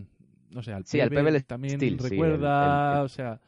no 0.50 0.62
sé, 0.64 0.72
al 0.72 0.84
Sí, 0.84 1.00
al 1.00 1.10
Pebble 1.10 1.40
también 1.42 1.76
Steel, 1.76 2.00
sí, 2.00 2.08
recuerda... 2.08 2.90
el- 2.94 2.98
el- 2.98 3.04
O 3.04 3.08
sea... 3.08 3.40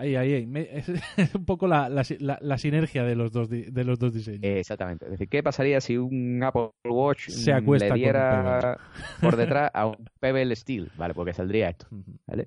Ahí, 0.00 0.16
ahí, 0.16 0.32
ahí. 0.34 0.46
Me- 0.46 0.68
es, 0.72 0.88
es 1.16 1.34
un 1.34 1.44
poco 1.44 1.66
la, 1.68 1.88
la, 1.88 2.02
la- 2.18 2.38
la 2.40 2.58
sinergia 2.58 3.04
de 3.04 3.14
los 3.14 3.32
dos, 3.32 3.48
de 3.50 3.84
los 3.84 3.98
dos 3.98 4.12
diseños. 4.14 4.40
Eh, 4.42 4.60
exactamente. 4.60 5.04
Es 5.04 5.10
decir, 5.12 5.28
¿qué 5.28 5.42
pasaría 5.42 5.80
si 5.80 5.96
un 5.98 6.42
Apple 6.42 6.70
Watch 6.88 7.28
Se 7.28 7.52
acuesta 7.52 7.88
le 7.94 7.94
diera 8.00 8.78
por 9.20 9.36
detrás 9.36 9.70
a 9.74 9.86
un 9.86 9.96
Pebble 10.20 10.56
Steel? 10.56 10.90
Vale, 10.96 11.14
porque 11.14 11.32
saldría 11.34 11.68
esto, 11.68 11.86
¿vale? 12.26 12.46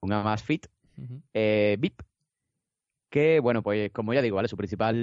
Un 0.00 0.12
Amazfit 0.12 0.66
ujú. 0.96 1.20
eh, 1.34 1.76
VIP. 1.78 2.02
Que, 3.10 3.40
bueno, 3.40 3.62
pues 3.62 3.90
como 3.92 4.12
ya 4.12 4.20
digo, 4.20 4.36
¿vale? 4.36 4.48
Su 4.48 4.56
principal 4.58 4.94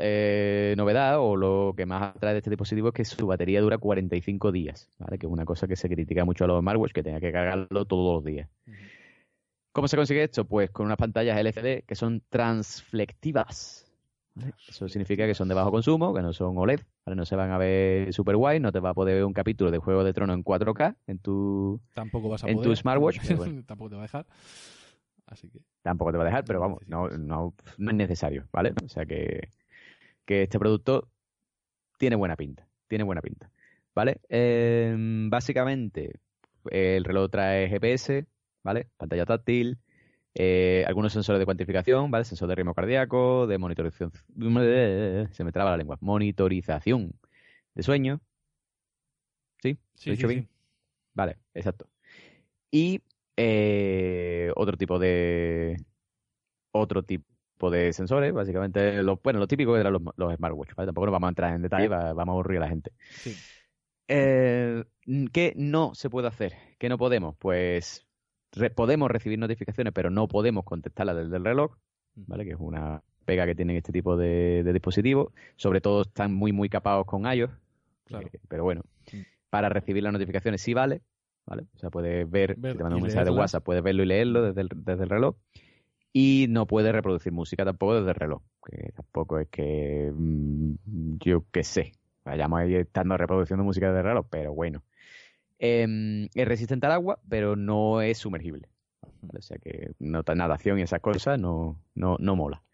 eh, 0.00 0.74
novedad 0.76 1.20
o 1.20 1.36
lo 1.36 1.74
que 1.76 1.86
más 1.86 2.02
atrae 2.16 2.32
de 2.32 2.38
este 2.38 2.50
dispositivo 2.50 2.88
es 2.88 2.94
que 2.94 3.04
su 3.04 3.24
batería 3.28 3.60
dura 3.60 3.78
45 3.78 4.50
días, 4.50 4.90
¿vale? 4.98 5.16
Que 5.16 5.26
es 5.26 5.32
una 5.32 5.44
cosa 5.44 5.68
que 5.68 5.76
se 5.76 5.88
critica 5.88 6.24
mucho 6.24 6.42
a 6.42 6.48
los 6.48 6.58
smartwatch, 6.60 6.90
que 6.92 7.04
tenga 7.04 7.20
que 7.20 7.30
cargarlo 7.30 7.84
todos 7.84 8.16
los 8.16 8.24
días. 8.24 8.48
¿Cómo 9.72 9.88
se 9.88 9.96
consigue 9.96 10.22
esto? 10.22 10.44
Pues 10.44 10.70
con 10.70 10.86
unas 10.86 10.98
pantallas 10.98 11.38
LCD 11.38 11.84
que 11.86 11.94
son 11.94 12.22
transflectivas. 12.28 13.90
¿vale? 14.34 14.52
Eso 14.68 14.88
significa 14.88 15.26
que 15.26 15.34
son 15.34 15.48
de 15.48 15.54
bajo 15.54 15.70
consumo, 15.70 16.12
que 16.14 16.20
no 16.22 16.32
son 16.32 16.56
OLED, 16.58 16.80
¿vale? 17.06 17.16
No 17.16 17.24
se 17.24 17.36
van 17.36 17.50
a 17.50 17.58
ver 17.58 18.12
super 18.12 18.36
guay, 18.36 18.60
no 18.60 18.70
te 18.72 18.80
va 18.80 18.90
a 18.90 18.94
poder 18.94 19.14
ver 19.16 19.24
un 19.24 19.32
capítulo 19.32 19.70
de 19.70 19.78
Juego 19.78 20.04
de 20.04 20.12
Tronos 20.12 20.36
en 20.36 20.44
4K 20.44 20.96
en 21.06 21.18
tu... 21.18 21.80
Tampoco 21.94 22.28
vas 22.28 22.44
a 22.44 22.48
En 22.48 22.56
tu 22.56 22.64
poder. 22.64 22.76
smartwatch, 22.76 23.18
bueno. 23.36 23.62
Tampoco 23.64 23.90
te 23.90 23.96
va 23.96 24.02
a 24.02 24.04
dejar. 24.04 24.26
Así 25.26 25.48
que. 25.48 25.60
Tampoco 25.82 26.12
te 26.12 26.18
va 26.18 26.24
a 26.24 26.26
dejar, 26.26 26.44
pero 26.44 26.60
vamos, 26.60 26.80
no, 26.86 27.04
necesitas. 27.04 27.26
no, 27.26 27.54
no 27.78 27.90
es 27.90 27.96
necesario, 27.96 28.48
¿vale? 28.52 28.74
O 28.84 28.88
sea 28.88 29.06
que, 29.06 29.48
que 30.26 30.42
este 30.42 30.58
producto 30.58 31.08
tiene 31.98 32.16
buena 32.16 32.36
pinta, 32.36 32.66
tiene 32.88 33.04
buena 33.04 33.22
pinta, 33.22 33.50
¿vale? 33.94 34.20
Eh, 34.28 34.94
básicamente, 35.30 36.20
el 36.70 37.04
reloj 37.04 37.30
trae 37.30 37.68
GPS, 37.68 38.26
¿vale? 38.62 38.88
Pantalla 38.96 39.26
táctil, 39.26 39.78
eh, 40.34 40.84
algunos 40.86 41.12
sensores 41.12 41.38
de 41.40 41.44
cuantificación, 41.46 42.10
¿vale? 42.10 42.24
Sensor 42.24 42.48
de 42.48 42.56
ritmo 42.56 42.74
cardíaco, 42.74 43.46
de 43.46 43.58
monitorización, 43.58 44.12
se 45.32 45.44
me 45.44 45.52
traba 45.52 45.72
la 45.72 45.76
lengua, 45.78 45.98
monitorización 46.00 47.12
de 47.74 47.82
sueño, 47.82 48.20
¿sí? 49.62 49.78
Sí, 49.94 50.10
¿Lo 50.10 50.12
he 50.12 50.16
dicho 50.16 50.28
sí, 50.28 50.28
bien? 50.28 50.44
sí. 50.44 50.48
Vale, 51.14 51.38
exacto. 51.54 51.90
Y 52.70 53.02
eh, 53.36 54.52
otro 54.56 54.76
tipo 54.78 54.98
de 55.00 55.76
otro 56.72 57.04
tipo 57.04 57.70
de 57.70 57.92
sensores, 57.92 58.32
básicamente, 58.32 59.02
lo, 59.02 59.18
bueno, 59.22 59.40
lo 59.40 59.48
típico 59.48 59.76
eran 59.78 59.92
los, 59.94 60.02
los 60.16 60.34
smartwatch, 60.36 60.74
¿vale? 60.76 60.88
Tampoco 60.88 61.06
nos 61.06 61.12
vamos 61.14 61.28
a 61.28 61.30
entrar 61.30 61.54
en 61.54 61.62
detalle, 61.62 61.88
va- 61.88 62.12
vamos 62.14 62.32
a 62.34 62.34
aburrir 62.34 62.58
a 62.58 62.62
la 62.62 62.68
gente. 62.68 62.92
Sí. 63.14 63.42
Eh, 64.08 64.84
¿Qué 65.32 65.54
no 65.56 65.94
se 65.94 66.10
puede 66.10 66.28
hacer? 66.28 66.54
¿Qué 66.78 66.88
no 66.88 66.98
podemos? 66.98 67.36
Pues 67.38 68.06
re- 68.52 68.70
podemos 68.70 69.10
recibir 69.10 69.38
notificaciones, 69.38 69.92
pero 69.92 70.10
no 70.10 70.28
podemos 70.28 70.64
contestarlas 70.64 71.16
desde 71.16 71.36
el 71.36 71.44
reloj, 71.44 71.76
¿vale? 72.14 72.44
Que 72.44 72.52
es 72.52 72.56
una 72.60 73.02
pega 73.24 73.46
que 73.46 73.54
tienen 73.54 73.76
este 73.76 73.92
tipo 73.92 74.16
de, 74.16 74.62
de 74.64 74.72
dispositivos. 74.72 75.32
Sobre 75.56 75.80
todo 75.80 76.02
están 76.02 76.34
muy, 76.34 76.52
muy 76.52 76.68
capados 76.68 77.06
con 77.06 77.24
iOS. 77.32 77.50
Claro. 78.04 78.26
eh, 78.26 78.38
pero 78.48 78.64
bueno, 78.64 78.82
Mm. 79.12 79.16
para 79.50 79.68
recibir 79.68 80.02
las 80.02 80.12
notificaciones 80.12 80.60
sí 80.62 80.74
vale, 80.74 81.02
¿vale? 81.46 81.64
O 81.74 81.78
sea, 81.78 81.90
puedes 81.90 82.28
ver, 82.30 82.54
Ver 82.56 82.72
si 82.72 82.78
te 82.78 82.82
manda 82.84 82.96
y 82.96 83.00
un 83.00 83.06
mensaje 83.06 83.24
de. 83.24 83.30
WhatsApp, 83.30 83.64
puedes 83.64 83.82
verlo 83.82 84.02
y 84.02 84.06
leerlo 84.06 84.42
desde 84.42 84.60
el, 84.62 84.68
desde 84.74 85.02
el 85.04 85.08
reloj. 85.10 85.36
Y 86.12 86.46
no 86.50 86.66
puedes 86.66 86.92
reproducir 86.92 87.32
música 87.32 87.64
tampoco 87.64 87.94
desde 87.96 88.10
el 88.10 88.14
reloj. 88.16 88.42
Que 88.64 88.92
tampoco 88.92 89.38
es 89.38 89.48
que 89.48 90.12
mm, 90.14 90.74
yo 91.20 91.44
qué 91.50 91.64
sé. 91.64 91.92
Vayamos 92.24 92.60
ahí 92.60 92.74
estando 92.76 93.16
reproduciendo 93.16 93.64
música 93.64 93.86
desde 93.88 94.00
el 94.00 94.04
reloj, 94.06 94.26
pero 94.30 94.52
bueno. 94.54 94.82
Em, 95.64 96.24
es 96.34 96.48
resistente 96.48 96.86
al 96.86 96.92
agua, 96.92 97.20
pero 97.28 97.54
no 97.54 98.02
es 98.02 98.18
sumergible. 98.18 98.68
O 99.32 99.40
sea 99.40 99.56
que 99.58 99.92
nota 100.00 100.34
nadación 100.34 100.80
y 100.80 100.82
esas 100.82 101.00
cosas 101.00 101.38
no, 101.38 101.80
no, 101.94 102.16
no 102.18 102.34
mola. 102.34 102.64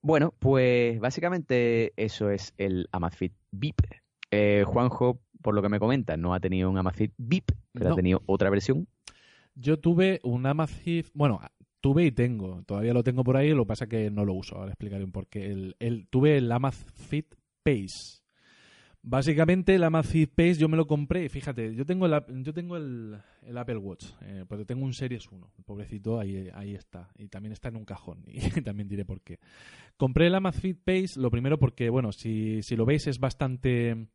Bueno, 0.00 0.32
pues 0.38 0.98
básicamente 1.00 1.92
eso 1.96 2.30
es 2.30 2.54
el 2.56 2.88
Amazfit 2.92 3.34
VIP. 3.50 3.80
Eh, 4.30 4.64
Juanjo, 4.66 5.20
por 5.42 5.54
lo 5.54 5.60
que 5.62 5.68
me 5.68 5.78
comenta, 5.80 6.16
no 6.16 6.32
ha 6.34 6.40
tenido 6.40 6.70
un 6.70 6.78
Amazfit 6.78 7.12
VIP, 7.18 7.50
pero 7.72 7.88
No. 7.88 7.92
ha 7.92 7.96
tenido 7.96 8.22
otra 8.26 8.48
versión. 8.50 8.88
Yo 9.54 9.78
tuve 9.78 10.20
un 10.22 10.46
Amazfit, 10.46 11.08
bueno, 11.14 11.40
tuve 11.80 12.04
y 12.06 12.12
tengo, 12.12 12.62
todavía 12.64 12.94
lo 12.94 13.02
tengo 13.02 13.24
por 13.24 13.36
ahí, 13.36 13.50
lo 13.50 13.64
que 13.64 13.68
pasa 13.68 13.86
que 13.88 14.10
no 14.10 14.24
lo 14.24 14.34
uso, 14.34 14.56
ahora 14.56 14.70
explicaré 14.70 15.04
un 15.04 15.12
porqué. 15.12 15.46
El, 15.50 15.76
el- 15.80 16.06
tuve 16.08 16.38
el 16.38 16.50
Amazfit 16.50 17.34
Pace. 17.62 18.22
Básicamente 19.10 19.74
el 19.74 19.84
Amazfit 19.84 20.30
Pace 20.34 20.56
yo 20.56 20.68
me 20.68 20.76
lo 20.76 20.86
compré, 20.86 21.30
fíjate, 21.30 21.74
yo 21.74 21.86
tengo 21.86 22.04
el, 22.04 22.12
yo 22.42 22.52
tengo 22.52 22.76
el, 22.76 23.18
Apple 23.56 23.78
Watch, 23.78 24.04
eh, 24.20 24.44
pero 24.46 24.66
tengo 24.66 24.84
un 24.84 24.92
Series 24.92 25.26
1, 25.32 25.50
el 25.56 25.64
pobrecito 25.64 26.20
ahí, 26.20 26.74
está, 26.74 27.10
y 27.16 27.28
también 27.28 27.52
está 27.52 27.68
en 27.68 27.76
un 27.76 27.86
cajón, 27.86 28.22
y 28.26 28.38
también 28.62 28.86
diré 28.86 29.06
por 29.06 29.22
qué. 29.22 29.38
Compré 29.96 30.26
el 30.26 30.34
Amazfit 30.34 30.78
Pace, 30.84 31.18
lo 31.18 31.30
primero 31.30 31.58
porque, 31.58 31.88
bueno, 31.88 32.12
si, 32.12 32.62
si 32.62 32.76
lo 32.76 32.84
veis 32.84 33.06
es 33.06 33.18
bastante 33.18 34.08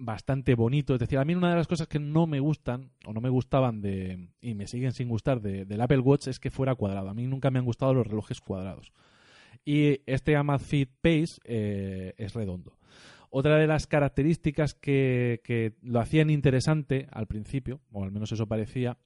bastante 0.00 0.54
bonito. 0.54 0.94
Es 0.94 1.00
decir, 1.00 1.18
a 1.18 1.24
mí 1.24 1.34
una 1.34 1.50
de 1.50 1.56
las 1.56 1.66
cosas 1.66 1.88
que 1.88 1.98
no 1.98 2.28
me 2.28 2.38
gustan 2.38 2.92
o 3.04 3.12
no 3.12 3.20
me 3.20 3.30
gustaban 3.30 3.80
de 3.80 4.28
y 4.40 4.54
me 4.54 4.68
siguen 4.68 4.92
sin 4.92 5.08
gustar 5.08 5.40
de- 5.40 5.64
del 5.64 5.80
Apple 5.80 5.98
Watch 5.98 6.28
es 6.28 6.38
que 6.38 6.52
fuera 6.52 6.76
cuadrado. 6.76 7.08
A 7.08 7.14
mí 7.14 7.26
nunca 7.26 7.50
me 7.50 7.58
han 7.58 7.64
gustado 7.64 7.94
los 7.94 8.06
relojes 8.06 8.40
cuadrados. 8.40 8.92
Y 9.64 10.02
este 10.06 10.36
Amazfit 10.36 10.88
Pace 11.02 11.40
eh, 11.42 12.14
es 12.16 12.32
redondo. 12.34 12.77
Otra 13.30 13.56
de 13.56 13.66
las 13.66 13.86
características 13.86 14.74
que, 14.74 15.74
lo 15.82 16.00
hacían 16.00 16.30
interesante 16.30 17.08
al 17.10 17.26
principio, 17.26 17.80
o 17.92 18.04
al 18.04 18.10
menos 18.10 18.32
eso 18.32 18.46
parecía, 18.46 18.98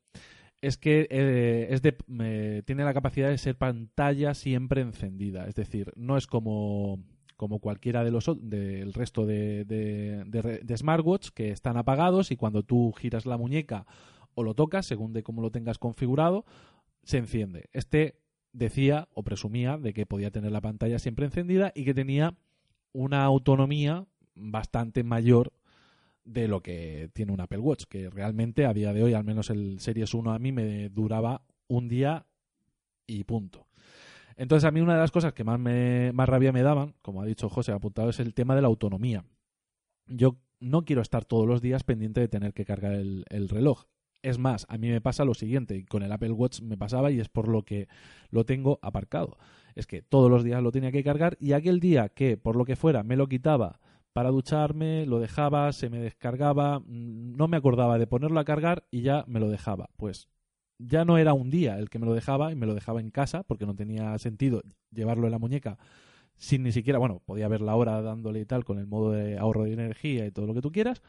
es 0.61 0.77
que 0.77 1.09
eh, 1.11 1.81
eh, 1.83 2.63
tiene 2.65 2.85
la 2.85 2.95
capacidad 2.95 3.29
de 3.29 3.39
ser 3.39 3.57
pantalla 3.57 4.35
siempre 4.35 4.81
encendida. 4.81 5.47
Es 5.47 5.57
decir, 5.57 5.93
no 5.97 6.17
es 6.17 6.27
como, 6.27 7.03
como 7.37 7.59
cualquiera 7.59 8.05
de 8.05 8.13
los 8.13 8.31
del 8.41 8.93
resto 8.93 9.27
de, 9.27 9.65
de 9.65 10.77
smartwatch 10.77 11.31
que 11.31 11.51
están 11.51 11.77
apagados 11.77 12.31
y 12.31 12.37
cuando 12.37 12.63
tú 12.63 12.93
giras 12.93 13.27
la 13.27 13.39
muñeca 13.39 13.87
o 14.35 14.45
lo 14.45 14.55
tocas, 14.55 14.87
según 14.87 15.13
de 15.13 15.23
cómo 15.23 15.43
lo 15.43 15.51
tengas 15.51 15.79
configurado, 15.79 16.45
se 17.03 17.19
enciende. 17.19 17.69
Este 17.73 18.17
decía 18.53 19.09
o 19.15 19.23
presumía 19.23 19.79
de 19.79 19.93
que 19.93 20.07
podía 20.07 20.31
tener 20.31 20.53
la 20.53 20.61
pantalla 20.61 20.99
siempre 20.99 21.27
encendida 21.27 21.73
y 21.75 21.85
que 21.85 21.95
tenía 21.95 22.37
una 22.93 23.25
autonomía 23.25 24.07
bastante 24.35 25.05
mayor 25.05 25.53
de 26.25 26.49
lo 26.49 26.61
que 26.63 27.11
tiene 27.13 27.33
un 27.33 27.41
Apple 27.41 27.59
Watch, 27.59 27.85
que 27.89 28.09
realmente 28.09 28.67
a 28.67 28.73
día 28.73 28.93
de 28.93 29.03
hoy, 29.03 29.15
al 29.15 29.25
menos 29.25 29.51
el 29.51 29.81
Series 29.81 30.15
1 30.15 30.33
a 30.33 30.39
mí 30.39 30.53
me 30.53 30.89
duraba 30.89 31.43
un 31.69 31.89
día 31.89 32.27
y 33.07 33.25
punto. 33.25 33.67
Entonces 34.37 34.67
a 34.67 34.71
mí 34.71 34.81
una 34.81 34.95
de 34.95 35.01
las 35.01 35.11
cosas 35.11 35.33
que 35.33 35.45
más, 35.45 35.59
me, 35.59 36.13
más 36.13 36.29
rabia 36.29 36.53
me 36.53 36.63
daban, 36.63 36.95
como 37.03 37.23
ha 37.23 37.27
dicho 37.27 37.49
José, 37.49 37.73
apuntado, 37.73 38.11
es 38.11 38.21
el 38.21 38.35
tema 38.35 38.55
de 38.55 38.63
la 38.63 38.69
autonomía. 38.69 39.25
Yo 40.07 40.37
no 40.61 40.85
quiero 40.85 41.03
estar 41.03 41.25
todos 41.25 41.47
los 41.47 41.61
días 41.61 41.85
pendiente 41.85 42.21
de 42.21 42.29
tener 42.29 42.55
que 42.55 42.65
cargar 42.65 42.93
el, 42.93 43.25
el 43.29 43.49
reloj. 43.49 43.85
Es 44.23 44.39
más, 44.39 44.67
a 44.69 44.79
mí 44.79 44.89
me 44.89 45.01
pasa 45.01 45.25
lo 45.25 45.35
siguiente, 45.35 45.77
y 45.77 45.85
con 45.85 46.05
el 46.05 46.13
Apple 46.13 46.31
Watch 46.31 46.61
me 46.61 46.77
pasaba 46.77 47.11
y 47.11 47.19
es 47.19 47.29
por 47.29 47.49
lo 47.49 47.65
que 47.65 47.89
lo 48.31 48.45
tengo 48.45 48.79
aparcado. 48.81 49.37
Es 49.75 49.87
que 49.87 50.01
todos 50.01 50.31
los 50.31 50.45
días 50.45 50.63
lo 50.63 50.71
tenía 50.71 50.93
que 50.93 51.03
cargar 51.03 51.37
y 51.41 51.53
aquel 51.53 51.81
día 51.81 52.09
que, 52.09 52.37
por 52.37 52.55
lo 52.55 52.65
que 52.65 52.77
fuera, 52.77 53.03
me 53.03 53.17
lo 53.17 53.29
quitaba 53.29 53.81
para 54.13 54.31
ducharme, 54.31 55.07
lo 55.07 55.21
dejaba, 55.21 55.73
se 55.73 55.91
me 55.91 55.99
descargaba, 55.99 56.81
mm, 56.81 57.37
no 57.37 57.49
me 57.49 57.57
acordaba 57.57 57.99
de 57.99 58.07
ponerlo 58.07 58.41
a 58.41 58.45
cargar 58.45 58.85
y 58.91 59.03
ya 59.03 59.25
me 59.27 59.41
lo 59.41 59.49
dejaba. 59.49 59.91
Pues 59.97 60.29
ya 60.79 61.05
no 61.05 61.19
era 61.19 61.33
un 61.35 61.51
día 61.51 61.79
el 61.79 61.91
que 61.91 61.99
me 61.99 62.07
lo 62.07 62.15
dejaba 62.15 62.53
y 62.53 62.57
me 62.57 62.67
lo 62.67 62.75
dejaba 62.75 63.01
en 63.01 63.11
casa 63.11 63.43
porque 63.45 63.67
no 63.67 63.75
tenía 63.75 64.19
sentido 64.19 64.63
llevarlo 64.91 65.27
en 65.27 65.33
la 65.33 65.39
muñeca 65.39 65.79
sin 66.37 66.65
ni 66.65 66.73
siquiera, 66.73 66.99
bueno, 66.99 67.23
podía 67.25 67.47
ver 67.47 67.61
la 67.61 67.77
hora 67.77 68.03
dándole 68.03 68.41
y 68.41 68.45
tal 68.45 68.65
con 68.65 68.79
el 68.79 68.87
modo 68.89 69.13
de 69.13 69.39
ahorro 69.39 69.63
de 69.63 69.75
energía 69.75 70.27
y 70.27 70.33
todo 70.33 70.47
lo 70.47 70.55
que 70.55 70.61
tú 70.61 70.73
quieras, 70.73 71.01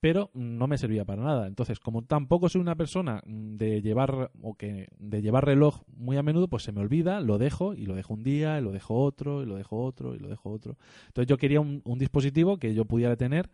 pero 0.00 0.30
no 0.34 0.66
me 0.66 0.78
servía 0.78 1.04
para 1.04 1.22
nada. 1.22 1.46
Entonces, 1.46 1.80
como 1.80 2.02
tampoco 2.02 2.48
soy 2.48 2.60
una 2.60 2.76
persona 2.76 3.22
mm, 3.26 3.56
de 3.56 3.82
llevar 3.82 4.30
o 4.42 4.54
que 4.54 4.88
de 4.98 5.22
llevar 5.22 5.44
reloj 5.44 5.82
muy 5.96 6.16
a 6.16 6.22
menudo, 6.22 6.48
pues 6.48 6.62
se 6.62 6.72
me 6.72 6.80
olvida, 6.80 7.20
lo 7.20 7.38
dejo 7.38 7.74
y 7.74 7.86
lo 7.86 7.94
dejo 7.94 8.14
un 8.14 8.22
día, 8.22 8.58
y 8.58 8.62
lo 8.62 8.72
dejo 8.72 8.94
otro, 9.02 9.42
y 9.42 9.46
lo 9.46 9.56
dejo 9.56 9.82
otro, 9.82 10.14
y 10.14 10.18
lo 10.18 10.28
dejo 10.28 10.50
otro. 10.50 10.76
Entonces, 11.08 11.28
yo 11.28 11.36
quería 11.36 11.60
un, 11.60 11.82
dispositivo 11.98 12.58
que 12.58 12.74
yo 12.74 12.84
pudiera 12.84 13.16
tener 13.16 13.48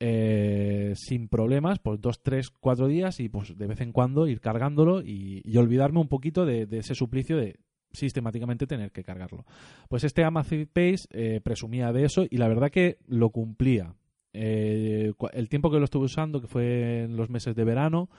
eh, 0.00 0.92
sin 0.96 1.28
problemas, 1.28 1.78
pues 1.78 2.00
dos, 2.00 2.22
tres, 2.22 2.50
cuatro 2.50 2.86
días 2.88 3.20
y 3.20 3.28
pues 3.28 3.56
de 3.56 3.66
vez 3.66 3.80
en 3.80 3.92
cuando 3.92 4.26
ir 4.26 4.40
cargándolo 4.40 5.02
y, 5.02 5.40
y 5.44 5.56
olvidarme 5.56 6.00
un 6.00 6.08
poquito 6.08 6.44
de, 6.44 6.66
de 6.66 6.78
ese 6.78 6.94
suplicio 6.94 7.38
de 7.38 7.56
sistemáticamente 7.94 8.66
tener 8.66 8.92
que 8.92 9.04
cargarlo. 9.04 9.44
Pues 9.88 10.04
este 10.04 10.24
Amazfit 10.24 10.68
Pace 10.70 11.06
eh, 11.10 11.40
presumía 11.42 11.92
de 11.92 12.04
eso 12.04 12.24
y 12.28 12.36
la 12.36 12.48
verdad 12.48 12.70
que 12.70 12.98
lo 13.06 13.30
cumplía. 13.30 13.94
Eh, 14.34 15.12
el 15.32 15.48
tiempo 15.48 15.70
que 15.70 15.78
lo 15.78 15.84
estuve 15.84 16.06
usando, 16.06 16.40
que 16.40 16.48
fue 16.48 17.04
en 17.04 17.16
los 17.16 17.30
meses 17.30 17.54
de 17.54 17.64
verano, 17.64 18.10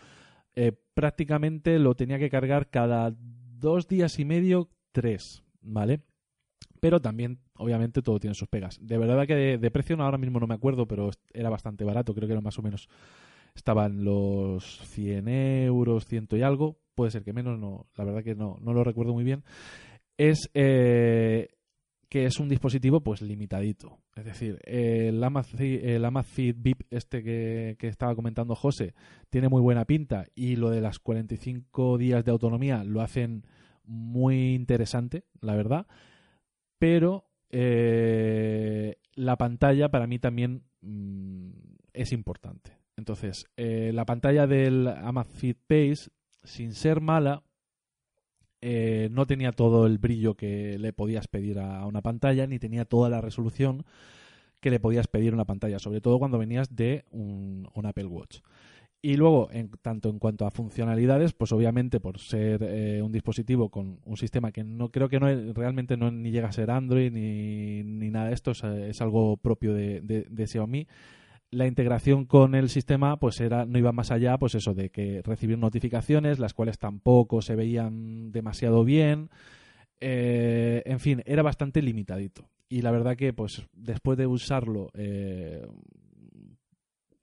eh, 0.56 0.72
prácticamente 0.94 1.78
lo 1.78 1.96
tenía 1.96 2.18
que 2.18 2.30
cargar 2.30 2.70
cada 2.70 3.14
dos 3.18 3.88
días 3.88 4.18
y 4.20 4.26
medio, 4.26 4.70
tres, 4.92 5.44
¿vale? 5.62 6.02
Pero 6.80 7.02
también, 7.02 7.40
obviamente, 7.58 8.02
todo 8.02 8.20
tiene 8.20 8.34
sus 8.34 8.48
pegas. 8.48 8.80
De 8.82 8.98
verdad 8.98 9.28
que 9.28 9.36
de, 9.36 9.58
de 9.58 9.72
precio 9.72 10.02
ahora 10.02 10.18
mismo 10.18 10.40
no 10.40 10.48
me 10.48 10.56
acuerdo, 10.56 10.88
pero 10.88 11.12
era 11.34 11.50
bastante 11.50 11.84
barato. 11.84 12.14
Creo 12.14 12.28
que 12.28 12.34
era 12.34 12.42
más 12.42 12.58
o 12.60 12.62
menos. 12.62 12.88
Estaban 13.54 14.04
los 14.04 14.82
100 14.88 15.28
euros, 15.28 16.06
ciento 16.06 16.38
y 16.38 16.44
algo. 16.44 16.78
Puede 16.94 17.12
ser 17.12 17.24
que 17.24 17.34
menos, 17.34 17.60
no, 17.60 17.88
la 17.98 18.04
verdad 18.04 18.24
que 18.24 18.36
no, 18.36 18.58
no 18.62 18.74
lo 18.74 18.84
recuerdo 18.84 19.14
muy 19.14 19.24
bien. 19.24 19.44
Es 20.18 20.50
eh, 20.54 21.50
que 22.10 22.26
es 22.26 22.40
un 22.40 22.49
dispositivo 22.49 23.02
pues 23.02 23.22
limitadito. 23.22 23.99
Es 24.15 24.26
decir, 24.26 24.60
el 24.65 25.23
Amazfit, 25.23 26.56
VIP 26.57 26.84
este 26.90 27.23
que, 27.23 27.76
que 27.80 27.88
estaba 27.88 28.15
comentando 28.15 28.56
José 28.56 28.94
tiene 29.30 29.49
muy 29.49 29.61
buena 29.61 29.86
pinta 29.86 30.26
y 30.36 30.56
lo 30.56 30.69
de 30.69 30.82
las 30.82 30.99
45 30.99 31.98
días 31.98 32.23
de 32.23 32.32
autonomía 32.32 32.84
lo 32.84 33.02
hacen 33.02 33.45
muy 33.84 34.53
interesante, 34.53 35.26
la 35.41 35.56
verdad, 35.56 35.88
pero 36.80 37.26
eh, 37.49 38.98
la 39.14 39.38
pantalla 39.38 39.90
para 39.90 40.07
mí 40.07 40.19
también 40.19 40.64
mm, 40.82 41.52
es 41.94 42.11
importante. 42.11 42.77
Entonces, 42.98 43.45
eh, 43.57 43.91
la 43.94 44.06
pantalla 44.06 44.48
del 44.48 44.88
Amazfit 44.88 45.57
Pace, 45.68 46.10
sin 46.44 46.73
ser 46.73 47.02
mala, 47.02 47.44
eh, 48.68 49.10
no 49.12 49.28
tenía 49.28 49.52
todo 49.52 49.86
el 49.86 50.00
brillo 50.00 50.34
que 50.36 50.80
le 50.80 50.92
podías 50.92 51.28
pedir 51.28 51.60
a 51.60 51.86
una 51.86 52.02
pantalla, 52.02 52.48
ni 52.48 52.58
tenía 52.60 52.86
toda 52.86 53.10
la 53.10 53.22
resolución 53.22 53.86
que 54.60 54.72
le 54.72 54.80
podías 54.80 55.08
pedir 55.08 55.32
a 55.34 55.36
una 55.36 55.46
pantalla, 55.46 55.80
sobre 55.80 56.02
todo 56.02 56.20
cuando 56.20 56.40
venías 56.40 56.76
de 56.76 57.06
un, 57.12 57.68
Apple 57.86 58.06
Watch. 58.08 58.40
Y 59.02 59.18
luego, 59.18 59.50
en, 59.52 59.70
tanto 59.84 60.10
en 60.10 60.18
cuanto 60.18 60.48
a 60.48 60.52
funcionalidades, 60.52 61.34
pues 61.34 61.52
obviamente 61.52 62.00
por 62.00 62.18
ser 62.20 62.64
eh, 62.64 63.02
un 63.04 63.12
dispositivo 63.12 63.70
con 63.70 64.00
un 64.04 64.18
sistema 64.18 64.52
que 64.52 64.64
no 64.64 64.90
creo 64.90 65.10
que 65.10 65.20
no 65.20 65.28
realmente 65.54 65.96
no 65.98 66.10
ni 66.10 66.32
llega 66.32 66.48
a 66.50 66.52
ser 66.52 66.72
Android 66.72 67.12
ni, 67.12 67.84
ni 67.84 68.10
nada 68.10 68.30
de 68.30 68.34
esto, 68.34 68.52
es, 68.52 68.64
es 68.64 69.02
algo 69.02 69.38
propio 69.38 69.76
de, 69.76 70.02
de- 70.02 70.26
de 70.30 70.48
Xiaomi. 70.48 70.88
La 71.52 71.68
integración 71.68 72.26
con 72.26 72.56
el 72.56 72.70
sistema 72.70 73.18
pues 73.18 73.40
era 73.40 73.66
no 73.66 73.78
iba 73.78 73.92
más 73.92 74.12
allá 74.12 74.38
pues 74.38 74.56
eso 74.56 74.74
de 74.74 74.90
que 74.90 75.22
recibir 75.24 75.58
notificaciones, 75.58 76.40
las 76.40 76.54
cuales 76.54 76.80
tampoco 76.80 77.42
se 77.42 77.56
veían 77.56 78.32
demasiado 78.32 78.84
bien. 78.84 79.30
Eh, 80.00 80.82
en 80.86 81.00
fin, 81.00 81.22
era 81.26 81.44
bastante 81.44 81.82
limitadito. 81.82 82.50
Y 82.68 82.82
la 82.82 82.92
verdad 82.92 83.16
que 83.16 83.32
pues 83.32 83.64
después 83.74 84.18
de 84.18 84.28
usarlo 84.28 84.90
eh, 84.94 85.66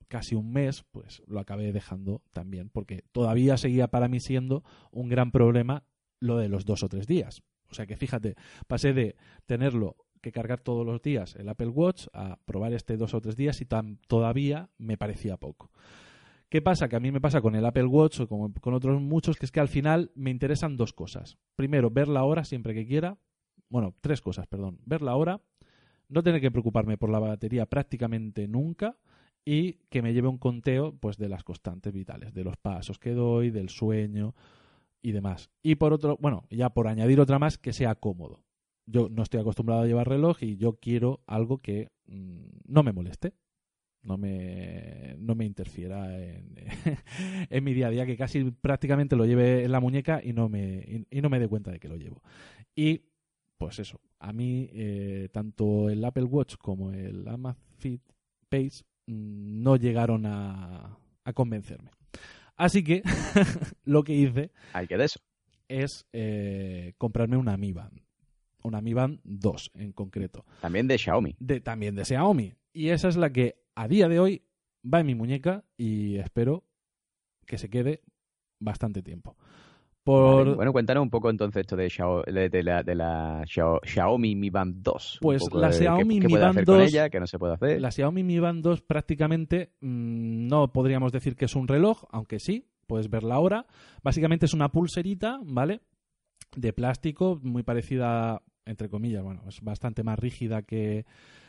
casi 0.07 0.35
un 0.35 0.51
mes, 0.51 0.83
pues 0.91 1.21
lo 1.27 1.39
acabé 1.39 1.71
dejando 1.73 2.21
también, 2.31 2.69
porque 2.69 3.03
todavía 3.11 3.57
seguía 3.57 3.87
para 3.87 4.07
mí 4.07 4.19
siendo 4.19 4.63
un 4.91 5.09
gran 5.09 5.31
problema 5.31 5.83
lo 6.19 6.37
de 6.37 6.49
los 6.49 6.65
dos 6.65 6.83
o 6.83 6.87
tres 6.87 7.07
días. 7.07 7.41
O 7.69 7.73
sea 7.73 7.87
que 7.87 7.97
fíjate, 7.97 8.35
pasé 8.67 8.93
de 8.93 9.15
tenerlo 9.47 9.97
que 10.23 10.31
cargar 10.31 10.61
todos 10.61 10.85
los 10.85 11.01
días 11.01 11.35
el 11.35 11.49
Apple 11.49 11.67
Watch 11.67 12.07
a 12.13 12.39
probar 12.45 12.73
este 12.73 12.97
dos 12.97 13.13
o 13.13 13.21
tres 13.21 13.35
días 13.35 13.61
y 13.61 13.65
tan, 13.65 13.99
todavía 14.07 14.69
me 14.79 14.97
parecía 14.97 15.37
poco. 15.37 15.69
¿Qué 16.49 16.61
pasa? 16.61 16.87
Que 16.87 16.95
a 16.95 16.99
mí 16.99 17.11
me 17.11 17.19
pasa 17.19 17.41
con 17.41 17.55
el 17.55 17.65
Apple 17.65 17.85
Watch 17.85 18.21
o 18.21 18.27
como 18.27 18.53
con 18.53 18.73
otros 18.73 19.01
muchos, 19.01 19.37
que 19.37 19.45
es 19.45 19.51
que 19.51 19.59
al 19.59 19.67
final 19.67 20.11
me 20.15 20.31
interesan 20.31 20.77
dos 20.77 20.93
cosas. 20.93 21.37
Primero, 21.55 21.89
ver 21.89 22.07
la 22.07 22.23
hora 22.23 22.45
siempre 22.45 22.73
que 22.73 22.85
quiera. 22.85 23.17
Bueno, 23.69 23.95
tres 24.01 24.21
cosas, 24.21 24.47
perdón. 24.47 24.79
Ver 24.85 25.01
la 25.01 25.15
hora, 25.15 25.41
no 26.09 26.23
tener 26.23 26.41
que 26.41 26.51
preocuparme 26.51 26.97
por 26.97 27.09
la 27.09 27.19
batería 27.19 27.65
prácticamente 27.65 28.47
nunca 28.47 28.97
y 29.43 29.73
que 29.89 30.01
me 30.01 30.13
lleve 30.13 30.27
un 30.27 30.37
conteo 30.37 30.95
pues 30.95 31.17
de 31.17 31.27
las 31.27 31.43
constantes 31.43 31.91
vitales, 31.91 32.33
de 32.33 32.43
los 32.43 32.55
pasos 32.55 32.97
que 32.99 33.11
doy, 33.13 33.49
del 33.49 33.69
sueño 33.69 34.35
y 35.01 35.11
demás. 35.11 35.49
Y 35.63 35.75
por 35.75 35.91
otro, 35.91 36.17
bueno, 36.21 36.45
ya 36.49 36.69
por 36.69 36.87
añadir 36.87 37.19
otra 37.19 37.39
más, 37.39 37.57
que 37.57 37.73
sea 37.73 37.95
cómodo. 37.95 38.42
Yo 38.85 39.09
no 39.09 39.23
estoy 39.23 39.39
acostumbrado 39.39 39.81
a 39.81 39.85
llevar 39.87 40.07
reloj 40.09 40.43
y 40.43 40.57
yo 40.57 40.73
quiero 40.73 41.21
algo 41.25 41.59
que 41.59 41.89
mm, 42.07 42.41
no 42.65 42.83
me 42.83 42.91
moleste, 42.91 43.33
no 44.01 44.17
me, 44.17 45.15
no 45.19 45.35
me 45.35 45.45
interfiera 45.45 46.17
en, 46.21 46.55
en 47.49 47.63
mi 47.63 47.73
día 47.73 47.87
a 47.87 47.91
día, 47.91 48.05
que 48.05 48.17
casi 48.17 48.43
prácticamente 48.51 49.15
lo 49.15 49.25
lleve 49.25 49.63
en 49.63 49.71
la 49.71 49.79
muñeca 49.79 50.19
y 50.23 50.33
no 50.33 50.49
me, 50.49 51.05
y, 51.09 51.17
y 51.17 51.21
no 51.21 51.29
me 51.29 51.39
dé 51.39 51.47
cuenta 51.47 51.71
de 51.71 51.79
que 51.79 51.87
lo 51.87 51.95
llevo. 51.95 52.21
Y 52.75 53.01
pues 53.57 53.79
eso, 53.79 54.01
a 54.19 54.33
mí 54.33 54.69
eh, 54.73 55.29
tanto 55.31 55.89
el 55.89 56.03
Apple 56.03 56.25
Watch 56.25 56.55
como 56.57 56.91
el 56.91 57.25
Amazfit 57.27 58.01
Pace 58.49 58.83
mm, 59.07 59.63
no 59.63 59.77
llegaron 59.77 60.25
a, 60.25 60.97
a 61.23 61.33
convencerme. 61.33 61.91
Así 62.57 62.83
que 62.83 63.01
lo 63.85 64.03
que 64.03 64.13
hice 64.13 64.51
Hay 64.73 64.87
que 64.87 64.97
de 64.97 65.05
eso. 65.05 65.19
es 65.69 66.05
eh, 66.13 66.93
comprarme 66.97 67.37
una 67.37 67.55
Mi 67.57 67.71
Band. 67.71 68.02
Una 68.63 68.81
Mi 68.81 68.93
Band 68.93 69.19
2 69.23 69.71
en 69.75 69.91
concreto. 69.91 70.45
También 70.61 70.87
de 70.87 70.97
Xiaomi. 70.97 71.35
De, 71.39 71.61
también 71.61 71.95
de 71.95 72.05
Xiaomi. 72.05 72.53
Y 72.73 72.89
esa 72.89 73.07
es 73.09 73.17
la 73.17 73.31
que 73.31 73.55
a 73.75 73.87
día 73.87 74.07
de 74.09 74.19
hoy 74.19 74.41
va 74.91 74.99
en 74.99 75.05
mi 75.05 75.15
muñeca 75.15 75.63
y 75.77 76.17
espero 76.17 76.63
que 77.45 77.57
se 77.57 77.69
quede 77.69 78.01
bastante 78.59 79.01
tiempo. 79.03 79.35
Por, 80.03 80.43
Vale, 80.45 80.55
Bueno, 80.55 80.73
cuéntanos 80.73 81.01
un 81.01 81.09
poco 81.09 81.29
entonces 81.29 81.61
esto 81.61 81.77
de, 81.77 81.87
Xiao- 81.87 82.25
de, 82.25 82.49
de 82.49 82.63
la, 82.63 82.83
de 82.83 82.93
la 82.95 83.43
Xiao- 83.45 83.79
Xiaomi 83.85 84.35
Mi 84.35 84.49
Band 84.49 84.81
2. 84.83 85.13
Un 85.15 85.19
Pues 85.21 85.43
la 85.53 85.71
Xiaomi 85.71 86.19
qué, 86.19 86.27
Mi 86.27 86.33
Band 86.33 86.45
hacer 86.57 86.65
con 86.65 86.77
2 86.79 86.87
ella, 86.89 87.09
qué 87.09 87.19
no 87.21 87.27
se 87.27 87.39
puede 87.39 87.53
hacer. 87.53 87.79
La 87.81 87.89
Xiaomi 87.91 88.21
Mi 88.23 88.39
Band 88.39 88.61
2 88.63 88.81
prácticamente 88.81 89.71
mm, 89.79 90.47
no 90.47 90.73
podríamos 90.73 91.13
decir 91.13 91.35
que 91.37 91.45
es 91.45 91.55
un 91.55 91.69
reloj, 91.69 92.03
aunque 92.11 92.39
sí, 92.39 92.67
puedes 92.85 93.09
ver 93.09 93.23
la 93.23 93.39
hora. 93.39 93.65
Básicamente 94.03 94.45
es 94.45 94.53
una 94.53 94.69
pulserita, 94.73 95.39
¿vale? 95.45 95.79
De 96.57 96.73
plástico, 96.73 97.39
muy 97.41 97.63
parecida, 97.63 98.41
entre 98.65 98.89
comillas, 98.89 99.23
bueno, 99.23 99.41
es 99.47 99.61
bastante 99.61 100.03
más 100.03 100.17
rígida 100.19 100.61
que 100.61 101.05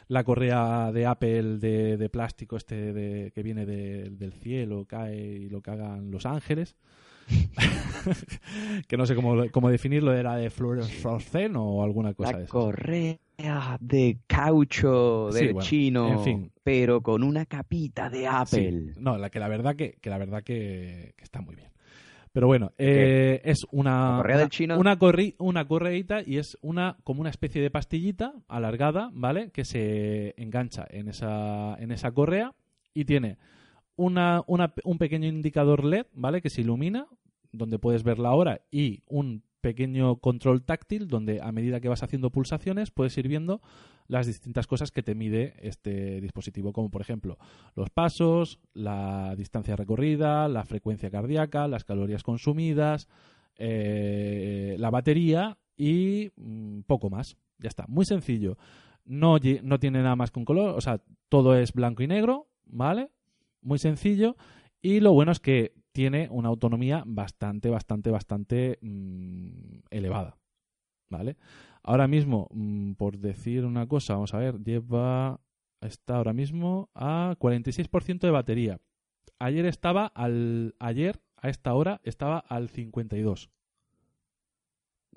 la 0.08 0.22
correa 0.24 0.92
de 0.92 1.06
Apple 1.06 1.58
de, 1.58 1.96
de 1.96 2.08
plástico 2.10 2.56
este 2.56 2.92
de, 2.92 3.30
que 3.32 3.42
viene 3.42 3.64
de- 3.66 4.10
del 4.10 4.32
cielo, 4.32 4.84
cae 4.86 5.16
y 5.16 5.48
lo 5.48 5.62
cagan 5.62 6.10
los 6.10 6.26
ángeles. 6.26 6.76
que 8.88 8.96
no 8.96 9.06
sé 9.06 9.14
cómo, 9.14 9.50
cómo 9.50 9.70
definirlo, 9.70 10.12
era 10.12 10.36
de 10.36 10.50
fluoresceno 10.50 11.64
o 11.64 11.82
alguna 11.82 12.12
cosa 12.14 12.32
de 12.32 12.34
la 12.34 12.38
esas. 12.40 12.50
correa 12.50 13.18
de 13.80 14.18
caucho 14.26 15.30
Sí, 15.32 15.38
del 15.44 15.54
bueno, 15.54 15.66
chino, 15.68 16.12
en 16.12 16.20
fin. 16.20 16.52
pero 16.62 17.00
con 17.02 17.22
una 17.22 17.46
capita 17.46 18.10
de 18.10 18.20
Sí. 18.20 18.26
Apple. 18.28 18.92
No, 18.98 19.16
la 19.18 19.30
que 19.30 19.38
la 19.40 19.48
verdad 19.48 19.74
que, 19.74 19.96
que 20.00 20.10
la 20.10 20.18
verdad 20.18 20.42
que, 20.44 21.14
que 21.16 21.24
está 21.24 21.40
muy 21.40 21.56
bien. 21.56 21.68
Pero 22.34 22.46
bueno, 22.48 22.72
eh, 22.76 23.40
es 23.44 23.64
una 23.70 24.10
¿La 24.10 24.16
correa 24.18 24.38
del 24.38 24.48
chino? 24.50 24.78
una 24.78 24.98
corri- 24.98 25.36
una 25.38 25.66
correíta 25.66 26.20
y 26.26 26.36
es 26.36 26.58
una 26.60 26.98
como 27.04 27.20
una 27.22 27.30
especie 27.30 27.62
de 27.62 27.70
pastillita 27.70 28.34
alargada, 28.48 29.08
¿vale? 29.14 29.50
Que 29.52 29.64
se 29.64 30.34
engancha 30.36 30.84
en 30.90 31.08
esa 31.08 31.76
en 31.78 31.92
esa 31.92 32.10
correa 32.10 32.52
y 32.92 33.04
tiene 33.06 33.38
una, 33.96 34.42
una- 34.48 34.74
un 34.84 34.98
pequeño 34.98 35.28
indicador 35.28 35.84
LED, 35.84 36.06
¿vale? 36.12 36.42
Que 36.42 36.50
se 36.50 36.60
ilumina, 36.62 37.06
donde 37.52 37.78
puedes 37.78 38.02
ver 38.02 38.18
la 38.18 38.32
hora 38.34 38.60
y 38.70 39.02
un 39.06 39.44
pequeño 39.64 40.16
control 40.16 40.62
táctil 40.62 41.08
donde 41.08 41.40
a 41.40 41.50
medida 41.50 41.80
que 41.80 41.88
vas 41.88 42.02
haciendo 42.02 42.28
pulsaciones 42.28 42.90
puedes 42.90 43.16
ir 43.16 43.28
viendo 43.28 43.62
las 44.08 44.26
distintas 44.26 44.66
cosas 44.66 44.90
que 44.90 45.02
te 45.02 45.14
mide 45.14 45.54
este 45.56 46.20
dispositivo, 46.20 46.74
como 46.74 46.90
por 46.90 47.00
ejemplo 47.00 47.38
los 47.74 47.88
pasos, 47.88 48.60
la 48.74 49.34
distancia 49.36 49.74
recorrida, 49.74 50.48
la 50.48 50.66
frecuencia 50.66 51.10
cardíaca, 51.10 51.66
las 51.66 51.84
calorías 51.84 52.22
consumidas, 52.22 53.08
eh, 53.56 54.76
la 54.78 54.90
batería 54.90 55.56
y 55.78 56.30
mm, 56.36 56.80
poco 56.80 57.08
más. 57.08 57.38
Ya 57.58 57.68
está, 57.68 57.86
muy 57.88 58.04
sencillo. 58.04 58.58
No, 59.06 59.38
no 59.62 59.78
tiene 59.78 60.02
nada 60.02 60.14
más 60.14 60.30
un 60.36 60.44
color, 60.44 60.76
o 60.76 60.80
sea, 60.82 61.00
todo 61.30 61.56
es 61.56 61.72
blanco 61.72 62.02
y 62.02 62.06
negro, 62.06 62.48
¿vale? 62.66 63.08
Muy 63.62 63.78
sencillo. 63.78 64.36
Y 64.82 65.00
lo 65.00 65.14
bueno 65.14 65.32
es 65.32 65.40
que 65.40 65.72
tiene 65.94 66.26
una 66.32 66.48
autonomía 66.48 67.04
bastante, 67.06 67.70
bastante, 67.70 68.10
bastante 68.10 68.78
mm, 68.82 69.78
elevada, 69.90 70.36
¿vale? 71.08 71.36
Ahora 71.84 72.08
mismo, 72.08 72.48
mm, 72.50 72.94
por 72.94 73.16
decir 73.18 73.64
una 73.64 73.86
cosa, 73.86 74.14
vamos 74.14 74.34
a 74.34 74.38
ver, 74.38 74.58
lleva, 74.58 75.40
está 75.80 76.16
ahora 76.16 76.32
mismo 76.32 76.90
a 76.94 77.36
46% 77.38 78.26
de 78.26 78.32
batería. 78.32 78.80
Ayer 79.38 79.66
estaba 79.66 80.06
al, 80.06 80.74
ayer 80.80 81.22
a 81.36 81.48
esta 81.48 81.72
hora 81.74 82.00
estaba 82.02 82.38
al 82.40 82.68
52, 82.70 83.50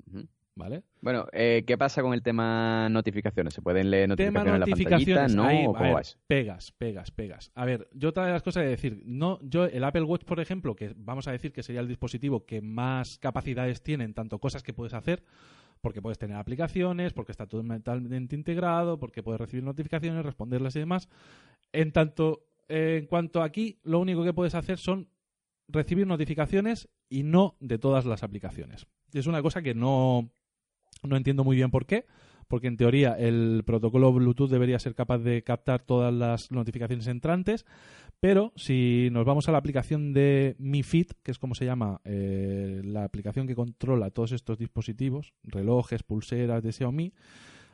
Ujú. 0.06 0.28
¿Vale? 0.58 0.82
Bueno, 1.00 1.26
eh, 1.32 1.64
¿qué 1.66 1.78
pasa 1.78 2.02
con 2.02 2.12
el 2.12 2.22
tema 2.22 2.88
notificaciones? 2.90 3.54
¿Se 3.54 3.62
pueden 3.62 3.90
leer 3.90 4.14
Tema 4.16 4.44
notificaciones 4.44 4.54
en 4.54 4.60
la 4.60 4.66
pantallita? 4.66 4.90
notificaciones, 4.90 5.34
¿No? 5.34 5.72
pegas, 6.26 6.72
pegas, 6.72 7.10
pegas. 7.12 7.52
A 7.54 7.64
ver, 7.64 7.88
yo 7.94 8.10
otra 8.10 8.26
de 8.26 8.32
las 8.32 8.42
cosas 8.42 8.64
de 8.64 8.68
decir, 8.68 9.00
no, 9.06 9.38
yo 9.42 9.64
el 9.64 9.84
Apple 9.84 10.02
Watch, 10.02 10.24
por 10.24 10.40
ejemplo, 10.40 10.74
que 10.76 10.92
vamos 10.96 11.28
a 11.28 11.32
decir 11.32 11.52
que 11.52 11.62
sería 11.62 11.80
el 11.80 11.88
dispositivo 11.88 12.44
que 12.44 12.60
más 12.60 13.18
capacidades 13.18 13.82
tiene 13.82 14.04
en 14.04 14.12
tanto 14.12 14.38
cosas 14.40 14.62
que 14.62 14.74
puedes 14.74 14.92
hacer, 14.92 15.22
porque 15.80 16.02
puedes 16.02 16.18
tener 16.18 16.36
aplicaciones, 16.36 17.12
porque 17.12 17.32
está 17.32 17.46
todo 17.46 17.62
totalmente 17.62 18.34
integrado, 18.34 18.98
porque 18.98 19.22
puedes 19.22 19.40
recibir 19.40 19.64
notificaciones, 19.64 20.24
responderlas 20.24 20.74
y 20.74 20.80
demás. 20.80 21.08
En 21.72 21.92
tanto, 21.92 22.46
eh, 22.68 22.98
en 23.00 23.06
cuanto 23.06 23.42
aquí, 23.42 23.78
lo 23.84 24.00
único 24.00 24.24
que 24.24 24.34
puedes 24.34 24.56
hacer 24.56 24.78
son 24.78 25.08
recibir 25.68 26.06
notificaciones 26.06 26.88
y 27.08 27.22
no 27.22 27.56
de 27.60 27.78
todas 27.78 28.04
las 28.06 28.24
aplicaciones. 28.24 28.86
Es 29.12 29.26
una 29.26 29.40
cosa 29.40 29.62
que 29.62 29.74
no, 29.74 30.30
no 31.02 31.16
entiendo 31.16 31.44
muy 31.44 31.56
bien 31.56 31.70
por 31.70 31.86
qué, 31.86 32.06
porque 32.48 32.66
en 32.66 32.76
teoría 32.76 33.12
el 33.12 33.62
protocolo 33.64 34.12
Bluetooth 34.12 34.50
debería 34.50 34.78
ser 34.78 34.94
capaz 34.94 35.18
de 35.18 35.42
captar 35.42 35.82
todas 35.82 36.12
las 36.12 36.50
notificaciones 36.50 37.06
entrantes, 37.06 37.66
pero 38.20 38.52
si 38.56 39.08
nos 39.12 39.24
vamos 39.24 39.48
a 39.48 39.52
la 39.52 39.58
aplicación 39.58 40.12
de 40.12 40.56
Mi 40.58 40.82
Fit, 40.82 41.12
que 41.22 41.30
es 41.30 41.38
como 41.38 41.54
se 41.54 41.66
llama 41.66 42.00
eh, 42.04 42.80
la 42.84 43.04
aplicación 43.04 43.46
que 43.46 43.54
controla 43.54 44.10
todos 44.10 44.32
estos 44.32 44.58
dispositivos, 44.58 45.34
relojes, 45.44 46.02
pulseras 46.02 46.62
de 46.62 46.72
Xiaomi, 46.72 47.12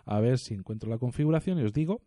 a 0.04 0.20
ver 0.20 0.38
si 0.38 0.54
encuentro 0.54 0.90
la 0.90 0.98
configuración 0.98 1.58
y 1.58 1.62
os 1.62 1.72
digo 1.72 2.02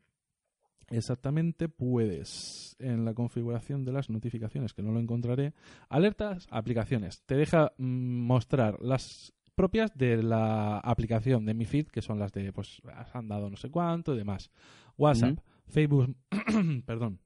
exactamente, 0.90 1.68
puedes 1.68 2.76
en 2.80 3.06
la 3.06 3.14
configuración 3.14 3.84
de 3.84 3.92
las 3.92 4.10
notificaciones, 4.10 4.74
que 4.74 4.84
no 4.84 4.92
lo 4.92 5.00
encontraré, 5.00 5.54
alertas, 5.90 6.48
aplicaciones, 6.50 7.24
te 7.26 7.36
deja 7.36 7.74
mm, 7.78 7.84
mostrar 8.26 8.82
las 8.82 9.34
propias 9.58 9.92
de 9.98 10.22
la 10.22 10.78
aplicación 10.78 11.44
de 11.46 11.56
mi 11.56 11.66
feed, 11.66 11.88
que 11.88 12.04
son 12.04 12.20
las 12.20 12.32
de, 12.32 12.54
pues, 12.54 12.80
han 13.12 13.28
dado 13.28 13.50
no 13.50 13.58
sé 13.58 13.72
cuánto 13.72 14.14
y 14.14 14.18
demás. 14.20 14.52
WhatsApp. 14.98 15.40
Facebook, 15.68 16.16
perdón, 16.86 17.20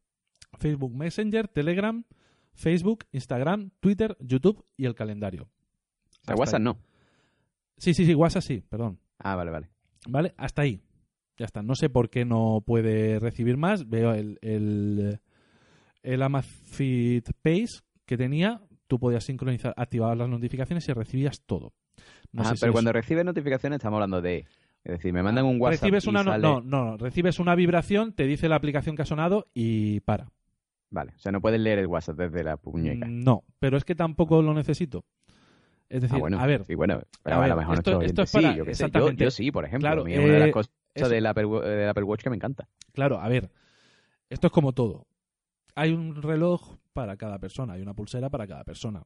Facebook 0.57 0.95
Messenger, 0.95 1.49
Telegram, 1.49 2.03
Facebook, 2.53 3.05
Instagram, 3.11 3.71
Twitter, 3.81 4.17
YouTube 4.21 4.65
y 4.77 4.85
el 4.85 4.95
calendario. 4.95 5.43
O 5.43 6.25
sea, 6.25 6.35
WhatsApp 6.35 6.59
ahí. 6.59 6.63
no. 6.63 6.77
Sí, 7.77 7.93
sí, 7.93 8.05
sí, 8.05 8.15
WhatsApp 8.15 8.43
sí, 8.43 8.63
perdón. 8.67 8.97
Ah, 9.19 9.35
vale, 9.35 9.51
vale. 9.51 9.69
¿Vale? 10.07 10.33
Hasta 10.37 10.61
ahí. 10.61 10.81
Ya 11.37 11.45
está. 11.45 11.61
No 11.61 11.75
sé 11.75 11.89
por 11.89 12.09
qué 12.09 12.23
no 12.23 12.63
puede 12.65 13.19
recibir 13.19 13.57
más. 13.57 13.89
Veo 13.89 14.13
el, 14.13 14.39
el, 14.41 15.19
el 16.01 16.21
Amazfit 16.21 17.29
Pace 17.41 17.83
que 18.05 18.17
tenía. 18.17 18.61
Tú 18.87 18.99
podías 18.99 19.25
sincronizar, 19.25 19.73
activar 19.75 20.15
las 20.15 20.29
notificaciones 20.29 20.87
y 20.87 20.93
recibías 20.93 21.41
todo. 21.45 21.73
No 22.33 22.43
Ah, 22.43 22.45
sé 22.49 22.55
si 22.55 22.59
pero 22.61 22.71
es- 22.71 22.73
cuando 22.73 22.91
recibes 22.93 23.25
notificaciones 23.25 23.77
estamos 23.77 23.97
hablando 23.97 24.21
de... 24.21 24.45
Es 24.83 24.93
decir, 24.93 25.13
me 25.13 25.21
mandan 25.21 25.45
un 25.45 25.61
WhatsApp 25.61 25.83
recibes 25.83 26.07
una 26.07 26.23
no, 26.23 26.31
sale- 26.31 26.41
no, 26.41 26.61
no, 26.61 26.97
recibes 26.97 27.37
una 27.39 27.53
vibración, 27.53 28.13
te 28.13 28.25
dice 28.25 28.49
la 28.49 28.55
aplicación 28.55 28.95
que 28.95 29.03
ha 29.03 29.05
sonado 29.05 29.47
y 29.53 29.99
para. 29.99 30.27
Vale, 30.89 31.13
o 31.15 31.19
sea, 31.19 31.31
no 31.31 31.39
puedes 31.39 31.59
leer 31.61 31.77
el 31.79 31.85
WhatsApp 31.87 32.17
desde 32.17 32.43
la 32.43 32.57
muñeca. 32.63 33.05
Mm, 33.05 33.23
No, 33.23 33.43
pero 33.59 33.77
es 33.77 33.85
que 33.85 33.93
tampoco 33.93 34.41
lo 34.41 34.53
necesito. 34.55 35.05
Es 35.87 36.01
decir, 36.01 36.15
ah, 36.17 36.19
bueno, 36.19 36.39
a 36.39 36.45
ver, 36.47 36.65
sí, 36.65 36.73
bueno, 36.73 37.01
pero 37.21 37.35
a 37.35 37.39
a, 37.39 37.41
ver, 37.41 37.49
lo 37.49 37.55
mejor 37.57 37.77
esto- 37.77 38.01
es 38.01 38.13
para- 38.13 38.25
sí, 38.53 38.57
yo 38.57 38.65
qué 38.65 38.73
sé. 38.73 38.89
Yo, 39.17 39.29
sí, 39.29 39.51
por 39.51 39.65
ejemplo. 39.65 39.87
Claro, 39.87 40.01
a 40.01 40.05
mí 40.05 40.13
es 40.13 40.19
una 40.19 40.33
de 40.33 40.39
las 40.39 40.51
cosas 40.51 41.09
del 41.09 41.25
Apple, 41.27 41.47
del 41.69 41.89
Apple 41.89 42.03
Watch 42.03 42.23
que 42.23 42.29
me 42.31 42.35
encanta. 42.37 42.67
Claro, 42.93 43.19
a 43.19 43.27
ver, 43.29 43.51
esto 44.29 44.47
es 44.47 44.53
como 44.53 44.73
todo. 44.73 45.05
Hay 45.75 45.91
un 45.91 46.21
reloj 46.21 46.77
para 46.93 47.17
cada 47.17 47.37
persona, 47.39 47.73
hay 47.73 47.81
una 47.83 47.93
pulsera 47.93 48.29
para 48.31 48.47
cada 48.47 48.63
persona. 48.63 49.03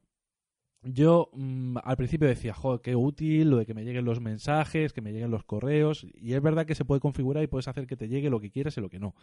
Yo 0.82 1.30
mm, 1.32 1.78
al 1.82 1.96
principio 1.96 2.28
decía, 2.28 2.54
joder, 2.54 2.80
qué 2.80 2.94
útil 2.94 3.50
lo 3.50 3.56
de 3.56 3.66
que 3.66 3.74
me 3.74 3.84
lleguen 3.84 4.04
los 4.04 4.20
mensajes, 4.20 4.92
que 4.92 5.00
me 5.00 5.12
lleguen 5.12 5.30
los 5.30 5.44
correos. 5.44 6.06
Y 6.14 6.34
es 6.34 6.42
verdad 6.42 6.66
que 6.66 6.74
se 6.74 6.84
puede 6.84 7.00
configurar 7.00 7.42
y 7.42 7.48
puedes 7.48 7.68
hacer 7.68 7.86
que 7.86 7.96
te 7.96 8.08
llegue 8.08 8.30
lo 8.30 8.40
que 8.40 8.50
quieras 8.50 8.76
y 8.76 8.80
lo 8.80 8.88
que 8.88 8.98
no. 9.00 9.14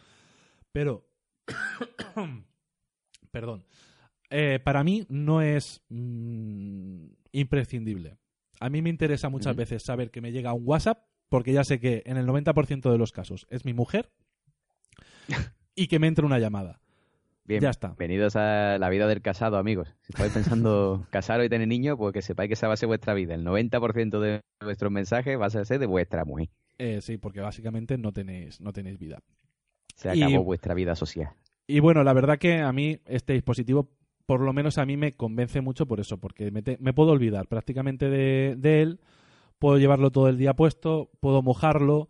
Pero, 0.72 1.06
perdón, 3.30 3.64
Eh, 4.30 4.58
para 4.58 4.82
mí 4.82 5.06
no 5.08 5.42
es 5.42 5.82
mm, 5.88 7.06
imprescindible. 7.32 8.16
A 8.60 8.68
mí 8.68 8.82
me 8.82 8.90
interesa 8.90 9.28
muchas 9.28 9.54
veces 9.54 9.82
saber 9.84 10.10
que 10.10 10.20
me 10.20 10.32
llega 10.32 10.52
un 10.52 10.62
WhatsApp, 10.66 11.06
porque 11.28 11.52
ya 11.52 11.64
sé 11.64 11.80
que 11.80 12.02
en 12.06 12.16
el 12.16 12.26
90% 12.26 12.90
de 12.90 12.98
los 12.98 13.12
casos 13.12 13.46
es 13.50 13.64
mi 13.64 13.74
mujer 13.74 14.10
y 15.74 15.86
que 15.88 15.98
me 15.98 16.06
entre 16.06 16.26
una 16.26 16.38
llamada. 16.38 16.80
Bien, 17.46 17.60
Ya 17.60 17.70
está. 17.70 17.88
Bienvenidos 17.98 18.36
a 18.36 18.78
la 18.78 18.88
vida 18.88 19.06
del 19.06 19.20
casado, 19.20 19.58
amigos. 19.58 19.94
Si 20.00 20.12
estáis 20.14 20.32
pensando 20.32 21.06
casaros 21.10 21.44
y 21.44 21.50
tener 21.50 21.68
niños, 21.68 21.96
pues 21.98 22.14
que 22.14 22.22
sepáis 22.22 22.48
que 22.48 22.54
esa 22.54 22.68
va 22.68 22.74
a 22.74 22.76
ser 22.78 22.86
vuestra 22.86 23.12
vida. 23.12 23.34
El 23.34 23.44
90% 23.44 24.18
de 24.18 24.40
vuestros 24.62 24.90
mensajes 24.90 25.38
va 25.38 25.46
a 25.46 25.50
ser 25.50 25.78
de 25.78 25.86
vuestra 25.86 26.24
mujer. 26.24 26.48
Eh, 26.78 27.00
sí, 27.02 27.18
porque 27.18 27.40
básicamente 27.40 27.98
no 27.98 28.12
tenéis, 28.12 28.60
no 28.60 28.72
tenéis 28.72 28.98
vida. 28.98 29.18
Se 29.94 30.16
Y- 30.16 30.22
acabó 30.22 30.42
vuestra 30.44 30.74
vida 30.74 30.94
social. 30.94 31.30
Y 31.66 31.80
bueno, 31.80 32.02
la 32.02 32.12
verdad 32.14 32.38
que 32.38 32.60
a 32.60 32.72
mí 32.72 32.98
este 33.06 33.34
dispositivo, 33.34 33.90
por 34.26 34.40
lo 34.40 34.52
menos 34.54 34.78
a 34.78 34.86
mí 34.86 34.96
me 34.96 35.12
convence 35.12 35.60
mucho 35.60 35.86
por 35.86 36.00
eso, 36.00 36.18
porque 36.18 36.50
me, 36.50 36.62
te- 36.62 36.78
me 36.80 36.92
puedo 36.94 37.10
olvidar 37.12 37.46
prácticamente 37.46 38.08
de, 38.08 38.54
de 38.56 38.82
él, 38.82 39.00
puedo 39.58 39.76
llevarlo 39.78 40.10
todo 40.10 40.28
el 40.28 40.38
día 40.38 40.54
puesto, 40.54 41.10
puedo 41.20 41.42
mojarlo, 41.42 42.08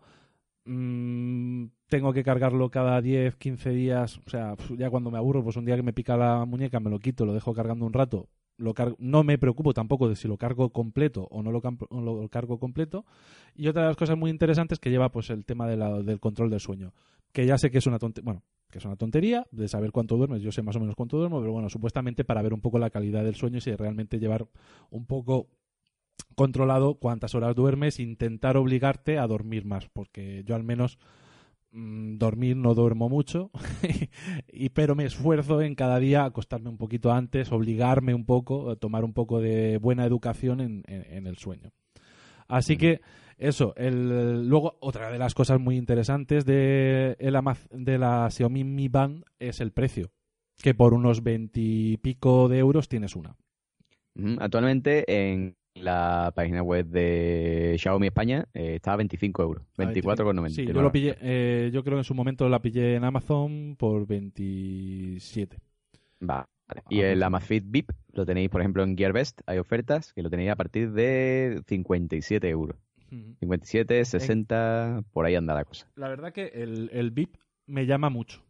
mm, 0.65 1.65
tengo 1.87 2.13
que 2.13 2.23
cargarlo 2.23 2.69
cada 2.69 3.01
10, 3.01 3.35
15 3.35 3.69
días, 3.71 4.19
o 4.25 4.29
sea, 4.29 4.55
ya 4.77 4.89
cuando 4.89 5.11
me 5.11 5.17
aburro, 5.17 5.43
pues 5.43 5.55
un 5.57 5.65
día 5.65 5.75
que 5.75 5.83
me 5.83 5.93
pica 5.93 6.17
la 6.17 6.45
muñeca 6.45 6.79
me 6.79 6.89
lo 6.89 6.99
quito, 6.99 7.25
lo 7.25 7.33
dejo 7.33 7.53
cargando 7.53 7.85
un 7.85 7.93
rato, 7.93 8.29
lo 8.57 8.73
no 8.99 9.23
me 9.23 9.37
preocupo 9.37 9.73
tampoco 9.73 10.09
de 10.09 10.15
si 10.15 10.27
lo 10.27 10.37
cargo 10.37 10.69
completo 10.69 11.27
o 11.31 11.43
no 11.43 11.51
lo, 11.51 12.29
cargo 12.29 12.59
completo. 12.59 13.05
Y 13.55 13.67
otra 13.67 13.83
de 13.83 13.87
las 13.89 13.97
cosas 13.97 14.17
muy 14.17 14.31
interesantes 14.31 14.79
que 14.79 14.89
lleva 14.89 15.11
pues 15.11 15.29
el 15.29 15.45
tema 15.45 15.67
del 15.67 16.19
control 16.19 16.49
del 16.49 16.59
sueño, 16.59 16.93
que 17.31 17.45
ya 17.45 17.57
sé 17.57 17.71
que 17.71 17.79
es 17.79 17.87
una 17.87 17.99
tontería, 17.99 18.41
que 18.71 18.79
es 18.79 18.85
una 18.85 18.95
tontería 18.95 19.45
de 19.51 19.67
saber 19.67 19.91
cuánto 19.91 20.17
duermes, 20.17 20.41
yo 20.41 20.51
sé 20.51 20.61
más 20.61 20.75
o 20.75 20.79
menos 20.79 20.95
cuánto 20.95 21.17
duermo, 21.17 21.39
pero 21.39 21.51
bueno, 21.51 21.69
supuestamente 21.69 22.23
para 22.23 22.41
ver 22.41 22.53
un 22.53 22.61
poco 22.61 22.79
la 22.79 22.89
calidad 22.89 23.23
del 23.23 23.35
sueño 23.35 23.57
y 23.57 23.61
si 23.61 23.75
realmente 23.75 24.19
llevar 24.19 24.47
un 24.89 25.05
poco 25.05 25.47
controlado 26.35 26.95
cuántas 26.95 27.35
horas 27.35 27.55
duermes, 27.55 27.99
intentar 27.99 28.57
obligarte 28.57 29.17
a 29.17 29.27
dormir 29.27 29.65
más, 29.65 29.87
porque 29.89 30.43
yo 30.45 30.55
al 30.55 30.63
menos 30.63 30.97
mm, 31.71 32.17
dormir 32.17 32.57
no 32.57 32.73
duermo 32.75 33.07
mucho, 33.09 33.51
y, 34.51 34.69
pero 34.69 34.95
me 34.95 35.05
esfuerzo 35.05 35.61
en 35.61 35.75
cada 35.75 35.99
día 35.99 36.25
acostarme 36.25 36.69
un 36.69 36.77
poquito 36.77 37.11
antes, 37.11 37.51
obligarme 37.51 38.13
un 38.13 38.25
poco, 38.25 38.69
a 38.69 38.75
tomar 38.75 39.03
un 39.05 39.13
poco 39.13 39.39
de 39.39 39.77
buena 39.77 40.05
educación 40.05 40.59
en, 40.61 40.83
en- 40.87 41.05
en 41.09 41.27
el 41.27 41.37
sueño. 41.37 41.71
Así 42.47 42.77
que 42.77 43.01
eso, 43.37 43.73
el, 43.75 44.47
luego 44.47 44.77
otra 44.79 45.09
de 45.11 45.17
las 45.17 45.33
cosas 45.33 45.59
muy 45.59 45.77
interesantes 45.77 46.45
de, 46.45 47.15
el 47.19 47.37
de 47.71 47.97
la 47.97 48.29
Xiaomi 48.29 48.63
Mi 48.63 48.87
Band 48.87 49.23
es 49.39 49.59
el 49.61 49.71
precio, 49.71 50.11
que 50.61 50.73
por 50.73 50.93
unos 50.93 51.23
veintipico 51.23 52.47
de 52.47 52.59
euros 52.59 52.87
tienes 52.87 53.15
una. 53.15 53.35
Actualmente 54.39 55.03
en 55.33 55.57
la 55.75 56.31
página 56.35 56.63
web 56.63 56.85
de 56.87 57.75
Xiaomi 57.77 58.07
España 58.07 58.45
eh, 58.53 58.75
está 58.75 58.93
a 58.93 58.95
25 58.95 59.43
euros. 59.43 59.63
24,99. 59.77 60.49
Sí, 60.49 60.65
yo 60.65 60.81
lo 60.81 60.91
pillé, 60.91 61.17
eh, 61.21 61.69
yo 61.73 61.83
creo 61.83 61.95
que 61.97 61.99
en 62.01 62.03
su 62.05 62.15
momento 62.15 62.47
la 62.49 62.61
pillé 62.61 62.95
en 62.95 63.03
Amazon 63.03 63.75
por 63.77 64.07
27. 64.07 65.57
Va, 66.27 66.47
vale. 66.67 66.81
Y 66.89 67.01
el 67.01 67.21
Amazfit 67.21 67.63
VIP 67.67 67.91
lo 68.13 68.25
tenéis, 68.25 68.49
por 68.49 68.61
ejemplo, 68.61 68.83
en 68.83 68.97
GearBest. 68.97 69.41
Hay 69.45 69.57
ofertas 69.57 70.13
que 70.13 70.23
lo 70.23 70.29
tenéis 70.29 70.51
a 70.51 70.55
partir 70.55 70.91
de 70.91 71.61
57 71.67 72.49
euros. 72.49 72.77
57, 73.39 74.03
60, 74.03 75.03
por 75.13 75.25
ahí 75.25 75.35
anda 75.35 75.53
la 75.53 75.63
cosa. 75.63 75.87
La 75.95 76.09
verdad 76.09 76.33
que 76.33 76.47
el, 76.47 76.89
el 76.91 77.11
VIP 77.11 77.37
me 77.67 77.85
llama 77.85 78.09
mucho. 78.09 78.41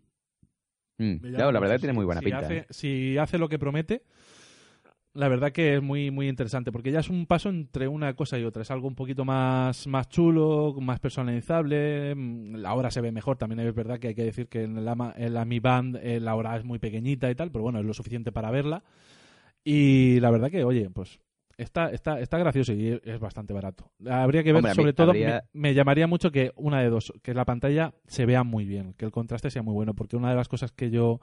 Mm, 0.97 1.03
Me 1.03 1.14
llama 1.23 1.35
claro, 1.35 1.52
la 1.52 1.60
verdad 1.60 1.76
que 1.76 1.80
tiene 1.81 1.93
muy 1.93 2.06
buena 2.06 2.22
si 2.22 2.26
pinta. 2.26 2.39
Hace, 2.39 2.57
¿eh? 2.60 2.65
Si 2.69 3.18
hace 3.18 3.38
lo 3.38 3.49
que 3.49 3.60
promete, 3.60 4.03
la 5.16 5.28
verdad 5.30 5.52
que 5.52 5.76
es 5.76 5.82
muy, 5.82 6.12
muy 6.12 6.28
interesante, 6.30 6.72
porque 6.72 6.92
ya 6.92 7.00
es 7.00 7.10
un 7.10 7.26
paso 7.26 7.50
entre 7.50 7.88
una 7.88 8.14
cosa 8.14 8.38
y 8.38 8.44
otra. 8.44 8.62
Es 8.62 8.70
algo 8.70 8.88
un 8.88 8.96
poquito 8.96 9.26
más, 9.26 9.88
más 9.88 10.08
chulo, 10.10 10.76
más 10.80 11.00
personalizable. 11.00 12.14
mm, 12.16 12.56
La 12.58 12.74
hora 12.76 12.92
se 12.92 13.02
ve 13.02 13.12
mejor. 13.12 13.38
También 13.38 13.60
es 13.68 13.74
verdad 13.74 13.98
que 13.98 14.10
hay 14.10 14.16
que 14.16 14.24
decir 14.26 14.48
que 14.48 14.64
en 14.64 14.86
la, 14.86 15.14
en 15.18 15.34
la 15.34 15.46
Mi 15.46 15.60
Band 15.60 15.98
eh, 16.04 16.20
la 16.20 16.36
hora 16.36 16.56
es 16.58 16.64
muy 16.64 16.78
pequeñita 16.80 17.32
y 17.32 17.36
tal, 17.36 17.50
pero 17.52 17.64
bueno, 17.64 17.80
es 17.80 17.86
lo 17.86 17.94
suficiente 17.94 18.32
para 18.32 18.52
verla. 18.52 18.84
Y 19.64 20.20
la 20.20 20.30
verdad 20.32 20.52
que, 20.52 20.64
oye, 20.64 20.90
pues 20.90 21.20
está, 21.58 21.90
está, 21.92 22.20
está 22.20 22.38
gracioso 22.38 22.74
y 22.74 23.00
es 23.04 23.20
bastante 23.20 23.54
barato. 23.54 23.90
Habría 24.08 24.44
que 24.44 24.52
ver, 24.52 24.58
Hombre, 24.60 24.72
a 24.72 24.76
mí 24.76 24.82
sobre 24.82 24.94
todo, 24.94 25.12
habría- 25.12 25.44
me, 25.54 25.62
me 25.70 25.74
llamaría 25.74 26.08
mucho 26.08 26.32
que 26.32 26.52
una 26.56 26.82
de 26.82 26.90
dos, 26.90 27.14
que 27.24 27.34
la 27.34 27.46
pantalla 27.46 27.94
se 28.08 28.26
vea 28.26 28.44
muy 28.44 28.66
bien, 28.66 28.94
que 28.94 29.06
el 29.06 29.12
contraste 29.12 29.50
sea 29.50 29.64
muy 29.64 29.74
bueno, 29.74 29.94
porque 29.96 30.18
una 30.18 30.30
de 30.30 30.36
las 30.36 30.48
cosas 30.50 30.72
que 30.72 30.92
yo 30.92 31.20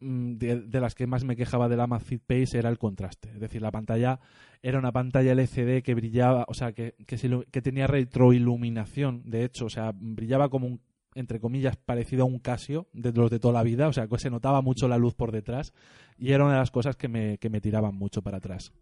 de, 0.00 0.62
de 0.62 0.80
las 0.80 0.94
que 0.94 1.06
más 1.06 1.24
me 1.24 1.36
quejaba 1.36 1.68
del 1.68 1.80
Amazfit 1.80 2.22
Pace 2.22 2.58
era 2.58 2.68
el 2.70 2.78
contraste. 2.78 3.30
Es 3.30 3.40
decir, 3.40 3.62
la 3.62 3.70
pantalla 3.70 4.18
era 4.62 4.78
una 4.78 4.92
pantalla 4.92 5.32
LCD 5.32 5.82
que 5.82 5.94
brillaba, 5.94 6.44
o 6.48 6.54
sea, 6.54 6.72
que, 6.72 6.94
que, 7.06 7.62
tenía 7.62 7.86
retroiluminación, 7.86 9.22
de 9.24 9.44
hecho, 9.44 9.66
o 9.66 9.70
sea, 9.70 9.92
brillaba 9.94 10.48
como 10.48 10.66
un, 10.66 10.80
entre 11.14 11.40
comillas, 11.40 11.76
parecido 11.76 12.22
a 12.22 12.26
un 12.26 12.38
Casio 12.38 12.86
de 12.92 13.12
los 13.12 13.30
de 13.30 13.38
toda 13.38 13.54
la 13.54 13.62
vida, 13.62 13.88
o 13.88 13.92
sea, 13.92 14.06
que 14.06 14.18
se 14.18 14.30
notaba 14.30 14.62
mucho 14.62 14.88
la 14.88 14.98
luz 14.98 15.14
por 15.14 15.32
detrás 15.32 15.72
y 16.18 16.32
era 16.32 16.44
una 16.44 16.54
de 16.54 16.60
las 16.60 16.70
cosas 16.70 16.96
que 16.96 17.08
me, 17.08 17.38
que 17.38 17.50
me 17.50 17.60
tiraban 17.60 17.94
mucho 17.94 18.22
para 18.22 18.38
atrás. 18.38 18.72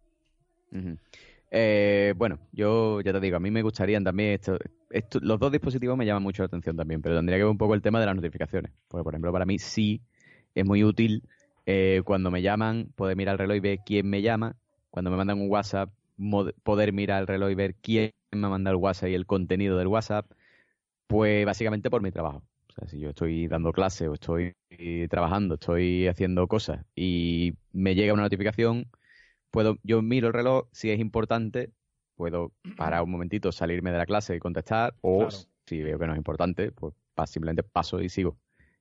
Eh, 1.50 2.12
bueno, 2.16 2.38
yo 2.52 3.00
ya 3.00 3.12
te 3.12 3.20
digo, 3.20 3.36
a 3.36 3.40
mí 3.40 3.50
me 3.50 3.62
gustarían 3.62 4.04
también 4.04 4.32
esto, 4.32 4.58
esto- 4.90 5.18
los 5.22 5.38
dos 5.38 5.50
dispositivos 5.50 5.96
me 5.96 6.04
llaman 6.04 6.22
mucho 6.22 6.42
la 6.42 6.46
atención 6.46 6.76
también, 6.76 7.00
pero 7.00 7.16
tendría 7.16 7.38
que 7.38 7.44
ver 7.44 7.50
un 7.50 7.58
poco 7.58 7.74
el 7.74 7.80
tema 7.82 8.00
de 8.00 8.06
las 8.06 8.16
notificaciones. 8.16 8.72
Porque, 8.86 9.04
por 9.04 9.14
ejemplo, 9.14 9.32
para 9.32 9.46
mí 9.46 9.58
sí 9.58 10.02
es 10.54 10.64
muy 10.64 10.84
útil 10.84 11.22
eh, 11.66 12.02
cuando 12.04 12.30
me 12.30 12.42
llaman 12.42 12.88
poder 12.96 13.16
mirar 13.16 13.34
el 13.34 13.38
reloj 13.38 13.56
y 13.56 13.60
ver 13.60 13.78
quién 13.84 14.08
me 14.08 14.22
llama. 14.22 14.56
Cuando 14.90 15.10
me 15.10 15.16
mandan 15.16 15.40
un 15.40 15.50
WhatsApp, 15.50 15.90
poder 16.62 16.92
mirar 16.92 17.20
el 17.20 17.26
reloj 17.26 17.50
y 17.50 17.54
ver 17.54 17.74
quién 17.76 18.12
me 18.32 18.46
ha 18.46 18.50
mandado 18.50 18.76
el 18.76 18.82
WhatsApp 18.82 19.10
y 19.10 19.14
el 19.14 19.26
contenido 19.26 19.76
del 19.78 19.86
WhatsApp. 19.88 20.26
Pues 21.06 21.46
básicamente 21.46 21.90
por 21.90 22.02
mi 22.02 22.10
trabajo. 22.10 22.42
O 22.68 22.72
sea, 22.72 22.88
si 22.88 22.98
yo 22.98 23.10
estoy 23.10 23.48
dando 23.48 23.72
clase 23.72 24.08
o 24.08 24.14
estoy 24.14 24.54
trabajando, 25.08 25.54
estoy 25.54 26.06
haciendo 26.06 26.46
cosas 26.46 26.84
y 26.94 27.54
me 27.72 27.94
llega 27.94 28.12
una 28.12 28.22
notificación, 28.22 28.86
puedo, 29.50 29.78
yo 29.82 30.02
miro 30.02 30.28
el 30.28 30.34
reloj, 30.34 30.68
si 30.72 30.90
es 30.90 31.00
importante, 31.00 31.70
puedo 32.16 32.52
parar 32.76 33.02
un 33.02 33.10
momentito, 33.10 33.52
salirme 33.52 33.90
de 33.90 33.98
la 33.98 34.06
clase 34.06 34.36
y 34.36 34.38
contestar, 34.38 34.94
o 35.00 35.18
Claro. 35.18 35.36
si 35.66 35.82
veo 35.82 35.98
que 35.98 36.06
no 36.06 36.12
es 36.12 36.18
importante, 36.18 36.72
pues 36.72 36.94
simplemente 37.26 37.62
paso 37.62 38.00
y 38.00 38.08
sigo. 38.08 38.36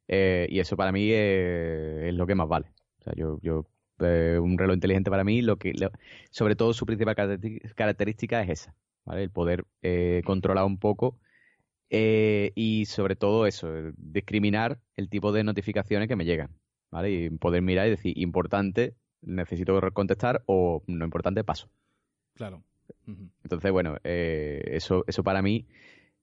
Eh, 0.07 0.47
y 0.49 0.59
eso 0.59 0.77
para 0.77 0.91
mí 0.91 1.09
eh, 1.11 2.09
es 2.09 2.13
lo 2.15 2.25
que 2.27 2.35
más 2.35 2.47
vale. 2.47 2.67
O 2.99 3.03
sea, 3.03 3.13
yo, 3.15 3.39
yo 3.41 3.65
eh, 3.99 4.39
un 4.41 4.57
reloj 4.57 4.75
inteligente 4.75 5.09
para 5.11 5.23
mí, 5.23 5.41
lo 5.41 5.57
que, 5.57 5.73
lo- 5.73 5.91
sobre 6.31 6.55
todo 6.55 6.73
su 6.73 6.85
principal 6.85 7.15
característica 7.75 8.41
es 8.43 8.49
esa, 8.49 8.75
¿vale? 9.05 9.23
El 9.23 9.31
poder 9.31 9.65
eh, 9.81 10.21
controlar 10.25 10.65
un 10.65 10.77
poco 10.77 11.17
eh, 11.89 12.51
y 12.55 12.85
sobre 12.85 13.15
todo 13.15 13.45
eso, 13.47 13.69
discriminar 13.97 14.79
el 14.95 15.09
tipo 15.09 15.31
de 15.31 15.43
notificaciones 15.43 16.07
que 16.07 16.15
me 16.15 16.25
llegan, 16.25 16.51
¿vale? 16.91 17.11
Y 17.11 17.29
poder 17.29 17.61
mirar 17.61 17.87
y 17.87 17.91
decir, 17.91 18.17
importante, 18.17 18.95
necesito 19.21 19.79
contestar 19.93 20.43
o 20.45 20.83
no 20.87 21.05
importante, 21.05 21.43
paso. 21.43 21.69
Claro. 22.35 22.61
Entonces, 23.43 23.71
bueno, 23.71 23.97
eh, 24.03 24.61
eso, 24.73 25.03
eso 25.07 25.23
para 25.23 25.41
mí 25.41 25.65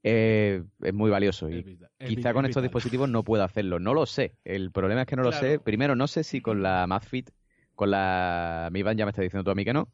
eh, 0.05 0.63
es 0.83 0.95
muy 0.95 1.11
valioso. 1.11 1.49
Y 1.51 1.79
quizá 1.99 2.33
con 2.35 2.45
es 2.45 2.51
estos 2.51 2.63
vital. 2.63 2.63
dispositivos 2.63 3.09
no 3.09 3.25
pueda 3.25 3.45
hacerlo. 3.45 3.81
No 3.81 3.95
lo 3.95 4.07
sé. 4.07 4.37
El 4.45 4.71
problema 4.71 5.01
es 5.03 5.07
que 5.07 5.17
no 5.17 5.23
lo 5.23 5.33
sé. 5.33 5.59
Primero, 5.59 5.97
no 5.97 6.07
sé 6.07 6.23
si 6.25 6.41
con 6.41 6.63
la 6.63 6.87
Madfit, 6.87 7.31
con 7.75 7.91
la 7.91 8.69
Mi 8.71 8.83
Band 8.83 8.99
ya 8.99 9.07
me 9.07 9.11
está 9.11 9.23
diciendo 9.23 9.45
tú 9.45 9.51
a 9.51 9.55
mí 9.55 9.65
que 9.65 9.73
no. 9.73 9.89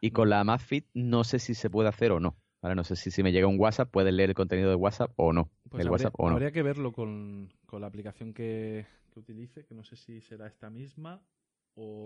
Y 0.00 0.10
con 0.10 0.28
la 0.28 0.44
Madfit 0.44 0.86
no 0.92 1.24
sé 1.24 1.38
si 1.38 1.54
se 1.54 1.70
puede 1.70 1.88
hacer 1.88 2.12
o 2.12 2.20
no. 2.20 2.36
¿vale? 2.60 2.74
No 2.74 2.84
sé 2.84 2.96
si, 2.96 3.10
si 3.10 3.22
me 3.22 3.32
llega 3.32 3.46
un 3.46 3.58
WhatsApp, 3.58 3.90
puedes 3.90 4.12
leer 4.12 4.30
el 4.30 4.34
contenido 4.36 4.68
de 4.68 4.76
WhatsApp 4.76 5.12
o 5.16 5.32
no. 5.32 5.50
Pues 5.70 5.78
del 5.78 5.88
habría, 5.88 5.92
WhatsApp 5.92 6.14
o 6.18 6.28
no. 6.28 6.34
habría 6.34 6.52
que 6.52 6.62
verlo 6.62 6.92
con, 6.92 7.52
con 7.64 7.80
la 7.80 7.86
aplicación 7.86 8.34
que, 8.34 8.86
que 9.12 9.20
utilice, 9.20 9.64
que 9.64 9.74
no 9.74 9.84
sé 9.84 9.96
si 9.96 10.20
será 10.20 10.46
esta 10.46 10.68
misma. 10.68 11.22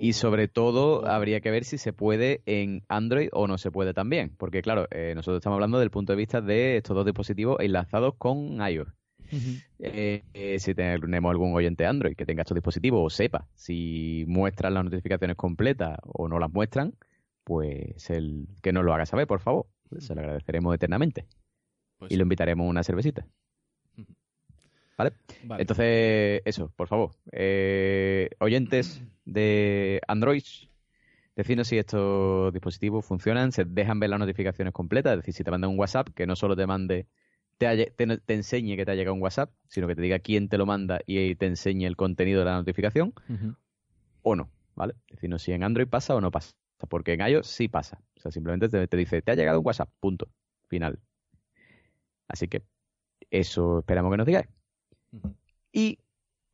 Y 0.01 0.15
sobre 0.15 0.49
todo 0.49 1.07
habría 1.07 1.41
que 1.41 1.51
ver 1.51 1.65
si 1.65 1.79
se 1.79 1.93
puede 1.93 2.43
en 2.47 2.83
Android 2.89 3.29
o 3.33 3.47
no 3.47 3.57
se 3.57 3.71
puede 3.71 3.95
también. 3.95 4.35
Porque 4.37 4.63
claro, 4.63 4.89
eh, 4.91 5.13
nosotros 5.15 5.39
estamos 5.39 5.57
hablando 5.57 5.79
del 5.79 5.91
punto 5.91 6.13
de 6.13 6.17
vista 6.17 6.41
de 6.41 6.79
estos 6.79 6.97
dos 6.97 7.05
dispositivos 7.05 7.59
enlazados 7.61 8.15
con 8.19 8.59
iOS. 8.61 8.89
Eh, 9.79 10.25
eh, 10.35 10.59
si 10.59 10.75
tenemos 10.75 11.31
algún 11.31 11.55
oyente 11.55 11.87
Android 11.87 12.17
que 12.17 12.27
tenga 12.27 12.43
estos 12.43 12.57
dispositivos 12.57 13.01
o 13.01 13.11
sepa 13.11 13.47
si 13.55 14.25
muestran 14.27 14.75
las 14.75 14.83
notificaciones 14.83 15.37
completas 15.37 15.99
o 16.03 16.27
no 16.27 16.41
las 16.41 16.53
muestran, 16.53 16.95
pues 17.45 18.11
el 18.11 18.49
que 18.63 18.73
nos 18.73 18.85
lo 18.85 18.93
haga 18.93 19.07
saber, 19.07 19.29
por 19.29 19.41
favor. 19.41 19.67
Se 19.99 20.15
lo 20.15 20.21
agradeceremos 20.21 20.75
eternamente. 20.75 21.27
Pues 21.99 22.11
Y 22.11 22.17
lo 22.17 22.23
invitaremos 22.23 22.67
a 22.67 22.71
una 22.71 22.83
cervecita. 22.83 23.27
¿Vale? 25.01 25.12
Vale. 25.44 25.62
Entonces, 25.62 26.43
eso, 26.44 26.70
por 26.77 26.89
favor. 26.89 27.12
Eh, 27.32 28.28
oyentes 28.39 29.02
de 29.24 30.01
Android, 30.06 30.43
decidnos 31.36 31.68
si 31.68 31.78
estos 31.78 32.52
dispositivos 32.52 33.06
funcionan, 33.06 33.51
se 33.51 33.64
dejan 33.64 33.98
ver 33.98 34.10
las 34.10 34.18
notificaciones 34.18 34.74
completas, 34.74 35.12
es 35.12 35.18
decir, 35.20 35.32
si 35.32 35.43
te 35.43 35.51
mandan 35.51 35.70
un 35.70 35.78
WhatsApp, 35.78 36.09
que 36.14 36.27
no 36.27 36.36
solo 36.36 36.55
te 36.55 36.66
mande, 36.66 37.06
te, 37.56 37.66
haya- 37.66 37.86
te, 37.97 38.18
te 38.18 38.35
enseñe 38.35 38.77
que 38.77 38.85
te 38.85 38.90
ha 38.90 38.94
llegado 38.94 39.14
un 39.14 39.22
WhatsApp, 39.22 39.51
sino 39.68 39.86
que 39.86 39.94
te 39.94 40.02
diga 40.02 40.18
quién 40.18 40.51
te 40.51 40.59
lo 40.59 40.66
manda 40.66 41.01
y 41.06 41.35
te 41.36 41.47
enseñe 41.47 41.86
el 41.86 41.97
contenido 41.97 42.40
de 42.40 42.44
la 42.44 42.56
notificación, 42.56 43.14
o 44.22 44.36
no, 44.36 44.51
¿vale? 44.74 44.94
Decirnos 45.10 45.40
si 45.40 45.52
en 45.52 45.62
Android 45.62 45.89
pasa 45.89 46.14
o 46.14 46.20
no 46.20 46.31
pasa, 46.31 46.52
porque 46.90 47.14
en 47.14 47.20
iOS 47.27 47.47
sí 47.47 47.68
pasa. 47.68 48.02
O 48.16 48.20
sea, 48.20 48.31
simplemente 48.31 48.68
te, 48.68 48.86
te 48.86 48.97
dice, 48.98 49.22
te 49.22 49.31
ha 49.32 49.35
llegado 49.35 49.60
un 49.60 49.66
WhatsApp, 49.66 49.89
punto, 49.98 50.28
final. 50.68 50.98
Así 52.28 52.48
que 52.48 52.62
eso 53.31 53.78
esperamos 53.81 54.10
que 54.12 54.16
nos 54.18 54.27
digáis. 54.27 54.47
Y, 55.73 55.99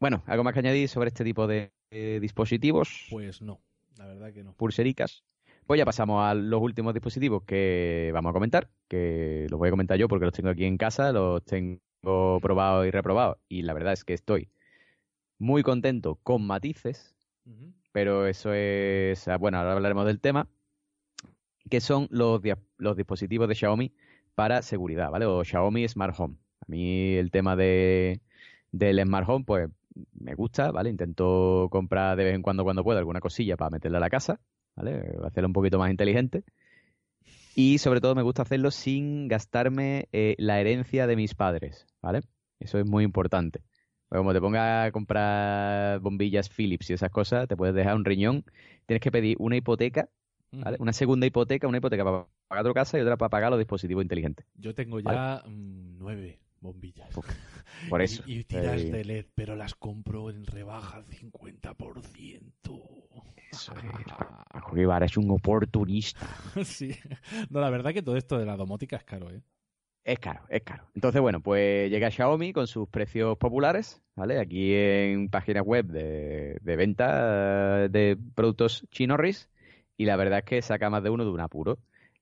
bueno, 0.01 0.23
algo 0.27 0.45
más 0.45 0.53
que 0.53 0.61
añadir 0.61 0.89
sobre 0.89 1.09
este 1.09 1.25
tipo 1.25 1.47
de 1.47 1.73
eh, 1.91 2.19
dispositivos, 2.21 3.07
Pues 3.11 3.41
no, 3.43 3.61
la 3.97 4.07
verdad 4.07 4.33
que 4.33 4.43
no. 4.45 4.53
pulsericas. 4.55 5.25
Pues 5.67 5.79
ya 5.79 5.85
pasamos 5.85 6.25
a 6.25 6.35
los 6.35 6.61
últimos 6.61 6.95
dispositivos 6.95 7.43
que 7.45 8.11
vamos 8.15 8.31
a 8.31 8.33
comentar, 8.33 8.71
que 8.89 9.47
los 9.51 9.59
voy 9.59 9.69
a 9.69 9.73
comentar 9.73 9.99
yo 9.99 10.07
porque 10.07 10.27
los 10.27 10.35
tengo 10.35 10.51
aquí 10.51 10.65
en 10.65 10.77
casa, 10.77 11.13
los 11.13 11.45
tengo 11.45 11.81
probados 12.41 12.87
y 12.87 12.91
reprobados, 12.91 13.39
y 13.49 13.63
la 13.63 13.75
verdad 13.75 13.93
es 13.93 14.05
que 14.05 14.15
estoy 14.15 14.49
muy 15.39 15.63
contento 15.63 16.17
con 16.23 16.47
matices, 16.47 17.17
pero 17.93 18.27
eso 18.27 18.53
es, 18.53 19.27
ah, 19.27 19.39
bueno, 19.39 19.59
ahora 19.59 19.73
hablaremos 19.73 20.07
del 20.07 20.21
tema, 20.21 20.49
que 21.69 21.81
son 21.81 22.07
los, 22.11 22.41
los 22.77 22.97
dispositivos 22.97 23.49
de 23.49 23.55
Xiaomi 23.55 23.93
para 24.35 24.63
seguridad, 24.63 25.11
¿vale? 25.11 25.27
O 25.27 25.43
Xiaomi 25.43 25.89
Smart 25.89 26.15
Home. 26.19 26.37
A 26.61 26.65
mí 26.69 27.15
el 27.15 27.31
tema 27.31 27.57
de, 27.57 28.21
del 28.73 29.03
Smart 29.03 29.29
Home, 29.29 29.45
pues 29.45 29.71
me 30.13 30.35
gusta, 30.35 30.71
¿vale? 30.71 30.91
Intento 30.91 31.69
comprar 31.71 32.17
de 32.17 32.25
vez 32.25 32.35
en 32.35 32.43
cuando, 32.43 32.65
cuando 32.65 32.85
puedo, 32.85 32.99
alguna 32.99 33.21
cosilla 33.21 33.57
para 33.57 33.71
meterla 33.71 33.99
a 33.99 34.01
la 34.01 34.11
casa, 34.11 34.41
¿vale? 34.75 35.17
Hacerlo 35.25 35.49
un 35.49 35.53
poquito 35.53 35.79
más 35.79 35.91
inteligente. 35.91 36.45
Y 37.55 37.79
sobre 37.79 38.01
todo 38.01 38.15
me 38.15 38.23
gusta 38.23 38.43
hacerlo 38.43 38.71
sin 38.71 39.29
gastarme 39.29 40.09
eh, 40.13 40.35
la 40.39 40.61
herencia 40.61 41.07
de 41.07 41.17
mis 41.17 41.35
padres, 41.35 41.87
¿vale? 42.03 42.21
Eso 42.61 42.79
es 42.79 42.87
muy 42.87 43.03
importante. 43.03 43.63
Pues 44.09 44.19
como 44.19 44.33
te 44.33 44.41
pongas 44.41 44.89
a 44.89 44.93
comprar 44.93 46.01
bombillas 46.01 46.49
Philips 46.49 46.91
y 46.91 46.93
esas 46.93 47.11
cosas, 47.11 47.49
te 47.49 47.57
puedes 47.57 47.75
dejar 47.75 47.97
un 47.97 48.05
riñón. 48.05 48.45
Tienes 48.85 49.01
que 49.01 49.11
pedir 49.11 49.37
una 49.41 49.57
hipoteca, 49.57 50.09
¿vale? 50.53 50.77
Una 50.81 50.93
segunda 50.93 51.27
hipoteca, 51.27 51.67
una 51.67 51.79
hipoteca 51.79 52.05
para 52.05 52.27
pagar 52.47 52.65
tu 52.65 52.75
casa 52.75 52.99
y 52.99 53.01
otra 53.01 53.17
para 53.17 53.31
pagar 53.31 53.51
los 53.51 53.59
dispositivos 53.59 54.05
inteligentes. 54.05 54.47
Yo 54.55 54.75
tengo 54.75 55.01
ya 55.01 55.43
mm, 55.47 55.99
nueve 55.99 56.39
bombillas. 56.61 57.09
Por 57.89 58.01
Y- 58.01 58.05
eso. 58.05 58.23
Y, 58.27 58.45
tiras 58.45 58.83
de 58.83 59.01
LED, 59.05 59.27
pero 59.35 59.57
las 59.57 59.75
compro 59.75 60.31
en 60.31 60.47
rebaja 60.47 60.99
al 60.99 61.05
50%. 61.05 62.71
Eso 63.51 63.73
es, 65.03 65.11
es 65.11 65.17
un 65.17 65.31
oportunista. 65.31 66.27
sí. 66.65 66.97
No, 67.51 67.61
la 67.61 67.71
verdad 67.71 67.93
que 67.93 68.03
todo 68.03 68.17
esto 68.17 68.39
de 68.39 68.47
la 68.47 68.57
domótica 68.57 68.97
es 68.97 69.05
caro, 69.05 69.31
¿eh? 69.31 69.43
Es 70.05 70.21
caro, 70.21 70.41
es 70.49 70.63
caro. 70.63 70.89
Entonces, 70.95 71.21
bueno, 71.21 71.41
pues 71.41 71.91
llega 71.91 72.11
Xiaomi 72.13 72.53
con 72.53 72.69
sus 72.69 72.89
precios 72.89 73.37
populares, 73.39 74.03
¿vale? 74.15 74.39
Aquí 74.39 74.73
en 74.73 75.29
páginas 75.31 75.65
web 75.65 75.87
de, 75.87 76.59
de 76.63 76.77
venta 76.77 77.89
de 77.89 78.17
productos 78.37 78.87
chinorris 78.91 79.51
y 79.97 80.05
la 80.05 80.15
verdad 80.17 80.39
es 80.41 80.45
que 80.45 80.63
saca 80.63 80.91
más 80.91 81.03
de 81.03 81.11
uno 81.11 81.25
de 81.25 81.31
un 81.31 81.41
apuro. 81.41 81.79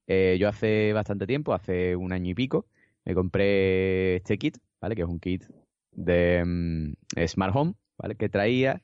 Eh, 0.07 0.39
yo 0.41 0.49
hace 0.49 0.93
bastante 0.95 1.27
tiempo, 1.27 1.53
hace 1.53 1.95
un 1.95 2.13
año 2.13 2.31
y 2.31 2.35
pico, 2.35 2.67
me 3.05 3.15
compré 3.15 4.17
este 4.17 4.39
kit, 4.39 4.59
¿vale? 4.81 4.95
Que 4.95 5.03
es 5.03 5.09
un 5.09 5.21
kit 5.21 5.45
de 5.93 6.43
mm, 6.45 7.27
Smart 7.27 7.55
Home, 7.55 7.75
¿vale? 7.99 8.17
Que 8.17 8.29
traía 8.29 8.83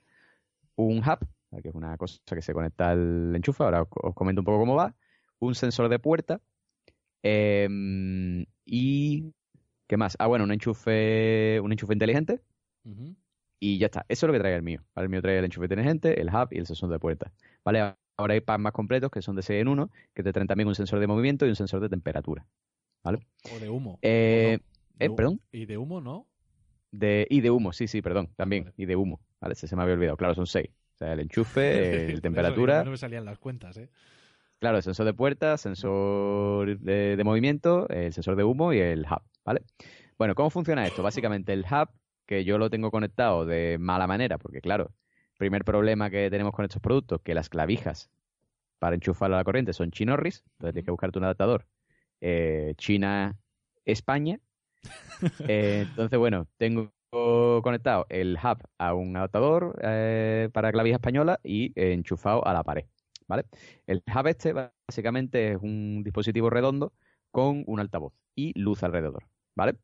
un 0.76 0.98
hub, 0.98 1.26
¿vale? 1.51 1.62
que 1.62 1.68
es 1.68 1.74
una 1.74 1.97
cosa 1.97 2.18
que 2.26 2.42
se 2.42 2.52
conecta 2.52 2.90
al 2.90 3.34
enchufe, 3.34 3.62
ahora 3.62 3.82
os, 3.82 3.88
os 3.94 4.14
comento 4.14 4.40
un 4.40 4.44
poco 4.44 4.59
cómo 4.59 4.76
va, 4.76 4.94
un 5.38 5.55
sensor 5.55 5.88
de 5.88 5.98
puerta, 5.98 6.40
Em, 7.22 8.47
y 8.64 9.32
¿qué 9.86 9.97
más? 9.97 10.16
Ah, 10.18 10.26
bueno, 10.26 10.44
un 10.44 10.52
enchufe, 10.52 11.60
un 11.60 11.72
enchufe 11.72 11.92
inteligente 11.92 12.40
y 13.59 13.78
ya 13.78 13.86
está. 13.86 14.06
Eso 14.09 14.26
es 14.26 14.28
lo 14.28 14.32
que 14.32 14.38
trae 14.40 14.55
el 14.55 14.62
mío. 14.62 14.82
¿vale? 14.94 15.05
El 15.06 15.10
mío 15.10 15.22
trae 15.22 15.38
el 15.38 15.44
enchufe 15.44 15.66
inteligente, 15.66 16.20
el 16.20 16.28
hub 16.28 16.48
y 16.51 16.59
el 16.59 16.66
sensor 16.66 16.90
de 16.90 16.98
puerta. 16.98 17.32
¿Vale? 17.64 17.94
Ahora 18.16 18.34
hay 18.34 18.40
packs 18.40 18.60
más 18.60 18.72
completos 18.72 19.10
que 19.10 19.22
son 19.22 19.36
de 19.36 19.42
6 19.42 19.62
en 19.62 19.68
1, 19.68 19.90
que 20.14 20.22
te 20.22 20.32
traen 20.32 20.47
también 20.47 20.68
un 20.68 20.74
sensor 20.74 20.98
de 21.01 21.06
movimiento 21.06 21.47
y 21.47 21.51
un 21.51 21.56
sensor 21.56 21.80
de 21.80 21.88
temperatura. 21.88 22.47
O 23.02 23.59
de 23.59 23.70
humo. 23.70 23.98
Eh, 24.02 24.59
¿o 24.59 24.62
no? 24.62 24.64
De 24.98 25.06
eh, 25.06 25.10
perdón. 25.10 25.40
¿Y 25.52 25.66
de 25.66 25.78
humo 25.78 26.01
no? 26.01 26.27
De, 26.93 27.27
y 27.31 27.40
de 27.40 27.51
humo, 27.51 27.72
sí, 27.72 27.86
sí, 27.86 28.02
perdón, 28.02 28.31
también. 28.36 28.64
Vale. 28.64 28.74
Y 28.77 28.86
de 28.86 28.97
humo. 28.97 29.20
¿Vale? 29.40 29.52
Ese 29.55 29.66
se 29.66 29.77
me 29.77 29.82
había 29.82 29.94
olvidado. 29.94 30.16
Claro, 30.16 30.35
son 30.35 30.47
6. 30.47 30.68
O 30.68 30.97
sea, 30.98 31.12
el 31.12 31.20
enchufe, 31.20 32.05
el 32.05 32.10
eso 32.12 32.20
temperatura, 32.20 32.85
No 32.85 32.90
me 32.90 32.97
salían 32.97 33.24
las 33.24 33.39
cuentas, 33.39 33.77
¿eh? 33.77 33.89
Claro, 34.59 34.77
el 34.77 34.82
sensor 34.82 35.06
de 35.06 35.14
puerta, 35.14 35.56
sensor 35.56 36.78
de, 36.78 37.16
de 37.16 37.24
movimiento, 37.24 37.89
el 37.89 38.12
sensor 38.12 38.36
de 38.36 38.44
humo 38.44 38.74
y 38.74 38.78
el 38.78 39.06
hub, 39.10 39.22
¿vale? 39.43 39.62
Bueno, 40.18 40.35
¿cómo 40.35 40.51
funciona 40.51 40.86
esto? 40.86 41.02
Básicamente 41.02 41.55
el 41.55 41.60
hub, 41.60 41.89
que 42.27 42.44
yo 42.44 42.59
lo 42.59 42.68
tengo 42.68 42.90
conectado 42.90 43.47
de 43.47 43.78
mala 43.81 44.06
manera, 44.06 44.36
porque 44.36 44.60
claro, 44.60 44.93
primer 45.39 45.64
problema 45.64 46.10
que 46.10 46.28
tenemos 46.28 46.52
con 46.52 46.66
estos 46.66 46.82
productos, 46.82 47.22
que 47.22 47.32
las 47.32 47.48
clavijas 47.48 48.10
para 48.78 48.97
enchufarlo 48.97 49.36
a 49.36 49.39
la 49.39 49.44
corriente 49.44 49.72
son 49.72 49.90
chinorris, 49.90 50.44
entonces 50.44 50.74
tienes 50.74 50.85
que 50.85 50.90
buscarte 50.90 51.18
un 51.18 51.24
adaptador 51.24 51.64
eh, 52.20 52.74
China-España. 52.76 54.40
Eh, 55.48 55.80
entonces, 55.82 56.18
bueno, 56.18 56.47
tengo 56.56 56.92
conectado 57.62 58.06
el 58.09 58.36
hub 58.42 58.59
a 58.78 58.94
un 58.94 59.16
adaptador 59.16 59.78
eh, 59.82 60.48
para 60.52 60.72
clavija 60.72 60.97
española 60.97 61.40
y 61.42 61.72
enchufado 61.76 62.47
a 62.47 62.52
la 62.55 62.62
pared. 62.62 62.86
¿vale? 63.26 63.44
El 63.86 64.02
hub 64.06 64.26
este 64.28 64.52
básicamente 64.52 65.52
es 65.52 65.59
un 65.60 66.02
dispositivo 66.05 66.51
redondo 66.51 66.92
con 67.30 67.64
un 67.66 67.80
altavoz 67.80 68.12
y 68.34 68.59
luz 68.59 68.82
alrededor, 68.82 69.28
¿vale? 69.56 69.76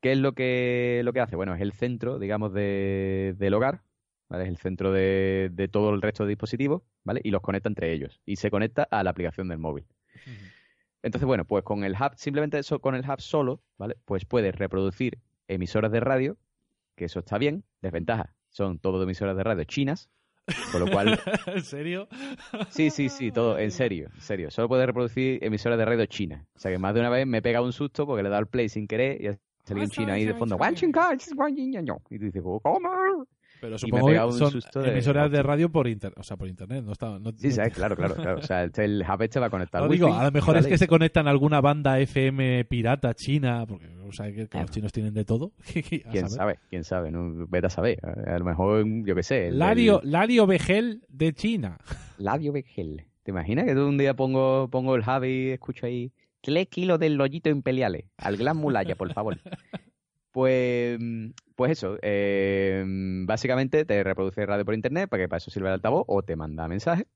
¿Qué 0.00 0.12
es 0.12 0.18
lo 0.18 0.34
que, 0.34 1.00
lo 1.04 1.12
que 1.12 1.20
hace? 1.20 1.36
Bueno, 1.36 1.54
es 1.54 1.60
el 1.62 1.72
centro, 1.72 2.18
digamos, 2.18 2.52
de- 2.52 3.34
del 3.38 3.54
hogar, 3.54 3.82
¿vale? 4.28 4.44
Es 4.44 4.50
el 4.50 4.58
centro 4.58 4.92
de, 4.92 5.50
de 5.52 5.68
todo 5.68 5.90
el 5.94 6.02
resto 6.02 6.24
de 6.24 6.30
dispositivos, 6.30 6.82
¿vale? 7.04 7.20
Y 7.24 7.30
los 7.30 7.40
conecta 7.42 7.68
entre 7.70 7.92
ellos 7.92 8.20
y 8.26 8.36
se 8.36 8.50
conecta 8.50 8.82
a 8.90 9.02
la 9.02 9.10
aplicación 9.10 9.48
del 9.48 9.58
móvil. 9.58 9.86
Entonces, 11.04 11.26
bueno, 11.26 11.44
pues 11.44 11.62
con 11.64 11.84
el 11.84 11.92
hub, 11.92 12.12
simplemente 12.16 12.58
eso, 12.58 12.80
con 12.80 12.94
el 12.94 13.02
hub 13.08 13.20
solo, 13.20 13.60
¿vale? 13.76 13.96
Pues 14.06 14.24
puedes 14.24 14.54
reproducir 14.54 15.18
emisoras 15.48 15.92
de 15.92 16.00
radio, 16.00 16.38
que 16.96 17.04
eso 17.04 17.18
está 17.18 17.36
bien. 17.36 17.62
Desventaja, 17.82 18.34
son 18.48 18.78
todo 18.78 19.02
emisoras 19.02 19.36
de 19.36 19.44
radio 19.44 19.64
chinas, 19.64 20.08
con 20.72 20.80
lo 20.80 20.90
cual 20.90 21.20
¿En 21.46 21.62
serio? 21.62 22.08
Sí, 22.70 22.88
sí, 22.88 23.10
sí, 23.10 23.30
todo, 23.30 23.58
en 23.58 23.70
serio, 23.70 24.08
en 24.14 24.20
serio. 24.22 24.50
Solo 24.50 24.66
puede 24.66 24.86
reproducir 24.86 25.44
emisoras 25.44 25.78
de 25.78 25.84
radio 25.84 26.06
china. 26.06 26.46
O 26.54 26.58
sea 26.58 26.70
que 26.70 26.78
más 26.78 26.94
de 26.94 27.00
una 27.00 27.10
vez 27.10 27.26
me 27.26 27.38
he 27.38 27.42
pegado 27.42 27.66
un 27.66 27.74
susto 27.74 28.06
porque 28.06 28.22
le 28.22 28.28
he 28.28 28.30
dado 28.30 28.40
al 28.40 28.48
play 28.48 28.70
sin 28.70 28.86
querer 28.86 29.20
y 29.20 29.26
ha 29.26 29.38
salido 29.64 29.84
un 29.84 29.90
chino 29.90 30.10
ahí 30.10 30.24
de 30.24 30.32
fondo. 30.32 30.56
Y 32.08 32.18
tú 32.18 32.24
dices, 32.24 32.42
¿cómo? 32.42 33.26
Pero 33.60 33.78
supongo 33.78 34.08
que 34.08 34.16
son 34.32 34.82
de- 34.82 34.90
emisoras 34.92 35.30
de 35.30 35.42
radio 35.42 35.70
por 35.70 35.88
internet, 35.88 36.18
o 36.18 36.22
sea, 36.22 36.36
por 36.36 36.48
internet, 36.48 36.84
no 36.84 36.92
está... 36.92 37.18
No, 37.18 37.30
Sí, 37.36 37.48
no- 37.48 37.54
¿sabes? 37.54 37.72
Claro, 37.74 37.96
claro, 37.96 38.14
claro. 38.14 38.38
O 38.38 38.42
sea, 38.42 38.62
el, 38.62 38.72
el 38.76 39.02
hub 39.08 39.22
este 39.22 39.40
va 39.40 39.48
conectado 39.50 39.84
No 39.86 39.90
al 39.90 39.96
digo, 39.96 40.12
a 40.12 40.24
lo 40.24 40.30
mejor 40.32 40.56
es 40.58 40.66
que 40.66 40.76
se 40.76 40.86
conectan 40.86 41.26
a 41.26 41.30
alguna 41.30 41.60
banda 41.60 41.98
FM 41.98 42.64
pirata 42.66 43.14
china, 43.14 43.64
porque 43.66 43.86
o 44.06 44.12
sea, 44.12 44.30
que, 44.30 44.40
los 44.40 44.48
Claro. 44.48 44.68
chinos 44.68 44.92
tienen 44.92 45.14
de 45.14 45.24
todo. 45.24 45.52
A 45.68 45.72
¿Quién 46.10 46.28
saber. 46.28 46.30
sabe? 46.30 46.58
¿Quién 46.68 46.84
sabe? 46.84 47.10
No, 47.10 47.46
vete 47.48 47.66
a 47.68 47.70
saber. 47.70 47.98
A 48.26 48.38
lo 48.38 48.44
mejor, 48.44 48.84
yo 49.04 49.14
qué 49.14 49.22
sé. 49.22 49.48
el- 49.48 49.58
Lario, 49.58 50.02
el- 50.02 50.10
Lario 50.12 50.46
Vegel 50.46 51.02
de 51.08 51.32
China. 51.32 51.78
Labio 52.18 52.52
Vegel. 52.52 53.04
¿Te 53.22 53.30
imaginas 53.30 53.64
que 53.64 53.74
tú 53.74 53.86
un 53.86 53.96
día 53.96 54.14
pongo, 54.14 54.68
pongo 54.70 54.94
el 54.96 55.02
hub 55.02 55.24
y 55.24 55.50
escucho 55.50 55.86
ahí 55.86 56.12
3 56.42 56.68
kilos 56.68 56.98
del 57.00 57.14
lollito 57.14 57.48
imperiales 57.48 58.04
al 58.18 58.36
Gran 58.36 58.58
Mulaya, 58.58 58.94
por 58.96 59.10
favor? 59.14 59.38
Pues, 60.34 60.98
pues 61.54 61.70
eso, 61.70 61.96
eh, 62.02 62.84
básicamente 63.24 63.84
te 63.84 64.02
reproduce 64.02 64.44
radio 64.44 64.64
por 64.64 64.74
internet, 64.74 65.08
para 65.08 65.22
que 65.22 65.28
para 65.28 65.38
eso 65.38 65.52
sirve 65.52 65.68
el 65.68 65.74
altavoz, 65.74 66.04
o 66.08 66.24
te 66.24 66.34
manda 66.34 66.66
mensajes. 66.66 67.06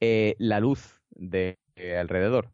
Eh, 0.00 0.34
la 0.40 0.58
luz 0.58 1.00
de 1.10 1.60
eh, 1.76 1.96
alrededor 1.96 2.50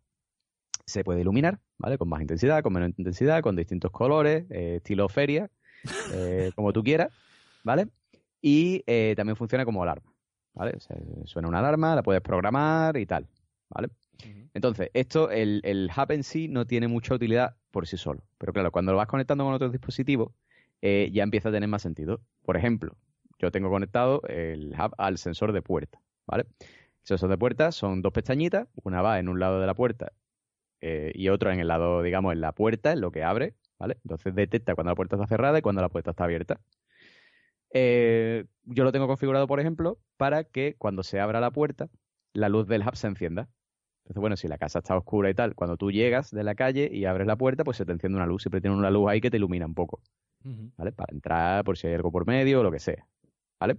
se 0.84 1.02
puede 1.02 1.22
iluminar, 1.22 1.60
¿vale? 1.78 1.96
Con 1.96 2.10
más 2.10 2.20
intensidad, 2.20 2.62
con 2.62 2.74
menos 2.74 2.90
intensidad, 2.98 3.40
con 3.40 3.56
distintos 3.56 3.90
colores, 3.90 4.44
eh, 4.50 4.74
estilo 4.76 5.08
feria, 5.08 5.50
como 6.56 6.74
tú 6.74 6.82
quieras, 6.82 7.08
¿vale? 7.64 7.88
Y 8.42 8.80
también 9.14 9.36
funciona 9.36 9.64
como 9.64 9.82
alarma, 9.82 10.12
¿vale? 10.52 10.74
O 10.76 10.80
sea, 10.80 10.94
suena 11.24 11.48
una 11.48 11.60
alarma, 11.60 11.94
la 11.94 12.02
puedes 12.02 12.20
programar 12.20 12.98
y 12.98 13.06
tal, 13.06 13.30
¿vale? 13.70 13.88
Entonces, 14.52 14.90
esto, 14.92 15.30
el, 15.30 15.62
el 15.64 15.90
hub 15.96 16.12
en 16.12 16.22
sí 16.22 16.48
no 16.48 16.66
tiene 16.66 16.86
mucha 16.86 17.14
utilidad 17.14 17.56
por 17.72 17.88
sí 17.88 17.96
solo. 17.96 18.22
Pero 18.38 18.52
claro, 18.52 18.70
cuando 18.70 18.92
lo 18.92 18.98
vas 18.98 19.08
conectando 19.08 19.44
con 19.44 19.54
otros 19.54 19.72
dispositivos, 19.72 20.32
eh, 20.80 21.10
ya 21.12 21.24
empieza 21.24 21.48
a 21.48 21.52
tener 21.52 21.68
más 21.68 21.82
sentido. 21.82 22.20
Por 22.44 22.56
ejemplo, 22.56 22.96
yo 23.38 23.50
tengo 23.50 23.70
conectado 23.70 24.22
el 24.28 24.74
hub 24.78 24.94
al 24.98 25.18
sensor 25.18 25.52
de 25.52 25.62
puerta, 25.62 26.00
¿vale? 26.26 26.44
El 26.60 26.68
sensor 27.02 27.30
de 27.30 27.38
puerta 27.38 27.72
son 27.72 28.02
dos 28.02 28.12
pestañitas, 28.12 28.68
una 28.84 29.02
va 29.02 29.18
en 29.18 29.28
un 29.28 29.40
lado 29.40 29.60
de 29.60 29.66
la 29.66 29.74
puerta 29.74 30.12
eh, 30.80 31.10
y 31.14 31.28
otra 31.28 31.52
en 31.52 31.60
el 31.60 31.68
lado, 31.68 32.02
digamos, 32.02 32.32
en 32.32 32.40
la 32.40 32.52
puerta, 32.52 32.92
en 32.92 33.00
lo 33.00 33.10
que 33.10 33.24
abre, 33.24 33.54
¿vale? 33.78 33.98
Entonces 34.04 34.34
detecta 34.34 34.74
cuando 34.74 34.90
la 34.92 34.96
puerta 34.96 35.16
está 35.16 35.26
cerrada 35.26 35.58
y 35.58 35.62
cuando 35.62 35.82
la 35.82 35.88
puerta 35.88 36.10
está 36.10 36.24
abierta. 36.24 36.60
Eh, 37.74 38.44
yo 38.64 38.84
lo 38.84 38.92
tengo 38.92 39.06
configurado, 39.06 39.46
por 39.46 39.60
ejemplo, 39.60 39.98
para 40.16 40.44
que 40.44 40.76
cuando 40.78 41.02
se 41.02 41.20
abra 41.20 41.40
la 41.40 41.50
puerta, 41.50 41.88
la 42.32 42.48
luz 42.48 42.68
del 42.68 42.82
hub 42.82 42.96
se 42.96 43.06
encienda. 43.06 43.48
Entonces, 44.04 44.20
bueno, 44.20 44.36
si 44.36 44.48
la 44.48 44.58
casa 44.58 44.80
está 44.80 44.96
oscura 44.96 45.30
y 45.30 45.34
tal, 45.34 45.54
cuando 45.54 45.76
tú 45.76 45.90
llegas 45.92 46.30
de 46.30 46.44
la 46.44 46.54
calle 46.54 46.88
y 46.92 47.04
abres 47.04 47.26
la 47.26 47.36
puerta, 47.36 47.64
pues 47.64 47.76
se 47.76 47.84
te 47.86 47.92
enciende 47.92 48.16
una 48.16 48.26
luz. 48.26 48.42
Siempre 48.42 48.60
tiene 48.60 48.76
una 48.76 48.90
luz 48.90 49.08
ahí 49.10 49.20
que 49.20 49.30
te 49.30 49.36
ilumina 49.38 49.66
un 49.66 49.74
poco. 49.74 50.00
¿vale? 50.76 50.92
Para 50.92 51.12
entrar, 51.14 51.64
por 51.64 51.78
si 51.78 51.86
hay 51.86 51.94
algo 51.94 52.10
por 52.12 52.26
medio 52.26 52.60
o 52.60 52.62
lo 52.62 52.70
que 52.72 52.78
sea, 52.80 53.06
¿vale? 53.60 53.78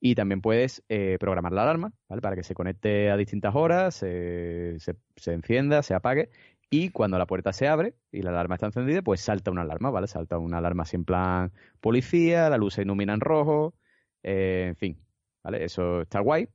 Y 0.00 0.14
también 0.14 0.40
puedes 0.40 0.84
eh, 0.88 1.16
programar 1.18 1.52
la 1.52 1.62
alarma, 1.62 1.92
¿vale? 2.08 2.22
Para 2.22 2.36
que 2.36 2.42
se 2.42 2.54
conecte 2.54 3.10
a 3.10 3.16
distintas 3.16 3.54
horas, 3.54 3.94
se, 3.94 4.76
se- 4.78 4.96
se 5.16 5.32
encienda, 5.32 5.82
se 5.82 5.94
apague. 5.94 6.30
Y 6.70 6.90
cuando 6.90 7.18
la 7.18 7.26
puerta 7.26 7.52
se 7.52 7.68
abre 7.68 7.94
y 8.12 8.22
la 8.22 8.30
alarma 8.30 8.56
está 8.56 8.66
encendida, 8.66 9.02
pues 9.02 9.20
salta 9.20 9.50
una 9.50 9.62
alarma, 9.62 9.90
¿vale? 9.90 10.06
Salta 10.08 10.38
una 10.38 10.58
alarma 10.58 10.84
en 10.92 11.04
plan 11.04 11.52
policía, 11.80 12.50
la 12.50 12.58
luz 12.58 12.74
se 12.74 12.82
ilumina 12.82 13.14
en 13.14 13.20
rojo, 13.20 13.74
eh, 14.22 14.66
en 14.68 14.76
fin, 14.76 14.98
¿vale? 15.42 15.64
Eso 15.64 16.02
está 16.02 16.20
guay. 16.20 16.48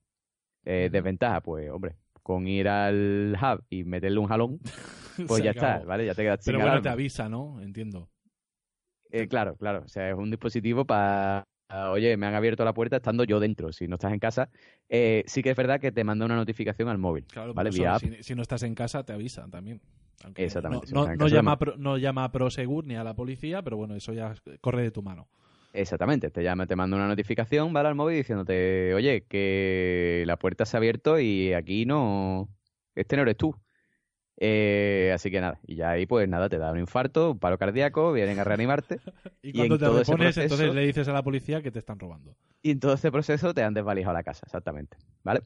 Eh, 0.65 0.89
desventaja, 0.91 1.41
pues, 1.41 1.69
hombre, 1.71 1.97
con 2.23 2.48
ir 2.48 2.68
al 2.68 3.35
hub 3.41 3.64
y 3.69 3.84
meterle 3.84 4.19
un 4.19 4.27
jalón, 4.27 4.60
pues 5.27 5.43
ya 5.43 5.52
acabó. 5.52 5.73
está, 5.73 5.85
¿vale? 5.85 6.06
Ya 6.06 6.14
te 6.15 6.23
quedas 6.23 6.43
sin 6.43 6.52
Pero 6.53 6.60
bueno, 6.60 6.72
alarma. 6.73 6.84
te 6.84 6.89
avisa, 6.89 7.30
¿no? 7.30 7.61
Entiendo. 7.61 8.10
Eh, 9.11 9.27
claro, 9.27 9.56
claro. 9.57 9.84
O 9.85 9.88
sea, 9.89 10.10
es 10.10 10.15
un 10.15 10.30
dispositivo 10.30 10.85
para. 10.85 11.43
Oye, 11.91 12.18
me 12.18 12.26
han 12.27 12.34
abierto 12.35 12.65
la 12.65 12.73
puerta 12.73 12.98
estando 12.98 13.23
yo 13.23 13.39
dentro. 13.39 13.72
Si 13.72 13.88
no 13.88 13.95
estás 13.95 14.11
en 14.11 14.19
casa, 14.19 14.49
eh, 14.89 15.23
sí 15.26 15.41
que 15.41 15.52
es 15.52 15.56
verdad 15.56 15.80
que 15.80 15.91
te 15.93 16.03
manda 16.03 16.26
una 16.26 16.35
notificación 16.35 16.89
al 16.89 16.98
móvil. 16.98 17.26
Claro, 17.26 17.53
¿vale? 17.53 17.69
Vía 17.69 17.98
si, 17.98 18.23
si 18.23 18.35
no 18.35 18.41
estás 18.41 18.64
en 18.64 18.76
casa, 18.76 19.06
te 19.06 19.14
avisan 19.14 19.49
también. 19.52 19.81
Aunque 20.23 20.43
Exactamente, 20.43 20.91
No, 20.93 21.07
no 21.15 21.27
llama, 21.30 21.57
Pro- 21.57 21.77
no 21.77 21.98
llama 21.98 22.26
a 22.26 22.31
Prosegur 22.31 22.85
ni 22.85 22.95
a 22.95 23.03
la 23.06 23.15
policía, 23.15 23.61
pero 23.61 23.77
bueno, 23.77 23.95
eso 23.95 24.11
ya 24.14 24.34
corre 24.60 24.84
de 24.84 24.91
tu 24.91 25.02
mano. 25.02 25.30
Exactamente. 25.73 26.30
Te 26.31 26.43
llama, 26.43 26.68
te 26.68 26.76
manda 26.76 26.98
una 26.98 27.07
notificación, 27.07 27.72
¿vale? 27.73 27.89
Al 27.89 27.95
móvil 27.95 28.18
diciéndote, 28.18 28.93
oye, 28.93 29.23
que 29.27 30.23
la 30.27 30.38
puerta 30.38 30.65
se 30.65 30.76
ha 30.76 30.80
abierto 30.80 31.19
y 31.19 31.53
aquí 31.53 31.85
no. 31.85 32.49
Este 32.95 33.15
no 33.15 33.22
eres 33.22 33.38
tú. 33.38 33.56
Eh, 34.38 35.11
así 35.14 35.30
que 35.30 35.39
nada. 35.39 35.60
Y 35.65 35.76
ya 35.76 35.91
ahí, 35.91 36.06
pues 36.06 36.27
nada, 36.27 36.49
te 36.49 36.57
da 36.57 36.72
un 36.72 36.80
infarto, 36.80 37.31
un 37.31 37.39
paro 37.39 37.57
cardíaco, 37.57 38.11
vienen 38.11 38.39
a 38.39 38.43
reanimarte. 38.43 38.99
Y 39.43 39.49
Y 39.49 39.53
cuando 39.53 39.76
en 39.76 39.80
te 39.80 39.85
todo 39.88 40.02
ese 40.02 40.11
repones, 40.11 40.35
proceso- 40.35 40.41
entonces 40.43 40.76
le 40.76 40.85
dices 40.85 41.07
a 41.07 41.14
la 41.14 41.23
policía 41.23 41.64
que 41.64 41.72
te 41.72 41.80
están 41.80 41.98
robando. 41.98 42.35
Y 42.61 42.69
en 42.72 42.80
todo 42.80 42.93
ese 42.93 43.11
proceso 43.11 43.56
te 43.56 43.64
han 43.64 43.73
desvalijado 43.73 44.14
la 44.14 44.22
casa, 44.22 44.41
exactamente. 44.45 44.98
¿Vale? 45.23 45.41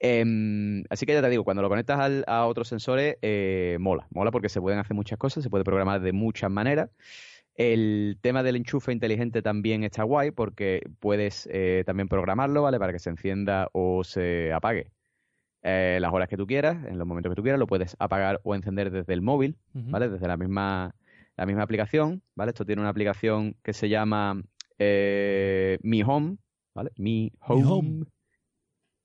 Em, 0.00 0.82
así 0.90 1.06
que 1.06 1.12
ya 1.12 1.22
te 1.22 1.28
digo, 1.28 1.44
cuando 1.44 1.62
lo 1.62 1.68
conectas 1.68 2.00
al- 2.00 2.24
a 2.26 2.46
otros 2.46 2.66
sensores, 2.68 3.18
eh, 3.22 3.76
mola. 3.78 4.08
Mola 4.10 4.30
porque 4.32 4.48
se 4.48 4.60
pueden 4.60 4.80
hacer 4.80 4.94
muchas 4.96 5.16
cosas, 5.18 5.44
se 5.44 5.50
puede 5.50 5.62
programar 5.62 6.00
de 6.00 6.12
muchas 6.12 6.50
maneras. 6.50 6.90
El 7.62 8.16
tema 8.22 8.42
del 8.42 8.56
enchufe 8.56 8.90
inteligente 8.90 9.42
también 9.42 9.84
está 9.84 10.02
guay 10.04 10.30
porque 10.30 10.80
puedes 10.98 11.46
eh, 11.52 11.82
también 11.84 12.08
programarlo, 12.08 12.62
¿vale? 12.62 12.78
Para 12.78 12.90
que 12.94 12.98
se 12.98 13.10
encienda 13.10 13.68
o 13.72 14.02
se 14.02 14.50
apague. 14.52 14.90
eh, 15.62 15.98
las 16.00 16.10
horas 16.12 16.28
que 16.28 16.38
tú 16.38 16.46
quieras, 16.46 16.82
en 16.86 16.96
los 16.98 17.06
momentos 17.06 17.30
que 17.30 17.36
tú 17.36 17.42
quieras, 17.42 17.58
lo 17.58 17.66
puedes 17.66 17.94
apagar 17.98 18.40
o 18.44 18.54
encender 18.54 18.90
desde 18.90 19.12
el 19.12 19.20
móvil. 19.20 19.58
¿vale? 19.74 20.08
Desde 20.08 20.26
la 20.26 20.38
misma, 20.38 20.94
la 21.36 21.44
misma 21.44 21.62
aplicación, 21.64 22.22
¿vale? 22.34 22.50
Esto 22.50 22.64
tiene 22.64 22.80
una 22.80 22.88
aplicación 22.90 23.54
que 23.62 23.74
se 23.74 23.90
llama 23.90 24.42
eh, 24.78 25.78
Mi 25.82 26.02
Home, 26.02 26.38
¿vale? 26.74 26.92
Mi 26.96 27.30
Home. 27.40 27.64
Home. 27.66 28.04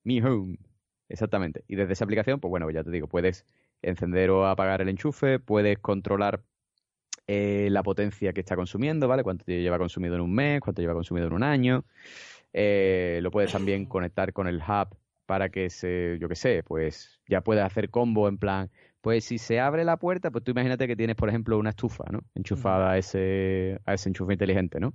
Mi 0.05 0.21
Home. 0.21 0.57
Exactamente. 1.09 1.65
Y 1.67 1.75
desde 1.75 1.91
esa 1.91 2.05
aplicación, 2.05 2.39
pues 2.39 2.49
bueno, 2.49 2.69
ya 2.71 2.83
te 2.85 2.91
digo, 2.91 3.07
puedes 3.09 3.45
encender 3.81 4.29
o 4.29 4.47
apagar 4.47 4.81
el 4.81 4.87
enchufe, 4.89 5.39
puedes 5.39 5.77
controlar 5.79 6.41
eh, 7.27 7.69
la 7.71 7.83
potencia 7.83 8.33
que 8.33 8.41
está 8.41 8.55
consumiendo, 8.55 9.07
¿vale? 9.07 9.23
Cuánto 9.23 9.45
lleva 9.47 9.77
consumido 9.77 10.15
en 10.15 10.21
un 10.21 10.33
mes, 10.33 10.61
cuánto 10.61 10.81
lleva 10.81 10.93
consumido 10.93 11.27
en 11.27 11.33
un 11.33 11.43
año. 11.43 11.85
Eh, 12.53 13.19
lo 13.21 13.31
puedes 13.31 13.51
también 13.51 13.85
conectar 13.87 14.33
con 14.33 14.47
el 14.47 14.57
hub 14.57 14.95
para 15.25 15.49
que 15.49 15.69
se, 15.69 16.17
yo 16.19 16.29
qué 16.29 16.35
sé, 16.35 16.63
pues 16.63 17.19
ya 17.27 17.41
puedes 17.41 17.63
hacer 17.63 17.89
combo 17.89 18.27
en 18.27 18.37
plan, 18.37 18.69
pues 19.01 19.25
si 19.25 19.37
se 19.37 19.59
abre 19.59 19.83
la 19.85 19.97
puerta, 19.97 20.31
pues 20.31 20.43
tú 20.43 20.51
imagínate 20.51 20.87
que 20.87 20.95
tienes, 20.95 21.15
por 21.15 21.29
ejemplo, 21.29 21.57
una 21.57 21.71
estufa, 21.71 22.05
¿no? 22.11 22.21
Enchufada 22.35 22.91
a 22.91 22.97
ese, 22.97 23.79
a 23.85 23.93
ese 23.95 24.09
enchufe 24.09 24.33
inteligente, 24.33 24.79
¿no? 24.79 24.93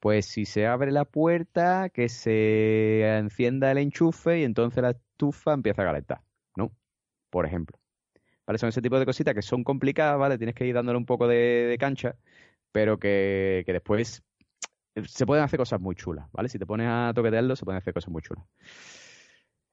Pues 0.00 0.26
si 0.26 0.44
se 0.46 0.66
abre 0.66 0.90
la 0.92 1.04
puerta, 1.04 1.90
que 1.90 2.08
se 2.08 3.02
encienda 3.18 3.70
el 3.70 3.78
enchufe 3.78 4.40
y 4.40 4.44
entonces 4.44 4.82
la 4.82 4.90
estufa 4.90 5.52
empieza 5.52 5.82
a 5.82 5.86
calentar, 5.86 6.20
¿no? 6.56 6.72
Por 7.30 7.46
ejemplo. 7.46 7.78
¿Vale? 8.46 8.58
Son 8.58 8.68
ese 8.68 8.82
tipo 8.82 8.98
de 8.98 9.06
cositas 9.06 9.34
que 9.34 9.42
son 9.42 9.64
complicadas, 9.64 10.18
¿vale? 10.18 10.38
Tienes 10.38 10.54
que 10.54 10.66
ir 10.66 10.74
dándole 10.74 10.98
un 10.98 11.06
poco 11.06 11.28
de, 11.28 11.36
de 11.36 11.78
cancha, 11.78 12.16
pero 12.72 12.98
que, 12.98 13.62
que 13.66 13.72
después 13.72 14.22
se 15.06 15.26
pueden 15.26 15.44
hacer 15.44 15.58
cosas 15.58 15.80
muy 15.80 15.94
chulas, 15.94 16.26
¿vale? 16.32 16.48
Si 16.48 16.58
te 16.58 16.66
pones 16.66 16.88
a 16.88 17.12
toquetearlo, 17.14 17.56
se 17.56 17.64
pueden 17.64 17.78
hacer 17.78 17.94
cosas 17.94 18.10
muy 18.10 18.22
chulas. 18.22 18.44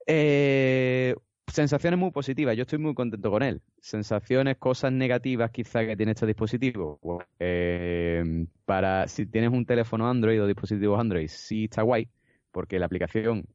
Eh, 0.06 1.14
sensaciones 1.46 1.98
muy 1.98 2.10
positivas, 2.10 2.56
yo 2.56 2.62
estoy 2.62 2.78
muy 2.78 2.94
contento 2.94 3.30
con 3.30 3.42
él. 3.42 3.62
Sensaciones, 3.80 4.56
cosas 4.58 4.92
negativas 4.92 5.50
quizá 5.50 5.84
que 5.84 5.96
tiene 5.96 6.12
este 6.12 6.26
dispositivo. 6.26 6.98
Pues, 7.02 7.26
eh, 7.38 8.46
para 8.64 9.08
si 9.08 9.26
tienes 9.26 9.50
un 9.50 9.66
teléfono 9.66 10.08
Android 10.08 10.42
o 10.42 10.46
dispositivos 10.46 11.00
Android, 11.00 11.28
sí 11.28 11.64
está 11.64 11.82
guay, 11.82 12.08
porque 12.52 12.78
la 12.78 12.86
aplicación, 12.86 13.46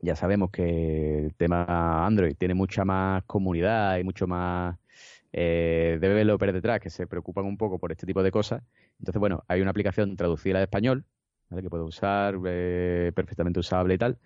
ya 0.00 0.16
sabemos 0.16 0.50
que 0.50 1.26
el 1.26 1.34
tema 1.34 2.06
Android 2.06 2.34
tiene 2.36 2.54
mucha 2.54 2.84
más 2.84 3.24
comunidad 3.24 3.98
y 3.98 4.04
mucho 4.04 4.26
más 4.26 4.78
eh, 5.32 5.98
developers 6.00 6.52
detrás 6.52 6.80
que 6.80 6.90
se 6.90 7.06
preocupan 7.06 7.44
un 7.44 7.56
poco 7.56 7.78
por 7.78 7.92
este 7.92 8.06
tipo 8.06 8.22
de 8.22 8.30
cosas. 8.30 8.62
Entonces, 8.98 9.20
bueno, 9.20 9.44
hay 9.48 9.60
una 9.60 9.70
aplicación 9.70 10.16
traducida 10.16 10.58
al 10.58 10.64
español, 10.64 11.04
¿vale? 11.50 11.62
que 11.62 11.70
puedo 11.70 11.84
usar, 11.84 12.38
eh, 12.46 13.12
perfectamente 13.14 13.60
usable 13.60 13.94
y 13.94 13.98
tal. 13.98 14.18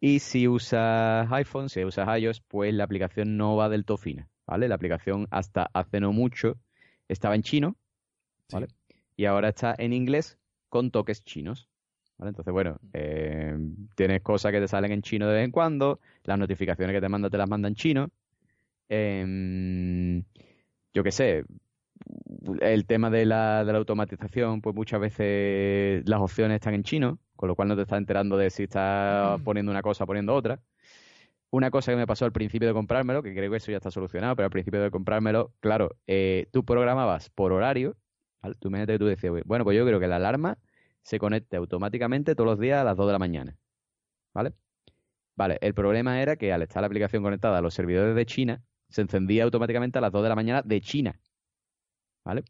Y 0.00 0.20
si 0.20 0.46
usas 0.46 1.30
iPhone, 1.32 1.68
si 1.68 1.84
usas 1.84 2.20
iOS, 2.20 2.40
pues 2.40 2.72
la 2.72 2.84
aplicación 2.84 3.36
no 3.36 3.56
va 3.56 3.68
del 3.68 3.84
todo 3.84 3.96
fina, 3.96 4.28
¿vale? 4.46 4.68
La 4.68 4.76
aplicación 4.76 5.26
hasta 5.30 5.68
hace 5.72 5.98
no 5.98 6.12
mucho 6.12 6.56
estaba 7.08 7.34
en 7.34 7.42
chino, 7.42 7.76
¿vale? 8.52 8.68
Y 9.16 9.24
ahora 9.24 9.48
está 9.48 9.74
en 9.76 9.92
inglés 9.92 10.38
con 10.68 10.92
toques 10.92 11.24
chinos, 11.24 11.68
¿vale? 12.18 12.30
Entonces, 12.30 12.52
bueno, 12.52 12.78
eh, 12.92 13.56
tienes 13.94 14.22
cosas 14.22 14.52
que 14.52 14.60
te 14.60 14.68
salen 14.68 14.92
en 14.92 15.02
chino 15.02 15.26
de 15.28 15.34
vez 15.34 15.44
en 15.44 15.50
cuando, 15.50 16.00
las 16.24 16.38
notificaciones 16.38 16.94
que 16.94 17.00
te 17.00 17.08
manda 17.08 17.30
te 17.30 17.38
las 17.38 17.48
manda 17.48 17.68
en 17.68 17.74
chino. 17.74 18.10
Em, 18.88 20.24
yo 20.92 21.04
qué 21.04 21.12
sé, 21.12 21.44
el 22.60 22.86
tema 22.86 23.10
de 23.10 23.26
la, 23.26 23.64
de 23.64 23.72
la 23.72 23.78
automatización, 23.78 24.60
pues 24.60 24.74
muchas 24.74 25.00
veces 25.00 26.08
las 26.08 26.20
opciones 26.20 26.56
están 26.56 26.74
en 26.74 26.82
chino, 26.82 27.18
con 27.36 27.48
lo 27.48 27.54
cual 27.54 27.68
no 27.68 27.76
te 27.76 27.82
estás 27.82 27.98
enterando 27.98 28.36
de 28.36 28.50
si 28.50 28.64
estás 28.64 29.40
poniendo 29.42 29.70
una 29.70 29.82
cosa 29.82 30.04
o 30.04 30.06
poniendo 30.06 30.34
otra. 30.34 30.60
Una 31.50 31.70
cosa 31.70 31.92
que 31.92 31.96
me 31.96 32.06
pasó 32.06 32.26
al 32.26 32.32
principio 32.32 32.68
de 32.68 32.74
comprármelo, 32.74 33.22
que 33.22 33.34
creo 33.34 33.50
que 33.50 33.56
eso 33.56 33.70
ya 33.70 33.78
está 33.78 33.90
solucionado, 33.90 34.36
pero 34.36 34.46
al 34.46 34.50
principio 34.50 34.82
de 34.82 34.90
comprármelo, 34.90 35.52
claro, 35.60 35.96
eh, 36.06 36.46
tú 36.52 36.64
programabas 36.64 37.30
por 37.30 37.52
horario, 37.52 37.96
¿vale? 38.42 38.54
Tú 38.58 38.68
imagínate 38.68 38.94
que 38.94 38.98
tú 38.98 39.06
decías, 39.06 39.32
bueno, 39.46 39.64
pues 39.64 39.76
yo 39.76 39.86
creo 39.86 39.98
que 39.98 40.08
la 40.08 40.16
alarma 40.16 40.58
se 41.02 41.18
conecte 41.18 41.56
automáticamente 41.56 42.34
todos 42.34 42.50
los 42.50 42.58
días 42.58 42.80
a 42.80 42.84
las 42.84 42.96
2 42.96 43.06
de 43.06 43.12
la 43.12 43.18
mañana, 43.18 43.56
¿vale? 44.34 44.52
Vale, 45.36 45.58
el 45.60 45.72
problema 45.74 46.20
era 46.20 46.36
que 46.36 46.52
al 46.52 46.62
estar 46.62 46.80
la 46.82 46.86
aplicación 46.86 47.22
conectada 47.22 47.58
a 47.58 47.62
los 47.62 47.72
servidores 47.74 48.14
de 48.16 48.26
China, 48.26 48.62
se 48.88 49.02
encendía 49.02 49.44
automáticamente 49.44 49.98
a 49.98 50.00
las 50.00 50.10
2 50.12 50.22
de 50.22 50.28
la 50.28 50.34
mañana 50.34 50.62
de 50.62 50.80
China, 50.80 51.18
¿vale? 52.24 52.42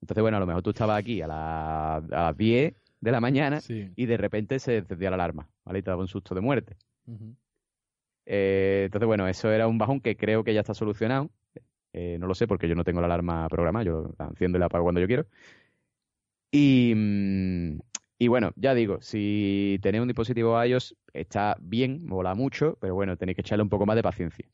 Entonces, 0.00 0.22
bueno, 0.22 0.38
a 0.38 0.40
lo 0.40 0.46
mejor 0.46 0.62
tú 0.62 0.70
estabas 0.70 0.98
aquí 0.98 1.20
a, 1.22 1.26
la- 1.26 1.96
a 1.96 2.00
las 2.00 2.36
10 2.36 2.74
de 3.00 3.12
la 3.12 3.20
mañana 3.20 3.60
Sí. 3.60 3.92
y 3.96 4.06
de 4.06 4.16
repente 4.16 4.58
se 4.58 4.78
encendía 4.78 5.10
la 5.10 5.16
alarma, 5.16 5.48
¿vale? 5.64 5.78
Y 5.80 5.82
te 5.82 5.90
daba 5.90 6.02
un 6.02 6.08
susto 6.08 6.34
de 6.34 6.40
muerte. 6.40 6.76
Eh, 8.26 8.82
entonces, 8.86 9.06
bueno, 9.06 9.26
eso 9.28 9.50
era 9.50 9.66
un 9.66 9.78
bajón 9.78 10.00
que 10.00 10.16
creo 10.16 10.44
que 10.44 10.54
ya 10.54 10.60
está 10.60 10.74
solucionado. 10.74 11.30
Eh, 11.92 12.18
no 12.20 12.26
lo 12.26 12.34
sé 12.34 12.46
porque 12.46 12.68
yo 12.68 12.74
no 12.74 12.84
tengo 12.84 13.00
la 13.00 13.06
alarma 13.06 13.48
programada, 13.48 13.84
yo 13.84 14.14
la 14.18 14.26
enciendo 14.26 14.58
y 14.58 14.60
la 14.60 14.66
apago 14.66 14.84
cuando 14.84 15.00
yo 15.00 15.06
quiero. 15.06 15.26
Y, 16.50 16.92
mm, 16.94 17.78
y 18.18 18.28
bueno, 18.28 18.52
ya 18.56 18.74
digo, 18.74 19.00
si 19.00 19.78
tenéis 19.82 20.02
un 20.02 20.08
dispositivo 20.08 20.62
iOS, 20.62 20.96
está 21.14 21.56
bien, 21.60 22.04
mola 22.04 22.34
mucho, 22.34 22.76
pero 22.80 22.94
bueno, 22.94 23.16
tenéis 23.16 23.36
que 23.36 23.42
echarle 23.42 23.62
un 23.62 23.68
poco 23.70 23.86
más 23.86 23.96
de 23.96 24.02
paciencia. 24.02 24.46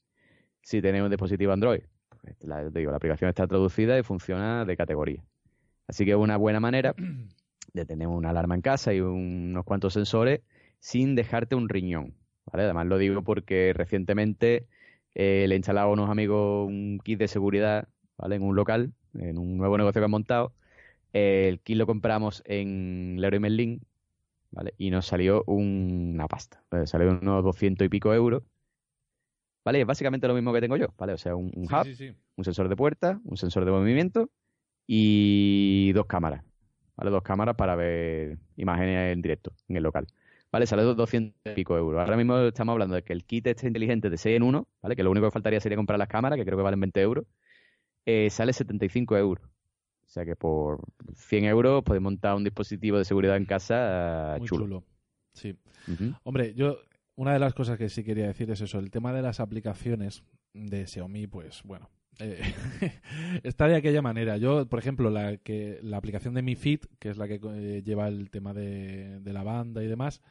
Si 0.62 0.82
tenéis 0.82 1.05
un 1.05 1.10
dispositivo 1.10 1.52
Android, 1.52 1.82
pues, 2.23 2.36
la, 2.40 2.68
digo, 2.70 2.90
la 2.90 2.98
aplicación 2.98 3.28
está 3.28 3.47
traducida 3.47 3.98
y 3.98 4.02
funciona 4.02 4.64
de 4.64 4.77
categoría. 4.77 5.24
Así 5.89 6.05
que 6.05 6.12
es 6.12 6.16
una 6.16 6.36
buena 6.36 6.60
manera 6.60 6.94
de 7.73 7.85
tener 7.85 8.09
una 8.09 8.31
alarma 8.31 8.55
en 8.55 8.62
casa 8.62 8.93
y 8.94 9.01
unos 9.01 9.64
cuantos 9.64 9.94
sensores 9.94 10.40
sin 10.81 11.14
dejarte 11.14 11.55
un 11.55 11.68
riñón. 11.68 12.14
¿vale? 12.47 12.64
Además 12.64 12.86
lo 12.86 12.98
digo 12.98 13.23
porque 13.23 13.73
recientemente 13.74 14.66
eh, 15.14 15.47
le 15.48 15.55
he 15.55 15.56
instalado 15.56 15.89
a 15.89 15.93
unos 15.93 16.10
amigos 16.10 16.66
un 16.68 17.01
kit 17.02 17.18
de 17.18 17.28
seguridad 17.28 17.89
¿vale? 18.18 18.36
en 18.36 18.43
un 18.43 18.56
local, 18.56 18.93
en 19.14 19.39
un 19.39 19.56
nuevo 19.56 19.78
negocio 19.78 20.01
que 20.01 20.05
han 20.05 20.10
montado. 20.10 20.52
Eh, 21.18 21.48
el 21.48 21.60
kit 21.60 21.76
lo 21.78 21.86
compramos 21.86 22.43
en 22.44 23.16
Leroy 23.18 23.40
Merlin 23.40 23.80
¿vale? 24.51 24.74
y 24.76 24.90
nos 24.90 25.06
salió 25.06 25.44
una 25.47 26.28
pasta. 26.28 26.62
¿vale? 26.70 26.86
Salió 26.86 27.09
unos 27.22 27.43
200 27.43 27.86
y 27.86 27.88
pico 27.88 28.12
euros. 28.12 28.43
¿Vale? 29.64 29.80
Es 29.80 29.86
básicamente 29.86 30.28
lo 30.28 30.34
mismo 30.34 30.52
que 30.52 30.60
tengo 30.60 30.76
yo, 30.76 30.88
¿vale? 30.98 31.14
O 31.14 31.16
sea, 31.16 31.34
un, 31.34 31.51
un 31.56 31.66
Sí, 31.66 31.74
hub, 31.74 31.84
sí, 31.84 31.94
sí. 31.94 32.12
un 32.36 32.44
sensor 32.44 32.68
de 32.68 32.76
puerta, 32.76 33.18
un 33.24 33.36
sensor 33.38 33.64
de 33.64 33.70
movimiento 33.70 34.28
y 34.86 35.93
dos 35.93 36.06
cámaras. 36.06 36.44
¿Vale? 36.97 37.10
Dos 37.10 37.22
cámaras 37.22 37.56
para 37.56 37.74
ver 37.76 38.38
imágenes 38.56 39.12
en 39.12 39.22
directo 39.22 39.52
en 39.68 39.76
el 39.76 39.82
local. 39.82 40.06
¿Vale? 40.52 40.66
Sale 40.66 40.82
200 40.82 41.34
y 41.44 41.55
pico 41.55 41.76
euros. 41.76 42.01
Ahora 42.01 42.16
mismo 42.16 42.38
estamos 42.38 42.72
hablando 42.74 42.94
de 42.94 43.02
que 43.02 43.12
el 43.12 43.24
kit 43.24 43.47
este 43.48 43.66
inteligente 43.66 44.09
de 44.10 44.16
6 44.16 44.36
en 44.36 44.43
1, 44.44 44.68
¿vale? 44.82 44.97
Que 44.97 45.02
lo 45.02 45.10
único 45.10 45.26
que 45.26 45.32
faltaría 45.32 45.60
sería 45.60 45.76
comprar 45.76 45.98
las 45.98 46.09
cámaras, 46.09 46.36
que 46.38 46.44
creo 46.44 46.56
que 46.56 46.62
valen 46.62 46.80
20 46.80 47.01
euros. 47.01 47.24
eh, 48.06 48.30
sale 48.30 48.52
75 48.52 49.16
euros. 49.16 49.48
O 50.07 50.09
sea 50.09 50.24
que 50.24 50.37
por 50.37 50.81
100 51.15 51.45
euros 51.45 51.83
podéis 51.83 52.03
montar 52.03 52.37
un 52.37 52.45
dispositivo 52.45 52.97
de 52.97 53.05
seguridad 53.05 53.37
en 53.37 53.45
casa 53.45 54.37
Muy 54.39 54.49
chulo. 54.49 54.65
chulo. 54.65 54.85
Sí. 55.33 55.55
Hombre, 56.23 56.55
yo 56.55 56.78
una 57.16 57.33
de 57.33 57.39
las 57.39 57.55
cosas 57.55 57.77
que 57.77 57.89
sí 57.89 58.05
quería 58.05 58.27
decir 58.27 58.51
es 58.51 58.61
eso, 58.61 58.78
el 58.78 58.91
tema 58.91 59.12
de 59.12 59.23
las 59.23 59.41
aplicaciones 59.41 60.23
de 60.55 60.87
Xiaomi, 60.87 61.27
pues 61.27 61.62
bueno, 61.65 61.91
eh, 62.19 62.41
está 63.43 63.66
de 63.69 63.77
aquella 63.77 64.03
manera. 64.03 64.37
Yo, 64.37 64.66
por 64.66 64.78
ejemplo, 64.78 65.11
la 65.11 65.37
que 65.37 65.78
la 65.83 65.99
aplicación 65.99 66.35
de 66.35 66.43
Mi 66.43 66.55
Fit, 66.55 66.87
que 66.99 67.11
es 67.11 67.16
la 67.16 67.28
que 67.28 67.41
eh, 67.43 67.83
lleva 67.85 68.09
el 68.09 68.31
tema 68.31 68.55
de, 68.55 69.20
de 69.20 69.33
la 69.33 69.43
banda 69.43 69.83
y 69.83 69.87
demás, 69.87 70.23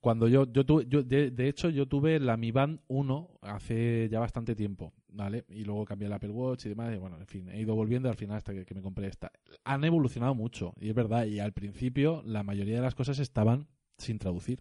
cuando 0.00 0.28
yo, 0.28 0.50
yo, 0.50 0.64
tuve, 0.64 0.86
yo 0.86 1.02
de, 1.02 1.30
de 1.30 1.48
hecho, 1.48 1.70
yo 1.70 1.86
tuve 1.86 2.20
la 2.20 2.36
Mi 2.36 2.50
Band 2.52 2.80
1 2.88 3.38
hace 3.42 4.08
ya 4.10 4.20
bastante 4.20 4.54
tiempo, 4.54 4.92
¿vale? 5.18 5.44
Y 5.50 5.64
luego 5.64 5.84
cambié 5.84 6.06
el 6.06 6.12
Apple 6.14 6.30
Watch 6.30 6.64
y 6.64 6.68
demás, 6.70 6.94
y 6.94 6.96
bueno, 6.96 7.18
en 7.18 7.26
fin, 7.26 7.48
he 7.50 7.60
ido 7.60 7.74
volviendo 7.74 8.08
al 8.08 8.16
final 8.16 8.36
hasta 8.38 8.54
que, 8.54 8.64
que 8.64 8.74
me 8.74 8.80
compré 8.80 9.08
esta. 9.08 9.30
Han 9.64 9.84
evolucionado 9.84 10.34
mucho, 10.34 10.72
y 10.80 10.88
es 10.88 10.94
verdad, 10.94 11.26
y 11.26 11.40
al 11.40 11.52
principio 11.52 12.22
la 12.24 12.42
mayoría 12.42 12.76
de 12.76 12.82
las 12.82 12.94
cosas 12.94 13.18
estaban 13.18 13.66
sin 13.98 14.18
traducir. 14.18 14.60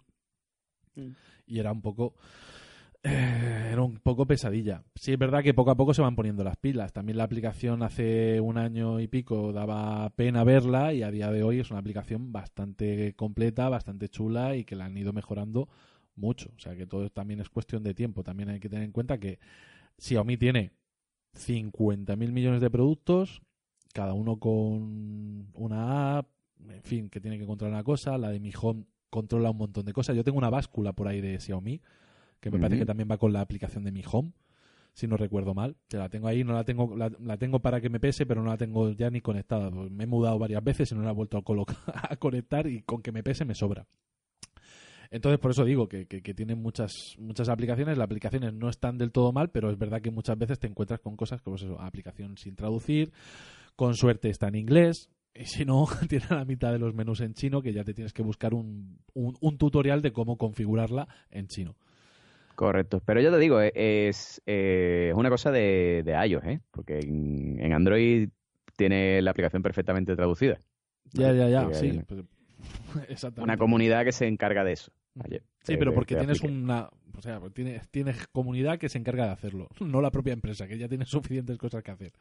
Y 1.46 1.60
era 1.60 1.72
un 1.72 1.82
poco... 1.82 2.16
eh, 3.04 3.70
era 3.72 3.84
un 3.84 4.00
poco 4.00 4.26
pesadilla. 4.26 4.84
Sí, 4.96 5.14
es 5.14 5.20
verdad 5.20 5.44
que 5.44 5.54
poco 5.54 5.70
a 5.70 5.76
poco 5.76 5.94
se 5.94 6.02
van 6.02 6.16
poniendo 6.16 6.44
las 6.44 6.58
pilas. 6.58 6.92
También 6.92 7.18
la 7.18 7.24
aplicación 7.26 7.84
hace 7.84 8.42
un 8.42 8.58
año 8.58 9.00
y 9.00 9.08
pico 9.08 9.54
daba 9.54 10.10
pena 10.12 10.44
verla 10.44 10.94
y 10.94 11.04
a 11.04 11.12
día 11.12 11.32
de 11.32 11.44
hoy 11.44 11.60
es 11.60 11.70
una 11.70 11.80
aplicación 11.80 12.32
bastante 12.32 13.14
completa, 13.14 13.70
bastante 13.70 14.10
chula 14.10 14.56
y 14.56 14.66
que 14.66 14.76
la 14.76 14.86
han 14.86 14.98
ido 14.98 15.14
mejorando 15.14 15.70
mucho. 16.16 16.50
O 16.56 16.60
sea 16.60 16.76
que 16.76 16.88
todo 16.88 17.10
también 17.12 17.40
es 17.40 17.50
cuestión 17.50 17.84
de 17.84 17.94
tiempo. 17.94 18.24
También 18.24 18.50
hay 18.50 18.60
que 18.60 18.70
tener 18.70 18.84
en 18.84 18.92
cuenta 18.92 19.20
que 19.20 19.38
Xiaomi 19.98 20.38
tiene 20.38 20.72
50.000 21.36 22.32
millones 22.32 22.62
de 22.62 22.70
productos, 22.70 23.42
cada 23.94 24.14
uno 24.14 24.38
con 24.38 25.50
una 25.54 26.20
app, 26.20 26.28
en 26.70 26.84
fin, 26.84 27.10
que 27.10 27.20
tiene 27.20 27.38
que 27.38 27.46
controlar 27.46 27.74
una 27.74 27.84
cosa. 27.84 28.18
La 28.18 28.30
de 28.30 28.40
Mi 28.40 28.52
Home 28.60 28.86
controla 29.10 29.52
un 29.52 29.58
montón 29.58 29.86
de 29.86 29.94
cosas. 29.94 30.16
Yo 30.16 30.24
tengo 30.24 30.38
una 30.38 30.50
báscula 30.50 30.94
por 30.94 31.08
ahí 31.08 31.22
de 31.22 31.40
Xiaomi 31.40 31.82
que 32.40 32.52
me 32.52 32.60
parece 32.60 32.80
que 32.80 32.86
también 32.86 33.10
va 33.10 33.18
con 33.18 33.34
la 33.34 33.42
aplicación 33.42 33.84
de 33.84 33.92
Mi 33.92 34.04
Home, 34.10 34.32
si 34.94 35.08
no 35.08 35.18
recuerdo 35.18 35.54
mal. 35.54 35.76
Que 35.88 35.98
la 35.98 36.10
tengo 36.10 36.28
ahí, 36.28 36.44
no 36.44 36.54
la 36.54 36.64
tengo, 36.64 36.96
la, 36.96 37.12
la 37.20 37.38
tengo 37.38 37.60
para 37.60 37.82
que 37.82 37.90
me 37.90 38.00
pese, 38.00 38.26
pero 38.26 38.44
no 38.44 38.50
la 38.50 38.58
tengo 38.58 38.92
ya 38.92 39.10
ni 39.10 39.22
conectada. 39.22 39.72
Me 39.72 40.04
he 40.04 40.08
mudado 40.08 40.38
varias 40.38 40.64
veces 40.64 40.92
y 40.92 40.96
no 40.96 41.02
la 41.02 41.12
he 41.12 41.14
vuelto 41.14 41.38
a, 41.38 41.44
colocar, 41.44 41.78
a 42.10 42.16
conectar 42.18 42.68
y 42.68 42.82
con 42.84 43.02
que 43.02 43.12
me 43.12 43.24
pese 43.24 43.46
me 43.46 43.56
sobra. 43.56 43.88
Entonces, 45.12 45.40
por 45.40 45.52
eso 45.52 45.64
digo 45.66 45.88
que, 45.88 46.06
que, 46.06 46.22
que 46.22 46.34
tiene 46.34 46.56
muchas, 46.56 47.16
muchas 47.18 47.50
aplicaciones. 47.50 47.98
Las 47.98 48.06
aplicaciones 48.06 48.54
no 48.54 48.70
están 48.70 48.98
del 48.98 49.12
todo 49.12 49.32
mal, 49.32 49.50
pero 49.50 49.70
es 49.72 49.78
verdad 49.78 50.02
que 50.02 50.12
muchas 50.12 50.38
veces 50.38 50.60
te 50.60 50.68
encuentras 50.68 51.00
con 51.00 51.16
cosas 51.16 51.42
como 51.42 51.56
eso, 51.56 51.80
aplicación 51.80 52.38
sin 52.38 52.56
traducir, 52.56 53.12
con 53.76 53.96
suerte 53.96 54.30
está 54.30 54.48
en 54.48 54.56
inglés, 54.56 55.10
y 55.34 55.46
si 55.46 55.66
no, 55.66 55.86
tiene 56.10 56.26
la 56.30 56.46
mitad 56.46 56.72
de 56.72 56.80
los 56.80 56.94
menús 56.94 57.22
en 57.22 57.34
chino, 57.34 57.62
que 57.62 57.74
ya 57.74 57.84
te 57.84 57.94
tienes 57.94 58.14
que 58.14 58.24
buscar 58.24 58.54
un, 58.54 59.00
un, 59.14 59.38
un 59.40 59.58
tutorial 59.58 60.02
de 60.02 60.12
cómo 60.12 60.38
configurarla 60.38 61.08
en 61.30 61.48
chino. 61.48 61.76
Correcto. 62.56 63.02
Pero 63.06 63.22
ya 63.22 63.30
te 63.30 63.38
digo, 63.38 63.62
eh, 63.62 63.72
es, 63.76 64.42
eh, 64.48 65.10
es 65.12 65.16
una 65.16 65.30
cosa 65.30 65.52
de, 65.52 66.02
de 66.04 66.28
iOS, 66.28 66.44
¿eh? 66.46 66.60
Porque 66.72 66.98
en, 67.00 67.60
en 67.60 67.72
Android 67.72 68.30
tiene 68.76 69.22
la 69.22 69.30
aplicación 69.32 69.62
perfectamente 69.62 70.16
traducida. 70.16 70.58
Ya, 71.14 71.32
ya, 71.34 71.48
ya, 71.50 71.72
sí. 71.74 72.02
pues-. 72.08 72.26
Una 73.38 73.58
comunidad 73.58 74.04
que 74.06 74.12
se 74.12 74.28
encarga 74.28 74.64
de 74.64 74.74
eso. 74.74 74.92
Oye, 75.24 75.44
Sí, 75.64 75.78
pero 75.78 75.94
porque 75.94 76.16
que 76.16 76.18
tienes 76.18 76.42
aplique. 76.42 76.44
una. 76.44 76.90
O 77.18 77.22
sea, 77.22 77.42
tienes, 77.54 77.90
tienes 77.90 78.28
comunidad 78.28 78.78
que 78.78 78.90
se 78.90 78.98
encarga 79.00 79.26
de 79.26 79.32
hacerlo, 79.32 79.68
no 79.80 80.02
la 80.02 80.12
propia 80.12 80.34
empresa, 80.34 80.68
que 80.68 80.78
ya 80.78 80.88
tiene 80.88 81.06
suficientes 81.06 81.58
cosas 81.58 81.84
que 81.84 81.92
hacer. 81.92 82.14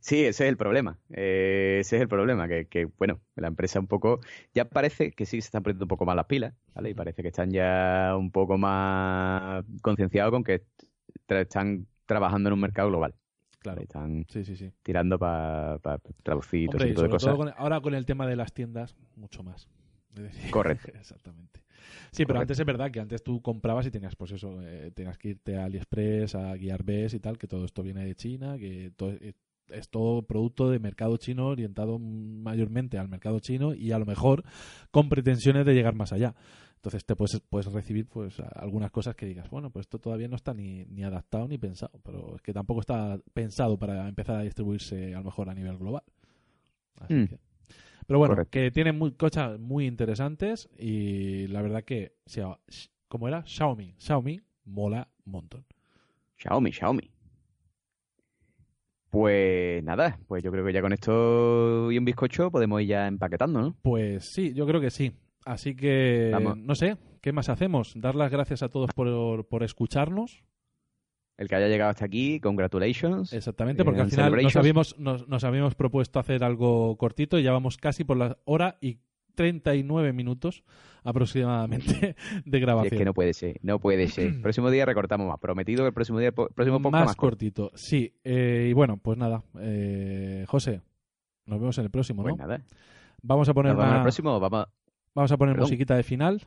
Sí, 0.00 0.24
ese 0.24 0.44
es 0.44 0.48
el 0.50 0.56
problema. 0.56 0.98
Eh, 1.10 1.78
ese 1.80 1.96
es 1.96 2.02
el 2.02 2.08
problema, 2.08 2.48
que, 2.48 2.66
que, 2.68 2.86
bueno, 2.98 3.20
la 3.36 3.48
empresa 3.48 3.80
un 3.80 3.86
poco, 3.86 4.20
ya 4.54 4.64
parece 4.68 5.12
que 5.12 5.26
sí 5.26 5.40
se 5.40 5.46
están 5.46 5.62
poniendo 5.62 5.84
un 5.84 5.88
poco 5.88 6.04
más 6.04 6.16
las 6.16 6.26
pilas, 6.26 6.54
¿vale? 6.74 6.90
Y 6.90 6.94
parece 6.94 7.22
que 7.22 7.28
están 7.28 7.50
ya 7.50 8.14
un 8.18 8.30
poco 8.30 8.58
más 8.58 9.64
concienciados 9.82 10.32
con 10.32 10.44
que 10.44 10.62
tra- 11.28 11.42
están 11.42 11.86
trabajando 12.06 12.48
en 12.48 12.54
un 12.54 12.60
mercado 12.60 12.88
global. 12.88 13.14
Claro. 13.62 13.82
Están 13.82 14.26
Sí, 14.28 14.44
sí, 14.44 14.56
sí. 14.56 14.70
tirando 14.82 15.18
para 15.18 15.78
traducir 16.22 16.68
todo 16.68 16.76
Hombre, 16.76 16.86
y 16.86 16.90
tipo 16.90 17.02
de 17.02 17.06
sobre 17.06 17.10
cosas. 17.10 17.28
todo 17.28 17.36
con- 17.38 17.54
ahora 17.56 17.80
con 17.80 17.94
el 17.94 18.04
tema 18.06 18.26
de 18.26 18.36
las 18.36 18.52
tiendas, 18.52 18.96
mucho 19.16 19.42
más. 19.42 19.68
Correcto. 20.50 20.88
Exactamente. 20.94 21.60
Sí, 22.10 22.26
pero 22.26 22.40
antes 22.40 22.58
es 22.58 22.66
verdad 22.66 22.90
que 22.90 23.00
antes 23.00 23.22
tú 23.22 23.40
comprabas 23.40 23.86
y 23.86 23.90
tenías, 23.90 24.14
pues 24.14 24.32
eso, 24.32 24.60
eh, 24.62 24.90
tenías 24.94 25.16
que 25.18 25.30
irte 25.30 25.56
a 25.56 25.64
AliExpress, 25.64 26.34
a 26.34 26.56
Gearbest 26.56 27.14
y 27.14 27.20
tal, 27.20 27.38
que 27.38 27.46
todo 27.48 27.64
esto 27.64 27.82
viene 27.82 28.04
de 28.04 28.14
China, 28.14 28.58
que 28.58 28.92
todo, 28.94 29.12
eh, 29.12 29.32
es 29.70 29.88
todo 29.88 30.22
producto 30.22 30.68
de 30.70 30.78
mercado 30.78 31.16
chino 31.16 31.46
orientado 31.46 31.98
mayormente 31.98 32.98
al 32.98 33.08
mercado 33.08 33.40
chino 33.40 33.72
y 33.74 33.92
a 33.92 33.98
lo 33.98 34.04
mejor 34.04 34.44
con 34.90 35.08
pretensiones 35.08 35.64
de 35.64 35.72
llegar 35.72 35.94
más 35.94 36.12
allá. 36.12 36.34
Entonces 36.82 37.04
te 37.04 37.14
puedes, 37.14 37.40
puedes 37.48 37.72
recibir 37.72 38.08
pues 38.08 38.40
algunas 38.56 38.90
cosas 38.90 39.14
que 39.14 39.24
digas, 39.24 39.48
bueno, 39.50 39.70
pues 39.70 39.84
esto 39.84 40.00
todavía 40.00 40.26
no 40.26 40.34
está 40.34 40.52
ni, 40.52 40.84
ni 40.86 41.04
adaptado 41.04 41.46
ni 41.46 41.56
pensado, 41.56 42.00
pero 42.02 42.34
es 42.34 42.42
que 42.42 42.52
tampoco 42.52 42.80
está 42.80 43.20
pensado 43.32 43.78
para 43.78 44.08
empezar 44.08 44.34
a 44.40 44.42
distribuirse 44.42 45.14
a 45.14 45.18
lo 45.18 45.24
mejor 45.26 45.48
a 45.48 45.54
nivel 45.54 45.78
global. 45.78 46.02
Así 46.96 47.14
Mm. 47.14 47.26
que- 47.28 47.38
Pero 48.04 48.18
bueno, 48.18 48.34
Correcto. 48.34 48.50
que 48.50 48.72
tiene 48.72 48.90
muy, 48.90 49.12
cosas 49.12 49.60
muy 49.60 49.86
interesantes 49.86 50.68
y 50.76 51.46
la 51.46 51.62
verdad 51.62 51.84
que, 51.84 52.16
¿cómo 53.06 53.28
era? 53.28 53.44
Xiaomi. 53.46 53.94
Xiaomi 53.98 54.40
mola 54.64 55.06
un 55.24 55.32
montón. 55.32 55.64
Xiaomi, 56.36 56.72
Xiaomi. 56.72 57.08
Pues 59.08 59.84
nada, 59.84 60.18
pues 60.26 60.42
yo 60.42 60.50
creo 60.50 60.64
que 60.64 60.72
ya 60.72 60.80
con 60.80 60.92
esto 60.92 61.92
y 61.92 61.98
un 61.98 62.04
bizcocho 62.04 62.50
podemos 62.50 62.80
ir 62.82 62.88
ya 62.88 63.06
empaquetando, 63.06 63.60
¿no? 63.60 63.76
Pues 63.82 64.24
sí, 64.32 64.52
yo 64.52 64.66
creo 64.66 64.80
que 64.80 64.90
sí. 64.90 65.12
Así 65.44 65.74
que, 65.74 66.30
Vamos. 66.32 66.56
no 66.58 66.74
sé, 66.74 66.96
¿qué 67.20 67.32
más 67.32 67.48
hacemos? 67.48 67.92
Dar 67.96 68.14
las 68.14 68.30
gracias 68.30 68.62
a 68.62 68.68
todos 68.68 68.90
por, 68.94 69.46
por 69.46 69.62
escucharnos. 69.62 70.44
El 71.38 71.48
que 71.48 71.56
haya 71.56 71.68
llegado 71.68 71.90
hasta 71.90 72.04
aquí, 72.04 72.38
congratulations. 72.40 73.32
Exactamente, 73.32 73.84
porque 73.84 74.00
Eh, 74.00 74.02
al 74.04 74.10
final 74.10 74.42
nos 74.42 74.56
habíamos, 74.56 74.98
nos, 74.98 75.26
nos 75.28 75.42
habíamos 75.44 75.74
propuesto 75.74 76.18
hacer 76.20 76.44
algo 76.44 76.96
cortito 76.98 77.38
y 77.38 77.42
ya 77.42 77.52
vamos 77.52 77.76
casi 77.78 78.04
por 78.04 78.16
la 78.16 78.38
hora 78.44 78.76
y 78.80 78.98
39 79.34 80.12
minutos 80.12 80.62
aproximadamente 81.04 82.14
de 82.44 82.58
Y 82.58 82.60
es 82.60 82.60
grabación. 82.60 82.98
que 82.98 83.04
no 83.04 83.14
puede 83.14 83.32
ser, 83.34 83.58
no 83.62 83.78
puede 83.80 84.08
ser. 84.08 84.40
próximo 84.42 84.70
día 84.70 84.84
recortamos 84.84 85.26
más. 85.26 85.38
Prometido 85.40 85.82
que 85.84 85.88
el 85.88 85.94
próximo 85.94 86.18
día, 86.18 86.28
el 86.28 86.34
próximo 86.34 86.80
podcast 86.82 86.92
más, 86.92 87.06
más, 87.06 87.16
cortito. 87.16 87.70
Sí, 87.74 88.14
eh, 88.24 88.68
y 88.70 88.72
bueno, 88.74 88.98
pues 88.98 89.16
nada. 89.18 89.42
eh, 89.58 90.44
José, 90.46 90.82
nos 91.46 91.58
vemos 91.58 91.76
en 91.78 91.84
el 91.84 91.90
próximo, 91.90 92.22
Pues 92.22 92.36
¿no? 92.36 92.46
nada. 92.46 92.62
Vamos 93.22 93.48
a 93.48 93.54
poner, 93.54 93.72
Nos 93.72 93.78
vemos 93.78 93.86
en 93.86 93.90
una- 93.90 93.98
el 94.00 94.04
próximo. 94.04 94.38
Vamos, 94.40 94.66
vamos 95.14 95.32
a 95.32 95.36
poner 95.36 95.54
Perdón. 95.54 95.68
musiquita 95.68 95.96
de 95.96 96.02
final. 96.02 96.42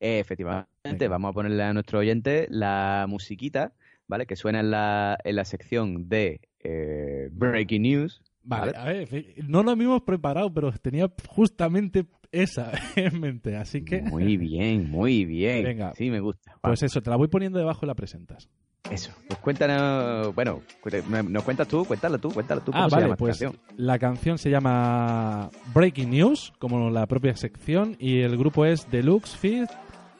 eh, 0.00 0.18
efectivamente, 0.18 0.68
Venga. 0.84 1.08
vamos 1.08 1.30
a 1.30 1.32
ponerle 1.32 1.62
a 1.62 1.72
nuestro 1.72 1.98
oyente 2.00 2.46
la 2.50 3.06
musiquita, 3.08 3.72
¿vale? 4.08 4.26
Que 4.26 4.36
suena 4.36 4.60
en 4.60 4.70
la, 4.70 5.18
en 5.24 5.36
la 5.36 5.44
sección 5.44 6.08
de 6.08 6.40
eh, 6.60 7.28
Breaking 7.32 7.82
News. 7.82 8.22
Vale, 8.44 8.72
a 8.76 8.84
ver, 8.86 9.08
no 9.46 9.62
lo 9.62 9.70
habíamos 9.70 10.02
preparado, 10.02 10.52
pero 10.52 10.72
tenía 10.72 11.08
justamente 11.28 12.06
esa 12.32 12.72
en 12.96 13.20
mente. 13.20 13.54
Así 13.56 13.84
que, 13.84 14.02
Muy 14.02 14.36
bien, 14.36 14.90
muy 14.90 15.24
bien. 15.24 15.62
Venga. 15.62 15.92
Sí, 15.94 16.10
me 16.10 16.18
gusta. 16.18 16.56
pues 16.60 16.82
eso, 16.82 17.00
te 17.02 17.10
la 17.10 17.16
voy 17.16 17.28
poniendo 17.28 17.58
debajo 17.60 17.86
y 17.86 17.88
la 17.88 17.94
presentas. 17.94 18.48
Eso. 18.90 19.12
Pues 19.28 19.38
cuéntanos. 19.40 20.34
Bueno, 20.34 20.60
cuént- 20.82 21.04
¿no- 21.06 21.22
¿nos 21.22 21.42
cuentas 21.44 21.68
tú? 21.68 21.84
Cuéntala 21.84 22.18
tú, 22.18 22.30
cuéntala 22.32 22.60
tú. 22.62 22.72
¿Cómo 22.72 22.84
Ah, 22.84 22.88
se 22.90 22.94
vale, 22.96 23.06
llama 23.06 23.16
pues 23.16 23.38
canción? 23.38 23.58
la 23.76 23.98
canción 23.98 24.38
se 24.38 24.50
llama 24.50 25.50
Breaking 25.72 26.10
News, 26.10 26.52
como 26.58 26.90
la 26.90 27.06
propia 27.06 27.34
sección, 27.36 27.96
y 27.98 28.20
el 28.20 28.36
grupo 28.36 28.64
es 28.66 28.90
Deluxe 28.90 29.36
Fit 29.36 29.70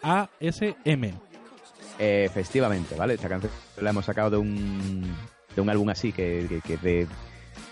ASM. 0.03 1.05
Eh, 1.99 2.25
efectivamente, 2.25 2.95
¿vale? 2.97 3.15
Esta 3.15 3.29
canción 3.29 3.53
la 3.81 3.91
hemos 3.91 4.05
sacado 4.07 4.31
de 4.31 4.37
un, 4.39 5.03
de 5.55 5.61
un 5.61 5.69
álbum 5.69 5.89
así, 5.91 6.13
que, 6.13 6.47
que, 6.49 6.61
que 6.61 6.77
de 6.79 7.07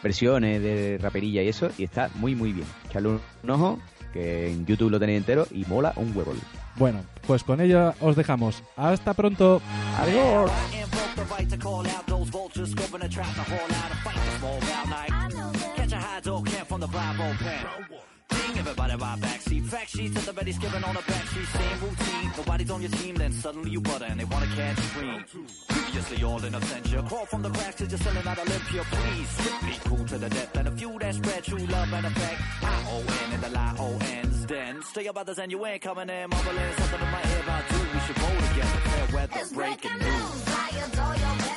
versiones 0.03 0.61
de 0.62 0.99
raperilla 1.01 1.43
y 1.43 1.49
eso, 1.49 1.71
y 1.79 1.85
está 1.85 2.11
muy, 2.17 2.35
muy 2.35 2.53
bien. 2.53 2.67
Echadle 2.89 3.19
un 3.43 3.51
ojo, 3.51 3.79
que 4.12 4.51
en 4.51 4.66
YouTube 4.66 4.91
lo 4.91 4.99
tenéis 4.99 5.19
entero 5.19 5.47
y 5.51 5.65
mola 5.66 5.93
un 5.97 6.16
huevo. 6.16 6.32
Bueno, 6.77 7.03
pues 7.27 7.45
con 7.45 7.61
ello 7.61 7.95
os 8.01 8.16
dejamos. 8.16 8.62
Hasta 8.77 9.15
pronto. 9.15 9.61
¡Adiós! 9.99 10.51
Everybody 18.61 18.95
right 18.97 19.20
back 19.20 19.41
seat. 19.41 19.65
Fact 19.65 19.91
sheets 19.91 20.28
ready, 20.37 20.53
skipping 20.53 20.85
on 20.85 20.95
the 20.95 21.01
backseat. 21.01 21.47
Same 21.59 21.81
routine. 21.81 22.31
Nobody's 22.37 22.70
on 22.70 22.82
your 22.82 22.91
team, 22.91 23.15
then 23.15 23.32
suddenly 23.32 23.70
you 23.70 23.81
butter 23.81 24.05
and 24.05 24.20
they 24.20 24.24
wanna 24.24 24.47
catch 24.55 24.78
a 24.78 24.99
green. 24.99 25.24
Previously 25.69 26.24
all 26.24 26.45
in 26.45 26.53
absentia. 26.53 27.09
Crawl 27.09 27.27
from 27.27 27.43
the 27.43 27.51
cracks 27.51 27.81
just 27.81 28.03
selling 28.03 28.27
out 28.27 28.39
Olympia. 28.39 28.82
Please, 28.85 29.28
strictly 29.28 29.77
cool 29.85 30.05
to 30.07 30.19
the 30.19 30.28
death. 30.28 30.57
And 30.57 30.69
a 30.69 30.70
few 30.73 30.99
that 30.99 31.15
spread 31.15 31.45
true 31.45 31.66
love 31.66 31.93
and 31.93 32.07
effect 32.07 32.41
I-O-N 32.62 33.32
and 33.35 33.43
the 33.43 33.51
lie-O-N's. 33.51 34.47
Then 34.47 34.82
stay 34.82 35.07
about 35.07 35.27
this 35.27 35.39
and 35.39 35.51
you 35.51 35.65
ain't 35.66 35.82
coming 35.82 36.09
in. 36.11 36.31
Mumbling 36.31 36.73
something 36.78 37.01
in 37.01 37.11
my 37.11 37.23
ear 37.32 37.41
about 37.45 37.65
you. 37.73 37.78
We 37.95 38.01
should 38.07 38.19
roll 38.23 38.41
together. 38.49 38.81
Fair 38.91 39.16
weather, 39.16 39.55
breaking 39.55 39.99
news. 39.99 40.05
news. 40.05 40.45
I 40.49 40.69
adore 40.87 41.16
your 41.16 41.50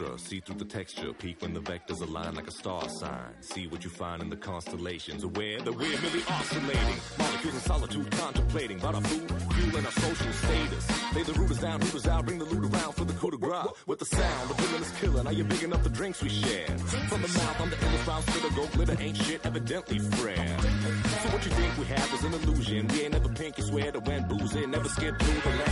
Extra, 0.00 0.18
see 0.18 0.40
through 0.40 0.56
the 0.56 0.64
texture. 0.64 1.12
Peek 1.12 1.42
when 1.42 1.52
the 1.52 1.60
vectors 1.60 2.00
align 2.00 2.34
like 2.34 2.46
a 2.46 2.50
star 2.50 2.88
sign. 2.88 3.34
See 3.40 3.66
what 3.66 3.84
you 3.84 3.90
find 3.90 4.22
in 4.22 4.30
the 4.30 4.36
constellations. 4.36 5.24
Aware 5.24 5.60
that 5.60 5.72
we're 5.72 6.00
merely 6.00 6.22
oscillating. 6.26 6.96
Molecules 7.18 7.54
in 7.54 7.60
solitude 7.60 8.10
contemplating 8.12 8.78
about 8.78 8.94
our 8.94 9.02
food, 9.02 9.28
fuel, 9.52 9.76
and 9.76 9.84
our 9.84 9.92
social 9.92 10.32
status. 10.32 11.14
Lay 11.14 11.22
the 11.22 11.32
rooters 11.34 11.58
down, 11.58 11.80
hooters 11.82 12.06
out, 12.06 12.24
bring 12.24 12.38
the 12.38 12.46
loot 12.46 12.72
around 12.72 12.92
for 12.94 13.04
the 13.04 13.12
coup 13.14 13.30
de 13.30 13.36
grace. 13.36 13.66
With 13.86 13.98
the 13.98 14.06
sound, 14.06 14.48
the 14.48 14.54
villain 14.54 14.82
is 14.82 14.90
killing. 14.92 15.26
Are 15.26 15.32
you're 15.34 15.44
big 15.44 15.62
enough 15.64 15.82
the 15.82 15.90
drinks 15.90 16.22
we 16.22 16.30
share. 16.30 16.68
From 17.10 17.20
the 17.20 17.28
mouth, 17.28 17.60
I'm 17.60 17.68
the 17.68 17.76
illest 17.76 18.06
round 18.06 18.24
spitter. 18.24 18.54
Go 18.54 18.66
glitter, 18.68 18.96
ain't 19.02 19.16
shit, 19.18 19.44
evidently 19.44 19.98
friend. 19.98 20.62
So 20.62 21.28
what 21.28 21.44
you 21.44 21.50
think 21.52 21.76
we 21.76 21.84
have 21.84 22.14
is 22.14 22.24
an 22.24 22.32
illusion. 22.32 22.88
We 22.88 23.02
ain't 23.02 23.12
never 23.12 23.28
pinky 23.28 23.62
swear 23.62 23.92
to 23.92 24.00
when 24.00 24.26
boozing, 24.28 24.70
never 24.70 24.88
skip 24.88 25.18
through 25.18 25.40
the 25.40 25.56
land. 25.58 25.68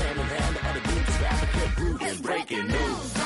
Hand 0.00 0.18
in 0.20 0.26
hand, 0.26 0.56
the 0.76 0.80
just 1.06 1.20
rapid, 1.22 1.48
kept 1.48 1.76
brooding. 1.76 2.22
Breaking 2.22 2.66
news. 2.66 3.19